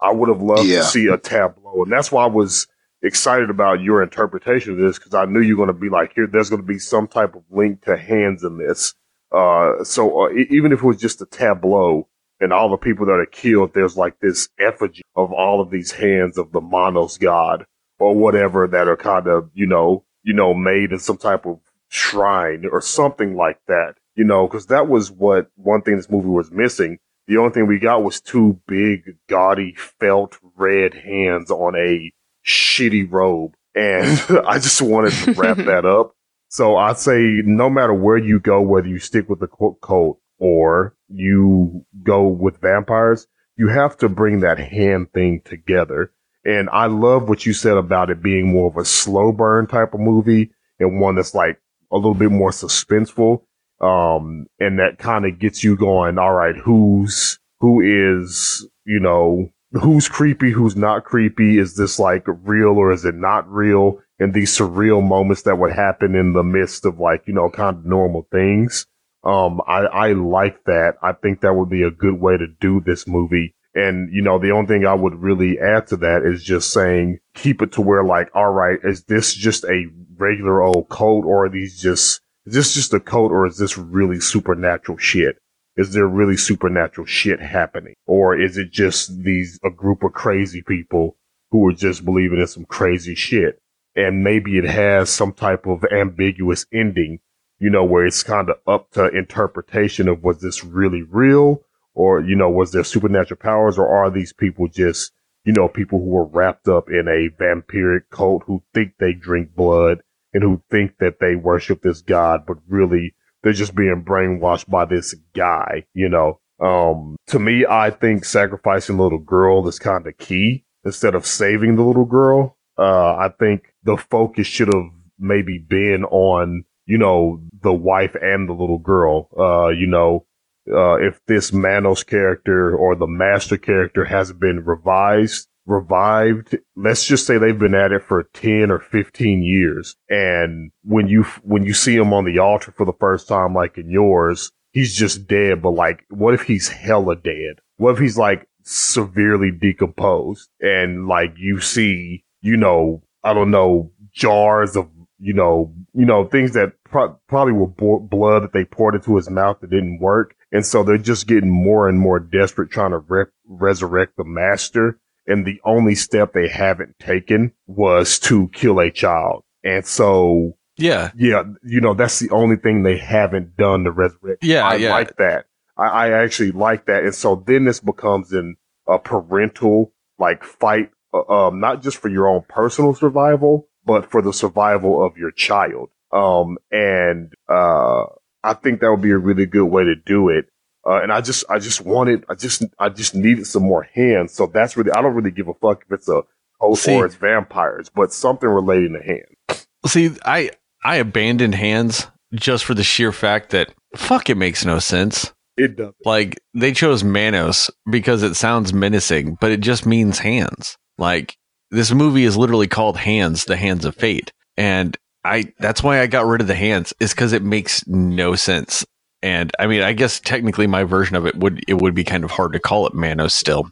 I 0.00 0.12
would 0.12 0.28
have 0.28 0.42
loved 0.42 0.68
Yeah. 0.68 0.80
to 0.80 0.84
see 0.84 1.06
a 1.08 1.16
tableau, 1.16 1.82
and 1.82 1.90
that's 1.92 2.12
why 2.12 2.24
I 2.24 2.28
was 2.28 2.66
excited 3.02 3.48
about 3.50 3.80
your 3.80 4.02
interpretation 4.02 4.72
of 4.72 4.78
this 4.78 4.98
because 4.98 5.14
I 5.14 5.24
knew 5.24 5.40
you 5.40 5.56
were 5.56 5.66
going 5.66 5.74
to 5.74 5.80
be 5.80 5.88
like, 5.88 6.12
here, 6.14 6.26
there's 6.26 6.50
going 6.50 6.60
to 6.62 6.66
be 6.66 6.78
some 6.78 7.06
type 7.06 7.34
of 7.34 7.42
link 7.50 7.82
to 7.82 7.96
hands 7.96 8.44
in 8.44 8.58
this. 8.58 8.94
Uh, 9.34 9.82
so 9.82 10.26
uh, 10.26 10.30
even 10.50 10.72
if 10.72 10.78
it 10.78 10.86
was 10.86 11.00
just 11.00 11.20
a 11.20 11.26
tableau 11.26 12.08
and 12.40 12.52
all 12.52 12.70
the 12.70 12.76
people 12.76 13.06
that 13.06 13.12
are 13.12 13.26
killed, 13.26 13.72
there's 13.74 13.96
like 13.96 14.20
this 14.20 14.48
effigy 14.60 15.02
of 15.16 15.32
all 15.32 15.60
of 15.60 15.70
these 15.70 15.92
hands 15.92 16.38
of 16.38 16.52
the 16.52 16.60
Manos 16.60 17.18
god 17.18 17.66
or 17.98 18.14
whatever 18.14 18.66
that 18.68 18.88
are 18.88 18.96
kind 18.96 19.26
of, 19.26 19.50
you 19.54 19.66
know, 19.66 20.04
you 20.22 20.34
know, 20.34 20.54
made 20.54 20.92
in 20.92 20.98
some 20.98 21.16
type 21.16 21.46
of 21.46 21.58
shrine 21.88 22.64
or 22.70 22.80
something 22.80 23.36
like 23.36 23.58
that, 23.66 23.94
you 24.14 24.24
know, 24.24 24.46
because 24.46 24.66
that 24.66 24.88
was 24.88 25.10
what 25.10 25.50
one 25.56 25.82
thing 25.82 25.96
this 25.96 26.10
movie 26.10 26.28
was 26.28 26.50
missing. 26.50 26.98
The 27.26 27.38
only 27.38 27.52
thing 27.52 27.66
we 27.66 27.78
got 27.78 28.02
was 28.02 28.20
two 28.20 28.60
big, 28.66 29.16
gaudy, 29.28 29.74
felt 29.76 30.38
red 30.56 30.94
hands 30.94 31.50
on 31.50 31.74
a 31.76 32.12
shitty 32.46 33.10
robe. 33.10 33.54
And 33.74 34.20
I 34.46 34.58
just 34.58 34.82
wanted 34.82 35.12
to 35.12 35.32
wrap 35.32 35.56
that 35.58 35.84
up. 35.86 36.14
So 36.54 36.76
I'd 36.76 36.98
say 36.98 37.42
no 37.44 37.68
matter 37.68 37.92
where 37.92 38.16
you 38.16 38.38
go, 38.38 38.60
whether 38.60 38.86
you 38.86 39.00
stick 39.00 39.28
with 39.28 39.40
the 39.40 39.48
cult 39.48 40.20
or 40.38 40.94
you 41.08 41.84
go 42.04 42.28
with 42.28 42.60
vampires, 42.60 43.26
you 43.56 43.66
have 43.66 43.96
to 43.96 44.08
bring 44.08 44.38
that 44.38 44.60
hand 44.60 45.12
thing 45.12 45.42
together. 45.44 46.12
And 46.44 46.68
I 46.70 46.86
love 46.86 47.28
what 47.28 47.44
you 47.44 47.54
said 47.54 47.76
about 47.76 48.08
it 48.08 48.22
being 48.22 48.52
more 48.52 48.70
of 48.70 48.76
a 48.76 48.84
slow 48.84 49.32
burn 49.32 49.66
type 49.66 49.94
of 49.94 50.00
movie 50.00 50.52
and 50.78 51.00
one 51.00 51.16
that's 51.16 51.34
like 51.34 51.60
a 51.90 51.96
little 51.96 52.14
bit 52.14 52.30
more 52.30 52.52
suspenseful. 52.52 53.42
Um, 53.80 54.46
and 54.60 54.78
that 54.78 54.98
kind 55.00 55.26
of 55.26 55.40
gets 55.40 55.64
you 55.64 55.74
going, 55.74 56.18
all 56.18 56.34
right, 56.34 56.54
who's, 56.54 57.40
who 57.58 57.80
is, 57.80 58.64
you 58.84 59.00
know, 59.00 59.50
who's 59.72 60.08
creepy, 60.08 60.52
who's 60.52 60.76
not 60.76 61.02
creepy? 61.02 61.58
Is 61.58 61.74
this 61.74 61.98
like 61.98 62.22
real 62.28 62.78
or 62.78 62.92
is 62.92 63.04
it 63.04 63.16
not 63.16 63.50
real? 63.50 63.98
And 64.18 64.32
these 64.32 64.56
surreal 64.56 65.06
moments 65.06 65.42
that 65.42 65.58
would 65.58 65.72
happen 65.72 66.14
in 66.14 66.32
the 66.32 66.44
midst 66.44 66.84
of 66.84 67.00
like, 67.00 67.24
you 67.26 67.34
know, 67.34 67.50
kind 67.50 67.76
of 67.78 67.84
normal 67.84 68.26
things. 68.30 68.86
Um, 69.24 69.60
I, 69.66 69.80
I 69.80 70.12
like 70.12 70.64
that. 70.64 70.94
I 71.02 71.12
think 71.12 71.40
that 71.40 71.54
would 71.54 71.70
be 71.70 71.82
a 71.82 71.90
good 71.90 72.20
way 72.20 72.36
to 72.36 72.46
do 72.46 72.80
this 72.80 73.08
movie. 73.08 73.54
And, 73.74 74.12
you 74.12 74.22
know, 74.22 74.38
the 74.38 74.52
only 74.52 74.68
thing 74.68 74.86
I 74.86 74.94
would 74.94 75.14
really 75.14 75.58
add 75.58 75.88
to 75.88 75.96
that 75.96 76.22
is 76.24 76.44
just 76.44 76.72
saying, 76.72 77.18
keep 77.34 77.60
it 77.60 77.72
to 77.72 77.80
where 77.80 78.04
like, 78.04 78.30
all 78.34 78.52
right, 78.52 78.78
is 78.84 79.02
this 79.04 79.34
just 79.34 79.64
a 79.64 79.86
regular 80.16 80.62
old 80.62 80.88
cult 80.88 81.24
or 81.24 81.46
are 81.46 81.48
these 81.48 81.80
just, 81.80 82.20
is 82.46 82.54
this 82.54 82.74
just 82.74 82.94
a 82.94 83.00
cult 83.00 83.32
or 83.32 83.46
is 83.46 83.58
this 83.58 83.76
really 83.76 84.20
supernatural 84.20 84.98
shit? 84.98 85.38
Is 85.76 85.92
there 85.92 86.06
really 86.06 86.36
supernatural 86.36 87.06
shit 87.06 87.40
happening? 87.40 87.94
Or 88.06 88.38
is 88.38 88.58
it 88.58 88.70
just 88.70 89.24
these, 89.24 89.58
a 89.64 89.70
group 89.70 90.04
of 90.04 90.12
crazy 90.12 90.62
people 90.62 91.16
who 91.50 91.66
are 91.66 91.72
just 91.72 92.04
believing 92.04 92.40
in 92.40 92.46
some 92.46 92.66
crazy 92.66 93.16
shit? 93.16 93.58
And 93.96 94.24
maybe 94.24 94.58
it 94.58 94.64
has 94.64 95.10
some 95.10 95.32
type 95.32 95.66
of 95.66 95.84
ambiguous 95.92 96.66
ending, 96.72 97.20
you 97.58 97.70
know, 97.70 97.84
where 97.84 98.06
it's 98.06 98.22
kind 98.22 98.50
of 98.50 98.56
up 98.66 98.90
to 98.92 99.08
interpretation 99.08 100.08
of 100.08 100.22
was 100.22 100.40
this 100.40 100.64
really 100.64 101.02
real? 101.02 101.62
Or, 101.94 102.20
you 102.20 102.34
know, 102.34 102.50
was 102.50 102.72
there 102.72 102.82
supernatural 102.82 103.38
powers 103.38 103.78
or 103.78 103.88
are 103.88 104.10
these 104.10 104.32
people 104.32 104.66
just, 104.66 105.12
you 105.44 105.52
know, 105.52 105.68
people 105.68 106.00
who 106.00 106.16
are 106.16 106.26
wrapped 106.26 106.66
up 106.66 106.90
in 106.90 107.06
a 107.06 107.30
vampiric 107.40 108.10
cult 108.10 108.42
who 108.46 108.62
think 108.74 108.94
they 108.98 109.12
drink 109.12 109.54
blood 109.54 110.00
and 110.32 110.42
who 110.42 110.60
think 110.70 110.98
that 110.98 111.20
they 111.20 111.36
worship 111.36 111.82
this 111.82 112.02
god, 112.02 112.44
but 112.46 112.56
really 112.68 113.14
they're 113.42 113.52
just 113.52 113.74
being 113.74 114.04
brainwashed 114.04 114.68
by 114.68 114.84
this 114.84 115.14
guy, 115.34 115.86
you 115.94 116.08
know. 116.08 116.40
Um, 116.60 117.16
to 117.28 117.38
me, 117.38 117.66
I 117.68 117.90
think 117.90 118.24
sacrificing 118.24 118.96
the 118.96 119.02
little 119.02 119.18
girl 119.18 119.66
is 119.68 119.78
kind 119.78 120.06
of 120.06 120.16
key 120.18 120.64
instead 120.84 121.14
of 121.14 121.26
saving 121.26 121.76
the 121.76 121.82
little 121.82 122.04
girl. 122.04 122.56
Uh, 122.76 123.14
I 123.16 123.28
think 123.38 123.73
the 123.84 123.96
focus 123.96 124.46
should 124.46 124.72
have 124.72 124.90
maybe 125.18 125.58
been 125.58 126.04
on, 126.04 126.64
you 126.86 126.98
know, 126.98 127.40
the 127.62 127.72
wife 127.72 128.14
and 128.20 128.48
the 128.48 128.52
little 128.52 128.78
girl. 128.78 129.28
Uh, 129.38 129.68
you 129.68 129.86
know, 129.86 130.26
uh, 130.72 130.94
if 130.94 131.20
this 131.26 131.52
Manos 131.52 132.02
character 132.02 132.74
or 132.74 132.96
the 132.96 133.06
master 133.06 133.56
character 133.56 134.04
has 134.04 134.32
been 134.32 134.64
revised, 134.64 135.48
revived, 135.66 136.58
let's 136.76 137.06
just 137.06 137.26
say 137.26 137.38
they've 137.38 137.58
been 137.58 137.74
at 137.74 137.92
it 137.92 138.02
for 138.02 138.24
10 138.34 138.70
or 138.70 138.80
15 138.80 139.42
years. 139.42 139.96
And 140.08 140.70
when 140.82 141.08
you, 141.08 141.24
when 141.42 141.64
you 141.64 141.74
see 141.74 141.94
him 141.94 142.12
on 142.12 142.24
the 142.24 142.38
altar 142.38 142.72
for 142.76 142.86
the 142.86 142.92
first 142.98 143.28
time, 143.28 143.54
like 143.54 143.78
in 143.78 143.90
yours, 143.90 144.50
he's 144.72 144.94
just 144.94 145.26
dead. 145.26 145.62
But 145.62 145.70
like, 145.70 146.04
what 146.08 146.34
if 146.34 146.42
he's 146.42 146.68
hella 146.68 147.16
dead? 147.16 147.60
What 147.76 147.92
if 147.92 147.98
he's 147.98 148.18
like 148.18 148.46
severely 148.62 149.50
decomposed 149.50 150.48
and 150.60 151.06
like 151.06 151.34
you 151.36 151.60
see, 151.60 152.24
you 152.40 152.56
know, 152.56 153.02
I 153.24 153.34
don't 153.34 153.50
know, 153.50 153.90
jars 154.12 154.76
of, 154.76 154.88
you 155.18 155.32
know, 155.32 155.74
you 155.94 156.04
know, 156.04 156.26
things 156.26 156.52
that 156.52 156.72
pro- 156.84 157.18
probably 157.28 157.54
were 157.54 157.66
bo- 157.66 158.00
blood 158.00 158.42
that 158.42 158.52
they 158.52 158.64
poured 158.64 158.94
into 158.94 159.16
his 159.16 159.30
mouth 159.30 159.58
that 159.60 159.70
didn't 159.70 160.00
work. 160.00 160.36
And 160.52 160.64
so 160.64 160.84
they're 160.84 160.98
just 160.98 161.26
getting 161.26 161.50
more 161.50 161.88
and 161.88 161.98
more 161.98 162.20
desperate 162.20 162.70
trying 162.70 162.90
to 162.92 162.98
re- 162.98 163.24
resurrect 163.48 164.16
the 164.16 164.24
master. 164.24 165.00
And 165.26 165.46
the 165.46 165.60
only 165.64 165.94
step 165.94 166.32
they 166.32 166.48
haven't 166.48 166.98
taken 166.98 167.52
was 167.66 168.18
to 168.20 168.48
kill 168.48 168.78
a 168.78 168.90
child. 168.90 169.42
And 169.64 169.86
so, 169.86 170.58
Yeah, 170.76 171.10
yeah, 171.16 171.44
you 171.64 171.80
know, 171.80 171.94
that's 171.94 172.18
the 172.18 172.30
only 172.30 172.56
thing 172.56 172.82
they 172.82 172.98
haven't 172.98 173.56
done 173.56 173.84
to 173.84 173.90
resurrect. 173.90 174.44
Yeah, 174.44 174.66
I 174.66 174.74
yeah. 174.74 174.90
like 174.92 175.16
that. 175.16 175.46
I, 175.78 175.86
I 175.86 176.22
actually 176.22 176.52
like 176.52 176.86
that. 176.86 177.04
And 177.04 177.14
so 177.14 177.42
then 177.46 177.64
this 177.64 177.80
becomes 177.80 178.32
an, 178.32 178.56
a 178.86 178.98
parental 178.98 179.92
like 180.18 180.44
fight, 180.44 180.90
um, 181.22 181.60
not 181.60 181.82
just 181.82 181.98
for 181.98 182.08
your 182.08 182.28
own 182.28 182.42
personal 182.48 182.94
survival, 182.94 183.68
but 183.84 184.10
for 184.10 184.22
the 184.22 184.32
survival 184.32 185.04
of 185.04 185.16
your 185.16 185.30
child. 185.30 185.90
Um, 186.12 186.58
and, 186.70 187.32
uh, 187.48 188.04
I 188.42 188.54
think 188.54 188.80
that 188.80 188.90
would 188.90 189.02
be 189.02 189.10
a 189.10 189.18
really 189.18 189.46
good 189.46 189.66
way 189.66 189.84
to 189.84 189.94
do 189.94 190.28
it. 190.28 190.46
Uh, 190.86 191.00
and 191.02 191.10
I 191.10 191.22
just, 191.22 191.44
I 191.48 191.58
just 191.58 191.80
wanted, 191.80 192.24
I 192.28 192.34
just, 192.34 192.62
I 192.78 192.90
just 192.90 193.14
needed 193.14 193.46
some 193.46 193.62
more 193.62 193.88
hands. 193.94 194.32
So 194.34 194.46
that's 194.46 194.76
really, 194.76 194.92
I 194.92 195.00
don't 195.00 195.14
really 195.14 195.30
give 195.30 195.48
a 195.48 195.54
fuck 195.54 195.82
if 195.86 195.92
it's 195.92 196.08
a 196.08 196.22
host 196.60 196.84
See- 196.84 196.94
or 196.94 197.06
it's 197.06 197.14
vampires, 197.14 197.88
but 197.88 198.12
something 198.12 198.48
relating 198.48 198.92
to 198.92 199.02
hands. 199.02 199.66
See, 199.86 200.10
I 200.24 200.50
I 200.82 200.96
abandoned 200.96 201.54
hands 201.54 202.06
just 202.34 202.64
for 202.64 202.74
the 202.74 202.82
sheer 202.82 203.12
fact 203.12 203.50
that 203.50 203.72
fuck 203.96 204.30
it 204.30 204.36
makes 204.36 204.64
no 204.64 204.78
sense. 204.78 205.32
It 205.56 205.76
does. 205.76 205.92
Like 206.04 206.40
they 206.54 206.72
chose 206.72 207.04
Manos 207.04 207.70
because 207.90 208.22
it 208.22 208.34
sounds 208.34 208.72
menacing, 208.72 209.36
but 209.40 209.52
it 209.52 209.60
just 209.60 209.86
means 209.86 210.18
hands. 210.18 210.76
Like 210.98 211.36
this 211.70 211.92
movie 211.92 212.24
is 212.24 212.36
literally 212.36 212.68
called 212.68 212.96
Hands, 212.96 213.42
the 213.44 213.56
Hands 213.56 213.84
of 213.84 213.94
Fate. 213.94 214.32
And 214.56 214.96
I 215.24 215.52
that's 215.58 215.82
why 215.82 216.00
I 216.00 216.06
got 216.06 216.26
rid 216.26 216.40
of 216.40 216.46
the 216.46 216.54
hands 216.54 216.92
is 217.00 217.14
cuz 217.14 217.32
it 217.32 217.42
makes 217.42 217.86
no 217.86 218.34
sense. 218.34 218.84
And 219.22 219.50
I 219.58 219.66
mean, 219.66 219.80
I 219.80 219.94
guess 219.94 220.20
technically 220.20 220.66
my 220.66 220.84
version 220.84 221.16
of 221.16 221.26
it 221.26 221.36
would 221.36 221.64
it 221.66 221.74
would 221.74 221.94
be 221.94 222.04
kind 222.04 222.24
of 222.24 222.30
hard 222.30 222.52
to 222.52 222.60
call 222.60 222.86
it 222.86 222.94
Manos 222.94 223.34
still. 223.34 223.70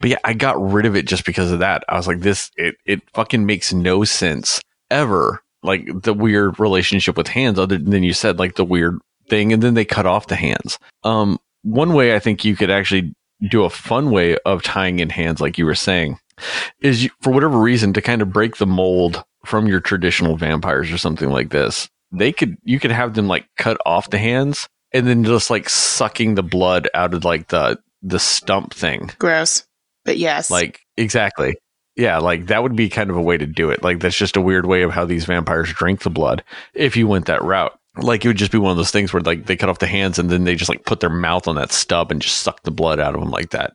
But 0.00 0.10
yeah, 0.10 0.18
I 0.24 0.34
got 0.34 0.62
rid 0.62 0.86
of 0.86 0.96
it 0.96 1.06
just 1.06 1.24
because 1.24 1.50
of 1.50 1.60
that. 1.60 1.84
I 1.88 1.96
was 1.96 2.06
like 2.06 2.20
this 2.20 2.50
it 2.56 2.76
it 2.84 3.00
fucking 3.14 3.46
makes 3.46 3.72
no 3.72 4.04
sense 4.04 4.60
ever. 4.90 5.42
Like 5.62 5.86
the 6.02 6.12
weird 6.12 6.60
relationship 6.60 7.16
with 7.16 7.28
hands 7.28 7.58
other 7.58 7.78
than 7.78 8.02
you 8.02 8.12
said 8.12 8.38
like 8.38 8.56
the 8.56 8.64
weird 8.64 8.98
thing 9.28 9.52
and 9.52 9.62
then 9.62 9.74
they 9.74 9.84
cut 9.84 10.06
off 10.06 10.26
the 10.26 10.36
hands. 10.36 10.78
Um 11.04 11.38
one 11.62 11.94
way 11.94 12.14
I 12.14 12.18
think 12.18 12.44
you 12.44 12.54
could 12.54 12.70
actually 12.70 13.14
do 13.48 13.64
a 13.64 13.70
fun 13.70 14.10
way 14.10 14.36
of 14.44 14.62
tying 14.62 15.00
in 15.00 15.08
hands 15.08 15.40
like 15.40 15.58
you 15.58 15.64
were 15.64 15.74
saying 15.74 16.18
is 16.80 17.04
you, 17.04 17.10
for 17.20 17.32
whatever 17.32 17.58
reason 17.58 17.92
to 17.92 18.02
kind 18.02 18.22
of 18.22 18.32
break 18.32 18.56
the 18.56 18.66
mold 18.66 19.24
from 19.44 19.66
your 19.66 19.80
traditional 19.80 20.36
vampires 20.36 20.92
or 20.92 20.98
something 20.98 21.30
like 21.30 21.50
this. 21.50 21.88
They 22.10 22.32
could 22.32 22.56
you 22.62 22.78
could 22.78 22.92
have 22.92 23.14
them 23.14 23.26
like 23.26 23.46
cut 23.56 23.78
off 23.86 24.10
the 24.10 24.18
hands 24.18 24.68
and 24.92 25.06
then 25.06 25.24
just 25.24 25.50
like 25.50 25.68
sucking 25.68 26.34
the 26.34 26.42
blood 26.42 26.88
out 26.94 27.14
of 27.14 27.24
like 27.24 27.48
the 27.48 27.78
the 28.02 28.18
stump 28.18 28.74
thing. 28.74 29.10
Gross. 29.18 29.66
But 30.04 30.18
yes. 30.18 30.50
Like 30.50 30.80
exactly. 30.96 31.56
Yeah, 31.96 32.18
like 32.18 32.46
that 32.46 32.62
would 32.62 32.74
be 32.74 32.88
kind 32.88 33.10
of 33.10 33.16
a 33.16 33.22
way 33.22 33.36
to 33.36 33.46
do 33.46 33.70
it. 33.70 33.82
Like 33.82 34.00
that's 34.00 34.16
just 34.16 34.36
a 34.36 34.40
weird 34.40 34.66
way 34.66 34.82
of 34.82 34.90
how 34.90 35.04
these 35.04 35.24
vampires 35.24 35.72
drink 35.72 36.00
the 36.00 36.10
blood 36.10 36.42
if 36.74 36.96
you 36.96 37.06
went 37.06 37.26
that 37.26 37.42
route. 37.42 37.78
Like 37.96 38.24
it 38.24 38.28
would 38.28 38.38
just 38.38 38.52
be 38.52 38.58
one 38.58 38.70
of 38.70 38.78
those 38.78 38.90
things 38.90 39.12
where 39.12 39.22
like 39.22 39.44
they 39.46 39.56
cut 39.56 39.68
off 39.68 39.78
the 39.78 39.86
hands 39.86 40.18
and 40.18 40.30
then 40.30 40.44
they 40.44 40.54
just 40.54 40.70
like 40.70 40.86
put 40.86 41.00
their 41.00 41.10
mouth 41.10 41.46
on 41.46 41.56
that 41.56 41.72
stub 41.72 42.10
and 42.10 42.22
just 42.22 42.38
suck 42.38 42.62
the 42.62 42.70
blood 42.70 42.98
out 42.98 43.14
of 43.14 43.20
them 43.20 43.30
like 43.30 43.50
that. 43.50 43.74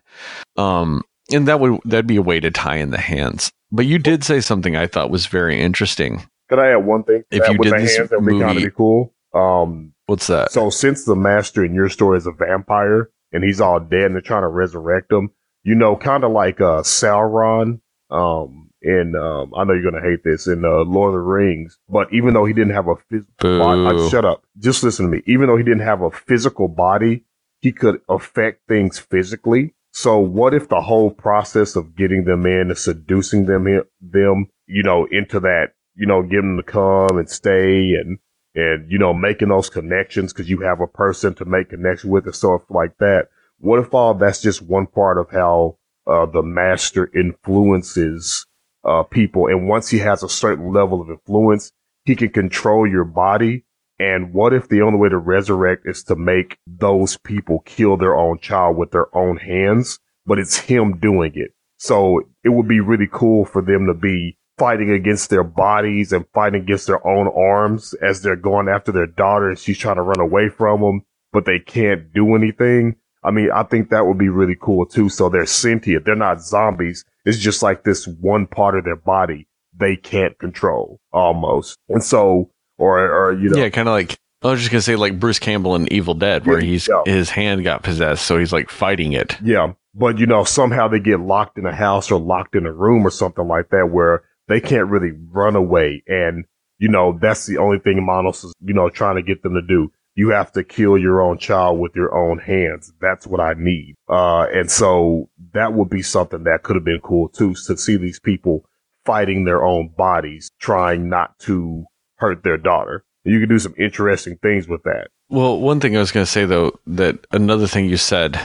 Um 0.56 1.03
and 1.32 1.48
that 1.48 1.60
would 1.60 1.80
that'd 1.86 2.08
be 2.08 2.18
a 2.18 2.22
way 2.22 2.40
to 2.40 2.52
tie 2.52 2.78
in 2.78 2.91
the 2.91 2.98
hands. 2.98 3.52
But 3.72 3.86
you 3.86 3.99
did 3.99 4.24
say 4.24 4.40
something 4.40 4.76
I 4.76 4.88
thought 4.88 5.10
was 5.10 5.26
very 5.26 5.60
interesting. 5.60 6.28
Could 6.49 6.60
I 6.60 6.72
add 6.72 6.86
one 6.86 7.04
thing? 7.04 7.24
If 7.32 7.48
you 7.49 7.58
with 7.58 7.70
did 7.70 7.74
the 7.74 7.82
this 7.82 7.98
hands, 7.98 8.10
that 8.10 8.22
would 8.22 8.32
be 8.32 8.40
kind 8.40 8.64
of 8.64 8.76
cool. 8.76 9.14
Um, 9.34 9.94
What's 10.06 10.28
that? 10.28 10.52
so 10.52 10.70
since 10.70 11.04
the 11.04 11.16
master 11.16 11.66
in 11.66 11.74
your 11.74 11.90
story 11.90 12.18
is 12.18 12.28
a 12.28 12.32
vampire 12.32 13.10
and 13.34 13.44
he's 13.44 13.60
all 13.60 13.80
dead 13.80 14.06
and 14.06 14.16
they're 14.16 14.22
trying 14.22 14.44
to 14.44 14.48
resurrect 14.48 15.12
him, 15.12 15.32
you 15.64 15.76
know, 15.76 15.98
kind 15.98 16.24
of 16.24 16.32
like 16.32 16.62
uh 16.62 16.82
Sauron, 16.82 17.82
um, 18.10 18.70
in 18.82 19.16
um, 19.16 19.54
I 19.56 19.64
know 19.64 19.74
you're 19.74 19.91
gonna 19.91 20.04
hate 20.04 20.24
this 20.24 20.48
in 20.48 20.64
uh, 20.64 20.84
Lord 20.86 21.10
of 21.10 21.14
the 21.16 21.20
Rings, 21.20 21.78
but 21.90 22.08
even 22.14 22.34
though 22.34 22.45
he 22.45 22.54
didn't 22.54 22.74
have 22.74 22.88
a 22.88 22.95
physical 23.10 23.60
body, 23.60 23.82
like, 23.82 24.12
shut 24.12 24.24
up, 24.24 24.44
just 24.60 24.84
listen 24.84 25.06
to 25.06 25.12
me. 25.12 25.24
Even 25.26 25.48
though 25.48 25.58
he 25.58 25.64
didn't 25.64 25.82
have 25.82 26.02
a 26.02 26.12
physical 26.12 26.68
body, 26.68 27.26
he 27.60 27.72
could 27.72 28.02
affect 28.08 28.68
things 28.68 28.99
physically. 28.99 29.74
So 29.99 30.19
what 30.19 30.53
if 30.53 30.69
the 30.69 30.80
whole 30.80 31.10
process 31.10 31.76
of 31.76 31.95
getting 31.95 32.24
them 32.24 32.45
in 32.45 32.69
and 32.69 32.78
seducing 32.78 33.48
them, 33.48 33.64
them, 33.99 34.45
you 34.68 34.84
know, 34.84 35.07
into 35.10 35.40
that, 35.40 35.69
you 35.95 36.06
know, 36.06 36.22
getting 36.22 36.56
them 36.56 36.64
to 36.64 36.72
come 36.72 37.18
and 37.18 37.28
stay 37.28 37.95
and, 37.95 38.19
and, 38.53 38.91
you 38.91 38.99
know, 38.99 39.11
making 39.11 39.49
those 39.49 39.72
connections 39.72 40.32
because 40.32 40.48
you 40.48 40.60
have 40.60 40.82
a 40.82 40.88
person 40.88 41.34
to 41.34 41.45
make 41.45 41.72
connection 41.72 42.11
with 42.11 42.26
and 42.26 42.36
stuff 42.36 42.61
like 42.69 42.95
that. 42.99 43.30
What 43.57 43.80
if 43.80 43.91
all 43.91 44.14
that's 44.14 44.40
just 44.40 44.61
one 44.61 44.86
part 44.86 45.18
of 45.18 45.32
how, 45.32 45.80
uh, 46.06 46.28
the 46.28 46.44
master 46.44 47.10
influences, 47.15 48.45
uh, 48.84 49.02
people. 49.02 49.48
And 49.48 49.68
once 49.68 49.90
he 49.90 49.98
has 49.98 50.22
a 50.22 50.30
certain 50.30 50.72
level 50.72 51.02
of 51.02 51.10
influence, 51.10 51.72
he 52.06 52.15
can 52.15 52.30
control 52.30 52.86
your 52.86 53.03
body. 53.03 53.65
And 53.99 54.34
what 54.34 54.53
if 54.53 54.69
the 54.69 54.82
only 54.82 54.99
way 54.99 55.10
to 55.10 55.18
resurrect 55.18 55.88
is 55.88 56.03
to 56.03 56.15
make 56.15 56.57
those 56.68 57.18
people 57.18 57.60
kill 57.65 57.98
their 57.98 58.15
own 58.15 58.40
child 58.40 58.78
with 58.78 58.91
their 58.91 59.15
own 59.15 59.38
hands, 59.38 59.99
but 60.26 60.38
it's 60.38 60.57
him 60.57 60.99
doing 60.99 61.32
it. 61.36 61.52
So 61.78 62.22
it 62.44 62.49
would 62.49 62.68
be 62.68 62.80
really 62.80 63.07
cool 63.11 63.45
for 63.45 63.61
them 63.61 63.88
to 63.88 63.94
be 63.94 64.38
fighting 64.57 64.91
against 64.91 65.30
their 65.30 65.44
bodies 65.44 66.11
and 66.11 66.26
fighting 66.34 66.61
against 66.61 66.88
their 66.88 67.06
own 67.06 67.28
arms 67.28 67.94
as 67.95 68.22
they're 68.22 68.36
going 68.36 68.68
after 68.68 68.91
their 68.91 69.07
daughter 69.07 69.49
and 69.49 69.60
she's 69.60 69.78
trying 69.78 69.95
to 69.95 70.02
run 70.02 70.19
away 70.19 70.49
from 70.49 70.82
them, 70.82 71.02
but 71.32 71.45
they 71.45 71.60
can't 71.60 72.11
do 72.14 72.36
anything. 72.36 72.95
I 73.24 73.32
mean, 73.32 73.49
I 73.52 73.64
think 73.64 73.90
that 73.90 74.06
would 74.06 74.18
be 74.18 74.30
really 74.30 74.56
cool 74.60 74.86
too. 74.86 75.10
So 75.10 75.30
they're 75.30 75.45
sentient. 75.45 76.06
They're 76.06 76.15
not 76.15 76.41
zombies. 76.41 77.03
It's 77.26 77.38
just 77.38 77.61
like 77.61 77.84
this 77.84 78.07
one 78.07 78.48
part 78.48 78.78
of 78.78 78.86
their 78.86 78.95
body 78.95 79.48
they 79.80 79.95
can't 79.95 80.38
control 80.40 80.99
almost. 81.11 81.78
And 81.90 82.03
so, 82.03 82.52
or, 82.78 82.99
or, 82.99 83.34
you 83.34 83.49
know, 83.49 83.58
yeah, 83.58 83.70
kind 83.70 83.88
of 83.88 83.94
like 83.94 84.18
I 84.44 84.48
was 84.52 84.60
just 84.60 84.72
gonna 84.72 84.82
say 84.82 84.95
like 84.95 85.20
Bruce 85.20 85.40
Campbell 85.40 85.76
in 85.76 85.91
Evil 85.91 86.14
Dead, 86.14 86.45
where 86.45 86.60
Yeah, 86.60 86.66
he's 86.66 86.88
yeah. 86.88 87.02
his 87.06 87.30
hand 87.30 87.64
got 87.64 87.84
possessed, 87.84 88.26
so 88.26 88.38
he's 88.38 88.54
like 88.54 88.70
fighting 88.70 89.14
it. 89.14 89.38
Yeah. 89.41 89.74
But 89.95 90.20
you 90.20 90.28
know, 90.28 90.44
somehow 90.44 90.88
they 90.88 90.99
get 90.99 91.20
locked 91.20 91.58
in 91.58 91.66
a 91.66 91.74
house 91.76 92.12
or 92.12 92.20
locked 92.20 92.56
in 92.56 92.66
a 92.68 92.72
room 92.72 93.06
or 93.06 93.10
something 93.10 93.48
like 93.48 93.70
that 93.70 93.90
where 93.91 94.24
they 94.48 94.62
can't 94.62 94.90
really 94.90 95.12
run 95.32 95.56
away. 95.56 96.04
And, 96.08 96.45
you 96.78 96.88
know, 96.88 97.18
that's 97.20 97.48
the 97.48 97.58
only 97.58 97.80
thing 97.80 98.06
Manos 98.06 98.44
is, 98.44 98.54
you 98.64 98.74
know, 98.76 98.90
trying 98.90 99.16
to 99.16 99.24
get 99.24 99.41
them 99.41 99.56
to 99.56 99.62
do. 99.62 99.91
You 100.14 100.30
have 100.30 100.52
to 100.54 100.64
kill 100.64 100.98
your 100.98 101.22
own 101.22 101.38
child 101.38 101.80
with 101.80 101.95
your 101.95 102.16
own 102.16 102.38
hands. 102.40 102.94
That's 103.02 103.28
what 103.28 103.40
I 103.40 103.54
need. 103.58 103.95
Uh, 104.08 104.45
and 104.54 104.70
so 104.72 105.30
that 105.54 105.74
would 105.74 105.90
be 105.90 106.02
something 106.02 106.44
that 106.44 106.64
could 106.64 106.76
have 106.76 106.86
been 106.86 107.02
cool 107.02 107.30
too, 107.30 107.56
to 107.66 107.78
see 107.78 107.98
these 107.98 108.20
people 108.20 108.66
fighting 109.06 109.45
their 109.45 109.64
own 109.64 109.90
bodies, 109.90 110.49
trying 110.60 111.10
not 111.10 111.38
to 111.40 111.86
hurt 112.18 112.44
their 112.44 112.57
daughter. 112.57 113.03
You 113.23 113.39
can 113.39 113.49
do 113.49 113.60
some 113.60 113.73
interesting 113.77 114.38
things 114.38 114.68
with 114.68 114.84
that. 114.84 115.10
Well, 115.30 115.60
one 115.60 115.80
thing 115.80 115.95
I 115.98 115.99
was 115.99 116.11
gonna 116.11 116.26
say 116.26 116.45
though 116.45 116.80
that 116.88 117.26
another 117.31 117.68
thing 117.68 117.85
you 117.85 117.98
said 117.98 118.39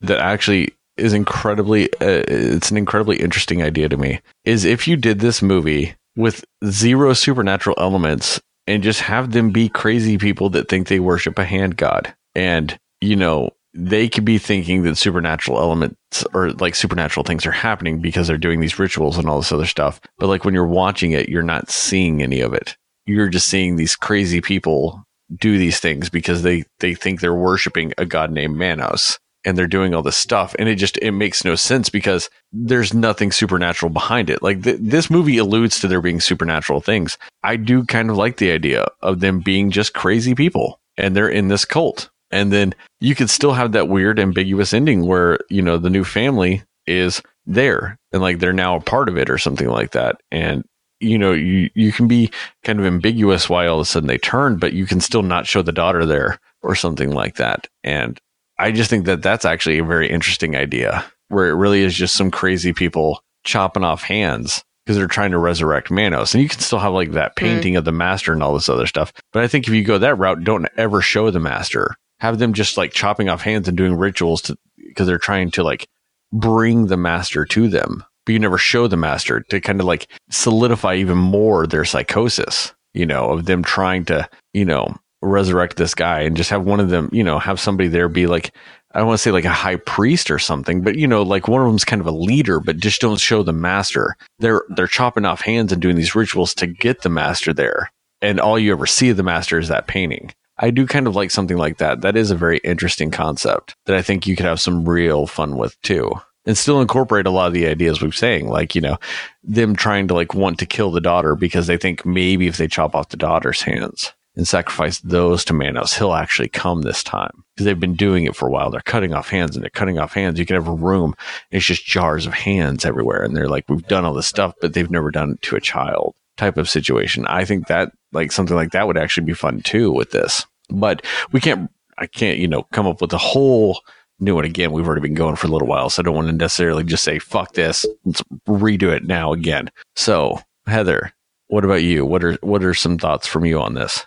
that 0.00 0.18
actually 0.18 0.74
is 0.98 1.12
incredibly 1.12 1.92
uh, 1.94 2.24
it's 2.28 2.70
an 2.70 2.76
incredibly 2.76 3.16
interesting 3.16 3.62
idea 3.62 3.88
to 3.88 3.96
me 3.96 4.20
is 4.44 4.64
if 4.64 4.86
you 4.86 4.96
did 4.96 5.20
this 5.20 5.40
movie 5.40 5.94
with 6.16 6.44
zero 6.66 7.12
supernatural 7.12 7.76
elements 7.78 8.40
and 8.66 8.82
just 8.82 9.00
have 9.00 9.30
them 9.30 9.50
be 9.50 9.68
crazy 9.68 10.18
people 10.18 10.50
that 10.50 10.68
think 10.68 10.88
they 10.88 11.00
worship 11.00 11.38
a 11.38 11.44
hand 11.44 11.76
god 11.76 12.14
and 12.34 12.78
you 13.00 13.16
know 13.16 13.50
they 13.74 14.08
could 14.08 14.24
be 14.24 14.38
thinking 14.38 14.82
that 14.82 14.96
supernatural 14.96 15.58
elements 15.58 16.24
or 16.34 16.50
like 16.54 16.74
supernatural 16.74 17.22
things 17.22 17.46
are 17.46 17.52
happening 17.52 18.00
because 18.00 18.26
they're 18.26 18.36
doing 18.36 18.60
these 18.60 18.78
rituals 18.78 19.16
and 19.16 19.28
all 19.28 19.38
this 19.38 19.52
other 19.52 19.66
stuff 19.66 20.00
but 20.18 20.26
like 20.26 20.44
when 20.44 20.54
you're 20.54 20.66
watching 20.66 21.12
it 21.12 21.28
you're 21.28 21.42
not 21.42 21.70
seeing 21.70 22.22
any 22.22 22.40
of 22.40 22.52
it 22.52 22.76
you're 23.08 23.28
just 23.28 23.48
seeing 23.48 23.76
these 23.76 23.96
crazy 23.96 24.40
people 24.40 25.02
do 25.36 25.58
these 25.58 25.80
things 25.80 26.08
because 26.08 26.42
they 26.42 26.64
they 26.80 26.94
think 26.94 27.20
they're 27.20 27.34
worshiping 27.34 27.92
a 27.98 28.06
god 28.06 28.30
named 28.30 28.56
Manos 28.56 29.18
and 29.44 29.56
they're 29.56 29.66
doing 29.66 29.94
all 29.94 30.02
this 30.02 30.16
stuff. 30.16 30.54
And 30.58 30.68
it 30.68 30.76
just 30.76 30.98
it 30.98 31.12
makes 31.12 31.44
no 31.44 31.54
sense 31.54 31.88
because 31.88 32.28
there's 32.52 32.92
nothing 32.92 33.32
supernatural 33.32 33.90
behind 33.90 34.30
it. 34.30 34.42
Like 34.42 34.62
th- 34.62 34.78
this 34.80 35.10
movie 35.10 35.38
alludes 35.38 35.80
to 35.80 35.88
there 35.88 36.00
being 36.00 36.20
supernatural 36.20 36.80
things. 36.80 37.16
I 37.42 37.56
do 37.56 37.84
kind 37.84 38.10
of 38.10 38.16
like 38.16 38.38
the 38.38 38.50
idea 38.50 38.86
of 39.00 39.20
them 39.20 39.40
being 39.40 39.70
just 39.70 39.94
crazy 39.94 40.34
people 40.34 40.80
and 40.96 41.14
they're 41.14 41.28
in 41.28 41.48
this 41.48 41.64
cult. 41.64 42.10
And 42.30 42.52
then 42.52 42.74
you 43.00 43.14
could 43.14 43.30
still 43.30 43.54
have 43.54 43.72
that 43.72 43.88
weird 43.88 44.18
ambiguous 44.18 44.74
ending 44.74 45.06
where 45.06 45.38
you 45.48 45.62
know 45.62 45.78
the 45.78 45.90
new 45.90 46.04
family 46.04 46.62
is 46.86 47.22
there 47.46 47.96
and 48.12 48.22
like 48.22 48.38
they're 48.38 48.52
now 48.52 48.76
a 48.76 48.80
part 48.80 49.08
of 49.08 49.16
it 49.16 49.30
or 49.30 49.38
something 49.38 49.68
like 49.68 49.92
that. 49.92 50.20
And 50.30 50.64
you 51.00 51.18
know 51.18 51.32
you 51.32 51.70
you 51.74 51.92
can 51.92 52.08
be 52.08 52.30
kind 52.64 52.78
of 52.80 52.86
ambiguous 52.86 53.48
why 53.48 53.66
all 53.66 53.76
of 53.78 53.82
a 53.82 53.84
sudden 53.84 54.06
they 54.06 54.18
turned 54.18 54.60
but 54.60 54.72
you 54.72 54.86
can 54.86 55.00
still 55.00 55.22
not 55.22 55.46
show 55.46 55.62
the 55.62 55.72
daughter 55.72 56.04
there 56.04 56.38
or 56.62 56.74
something 56.74 57.12
like 57.12 57.36
that. 57.36 57.66
And 57.84 58.18
i 58.58 58.72
just 58.72 58.90
think 58.90 59.06
that 59.06 59.22
that's 59.22 59.44
actually 59.44 59.78
a 59.78 59.84
very 59.84 60.10
interesting 60.10 60.56
idea 60.56 61.04
where 61.28 61.48
it 61.48 61.54
really 61.54 61.82
is 61.82 61.94
just 61.94 62.16
some 62.16 62.30
crazy 62.30 62.72
people 62.72 63.22
chopping 63.44 63.84
off 63.84 64.02
hands 64.02 64.64
because 64.84 64.96
they're 64.96 65.06
trying 65.06 65.30
to 65.32 65.38
resurrect 65.38 65.90
manos. 65.90 66.32
And 66.32 66.42
you 66.42 66.48
can 66.48 66.60
still 66.60 66.78
have 66.78 66.94
like 66.94 67.12
that 67.12 67.36
painting 67.36 67.76
of 67.76 67.84
the 67.84 67.92
master 67.92 68.32
and 68.32 68.42
all 68.42 68.54
this 68.54 68.70
other 68.70 68.86
stuff. 68.86 69.12
But 69.32 69.42
i 69.44 69.48
think 69.48 69.68
if 69.68 69.74
you 69.74 69.84
go 69.84 69.98
that 69.98 70.16
route 70.16 70.44
don't 70.44 70.68
ever 70.76 71.00
show 71.00 71.30
the 71.30 71.40
master. 71.40 71.94
Have 72.20 72.40
them 72.40 72.52
just 72.52 72.76
like 72.76 72.92
chopping 72.92 73.28
off 73.28 73.42
hands 73.42 73.68
and 73.68 73.76
doing 73.76 73.94
rituals 73.94 74.42
to 74.42 74.58
because 74.76 75.06
they're 75.06 75.18
trying 75.18 75.52
to 75.52 75.62
like 75.62 75.86
bring 76.32 76.86
the 76.86 76.96
master 76.96 77.44
to 77.44 77.68
them 77.68 78.02
but 78.28 78.34
you 78.34 78.38
never 78.38 78.58
show 78.58 78.86
the 78.86 78.96
master 78.98 79.40
to 79.40 79.58
kind 79.58 79.80
of 79.80 79.86
like 79.86 80.06
solidify 80.28 80.94
even 80.94 81.16
more 81.16 81.66
their 81.66 81.86
psychosis, 81.86 82.74
you 82.92 83.06
know, 83.06 83.30
of 83.30 83.46
them 83.46 83.64
trying 83.64 84.04
to, 84.04 84.28
you 84.52 84.66
know, 84.66 84.94
resurrect 85.22 85.78
this 85.78 85.94
guy 85.94 86.20
and 86.20 86.36
just 86.36 86.50
have 86.50 86.62
one 86.62 86.78
of 86.78 86.90
them, 86.90 87.08
you 87.10 87.24
know, 87.24 87.38
have 87.38 87.58
somebody 87.58 87.88
there 87.88 88.06
be 88.06 88.26
like, 88.26 88.54
I 88.92 88.98
don't 88.98 89.08
want 89.08 89.18
to 89.18 89.22
say 89.22 89.30
like 89.30 89.46
a 89.46 89.48
high 89.48 89.76
priest 89.76 90.30
or 90.30 90.38
something, 90.38 90.82
but 90.82 90.96
you 90.96 91.06
know, 91.08 91.22
like 91.22 91.48
one 91.48 91.62
of 91.62 91.68
them's 91.68 91.86
kind 91.86 92.02
of 92.02 92.06
a 92.06 92.10
leader, 92.10 92.60
but 92.60 92.76
just 92.76 93.00
don't 93.00 93.18
show 93.18 93.42
the 93.42 93.54
master. 93.54 94.14
They're 94.40 94.62
they're 94.76 94.86
chopping 94.86 95.24
off 95.24 95.40
hands 95.40 95.72
and 95.72 95.80
doing 95.80 95.96
these 95.96 96.14
rituals 96.14 96.52
to 96.56 96.66
get 96.66 97.00
the 97.00 97.08
master 97.08 97.54
there. 97.54 97.90
And 98.20 98.38
all 98.38 98.58
you 98.58 98.72
ever 98.72 98.84
see 98.84 99.08
of 99.08 99.16
the 99.16 99.22
master 99.22 99.58
is 99.58 99.68
that 99.68 99.86
painting. 99.86 100.34
I 100.58 100.68
do 100.68 100.86
kind 100.86 101.06
of 101.06 101.16
like 101.16 101.30
something 101.30 101.56
like 101.56 101.78
that. 101.78 102.02
That 102.02 102.14
is 102.14 102.30
a 102.30 102.36
very 102.36 102.58
interesting 102.58 103.10
concept 103.10 103.74
that 103.86 103.96
I 103.96 104.02
think 104.02 104.26
you 104.26 104.36
could 104.36 104.44
have 104.44 104.60
some 104.60 104.86
real 104.86 105.26
fun 105.26 105.56
with 105.56 105.80
too. 105.80 106.12
And 106.48 106.56
still 106.56 106.80
incorporate 106.80 107.26
a 107.26 107.30
lot 107.30 107.48
of 107.48 107.52
the 107.52 107.66
ideas 107.66 108.00
we've 108.00 108.16
saying, 108.16 108.48
like, 108.48 108.74
you 108.74 108.80
know, 108.80 108.96
them 109.44 109.76
trying 109.76 110.08
to 110.08 110.14
like 110.14 110.32
want 110.32 110.58
to 110.60 110.66
kill 110.66 110.90
the 110.90 110.98
daughter 110.98 111.34
because 111.34 111.66
they 111.66 111.76
think 111.76 112.06
maybe 112.06 112.46
if 112.46 112.56
they 112.56 112.66
chop 112.66 112.94
off 112.94 113.10
the 113.10 113.18
daughter's 113.18 113.60
hands 113.60 114.14
and 114.34 114.48
sacrifice 114.48 114.98
those 115.00 115.44
to 115.44 115.52
Manos, 115.52 115.92
he'll 115.92 116.14
actually 116.14 116.48
come 116.48 116.80
this 116.80 117.02
time. 117.02 117.44
Because 117.54 117.66
they've 117.66 117.78
been 117.78 117.96
doing 117.96 118.24
it 118.24 118.34
for 118.34 118.48
a 118.48 118.50
while. 118.50 118.70
They're 118.70 118.80
cutting 118.80 119.12
off 119.12 119.28
hands 119.28 119.56
and 119.56 119.62
they're 119.62 119.68
cutting 119.68 119.98
off 119.98 120.14
hands. 120.14 120.38
You 120.38 120.46
can 120.46 120.56
have 120.56 120.68
a 120.68 120.72
room 120.72 121.14
it's 121.50 121.66
just 121.66 121.84
jars 121.84 122.24
of 122.24 122.32
hands 122.32 122.86
everywhere. 122.86 123.22
And 123.22 123.36
they're 123.36 123.46
like, 123.46 123.68
we've 123.68 123.86
done 123.86 124.06
all 124.06 124.14
this 124.14 124.26
stuff, 124.26 124.54
but 124.62 124.72
they've 124.72 124.90
never 124.90 125.10
done 125.10 125.32
it 125.32 125.42
to 125.42 125.56
a 125.56 125.60
child 125.60 126.14
type 126.38 126.56
of 126.56 126.66
situation. 126.66 127.26
I 127.26 127.44
think 127.44 127.66
that 127.66 127.92
like 128.12 128.32
something 128.32 128.56
like 128.56 128.70
that 128.70 128.86
would 128.86 128.96
actually 128.96 129.26
be 129.26 129.34
fun 129.34 129.60
too 129.60 129.92
with 129.92 130.12
this. 130.12 130.46
But 130.70 131.04
we 131.30 131.42
can't 131.42 131.70
I 131.98 132.06
can't, 132.06 132.38
you 132.38 132.48
know, 132.48 132.62
come 132.72 132.86
up 132.86 133.02
with 133.02 133.12
a 133.12 133.18
whole 133.18 133.80
new 134.20 134.34
one 134.34 134.44
again. 134.44 134.72
We've 134.72 134.86
already 134.86 135.02
been 135.02 135.14
going 135.14 135.36
for 135.36 135.46
a 135.46 135.50
little 135.50 135.68
while, 135.68 135.90
so 135.90 136.02
I 136.02 136.04
don't 136.04 136.14
want 136.14 136.28
to 136.28 136.32
necessarily 136.32 136.84
just 136.84 137.04
say 137.04 137.18
fuck 137.18 137.54
this. 137.54 137.86
Let's 138.04 138.22
redo 138.48 138.94
it 138.94 139.04
now 139.04 139.32
again. 139.32 139.70
So, 139.96 140.40
Heather, 140.66 141.12
what 141.48 141.64
about 141.64 141.82
you? 141.82 142.04
What 142.04 142.24
are 142.24 142.34
what 142.42 142.64
are 142.64 142.74
some 142.74 142.98
thoughts 142.98 143.26
from 143.26 143.44
you 143.44 143.60
on 143.60 143.74
this? 143.74 144.06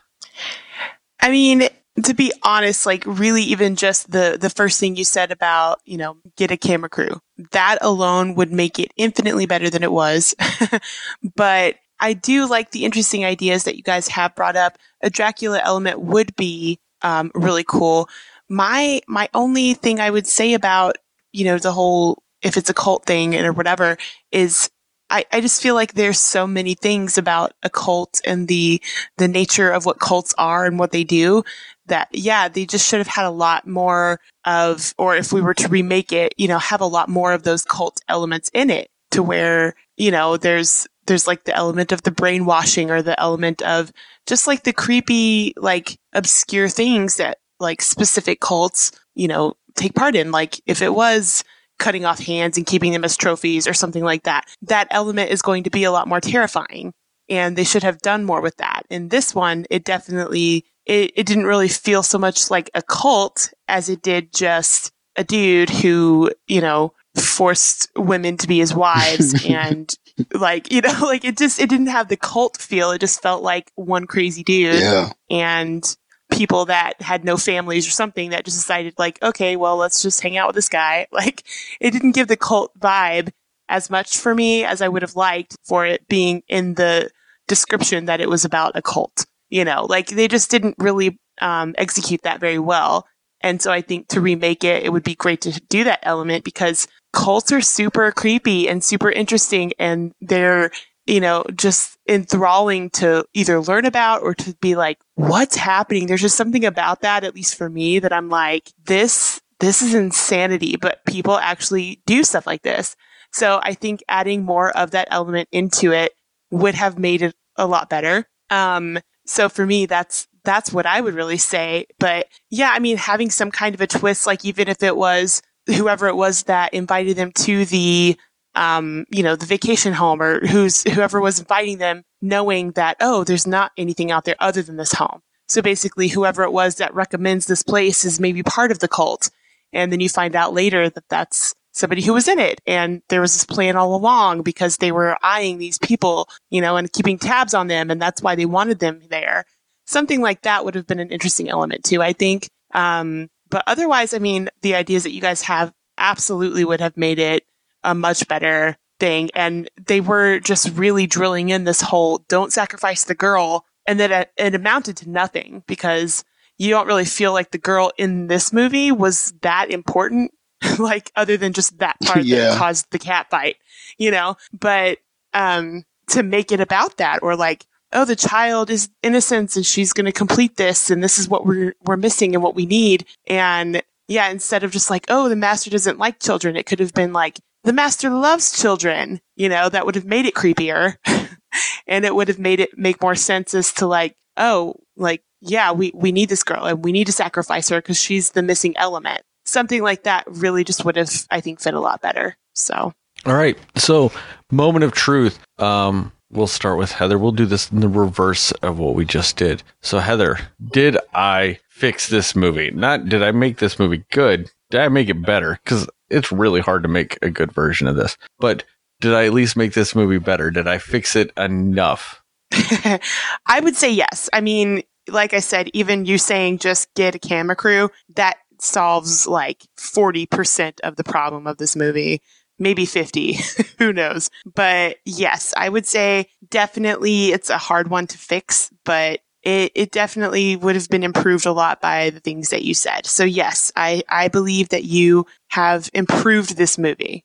I 1.19 1.29
mean, 1.29 1.67
to 2.03 2.13
be 2.13 2.31
honest, 2.43 2.85
like 2.85 3.03
really 3.05 3.43
even 3.43 3.75
just 3.75 4.11
the 4.11 4.37
the 4.39 4.49
first 4.49 4.79
thing 4.79 4.95
you 4.95 5.03
said 5.03 5.31
about, 5.31 5.79
you 5.85 5.97
know, 5.97 6.17
get 6.37 6.51
a 6.51 6.57
camera 6.57 6.89
crew. 6.89 7.19
That 7.51 7.77
alone 7.81 8.35
would 8.35 8.51
make 8.51 8.79
it 8.79 8.91
infinitely 8.97 9.45
better 9.45 9.69
than 9.69 9.83
it 9.83 9.91
was. 9.91 10.35
but 11.35 11.75
I 11.99 12.13
do 12.13 12.47
like 12.47 12.71
the 12.71 12.85
interesting 12.85 13.25
ideas 13.25 13.63
that 13.65 13.77
you 13.77 13.83
guys 13.83 14.07
have 14.09 14.35
brought 14.35 14.55
up. 14.55 14.77
A 15.01 15.09
Dracula 15.09 15.61
element 15.63 16.01
would 16.01 16.35
be 16.35 16.79
um, 17.03 17.31
really 17.35 17.63
cool. 17.67 18.09
My 18.51 19.01
my 19.07 19.29
only 19.33 19.75
thing 19.75 20.01
I 20.01 20.09
would 20.09 20.27
say 20.27 20.53
about 20.53 20.97
you 21.31 21.45
know 21.45 21.57
the 21.57 21.71
whole 21.71 22.21
if 22.41 22.57
it's 22.57 22.69
a 22.69 22.73
cult 22.73 23.05
thing 23.05 23.33
and 23.33 23.47
or 23.47 23.53
whatever 23.53 23.97
is 24.33 24.69
I, 25.09 25.25
I 25.31 25.39
just 25.39 25.61
feel 25.61 25.73
like 25.73 25.93
there's 25.93 26.19
so 26.19 26.45
many 26.45 26.73
things 26.73 27.17
about 27.17 27.53
a 27.63 27.69
cult 27.69 28.19
and 28.25 28.49
the 28.49 28.81
the 29.17 29.29
nature 29.29 29.71
of 29.71 29.85
what 29.85 29.99
cults 29.99 30.33
are 30.37 30.65
and 30.65 30.77
what 30.77 30.91
they 30.91 31.05
do 31.05 31.43
that 31.85 32.09
yeah 32.11 32.49
they 32.49 32.65
just 32.65 32.85
should 32.85 32.99
have 32.99 33.07
had 33.07 33.25
a 33.25 33.29
lot 33.29 33.65
more 33.65 34.19
of 34.43 34.93
or 34.97 35.15
if 35.15 35.31
we 35.31 35.41
were 35.41 35.53
to 35.53 35.69
remake 35.69 36.11
it 36.11 36.33
you 36.37 36.49
know 36.49 36.59
have 36.59 36.81
a 36.81 36.85
lot 36.85 37.07
more 37.07 37.31
of 37.31 37.43
those 37.43 37.63
cult 37.63 38.01
elements 38.09 38.51
in 38.53 38.69
it 38.69 38.89
to 39.11 39.23
where 39.23 39.75
you 39.95 40.11
know 40.11 40.35
there's 40.35 40.87
there's 41.07 41.25
like 41.25 41.45
the 41.45 41.55
element 41.55 41.93
of 41.93 42.03
the 42.03 42.11
brainwashing 42.11 42.91
or 42.91 43.01
the 43.01 43.17
element 43.17 43.61
of 43.61 43.93
just 44.27 44.45
like 44.45 44.63
the 44.63 44.73
creepy 44.73 45.53
like 45.57 45.97
obscure 46.13 46.69
things 46.69 47.15
that 47.15 47.37
like 47.61 47.81
specific 47.81 48.41
cults 48.41 48.91
you 49.15 49.27
know 49.27 49.53
take 49.75 49.95
part 49.95 50.15
in 50.15 50.31
like 50.31 50.59
if 50.65 50.81
it 50.81 50.93
was 50.93 51.43
cutting 51.81 52.05
off 52.05 52.19
hands 52.19 52.57
and 52.57 52.67
keeping 52.67 52.93
them 52.93 53.03
as 53.03 53.17
trophies 53.17 53.67
or 53.67 53.73
something 53.73 54.03
like 54.03 54.23
that. 54.23 54.45
That 54.61 54.87
element 54.91 55.31
is 55.31 55.41
going 55.41 55.63
to 55.63 55.71
be 55.71 55.83
a 55.83 55.91
lot 55.91 56.07
more 56.07 56.21
terrifying. 56.21 56.93
And 57.27 57.57
they 57.57 57.63
should 57.63 57.81
have 57.83 57.97
done 57.99 58.23
more 58.23 58.39
with 58.39 58.57
that. 58.57 58.83
In 58.89 59.07
this 59.07 59.33
one, 59.33 59.65
it 59.71 59.83
definitely, 59.83 60.65
it, 60.85 61.11
it 61.15 61.25
didn't 61.25 61.47
really 61.47 61.67
feel 61.67 62.03
so 62.03 62.19
much 62.19 62.51
like 62.51 62.69
a 62.75 62.83
cult 62.83 63.51
as 63.67 63.89
it 63.89 64.03
did 64.03 64.31
just 64.31 64.91
a 65.15 65.23
dude 65.23 65.71
who, 65.71 66.29
you 66.45 66.61
know, 66.61 66.93
forced 67.19 67.89
women 67.95 68.37
to 68.37 68.47
be 68.47 68.59
his 68.59 68.75
wives 68.75 69.43
and 69.49 69.95
like, 70.35 70.71
you 70.71 70.81
know, 70.81 70.99
like 71.01 71.25
it 71.25 71.35
just, 71.35 71.59
it 71.59 71.69
didn't 71.69 71.87
have 71.87 72.09
the 72.09 72.17
cult 72.17 72.57
feel. 72.57 72.91
It 72.91 72.99
just 72.99 73.23
felt 73.23 73.41
like 73.41 73.71
one 73.73 74.05
crazy 74.05 74.43
dude. 74.43 74.79
Yeah. 74.79 75.11
And 75.31 75.83
people 76.31 76.65
that 76.65 77.01
had 77.01 77.23
no 77.23 77.37
families 77.37 77.87
or 77.87 77.91
something 77.91 78.31
that 78.31 78.45
just 78.45 78.57
decided 78.57 78.95
like, 78.97 79.21
okay, 79.21 79.55
well, 79.55 79.77
let's 79.77 80.01
just 80.01 80.21
hang 80.21 80.37
out 80.37 80.47
with 80.47 80.55
this 80.55 80.69
guy. 80.69 81.07
Like 81.21 81.43
it 81.79 81.91
didn't 81.91 82.13
give 82.13 82.29
the 82.29 82.37
cult 82.37 82.71
vibe 82.79 83.29
as 83.69 83.89
much 83.89 84.17
for 84.17 84.33
me 84.33 84.63
as 84.65 84.81
I 84.81 84.87
would 84.87 85.03
have 85.03 85.15
liked 85.15 85.55
for 85.63 85.85
it 85.85 86.07
being 86.07 86.41
in 86.47 86.73
the 86.73 87.11
description 87.47 88.05
that 88.05 88.21
it 88.21 88.29
was 88.29 88.43
about 88.43 88.75
a 88.75 88.81
cult. 88.81 89.25
You 89.49 89.65
know, 89.65 89.85
like 89.87 90.07
they 90.07 90.27
just 90.27 90.49
didn't 90.49 90.75
really 90.79 91.19
um, 91.41 91.75
execute 91.77 92.21
that 92.23 92.39
very 92.39 92.57
well. 92.57 93.05
And 93.41 93.61
so 93.61 93.71
I 93.71 93.81
think 93.81 94.07
to 94.09 94.21
remake 94.21 94.63
it, 94.63 94.83
it 94.83 94.89
would 94.89 95.03
be 95.03 95.15
great 95.15 95.41
to 95.41 95.51
do 95.69 95.83
that 95.83 95.99
element 96.03 96.43
because 96.43 96.87
cults 97.13 97.51
are 97.51 97.61
super 97.61 98.11
creepy 98.11 98.69
and 98.69 98.83
super 98.83 99.11
interesting 99.11 99.73
and 99.77 100.13
they're 100.21 100.71
you 101.11 101.19
know, 101.19 101.43
just 101.53 101.97
enthralling 102.07 102.89
to 102.89 103.25
either 103.33 103.59
learn 103.59 103.85
about 103.85 104.21
or 104.21 104.33
to 104.33 104.55
be 104.61 104.75
like, 104.75 104.97
what's 105.15 105.57
happening? 105.57 106.07
There's 106.07 106.21
just 106.21 106.37
something 106.37 106.63
about 106.63 107.01
that, 107.01 107.25
at 107.25 107.35
least 107.35 107.55
for 107.55 107.69
me, 107.69 107.99
that 107.99 108.13
I'm 108.13 108.29
like, 108.29 108.71
this, 108.85 109.41
this 109.59 109.81
is 109.81 109.93
insanity, 109.93 110.77
but 110.77 111.03
people 111.05 111.37
actually 111.37 112.01
do 112.05 112.23
stuff 112.23 112.47
like 112.47 112.61
this. 112.61 112.95
So 113.33 113.59
I 113.61 113.73
think 113.73 114.01
adding 114.07 114.45
more 114.45 114.71
of 114.71 114.91
that 114.91 115.09
element 115.11 115.49
into 115.51 115.91
it 115.91 116.13
would 116.49 116.75
have 116.75 116.97
made 116.97 117.21
it 117.21 117.35
a 117.57 117.67
lot 117.67 117.89
better. 117.89 118.25
Um, 118.49 118.97
so 119.25 119.49
for 119.49 119.65
me, 119.65 119.87
that's, 119.87 120.29
that's 120.45 120.71
what 120.71 120.85
I 120.85 121.01
would 121.01 121.13
really 121.13 121.37
say. 121.37 121.87
But 121.99 122.27
yeah, 122.49 122.71
I 122.73 122.79
mean, 122.79 122.95
having 122.95 123.29
some 123.29 123.51
kind 123.51 123.75
of 123.75 123.81
a 123.81 123.87
twist, 123.87 124.25
like 124.25 124.45
even 124.45 124.69
if 124.69 124.81
it 124.81 124.95
was 124.95 125.41
whoever 125.67 126.07
it 126.07 126.15
was 126.15 126.43
that 126.43 126.73
invited 126.73 127.17
them 127.17 127.33
to 127.33 127.65
the 127.65 128.17
um, 128.55 129.05
you 129.09 129.23
know, 129.23 129.35
the 129.35 129.45
vacation 129.45 129.93
home 129.93 130.21
or 130.21 130.45
who's 130.45 130.83
whoever 130.83 131.21
was 131.21 131.39
inviting 131.39 131.77
them, 131.77 132.03
knowing 132.21 132.71
that 132.71 132.97
oh, 132.99 133.23
there's 133.23 133.47
not 133.47 133.71
anything 133.77 134.11
out 134.11 134.25
there 134.25 134.35
other 134.39 134.61
than 134.61 134.77
this 134.77 134.93
home. 134.93 135.21
So 135.47 135.61
basically, 135.61 136.07
whoever 136.07 136.43
it 136.43 136.53
was 136.53 136.75
that 136.75 136.93
recommends 136.93 137.45
this 137.45 137.63
place 137.63 138.05
is 138.05 138.19
maybe 138.19 138.43
part 138.43 138.71
of 138.71 138.79
the 138.79 138.87
cult, 138.87 139.29
and 139.73 139.91
then 139.91 139.99
you 139.99 140.09
find 140.09 140.35
out 140.35 140.53
later 140.53 140.89
that 140.89 141.09
that's 141.09 141.55
somebody 141.73 142.01
who 142.01 142.13
was 142.13 142.27
in 142.27 142.39
it, 142.39 142.61
and 142.65 143.01
there 143.09 143.21
was 143.21 143.33
this 143.33 143.45
plan 143.45 143.75
all 143.75 143.95
along 143.95 144.43
because 144.43 144.77
they 144.77 144.91
were 144.91 145.17
eyeing 145.23 145.57
these 145.57 145.77
people, 145.77 146.27
you 146.49 146.61
know, 146.61 146.77
and 146.77 146.91
keeping 146.91 147.17
tabs 147.17 147.53
on 147.53 147.67
them, 147.67 147.89
and 147.89 148.01
that's 148.01 148.21
why 148.21 148.35
they 148.35 148.45
wanted 148.45 148.79
them 148.79 149.01
there. 149.09 149.45
Something 149.85 150.21
like 150.21 150.41
that 150.41 150.63
would 150.63 150.75
have 150.75 150.87
been 150.87 150.99
an 150.99 151.11
interesting 151.11 151.49
element 151.49 151.83
too, 151.83 152.01
I 152.01 152.13
think. 152.13 152.49
Um, 152.73 153.29
but 153.49 153.63
otherwise, 153.67 154.13
I 154.13 154.19
mean, 154.19 154.49
the 154.61 154.75
ideas 154.75 155.03
that 155.03 155.11
you 155.11 155.21
guys 155.21 155.41
have 155.43 155.73
absolutely 155.97 156.63
would 156.63 156.79
have 156.79 156.97
made 156.97 157.19
it 157.19 157.45
a 157.83 157.95
much 157.95 158.27
better 158.27 158.77
thing. 158.99 159.29
And 159.33 159.69
they 159.87 159.99
were 159.99 160.39
just 160.39 160.69
really 160.77 161.07
drilling 161.07 161.49
in 161.49 161.63
this 161.63 161.81
whole 161.81 162.19
don't 162.27 162.53
sacrifice 162.53 163.03
the 163.03 163.15
girl. 163.15 163.65
And 163.87 163.99
then 163.99 164.11
it, 164.11 164.31
it 164.37 164.55
amounted 164.55 164.95
to 164.97 165.09
nothing 165.09 165.63
because 165.65 166.23
you 166.57 166.69
don't 166.69 166.85
really 166.85 167.05
feel 167.05 167.33
like 167.33 167.49
the 167.49 167.57
girl 167.57 167.91
in 167.97 168.27
this 168.27 168.53
movie 168.53 168.91
was 168.91 169.33
that 169.41 169.71
important. 169.71 170.31
like 170.77 171.11
other 171.15 171.37
than 171.37 171.53
just 171.53 171.79
that 171.79 171.97
part 172.03 172.23
yeah. 172.23 172.51
that 172.51 172.57
caused 172.59 172.85
the 172.91 172.99
cat 172.99 173.27
fight, 173.31 173.55
you 173.97 174.11
know, 174.11 174.37
but, 174.53 174.99
um, 175.33 175.83
to 176.09 176.21
make 176.21 176.51
it 176.51 176.59
about 176.59 176.97
that 176.97 177.23
or 177.23 177.35
like, 177.35 177.65
oh, 177.93 178.05
the 178.05 178.15
child 178.15 178.69
is 178.69 178.89
innocent 179.01 179.55
and 179.55 179.65
she's 179.65 179.91
going 179.91 180.05
to 180.05 180.11
complete 180.11 180.57
this 180.57 180.91
and 180.91 181.03
this 181.03 181.17
is 181.17 181.27
what 181.27 181.47
we're, 181.47 181.73
we're 181.85 181.97
missing 181.97 182.35
and 182.35 182.43
what 182.43 182.53
we 182.53 182.67
need. 182.67 183.07
And 183.25 183.81
yeah, 184.07 184.29
instead 184.29 184.63
of 184.63 184.71
just 184.71 184.91
like, 184.91 185.05
oh, 185.09 185.29
the 185.29 185.35
master 185.35 185.71
doesn't 185.71 185.97
like 185.97 186.19
children, 186.19 186.55
it 186.55 186.67
could 186.67 186.79
have 186.79 186.93
been 186.93 187.11
like, 187.11 187.39
the 187.63 187.73
master 187.73 188.09
loves 188.09 188.59
children, 188.59 189.21
you 189.35 189.49
know, 189.49 189.69
that 189.69 189.85
would 189.85 189.95
have 189.95 190.05
made 190.05 190.25
it 190.25 190.33
creepier. 190.33 190.95
and 191.87 192.05
it 192.05 192.15
would 192.15 192.27
have 192.27 192.39
made 192.39 192.59
it 192.59 192.77
make 192.77 193.01
more 193.01 193.15
sense 193.15 193.53
as 193.53 193.73
to 193.73 193.87
like, 193.87 194.15
oh, 194.37 194.75
like, 194.95 195.23
yeah, 195.41 195.71
we, 195.71 195.91
we 195.93 196.11
need 196.11 196.29
this 196.29 196.43
girl 196.43 196.65
and 196.65 196.83
we 196.83 196.91
need 196.91 197.07
to 197.07 197.13
sacrifice 197.13 197.69
her 197.69 197.81
because 197.81 197.99
she's 197.99 198.31
the 198.31 198.43
missing 198.43 198.75
element. 198.77 199.21
Something 199.45 199.81
like 199.81 200.03
that 200.03 200.23
really 200.27 200.63
just 200.63 200.85
would 200.85 200.95
have, 200.95 201.09
I 201.31 201.41
think, 201.41 201.59
fit 201.59 201.73
a 201.73 201.79
lot 201.79 202.01
better. 202.01 202.37
So. 202.53 202.93
All 203.25 203.35
right. 203.35 203.57
So, 203.75 204.11
moment 204.51 204.83
of 204.83 204.93
truth. 204.93 205.39
Um, 205.59 206.11
we'll 206.31 206.47
start 206.47 206.77
with 206.77 206.91
Heather. 206.91 207.17
We'll 207.19 207.31
do 207.31 207.45
this 207.45 207.71
in 207.71 207.81
the 207.81 207.89
reverse 207.89 208.51
of 208.63 208.79
what 208.79 208.95
we 208.95 209.05
just 209.05 209.37
did. 209.37 209.63
So, 209.81 209.99
Heather, 209.99 210.39
did 210.71 210.97
I 211.13 211.59
fix 211.69 212.07
this 212.07 212.35
movie? 212.35 212.71
Not 212.71 213.09
did 213.09 213.21
I 213.21 213.31
make 213.31 213.57
this 213.57 213.77
movie 213.77 214.05
good? 214.11 214.49
Did 214.69 214.81
I 214.81 214.89
make 214.89 215.09
it 215.09 215.21
better? 215.21 215.59
Because 215.63 215.87
it's 216.11 216.31
really 216.31 216.61
hard 216.61 216.83
to 216.83 216.89
make 216.89 217.17
a 217.21 217.29
good 217.29 217.51
version 217.51 217.87
of 217.87 217.95
this. 217.95 218.17
But 218.39 218.63
did 218.99 219.13
I 219.13 219.25
at 219.25 219.33
least 219.33 219.57
make 219.57 219.73
this 219.73 219.95
movie 219.95 220.19
better? 220.19 220.51
Did 220.51 220.67
I 220.67 220.77
fix 220.77 221.15
it 221.15 221.31
enough? 221.37 222.21
I 222.51 223.59
would 223.61 223.75
say 223.75 223.91
yes. 223.91 224.29
I 224.31 224.41
mean, 224.41 224.83
like 225.09 225.33
I 225.33 225.39
said, 225.39 225.69
even 225.73 226.05
you 226.05 226.17
saying 226.17 226.59
just 226.59 226.93
get 226.93 227.15
a 227.15 227.19
camera 227.19 227.55
crew, 227.55 227.89
that 228.15 228.37
solves 228.59 229.27
like 229.27 229.65
40% 229.79 230.79
of 230.81 230.95
the 230.95 231.03
problem 231.03 231.47
of 231.47 231.57
this 231.57 231.75
movie. 231.75 232.21
Maybe 232.59 232.85
50. 232.85 233.39
Who 233.79 233.91
knows? 233.91 234.29
But 234.45 234.97
yes, 235.03 235.53
I 235.57 235.69
would 235.69 235.87
say 235.87 236.27
definitely 236.49 237.31
it's 237.31 237.49
a 237.49 237.57
hard 237.57 237.89
one 237.89 238.05
to 238.07 238.17
fix, 238.19 238.69
but 238.85 239.21
it, 239.41 239.71
it 239.73 239.91
definitely 239.91 240.55
would 240.55 240.75
have 240.75 240.87
been 240.89 241.03
improved 241.03 241.47
a 241.47 241.51
lot 241.51 241.81
by 241.81 242.11
the 242.11 242.19
things 242.19 242.49
that 242.49 242.63
you 242.63 242.75
said. 242.75 243.07
So 243.07 243.23
yes, 243.23 243.71
I, 243.75 244.03
I 244.07 244.27
believe 244.27 244.69
that 244.69 244.83
you 244.83 245.25
have 245.51 245.89
improved 245.93 246.57
this 246.57 246.77
movie. 246.77 247.23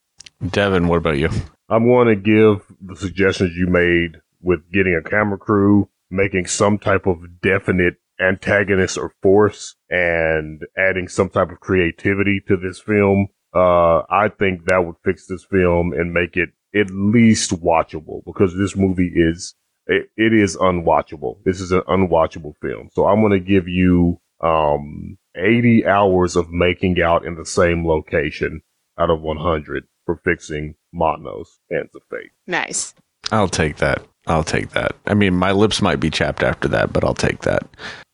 Devin, 0.51 0.89
what 0.89 0.99
about 0.99 1.19
you? 1.19 1.31
I'm 1.69 1.87
going 1.87 2.09
to 2.09 2.17
give 2.17 2.65
the 2.81 2.97
suggestions 2.97 3.57
you 3.57 3.67
made 3.67 4.21
with 4.41 4.61
getting 4.73 4.95
a 4.95 5.09
camera 5.09 5.39
crew, 5.39 5.89
making 6.11 6.47
some 6.47 6.79
type 6.79 7.07
of 7.07 7.41
definite 7.41 7.95
antagonist 8.21 8.97
or 8.97 9.13
force, 9.23 9.75
and 9.91 10.63
adding 10.77 11.09
some 11.09 11.29
type 11.29 11.51
of 11.51 11.61
creativity 11.61 12.41
to 12.47 12.57
this 12.57 12.81
film. 12.81 13.29
Uh, 13.55 14.03
I 14.11 14.29
think 14.29 14.67
that 14.67 14.85
would 14.85 14.97
fix 15.05 15.27
this 15.27 15.45
film 15.45 15.93
and 15.93 16.13
make 16.13 16.37
it 16.37 16.51
at 16.75 16.91
least 16.91 17.53
watchable 17.53 18.23
because 18.25 18.57
this 18.57 18.77
movie 18.77 19.13
is 19.15 19.55
it, 19.87 20.11
it 20.17 20.35
is 20.35 20.57
unwatchable. 20.57 21.39
This 21.45 21.61
is 21.61 21.73
an 21.73 21.83
unwatchable 21.83 22.55
film. 22.61 22.91
So 22.93 23.07
I'm 23.07 23.21
going 23.21 23.33
to 23.33 23.41
give 23.41 23.69
you, 23.69 24.21
um, 24.41 25.17
80 25.37 25.87
hours 25.87 26.37
of 26.37 26.51
making 26.51 27.01
out 27.01 27.25
in 27.25 27.35
the 27.35 27.47
same 27.47 27.87
location 27.87 28.63
out 28.99 29.11
of 29.11 29.21
100 29.21 29.85
for 30.05 30.21
fixing 30.25 30.75
Manos 30.93 31.59
Hands 31.71 31.91
of 31.95 32.03
Fate. 32.11 32.31
Nice. 32.47 32.95
I'll 33.31 33.49
take 33.49 33.77
that. 33.77 34.03
I'll 34.27 34.45
take 34.45 34.71
that. 34.71 34.97
I 35.07 35.15
mean, 35.15 35.35
my 35.35 35.53
lips 35.53 35.83
might 35.83 36.01
be 36.01 36.11
chapped 36.11 36.43
after 36.43 36.69
that, 36.69 36.93
but 36.93 37.05
I'll 37.05 37.15
take 37.15 37.43
that. 37.43 37.63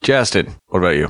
Justin, 0.02 0.54
what 0.66 0.80
about 0.80 0.96
you? 0.96 1.08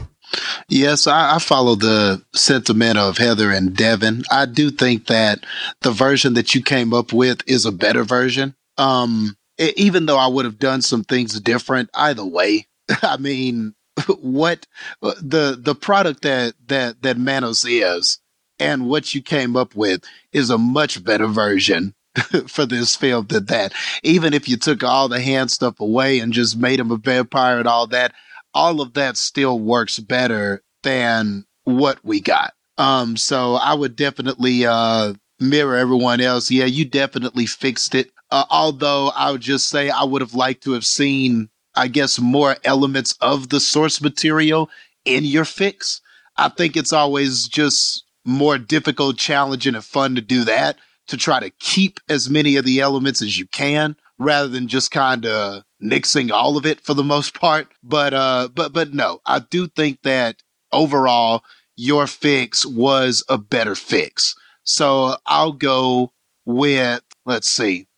Yes, 0.68 1.06
I, 1.06 1.36
I, 1.36 1.38
follow 1.38 1.74
the 1.74 2.24
sentiment 2.34 2.96
of 2.96 3.18
Heather 3.18 3.50
and 3.50 3.76
Devin. 3.76 4.22
I 4.30 4.46
do 4.46 4.70
think 4.70 5.08
that 5.08 5.44
the 5.82 5.90
version 5.90 6.34
that 6.34 6.54
you 6.54 6.62
came 6.62 6.94
up 6.94 7.12
with 7.12 7.42
is 7.46 7.66
a 7.66 7.72
better 7.72 8.04
version. 8.04 8.54
Um, 8.78 9.36
even 9.58 10.06
though 10.06 10.18
I 10.18 10.28
would 10.28 10.44
have 10.44 10.58
done 10.58 10.82
some 10.82 11.04
things 11.04 11.38
different 11.40 11.90
either 11.94 12.24
way. 12.24 12.66
I 13.02 13.16
mean, 13.16 13.74
what 14.20 14.66
the 15.00 15.58
the 15.60 15.74
product 15.74 16.22
that 16.22 16.54
that 16.66 17.02
that 17.02 17.18
Manos 17.18 17.64
is 17.64 18.18
and 18.58 18.88
what 18.88 19.14
you 19.14 19.22
came 19.22 19.56
up 19.56 19.74
with 19.74 20.04
is 20.32 20.50
a 20.50 20.58
much 20.58 21.02
better 21.02 21.26
version 21.26 21.94
for 22.46 22.66
this 22.66 22.96
film 22.96 23.26
than 23.26 23.46
that. 23.46 23.72
Even 24.02 24.34
if 24.34 24.48
you 24.48 24.56
took 24.56 24.82
all 24.82 25.08
the 25.08 25.20
hand 25.20 25.50
stuff 25.50 25.80
away 25.80 26.20
and 26.20 26.32
just 26.32 26.56
made 26.56 26.80
him 26.80 26.90
a 26.90 26.96
vampire 26.96 27.58
and 27.58 27.66
all 27.66 27.86
that, 27.88 28.14
all 28.54 28.80
of 28.80 28.94
that 28.94 29.16
still 29.16 29.58
works 29.58 29.98
better 29.98 30.62
than 30.82 31.44
what 31.64 31.98
we 32.04 32.20
got. 32.20 32.52
Um, 32.78 33.16
so 33.16 33.54
I 33.54 33.74
would 33.74 33.96
definitely 33.96 34.66
uh, 34.66 35.14
mirror 35.40 35.76
everyone 35.76 36.20
else. 36.20 36.50
Yeah, 36.50 36.64
you 36.64 36.84
definitely 36.84 37.46
fixed 37.46 37.94
it. 37.94 38.10
Uh, 38.30 38.44
although 38.50 39.10
I 39.14 39.30
would 39.30 39.40
just 39.42 39.68
say 39.68 39.90
I 39.90 40.04
would 40.04 40.22
have 40.22 40.34
liked 40.34 40.64
to 40.64 40.72
have 40.72 40.84
seen, 40.84 41.50
I 41.74 41.88
guess, 41.88 42.18
more 42.18 42.56
elements 42.64 43.14
of 43.20 43.48
the 43.48 43.60
source 43.60 44.00
material 44.00 44.70
in 45.04 45.24
your 45.24 45.44
fix. 45.44 46.00
I 46.36 46.48
think 46.48 46.76
it's 46.76 46.92
always 46.92 47.48
just 47.48 48.04
more 48.24 48.58
difficult, 48.58 49.18
challenging, 49.18 49.74
and 49.74 49.84
fun 49.84 50.14
to 50.14 50.20
do 50.20 50.44
that 50.44 50.76
to 51.08 51.16
try 51.16 51.40
to 51.40 51.50
keep 51.50 52.00
as 52.08 52.30
many 52.30 52.56
of 52.56 52.64
the 52.64 52.80
elements 52.80 53.22
as 53.22 53.38
you 53.38 53.46
can 53.46 53.96
rather 54.18 54.48
than 54.48 54.68
just 54.68 54.90
kind 54.90 55.26
of 55.26 55.64
nixing 55.82 56.30
all 56.30 56.56
of 56.56 56.64
it 56.64 56.80
for 56.80 56.94
the 56.94 57.04
most 57.04 57.38
part. 57.38 57.68
But 57.82 58.14
uh 58.14 58.48
but 58.54 58.72
but 58.72 58.94
no, 58.94 59.20
I 59.26 59.40
do 59.40 59.68
think 59.68 60.02
that 60.02 60.42
overall 60.72 61.42
your 61.76 62.06
fix 62.06 62.64
was 62.64 63.24
a 63.28 63.38
better 63.38 63.74
fix. 63.74 64.34
So 64.64 65.16
I'll 65.26 65.52
go 65.52 66.12
with 66.44 67.02
let's 67.26 67.48
see. 67.48 67.88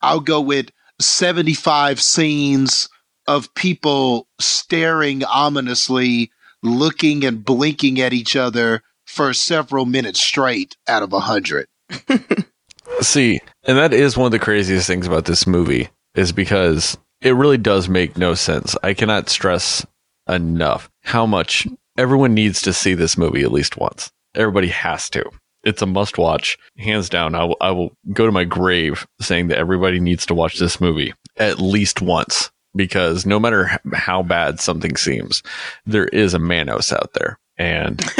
I'll 0.00 0.20
go 0.20 0.40
with 0.40 0.70
75 1.00 2.00
scenes 2.00 2.88
of 3.26 3.52
people 3.54 4.26
staring 4.38 5.24
ominously, 5.24 6.30
looking 6.62 7.24
and 7.24 7.44
blinking 7.44 8.00
at 8.00 8.12
each 8.12 8.36
other 8.36 8.82
for 9.06 9.32
several 9.32 9.84
minutes 9.84 10.20
straight 10.20 10.76
out 10.88 11.02
of 11.02 11.12
a 11.12 11.20
hundred. 11.20 11.66
See, 13.00 13.40
and 13.64 13.78
that 13.78 13.92
is 13.92 14.16
one 14.16 14.26
of 14.26 14.32
the 14.32 14.38
craziest 14.38 14.86
things 14.86 15.06
about 15.06 15.24
this 15.24 15.46
movie 15.46 15.88
is 16.14 16.32
because 16.32 16.96
it 17.20 17.34
really 17.34 17.58
does 17.58 17.88
make 17.88 18.16
no 18.16 18.34
sense. 18.34 18.76
I 18.82 18.94
cannot 18.94 19.28
stress 19.28 19.84
enough 20.28 20.90
how 21.02 21.26
much 21.26 21.66
everyone 21.98 22.34
needs 22.34 22.62
to 22.62 22.72
see 22.72 22.94
this 22.94 23.18
movie 23.18 23.42
at 23.42 23.52
least 23.52 23.76
once. 23.76 24.10
Everybody 24.34 24.68
has 24.68 25.08
to. 25.10 25.24
It's 25.64 25.82
a 25.82 25.86
must 25.86 26.18
watch, 26.18 26.58
hands 26.76 27.08
down. 27.08 27.34
I 27.34 27.44
will, 27.44 27.56
I 27.60 27.70
will 27.70 27.92
go 28.12 28.26
to 28.26 28.32
my 28.32 28.44
grave 28.44 29.06
saying 29.20 29.48
that 29.48 29.58
everybody 29.58 29.98
needs 29.98 30.26
to 30.26 30.34
watch 30.34 30.58
this 30.58 30.80
movie 30.80 31.14
at 31.36 31.58
least 31.58 32.02
once 32.02 32.50
because 32.74 33.26
no 33.26 33.38
matter 33.38 33.78
how 33.92 34.22
bad 34.22 34.60
something 34.60 34.96
seems, 34.96 35.42
there 35.86 36.08
is 36.08 36.34
a 36.34 36.38
Manos 36.38 36.92
out 36.92 37.12
there. 37.14 37.38
And 37.56 38.00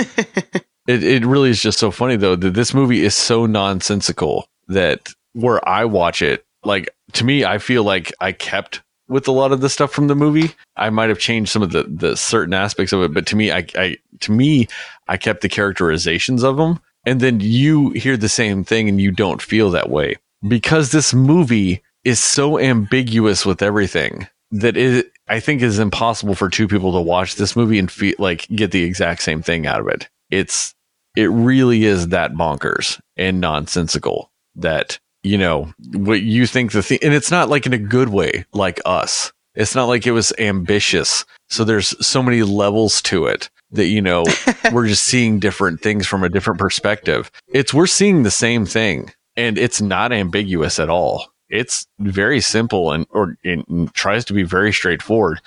it, 0.86 1.02
it 1.02 1.26
really 1.26 1.50
is 1.50 1.62
just 1.62 1.78
so 1.78 1.90
funny 1.90 2.16
though 2.16 2.36
that 2.36 2.54
this 2.54 2.74
movie 2.74 3.02
is 3.02 3.14
so 3.14 3.46
nonsensical 3.46 4.46
that 4.68 5.08
where 5.32 5.66
I 5.68 5.84
watch 5.84 6.22
it, 6.22 6.44
like 6.64 6.88
to 7.12 7.24
me, 7.24 7.44
I 7.44 7.58
feel 7.58 7.84
like 7.84 8.12
I 8.20 8.32
kept 8.32 8.82
with 9.08 9.28
a 9.28 9.32
lot 9.32 9.52
of 9.52 9.60
the 9.60 9.68
stuff 9.68 9.92
from 9.92 10.06
the 10.06 10.14
movie. 10.14 10.54
I 10.76 10.90
might 10.90 11.10
have 11.10 11.18
changed 11.18 11.50
some 11.50 11.62
of 11.62 11.72
the, 11.72 11.84
the 11.84 12.16
certain 12.16 12.54
aspects 12.54 12.92
of 12.92 13.02
it, 13.02 13.12
but 13.12 13.26
to 13.26 13.36
me, 13.36 13.52
I, 13.52 13.66
I 13.76 13.96
to 14.20 14.32
me, 14.32 14.68
I 15.08 15.16
kept 15.16 15.42
the 15.42 15.48
characterizations 15.48 16.42
of 16.42 16.56
them. 16.56 16.80
And 17.06 17.20
then 17.20 17.40
you 17.40 17.90
hear 17.90 18.16
the 18.16 18.30
same 18.30 18.64
thing 18.64 18.88
and 18.88 18.98
you 18.98 19.10
don't 19.10 19.42
feel 19.42 19.70
that 19.72 19.90
way 19.90 20.16
because 20.48 20.90
this 20.90 21.12
movie 21.12 21.82
is 22.04 22.18
so 22.18 22.58
ambiguous 22.58 23.44
with 23.44 23.62
everything 23.62 24.26
that 24.54 24.76
it, 24.76 25.12
I 25.28 25.40
think 25.40 25.62
is 25.62 25.78
impossible 25.78 26.34
for 26.34 26.48
two 26.48 26.68
people 26.68 26.92
to 26.92 27.00
watch 27.00 27.34
this 27.34 27.56
movie 27.56 27.78
and 27.78 27.90
feel 27.90 28.14
like 28.18 28.46
get 28.48 28.70
the 28.70 28.84
exact 28.84 29.22
same 29.22 29.42
thing 29.42 29.66
out 29.66 29.80
of 29.80 29.88
it. 29.88 30.08
It's, 30.30 30.74
it 31.16 31.30
really 31.30 31.84
is 31.84 32.08
that 32.08 32.34
bonkers 32.34 33.00
and 33.16 33.40
nonsensical 33.40 34.30
that 34.56 34.98
you 35.22 35.38
know 35.38 35.72
what 35.94 36.20
you 36.20 36.46
think 36.46 36.72
the 36.72 36.82
thing 36.82 36.98
and 37.02 37.14
it's 37.14 37.30
not 37.30 37.48
like 37.48 37.66
in 37.66 37.72
a 37.72 37.78
good 37.78 38.10
way 38.10 38.44
like 38.52 38.80
us. 38.84 39.32
It's 39.54 39.74
not 39.74 39.86
like 39.86 40.06
it 40.06 40.12
was 40.12 40.32
ambitious. 40.38 41.24
So 41.48 41.64
there's 41.64 41.94
so 42.04 42.22
many 42.22 42.42
levels 42.42 43.00
to 43.02 43.26
it 43.26 43.48
that 43.70 43.86
you 43.86 44.02
know 44.02 44.24
we're 44.72 44.86
just 44.86 45.04
seeing 45.04 45.40
different 45.40 45.80
things 45.80 46.06
from 46.06 46.22
a 46.22 46.28
different 46.28 46.60
perspective. 46.60 47.30
It's 47.48 47.74
we're 47.74 47.86
seeing 47.86 48.22
the 48.22 48.30
same 48.30 48.66
thing 48.66 49.12
and 49.36 49.58
it's 49.58 49.80
not 49.80 50.12
ambiguous 50.12 50.78
at 50.78 50.90
all 50.90 51.33
it's 51.54 51.86
very 52.00 52.40
simple 52.40 52.92
and 52.92 53.06
or 53.10 53.36
it 53.44 53.64
tries 53.94 54.24
to 54.26 54.32
be 54.32 54.42
very 54.42 54.72
straightforward 54.72 55.40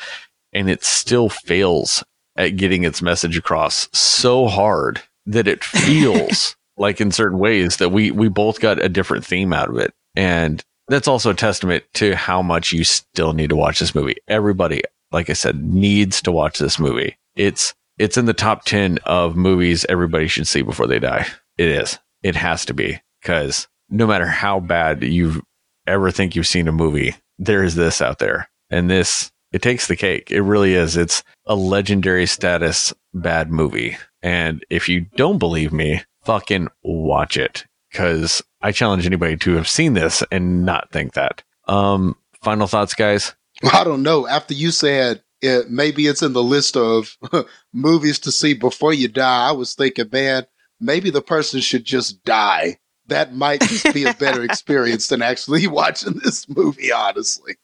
and 0.53 0.69
it 0.69 0.83
still 0.83 1.29
fails 1.29 2.03
at 2.37 2.55
getting 2.55 2.83
its 2.83 3.01
message 3.01 3.37
across 3.37 3.89
so 3.91 4.47
hard 4.47 5.01
that 5.25 5.47
it 5.47 5.63
feels 5.63 6.55
like 6.77 7.01
in 7.01 7.11
certain 7.11 7.39
ways 7.39 7.77
that 7.77 7.89
we 7.89 8.11
we 8.11 8.29
both 8.29 8.59
got 8.59 8.83
a 8.83 8.89
different 8.89 9.25
theme 9.25 9.51
out 9.51 9.69
of 9.69 9.77
it. 9.77 9.93
And 10.15 10.63
that's 10.87 11.07
also 11.07 11.31
a 11.31 11.35
testament 11.35 11.83
to 11.95 12.15
how 12.15 12.41
much 12.41 12.71
you 12.71 12.83
still 12.83 13.33
need 13.33 13.49
to 13.49 13.55
watch 13.55 13.79
this 13.79 13.93
movie. 13.93 14.15
Everybody 14.27 14.81
like 15.11 15.29
i 15.29 15.33
said 15.33 15.63
needs 15.63 16.21
to 16.21 16.31
watch 16.31 16.59
this 16.59 16.79
movie. 16.79 17.17
It's 17.35 17.73
it's 17.97 18.17
in 18.17 18.25
the 18.25 18.33
top 18.33 18.63
10 18.65 18.99
of 19.05 19.35
movies 19.35 19.85
everybody 19.89 20.27
should 20.27 20.47
see 20.47 20.61
before 20.61 20.87
they 20.87 20.99
die. 20.99 21.27
It 21.57 21.69
is. 21.69 21.99
It 22.23 22.35
has 22.35 22.65
to 22.65 22.73
be. 22.73 23.01
Because 23.21 23.67
no 23.89 24.05
matter 24.05 24.27
how 24.27 24.59
bad 24.59 25.03
you 25.03 25.41
ever 25.87 26.11
think 26.11 26.35
you've 26.35 26.47
seen 26.47 26.67
a 26.67 26.71
movie 26.71 27.15
there 27.39 27.63
is 27.63 27.75
this 27.75 28.01
out 28.01 28.19
there 28.19 28.49
and 28.69 28.89
this 28.89 29.31
it 29.51 29.61
takes 29.61 29.87
the 29.87 29.95
cake 29.95 30.29
it 30.31 30.41
really 30.41 30.73
is 30.73 30.97
it's 30.97 31.23
a 31.45 31.55
legendary 31.55 32.25
status 32.25 32.93
bad 33.13 33.51
movie 33.51 33.97
and 34.21 34.63
if 34.69 34.89
you 34.89 35.01
don't 35.15 35.37
believe 35.37 35.71
me 35.71 36.01
fucking 36.23 36.67
watch 36.83 37.37
it 37.37 37.65
because 37.89 38.43
I 38.61 38.71
challenge 38.71 39.05
anybody 39.05 39.37
to 39.37 39.55
have 39.55 39.67
seen 39.67 39.93
this 39.93 40.23
and 40.31 40.65
not 40.65 40.91
think 40.91 41.13
that. 41.13 41.43
Um, 41.67 42.15
final 42.41 42.67
thoughts, 42.67 42.93
guys. 42.93 43.33
I 43.71 43.83
don't 43.83 44.03
know. 44.03 44.27
After 44.27 44.53
you 44.53 44.71
said 44.71 45.23
it, 45.41 45.69
maybe 45.69 46.07
it's 46.07 46.21
in 46.21 46.33
the 46.33 46.43
list 46.43 46.75
of 46.75 47.17
movies 47.73 48.19
to 48.19 48.31
see 48.31 48.53
before 48.53 48.93
you 48.93 49.07
die, 49.07 49.49
I 49.49 49.51
was 49.51 49.73
thinking, 49.73 50.09
man, 50.11 50.45
maybe 50.79 51.09
the 51.09 51.21
person 51.21 51.61
should 51.61 51.85
just 51.85 52.23
die. 52.23 52.77
That 53.07 53.33
might 53.33 53.61
just 53.61 53.93
be 53.93 54.05
a 54.05 54.13
better 54.13 54.43
experience 54.45 55.07
than 55.07 55.21
actually 55.21 55.67
watching 55.67 56.19
this 56.23 56.47
movie, 56.49 56.91
honestly. 56.91 57.55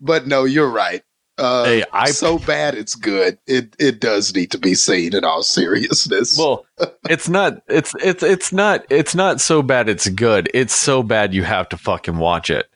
But 0.00 0.26
no, 0.26 0.44
you're 0.44 0.70
right. 0.70 1.02
Uh, 1.36 1.64
hey, 1.64 1.84
I 1.92 2.10
so 2.10 2.38
bad 2.38 2.74
it's 2.74 2.96
good. 2.96 3.38
It 3.46 3.76
it 3.78 4.00
does 4.00 4.34
need 4.34 4.50
to 4.50 4.58
be 4.58 4.74
seen 4.74 5.14
in 5.14 5.24
all 5.24 5.44
seriousness. 5.44 6.36
Well, 6.36 6.66
it's 7.08 7.28
not. 7.28 7.62
It's 7.68 7.94
it's 8.02 8.24
it's 8.24 8.52
not. 8.52 8.84
It's 8.90 9.14
not 9.14 9.40
so 9.40 9.62
bad 9.62 9.88
it's 9.88 10.08
good. 10.08 10.50
It's 10.52 10.74
so 10.74 11.02
bad 11.04 11.32
you 11.32 11.44
have 11.44 11.68
to 11.68 11.76
fucking 11.76 12.18
watch 12.18 12.50
it 12.50 12.66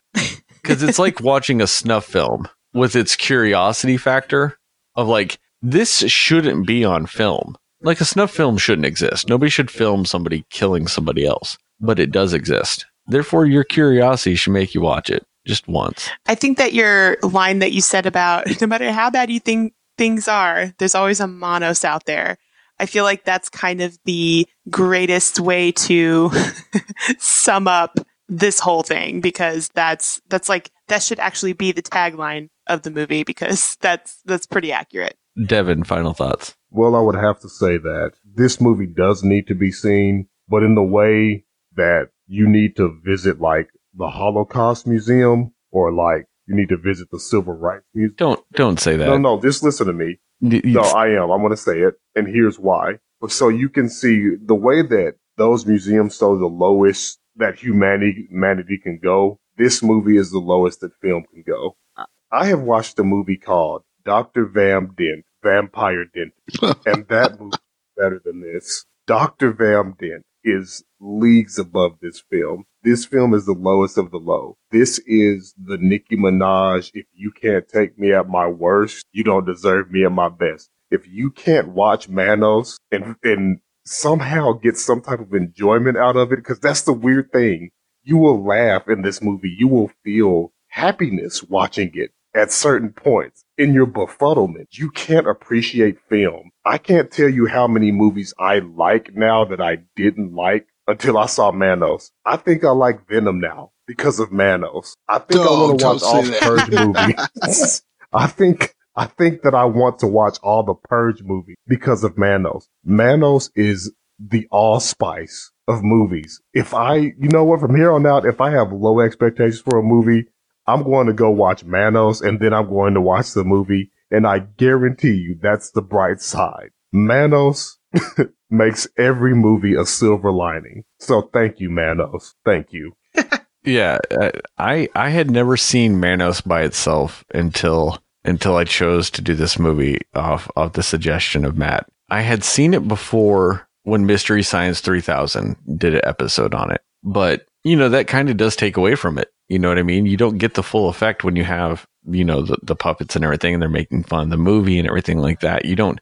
because 0.62 0.82
it's 0.84 0.98
like 0.98 1.20
watching 1.20 1.60
a 1.60 1.66
snuff 1.66 2.04
film 2.04 2.48
with 2.72 2.94
its 2.94 3.16
curiosity 3.16 3.96
factor 3.96 4.58
of 4.94 5.08
like 5.08 5.38
this 5.60 5.98
shouldn't 6.08 6.66
be 6.66 6.84
on 6.84 7.06
film. 7.06 7.56
Like 7.80 8.00
a 8.00 8.04
snuff 8.04 8.30
film 8.30 8.58
shouldn't 8.58 8.86
exist. 8.86 9.28
Nobody 9.28 9.50
should 9.50 9.70
film 9.70 10.04
somebody 10.04 10.44
killing 10.50 10.86
somebody 10.86 11.26
else, 11.26 11.58
but 11.82 11.98
it 11.98 12.12
does 12.12 12.32
exist. 12.32 12.86
Therefore, 13.06 13.44
your 13.44 13.64
curiosity 13.64 14.36
should 14.36 14.52
make 14.52 14.74
you 14.74 14.80
watch 14.80 15.10
it 15.10 15.26
just 15.46 15.68
once. 15.68 16.08
I 16.26 16.34
think 16.34 16.56
that 16.58 16.72
your 16.72 17.18
line 17.22 17.58
that 17.58 17.72
you 17.72 17.80
said 17.80 18.06
about 18.06 18.46
no 18.60 18.66
matter 18.66 18.90
how 18.92 19.10
bad 19.10 19.28
you 19.28 19.40
think 19.40 19.74
things 19.98 20.28
are, 20.28 20.72
there's 20.78 20.94
always 20.94 21.20
a 21.20 21.26
Manos 21.26 21.84
out 21.84 22.06
there. 22.06 22.38
I 22.78 22.86
feel 22.86 23.04
like 23.04 23.24
that's 23.24 23.48
kind 23.48 23.80
of 23.82 23.98
the 24.04 24.46
greatest 24.70 25.40
way 25.40 25.72
to 25.72 26.30
sum 27.18 27.68
up 27.68 27.98
this 28.28 28.60
whole 28.60 28.82
thing 28.82 29.20
because 29.20 29.68
that's 29.74 30.22
that's 30.28 30.48
like 30.48 30.70
that 30.88 31.02
should 31.02 31.20
actually 31.20 31.52
be 31.52 31.72
the 31.72 31.82
tagline 31.82 32.48
of 32.66 32.82
the 32.82 32.90
movie 32.90 33.24
because 33.24 33.76
that's 33.80 34.22
that's 34.24 34.46
pretty 34.46 34.72
accurate. 34.72 35.16
Devin, 35.46 35.84
final 35.84 36.12
thoughts. 36.12 36.54
Well, 36.70 36.94
I 36.94 37.00
would 37.00 37.14
have 37.14 37.40
to 37.40 37.48
say 37.48 37.78
that 37.78 38.12
this 38.24 38.60
movie 38.60 38.86
does 38.86 39.22
need 39.22 39.46
to 39.48 39.54
be 39.54 39.70
seen, 39.70 40.28
but 40.48 40.62
in 40.62 40.74
the 40.74 40.82
way 40.82 41.44
that 41.76 42.08
you 42.26 42.48
need 42.48 42.76
to 42.76 42.98
visit 43.04 43.40
like 43.40 43.68
the 43.94 44.08
Holocaust 44.08 44.86
Museum 44.86 45.52
or 45.70 45.92
like 45.92 46.26
you 46.46 46.54
need 46.54 46.68
to 46.70 46.76
visit 46.76 47.10
the 47.10 47.20
Civil 47.20 47.54
Rights 47.54 47.84
Museum. 47.94 48.14
Don't 48.16 48.40
don't 48.52 48.80
say 48.80 48.96
that. 48.96 49.06
No, 49.06 49.18
no, 49.18 49.40
just 49.40 49.62
listen 49.62 49.86
to 49.86 49.92
me. 49.92 50.18
no, 50.40 50.82
I 50.82 51.08
am. 51.08 51.30
I'm 51.30 51.40
going 51.40 51.50
to 51.50 51.56
say 51.56 51.80
it, 51.80 51.94
and 52.14 52.26
here's 52.26 52.58
why. 52.58 52.98
So 53.28 53.48
you 53.48 53.68
can 53.68 53.88
see 53.88 54.34
the 54.44 54.54
way 54.54 54.82
that 54.82 55.14
those 55.36 55.64
museums 55.64 56.16
show 56.16 56.36
the 56.36 56.46
lowest 56.46 57.18
that 57.36 57.56
humanity 57.58 58.26
humanity 58.28 58.78
can 58.78 58.98
go. 58.98 59.38
This 59.56 59.82
movie 59.82 60.16
is 60.16 60.30
the 60.30 60.38
lowest 60.38 60.80
that 60.80 60.92
film 61.00 61.24
can 61.32 61.44
go. 61.46 61.76
Uh 61.96 62.06
I 62.30 62.46
have 62.46 62.62
watched 62.62 62.98
a 62.98 63.04
movie 63.04 63.36
called 63.36 63.82
Doctor 64.04 64.46
Vam 64.46 64.96
Dent, 64.96 65.24
Vampire 65.42 66.06
Dent, 66.14 66.32
and 66.86 67.06
that 67.08 67.38
movie 67.38 67.54
is 67.54 67.92
better 67.96 68.20
than 68.24 68.40
this. 68.40 68.84
Doctor 69.06 69.52
Vam 69.52 69.96
Dent 69.98 70.24
is 70.44 70.84
leagues 71.00 71.58
above 71.58 71.98
this 72.00 72.22
film. 72.30 72.64
This 72.82 73.04
film 73.04 73.34
is 73.34 73.46
the 73.46 73.52
lowest 73.52 73.98
of 73.98 74.10
the 74.10 74.18
low. 74.18 74.56
This 74.70 74.98
is 75.06 75.54
the 75.62 75.78
Nicki 75.78 76.16
Minaj. 76.16 76.90
If 76.94 77.06
you 77.12 77.30
can't 77.30 77.68
take 77.68 77.98
me 77.98 78.12
at 78.12 78.28
my 78.28 78.46
worst, 78.46 79.06
you 79.12 79.24
don't 79.24 79.46
deserve 79.46 79.90
me 79.90 80.04
at 80.04 80.12
my 80.12 80.28
best. 80.28 80.70
If 80.90 81.06
you 81.08 81.30
can't 81.30 81.68
watch 81.68 82.08
Manos 82.08 82.78
and, 82.90 83.16
and 83.22 83.60
somehow 83.84 84.52
get 84.52 84.76
some 84.76 85.00
type 85.00 85.20
of 85.20 85.32
enjoyment 85.32 85.96
out 85.96 86.16
of 86.16 86.32
it, 86.32 86.36
because 86.36 86.60
that's 86.60 86.82
the 86.82 86.92
weird 86.92 87.32
thing. 87.32 87.70
You 88.02 88.16
will 88.16 88.44
laugh 88.44 88.88
in 88.88 89.02
this 89.02 89.22
movie. 89.22 89.54
You 89.56 89.68
will 89.68 89.90
feel 90.04 90.52
happiness 90.68 91.42
watching 91.42 91.92
it. 91.94 92.10
At 92.34 92.52
certain 92.52 92.92
points 92.92 93.44
in 93.58 93.74
your 93.74 93.86
befuddlement. 93.86 94.66
You 94.72 94.90
can't 94.90 95.26
appreciate 95.26 95.98
film. 96.08 96.50
I 96.64 96.78
can't 96.78 97.10
tell 97.10 97.28
you 97.28 97.46
how 97.46 97.66
many 97.66 97.92
movies 97.92 98.32
I 98.38 98.60
like 98.60 99.14
now 99.14 99.44
that 99.44 99.60
I 99.60 99.78
didn't 99.96 100.34
like 100.34 100.66
until 100.86 101.18
I 101.18 101.26
saw 101.26 101.52
Manos. 101.52 102.10
I 102.24 102.36
think 102.36 102.64
I 102.64 102.70
like 102.70 103.06
Venom 103.08 103.40
now 103.40 103.72
because 103.86 104.18
of 104.18 104.32
Manos. 104.32 104.96
I 105.08 105.18
think 105.18 105.40
I 105.40 105.50
want 105.50 105.80
to 105.80 105.86
watch 105.86 106.02
all 106.02 106.22
Purge 106.40 106.70
movies. 106.70 107.82
I 108.12 108.26
think 108.26 108.74
I 108.94 109.06
think 109.06 109.42
that 109.42 109.54
I 109.54 109.64
want 109.64 109.98
to 110.00 110.06
watch 110.06 110.38
all 110.42 110.62
the 110.62 110.74
Purge 110.74 111.22
movies 111.22 111.56
because 111.66 112.04
of 112.04 112.18
Manos. 112.18 112.68
Manos 112.84 113.50
is 113.54 113.92
the 114.18 114.46
allspice 114.50 115.50
of 115.66 115.82
movies. 115.82 116.40
If 116.52 116.74
I, 116.74 116.96
you 116.96 117.28
know 117.28 117.44
what, 117.44 117.60
from 117.60 117.74
here 117.74 117.92
on 117.92 118.06
out, 118.06 118.26
if 118.26 118.40
I 118.40 118.50
have 118.50 118.72
low 118.72 119.00
expectations 119.00 119.60
for 119.60 119.78
a 119.78 119.82
movie, 119.82 120.26
I'm 120.66 120.84
going 120.84 121.06
to 121.06 121.12
go 121.12 121.30
watch 121.30 121.64
Manos 121.64 122.20
and 122.20 122.40
then 122.40 122.52
I'm 122.52 122.68
going 122.68 122.94
to 122.94 123.00
watch 123.00 123.32
the 123.32 123.44
movie. 123.44 123.90
And 124.10 124.26
I 124.26 124.40
guarantee 124.40 125.14
you 125.14 125.38
that's 125.40 125.70
the 125.70 125.82
bright 125.82 126.20
side. 126.20 126.70
Manos 126.92 127.78
makes 128.50 128.86
every 128.98 129.34
movie 129.34 129.74
a 129.74 129.86
silver 129.86 130.30
lining. 130.30 130.84
So 130.98 131.30
thank 131.32 131.60
you, 131.60 131.70
Manos. 131.70 132.34
Thank 132.44 132.72
you. 132.72 132.92
yeah, 133.64 133.98
uh, 134.10 134.30
I 134.58 134.88
I 134.94 135.08
had 135.08 135.30
never 135.30 135.56
seen 135.56 135.98
Manos 135.98 136.40
by 136.42 136.62
itself 136.62 137.24
until 137.34 137.98
until 138.24 138.56
I 138.56 138.64
chose 138.64 139.10
to 139.10 139.22
do 139.22 139.34
this 139.34 139.58
movie 139.58 139.98
off 140.14 140.48
of 140.56 140.74
the 140.74 140.82
suggestion 140.82 141.44
of 141.44 141.58
Matt. 141.58 141.88
I 142.10 142.20
had 142.20 142.44
seen 142.44 142.74
it 142.74 142.86
before 142.86 143.66
when 143.84 144.06
Mystery 144.06 144.42
Science 144.42 144.80
3000 144.80 145.56
did 145.76 145.94
an 145.94 146.02
episode 146.04 146.54
on 146.54 146.70
it, 146.70 146.82
but 147.02 147.46
you 147.64 147.76
know 147.76 147.88
that 147.88 148.06
kind 148.06 148.28
of 148.28 148.36
does 148.36 148.54
take 148.54 148.76
away 148.76 148.94
from 148.94 149.18
it. 149.18 149.31
You 149.48 149.58
know 149.58 149.68
what 149.68 149.78
I 149.78 149.82
mean? 149.82 150.06
You 150.06 150.16
don't 150.16 150.38
get 150.38 150.54
the 150.54 150.62
full 150.62 150.88
effect 150.88 151.24
when 151.24 151.36
you 151.36 151.44
have 151.44 151.86
you 152.04 152.24
know 152.24 152.42
the, 152.42 152.56
the 152.62 152.76
puppets 152.76 153.16
and 153.16 153.24
everything, 153.24 153.54
and 153.54 153.62
they're 153.62 153.68
making 153.68 154.04
fun 154.04 154.24
of 154.24 154.30
the 154.30 154.36
movie 154.36 154.78
and 154.78 154.88
everything 154.88 155.18
like 155.18 155.40
that. 155.40 155.64
You 155.64 155.76
don't 155.76 156.00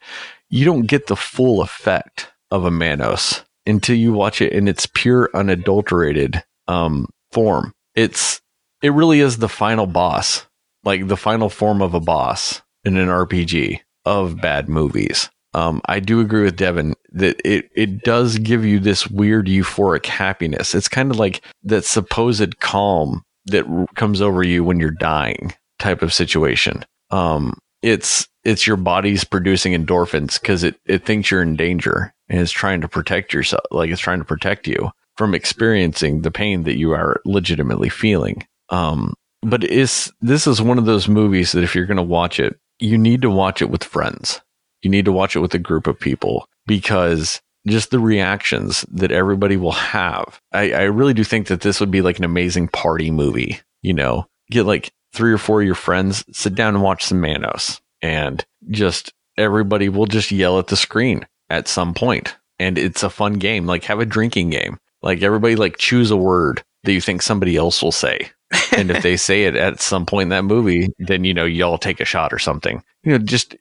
you 0.49 0.65
don't 0.65 0.87
get 0.87 1.07
the 1.07 1.17
full 1.17 1.62
effect 1.62 2.31
of 2.51 2.65
a 2.65 2.71
Manos 2.71 3.45
until 3.67 3.97
you 3.97 4.12
watch 4.12 4.41
it 4.41 4.53
in 4.53 4.69
its 4.69 4.87
pure, 4.87 5.31
unadulterated 5.35 6.43
um, 6.69 7.09
form. 7.33 7.73
It's 7.95 8.41
it 8.83 8.93
really 8.93 9.21
is 9.21 9.39
the 9.39 9.49
final 9.49 9.87
boss, 9.87 10.47
like 10.85 11.09
the 11.09 11.17
final 11.17 11.49
form 11.49 11.83
of 11.83 11.95
a 11.95 12.01
boss 12.01 12.62
in 12.85 12.97
an 12.97 13.09
RPG 13.09 13.81
of 14.05 14.41
bad 14.41 14.69
movies. 14.69 15.29
Um, 15.53 15.81
I 15.87 15.99
do 15.99 16.21
agree 16.21 16.45
with 16.45 16.57
Devin 16.57 16.95
that 17.12 17.41
it, 17.45 17.69
it 17.75 18.03
does 18.05 18.39
give 18.39 18.65
you 18.65 18.79
this 18.79 19.09
weird 19.09 19.47
euphoric 19.47 20.07
happiness. 20.07 20.75
It's 20.75 20.89
kind 20.89 21.11
of 21.11 21.19
like 21.19 21.43
that 21.65 21.85
supposed 21.85 22.61
calm 22.61 23.25
that 23.51 23.86
comes 23.94 24.20
over 24.20 24.43
you 24.43 24.64
when 24.64 24.81
you're 24.81 24.90
dying 24.90 25.52
type 25.78 26.02
of 26.02 26.12
situation. 26.12 26.85
Um, 27.10 27.59
it's 27.82 28.28
it's 28.44 28.66
your 28.66 28.77
body's 28.77 29.24
producing 29.24 29.72
endorphins 29.72 30.40
because 30.40 30.64
it, 30.64 30.77
it 30.86 31.05
thinks 31.05 31.31
you're 31.31 31.43
in 31.43 31.56
danger 31.56 32.12
and 32.28 32.40
it's 32.40 32.52
trying 32.52 32.81
to 32.81 32.89
protect 32.89 33.32
yourself 33.32 33.62
like 33.70 33.90
it's 33.90 34.01
trying 34.01 34.18
to 34.18 34.24
protect 34.24 34.66
you 34.66 34.90
from 35.16 35.35
experiencing 35.35 36.22
the 36.22 36.31
pain 36.31 36.62
that 36.64 36.78
you 36.78 36.93
are 36.93 37.20
legitimately 37.24 37.89
feeling 37.89 38.47
um, 38.70 39.14
but 39.43 39.64
it's 39.64 40.12
this 40.20 40.47
is 40.47 40.62
one 40.62 40.78
of 40.78 40.86
those 40.86 41.09
movies 41.09 41.52
that 41.52 41.64
if 41.64 41.74
you're 41.74 41.86
going 41.86 41.97
to 41.97 42.02
watch 42.02 42.39
it 42.39 42.59
you 42.78 42.97
need 42.97 43.22
to 43.22 43.31
watch 43.31 43.60
it 43.60 43.70
with 43.70 43.85
friends 43.85 44.40
you 44.82 44.90
need 44.90 45.05
to 45.05 45.12
watch 45.12 45.36
it 45.36 45.40
with 45.40 45.55
a 45.55 45.59
group 45.59 45.86
of 45.86 45.98
people 45.98 46.47
because 46.66 47.40
just 47.66 47.91
the 47.91 47.99
reactions 47.99 48.85
that 48.91 49.12
everybody 49.12 49.57
will 49.57 49.73
have 49.73 50.41
I, 50.53 50.73
I 50.73 50.82
really 50.85 51.15
do 51.15 51.24
think 51.24 51.49
that 51.49 51.61
this 51.61 51.81
would 51.81 51.91
be 51.91 52.03
like 52.03 52.19
an 52.19 52.24
amazing 52.24 52.69
party 52.69 53.11
movie 53.11 53.61
you 53.82 53.93
know 53.93 54.27
get 54.51 54.66
like 54.66 54.93
three 55.12 55.32
or 55.32 55.39
four 55.39 55.61
of 55.61 55.66
your 55.66 55.74
friends, 55.74 56.24
sit 56.32 56.55
down 56.55 56.74
and 56.74 56.82
watch 56.82 57.05
some 57.05 57.20
Manos 57.20 57.81
and 58.03 58.45
just 58.70 59.12
everybody 59.37 59.89
will 59.89 60.07
just 60.07 60.31
yell 60.31 60.59
at 60.59 60.69
the 60.69 60.77
screen 60.77 61.27
at 61.49 61.69
some 61.69 61.95
point. 61.95 62.37
And 62.59 62.78
it's 62.78 63.03
a 63.03 63.11
fun 63.11 63.35
game. 63.35 63.66
Like 63.66 63.85
have 63.85 64.01
a 64.01 64.07
drinking 64.07 64.51
game. 64.51 64.78
Like 65.03 65.23
everybody 65.23 65.57
like 65.57 65.78
choose 65.78 66.11
a 66.11 66.16
word 66.16 66.62
that 66.85 66.93
you 66.93 67.01
think 67.01 67.23
somebody 67.23 67.57
else 67.57 67.82
will 67.82 67.93
say. 67.93 68.31
and 68.73 68.91
if 68.91 69.03
they 69.03 69.16
say 69.16 69.45
it 69.45 69.57
at 69.57 69.81
some 69.81 70.05
point 70.05 70.24
in 70.24 70.31
that 70.31 70.45
movie, 70.45 70.91
then 70.99 71.24
you 71.24 71.32
know 71.32 71.45
y'all 71.45 71.78
take 71.78 72.01
a 72.01 72.05
shot 72.05 72.32
or 72.32 72.39
something. 72.39 72.82
You 73.03 73.12
know, 73.12 73.19
just 73.19 73.57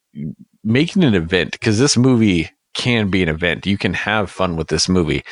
making 0.64 1.04
an 1.04 1.16
event 1.16 1.52
because 1.52 1.80
this 1.80 1.96
movie 1.96 2.50
can 2.80 3.10
be 3.10 3.22
an 3.22 3.30
event. 3.30 3.66
You 3.66 3.78
can 3.78 3.94
have 3.94 4.32
fun 4.32 4.56
with 4.56 4.70
this 4.70 4.90
movie, 4.90 5.24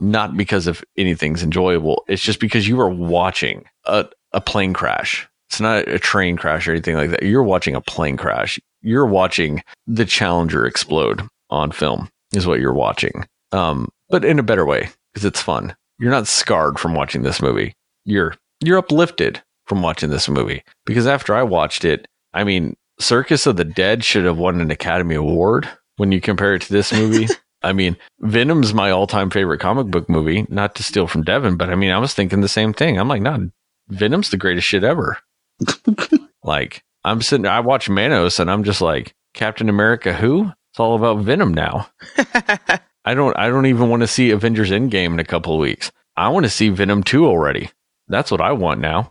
not 0.00 0.36
because 0.36 0.66
of 0.66 0.82
anything's 0.96 1.42
enjoyable. 1.42 2.04
It's 2.08 2.22
just 2.22 2.40
because 2.40 2.66
you 2.66 2.80
are 2.80 2.88
watching 2.88 3.64
a, 3.84 4.06
a 4.32 4.40
plane 4.40 4.72
crash 4.72 5.28
it's 5.48 5.60
not 5.60 5.88
a 5.88 5.98
train 5.98 6.36
crash 6.36 6.66
or 6.66 6.72
anything 6.72 6.96
like 6.96 7.10
that. 7.10 7.22
You're 7.22 7.42
watching 7.42 7.74
a 7.74 7.80
plane 7.80 8.16
crash. 8.16 8.58
You're 8.82 9.06
watching 9.06 9.62
the 9.86 10.04
Challenger 10.04 10.66
explode 10.66 11.22
on 11.50 11.70
film, 11.70 12.08
is 12.32 12.46
what 12.46 12.60
you're 12.60 12.74
watching. 12.74 13.26
Um, 13.52 13.88
but 14.10 14.24
in 14.24 14.38
a 14.38 14.44
better 14.44 14.66
way 14.66 14.88
because 15.12 15.24
it's 15.24 15.40
fun. 15.40 15.74
You're 15.98 16.10
not 16.10 16.26
scarred 16.26 16.78
from 16.78 16.94
watching 16.94 17.22
this 17.22 17.40
movie. 17.40 17.74
You're 18.04 18.34
you're 18.60 18.78
uplifted 18.78 19.42
from 19.66 19.82
watching 19.82 20.10
this 20.10 20.28
movie 20.28 20.62
because 20.84 21.06
after 21.06 21.34
I 21.34 21.42
watched 21.42 21.84
it, 21.84 22.06
I 22.34 22.44
mean, 22.44 22.76
Circus 22.98 23.46
of 23.46 23.56
the 23.56 23.64
Dead 23.64 24.04
should 24.04 24.24
have 24.24 24.38
won 24.38 24.60
an 24.60 24.70
Academy 24.70 25.14
Award 25.14 25.68
when 25.96 26.12
you 26.12 26.20
compare 26.20 26.54
it 26.54 26.62
to 26.62 26.72
this 26.72 26.92
movie. 26.92 27.28
I 27.62 27.72
mean, 27.72 27.96
Venom's 28.20 28.74
my 28.74 28.90
all-time 28.90 29.30
favorite 29.30 29.60
comic 29.60 29.86
book 29.88 30.08
movie. 30.08 30.46
Not 30.48 30.74
to 30.76 30.82
steal 30.82 31.06
from 31.06 31.22
Devin, 31.22 31.56
but 31.56 31.70
I 31.70 31.74
mean, 31.74 31.90
I 31.90 31.98
was 31.98 32.14
thinking 32.14 32.40
the 32.40 32.48
same 32.48 32.72
thing. 32.72 32.98
I'm 32.98 33.08
like, 33.08 33.22
no, 33.22 33.50
Venom's 33.88 34.30
the 34.30 34.36
greatest 34.36 34.66
shit 34.66 34.84
ever. 34.84 35.18
like 36.42 36.84
I'm 37.04 37.22
sitting, 37.22 37.46
I 37.46 37.60
watch 37.60 37.88
Manos, 37.88 38.38
and 38.38 38.50
I'm 38.50 38.62
just 38.62 38.80
like 38.80 39.14
Captain 39.34 39.68
America. 39.68 40.12
Who? 40.12 40.52
It's 40.70 40.80
all 40.80 40.94
about 40.94 41.24
Venom 41.24 41.54
now. 41.54 41.88
I 43.04 43.14
don't. 43.14 43.36
I 43.38 43.48
don't 43.48 43.66
even 43.66 43.88
want 43.88 44.02
to 44.02 44.08
see 44.08 44.30
Avengers 44.30 44.70
Endgame 44.70 45.12
in 45.12 45.20
a 45.20 45.24
couple 45.24 45.54
of 45.54 45.60
weeks. 45.60 45.90
I 46.16 46.28
want 46.28 46.44
to 46.44 46.50
see 46.50 46.68
Venom 46.68 47.02
two 47.02 47.26
already. 47.26 47.70
That's 48.08 48.30
what 48.30 48.40
I 48.40 48.52
want 48.52 48.80
now. 48.80 49.10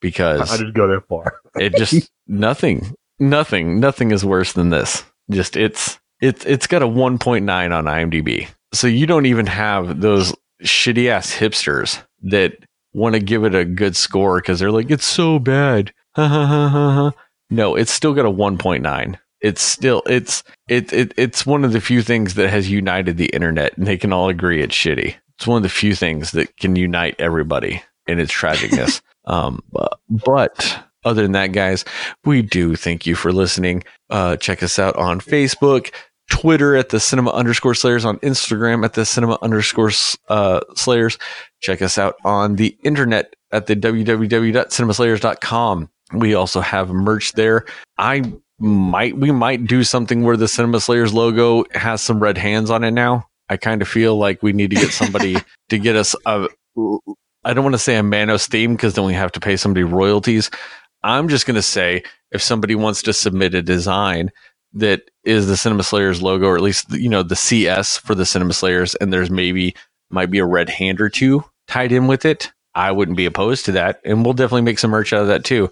Because 0.00 0.52
I 0.52 0.56
didn't 0.56 0.74
go 0.74 0.88
that 0.88 1.06
far. 1.08 1.40
it 1.56 1.74
just 1.76 2.10
nothing, 2.26 2.94
nothing, 3.18 3.80
nothing 3.80 4.10
is 4.10 4.24
worse 4.24 4.52
than 4.52 4.70
this. 4.70 5.04
Just 5.30 5.56
it's 5.56 5.98
it's 6.20 6.44
it's 6.46 6.66
got 6.66 6.82
a 6.82 6.86
1.9 6.86 7.76
on 7.76 7.84
IMDb. 7.84 8.48
So 8.72 8.86
you 8.86 9.06
don't 9.06 9.26
even 9.26 9.46
have 9.46 10.00
those 10.00 10.34
shitty 10.62 11.08
ass 11.08 11.32
hipsters 11.34 12.02
that 12.22 12.58
want 12.92 13.14
to 13.14 13.20
give 13.20 13.44
it 13.44 13.54
a 13.54 13.64
good 13.64 13.96
score 13.96 14.40
because 14.40 14.58
they're 14.58 14.72
like, 14.72 14.90
it's 14.90 15.06
so 15.06 15.38
bad. 15.38 15.92
no, 17.50 17.74
it's 17.76 17.92
still 17.92 18.14
got 18.14 18.26
a 18.26 18.30
1.9. 18.30 19.18
It's 19.40 19.62
still 19.62 20.02
it's 20.06 20.42
it, 20.68 20.92
it 20.92 21.14
it's 21.16 21.46
one 21.46 21.64
of 21.64 21.72
the 21.72 21.80
few 21.80 22.02
things 22.02 22.34
that 22.34 22.50
has 22.50 22.68
united 22.68 23.16
the 23.16 23.26
internet 23.26 23.76
and 23.78 23.86
they 23.86 23.96
can 23.96 24.12
all 24.12 24.28
agree 24.28 24.62
it's 24.62 24.74
shitty. 24.74 25.14
It's 25.36 25.46
one 25.46 25.58
of 25.58 25.62
the 25.62 25.68
few 25.68 25.94
things 25.94 26.32
that 26.32 26.56
can 26.56 26.74
unite 26.74 27.14
everybody 27.20 27.80
in 28.08 28.18
its 28.18 28.32
tragicness. 28.32 29.00
um, 29.26 29.62
but, 29.70 30.00
but 30.10 30.84
other 31.04 31.22
than 31.22 31.32
that, 31.32 31.52
guys, 31.52 31.84
we 32.24 32.42
do 32.42 32.74
thank 32.74 33.06
you 33.06 33.14
for 33.14 33.32
listening. 33.32 33.84
Uh, 34.10 34.36
check 34.36 34.62
us 34.62 34.78
out 34.78 34.94
on 34.96 35.20
Facebook, 35.20 35.92
Twitter 36.30 36.76
at 36.76 36.90
the 36.90 37.00
cinema 37.00 37.30
underscore 37.30 37.74
slayers, 37.74 38.04
on 38.04 38.18
Instagram 38.18 38.84
at 38.84 38.92
the 38.94 39.04
cinema 39.04 39.38
underscore 39.42 39.90
uh, 40.28 40.60
slayers. 40.74 41.18
Check 41.60 41.82
us 41.82 41.98
out 41.98 42.14
on 42.24 42.56
the 42.56 42.76
internet 42.82 43.34
at 43.50 43.66
the 43.66 43.76
www.cinemaslayers.com. 43.76 45.90
We 46.14 46.34
also 46.34 46.60
have 46.60 46.90
merch 46.90 47.32
there. 47.32 47.64
I 47.98 48.22
might, 48.58 49.16
we 49.16 49.30
might 49.30 49.66
do 49.66 49.84
something 49.84 50.24
where 50.24 50.36
the 50.36 50.48
Cinema 50.48 50.80
Slayers 50.80 51.12
logo 51.12 51.64
has 51.74 52.02
some 52.02 52.20
red 52.20 52.38
hands 52.38 52.70
on 52.70 52.84
it 52.84 52.92
now. 52.92 53.28
I 53.48 53.56
kind 53.56 53.82
of 53.82 53.88
feel 53.88 54.16
like 54.16 54.42
we 54.42 54.52
need 54.52 54.70
to 54.70 54.76
get 54.76 54.92
somebody 54.92 55.36
to 55.68 55.78
get 55.78 55.96
us 55.96 56.14
a, 56.26 56.48
I 57.44 57.54
don't 57.54 57.64
want 57.64 57.74
to 57.74 57.78
say 57.78 57.96
a 57.96 58.02
Manos 58.02 58.46
theme 58.46 58.74
because 58.74 58.94
then 58.94 59.04
we 59.04 59.14
have 59.14 59.32
to 59.32 59.40
pay 59.40 59.56
somebody 59.56 59.84
royalties. 59.84 60.50
I'm 61.02 61.28
just 61.28 61.46
going 61.46 61.54
to 61.54 61.62
say 61.62 62.02
if 62.30 62.42
somebody 62.42 62.74
wants 62.74 63.02
to 63.02 63.12
submit 63.12 63.54
a 63.54 63.62
design 63.62 64.30
that 64.74 65.02
is 65.24 65.46
the 65.46 65.56
Cinema 65.56 65.82
Slayers 65.82 66.22
logo, 66.22 66.46
or 66.46 66.56
at 66.56 66.62
least 66.62 66.92
you 66.92 67.08
know 67.08 67.22
the 67.22 67.36
CS 67.36 67.98
for 67.98 68.14
the 68.14 68.26
Cinema 68.26 68.52
Slayers, 68.52 68.94
and 68.96 69.12
there's 69.12 69.30
maybe 69.30 69.74
might 70.10 70.30
be 70.30 70.38
a 70.38 70.44
red 70.44 70.68
hand 70.68 71.00
or 71.00 71.08
two 71.08 71.44
tied 71.66 71.92
in 71.92 72.06
with 72.06 72.24
it. 72.24 72.52
I 72.74 72.92
wouldn't 72.92 73.16
be 73.16 73.26
opposed 73.26 73.64
to 73.66 73.72
that, 73.72 74.00
and 74.04 74.24
we'll 74.24 74.34
definitely 74.34 74.62
make 74.62 74.78
some 74.78 74.90
merch 74.90 75.12
out 75.12 75.22
of 75.22 75.28
that 75.28 75.44
too. 75.44 75.70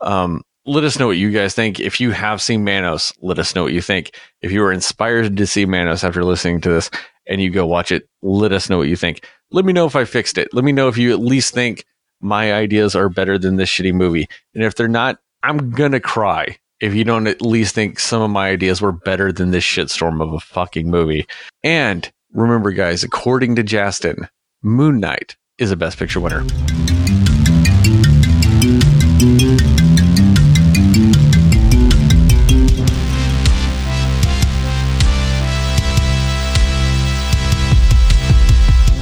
Um, 0.00 0.42
let 0.64 0.84
us 0.84 0.98
know 0.98 1.06
what 1.06 1.16
you 1.16 1.30
guys 1.30 1.54
think. 1.54 1.78
If 1.78 2.00
you 2.00 2.10
have 2.10 2.42
seen 2.42 2.64
Manos, 2.64 3.12
let 3.20 3.38
us 3.38 3.54
know 3.54 3.62
what 3.62 3.72
you 3.72 3.80
think. 3.80 4.18
If 4.42 4.50
you 4.50 4.60
were 4.60 4.72
inspired 4.72 5.36
to 5.36 5.46
see 5.46 5.64
Manos 5.64 6.02
after 6.02 6.24
listening 6.24 6.60
to 6.62 6.70
this 6.70 6.90
and 7.26 7.40
you 7.40 7.50
go 7.50 7.66
watch 7.66 7.92
it, 7.92 8.08
let 8.22 8.52
us 8.52 8.68
know 8.68 8.78
what 8.78 8.88
you 8.88 8.96
think. 8.96 9.24
Let 9.52 9.64
me 9.64 9.72
know 9.72 9.86
if 9.86 9.94
I 9.94 10.04
fixed 10.04 10.38
it. 10.38 10.48
Let 10.52 10.64
me 10.64 10.72
know 10.72 10.88
if 10.88 10.98
you 10.98 11.12
at 11.12 11.20
least 11.20 11.54
think 11.54 11.84
my 12.26 12.52
ideas 12.52 12.94
are 12.96 13.08
better 13.08 13.38
than 13.38 13.56
this 13.56 13.70
shitty 13.70 13.94
movie. 13.94 14.28
And 14.54 14.64
if 14.64 14.74
they're 14.74 14.88
not, 14.88 15.18
I'm 15.42 15.70
gonna 15.70 16.00
cry 16.00 16.58
if 16.80 16.94
you 16.94 17.04
don't 17.04 17.26
at 17.26 17.40
least 17.40 17.74
think 17.74 17.98
some 17.98 18.20
of 18.20 18.30
my 18.30 18.48
ideas 18.50 18.82
were 18.82 18.92
better 18.92 19.32
than 19.32 19.50
this 19.50 19.64
shitstorm 19.64 20.20
of 20.20 20.32
a 20.32 20.40
fucking 20.40 20.90
movie. 20.90 21.26
And 21.62 22.10
remember, 22.32 22.72
guys, 22.72 23.04
according 23.04 23.54
to 23.56 23.62
Justin, 23.62 24.28
Moon 24.62 25.00
Knight 25.00 25.36
is 25.58 25.70
a 25.70 25.76
Best 25.76 25.98
Picture 25.98 26.20
winner. 26.20 26.44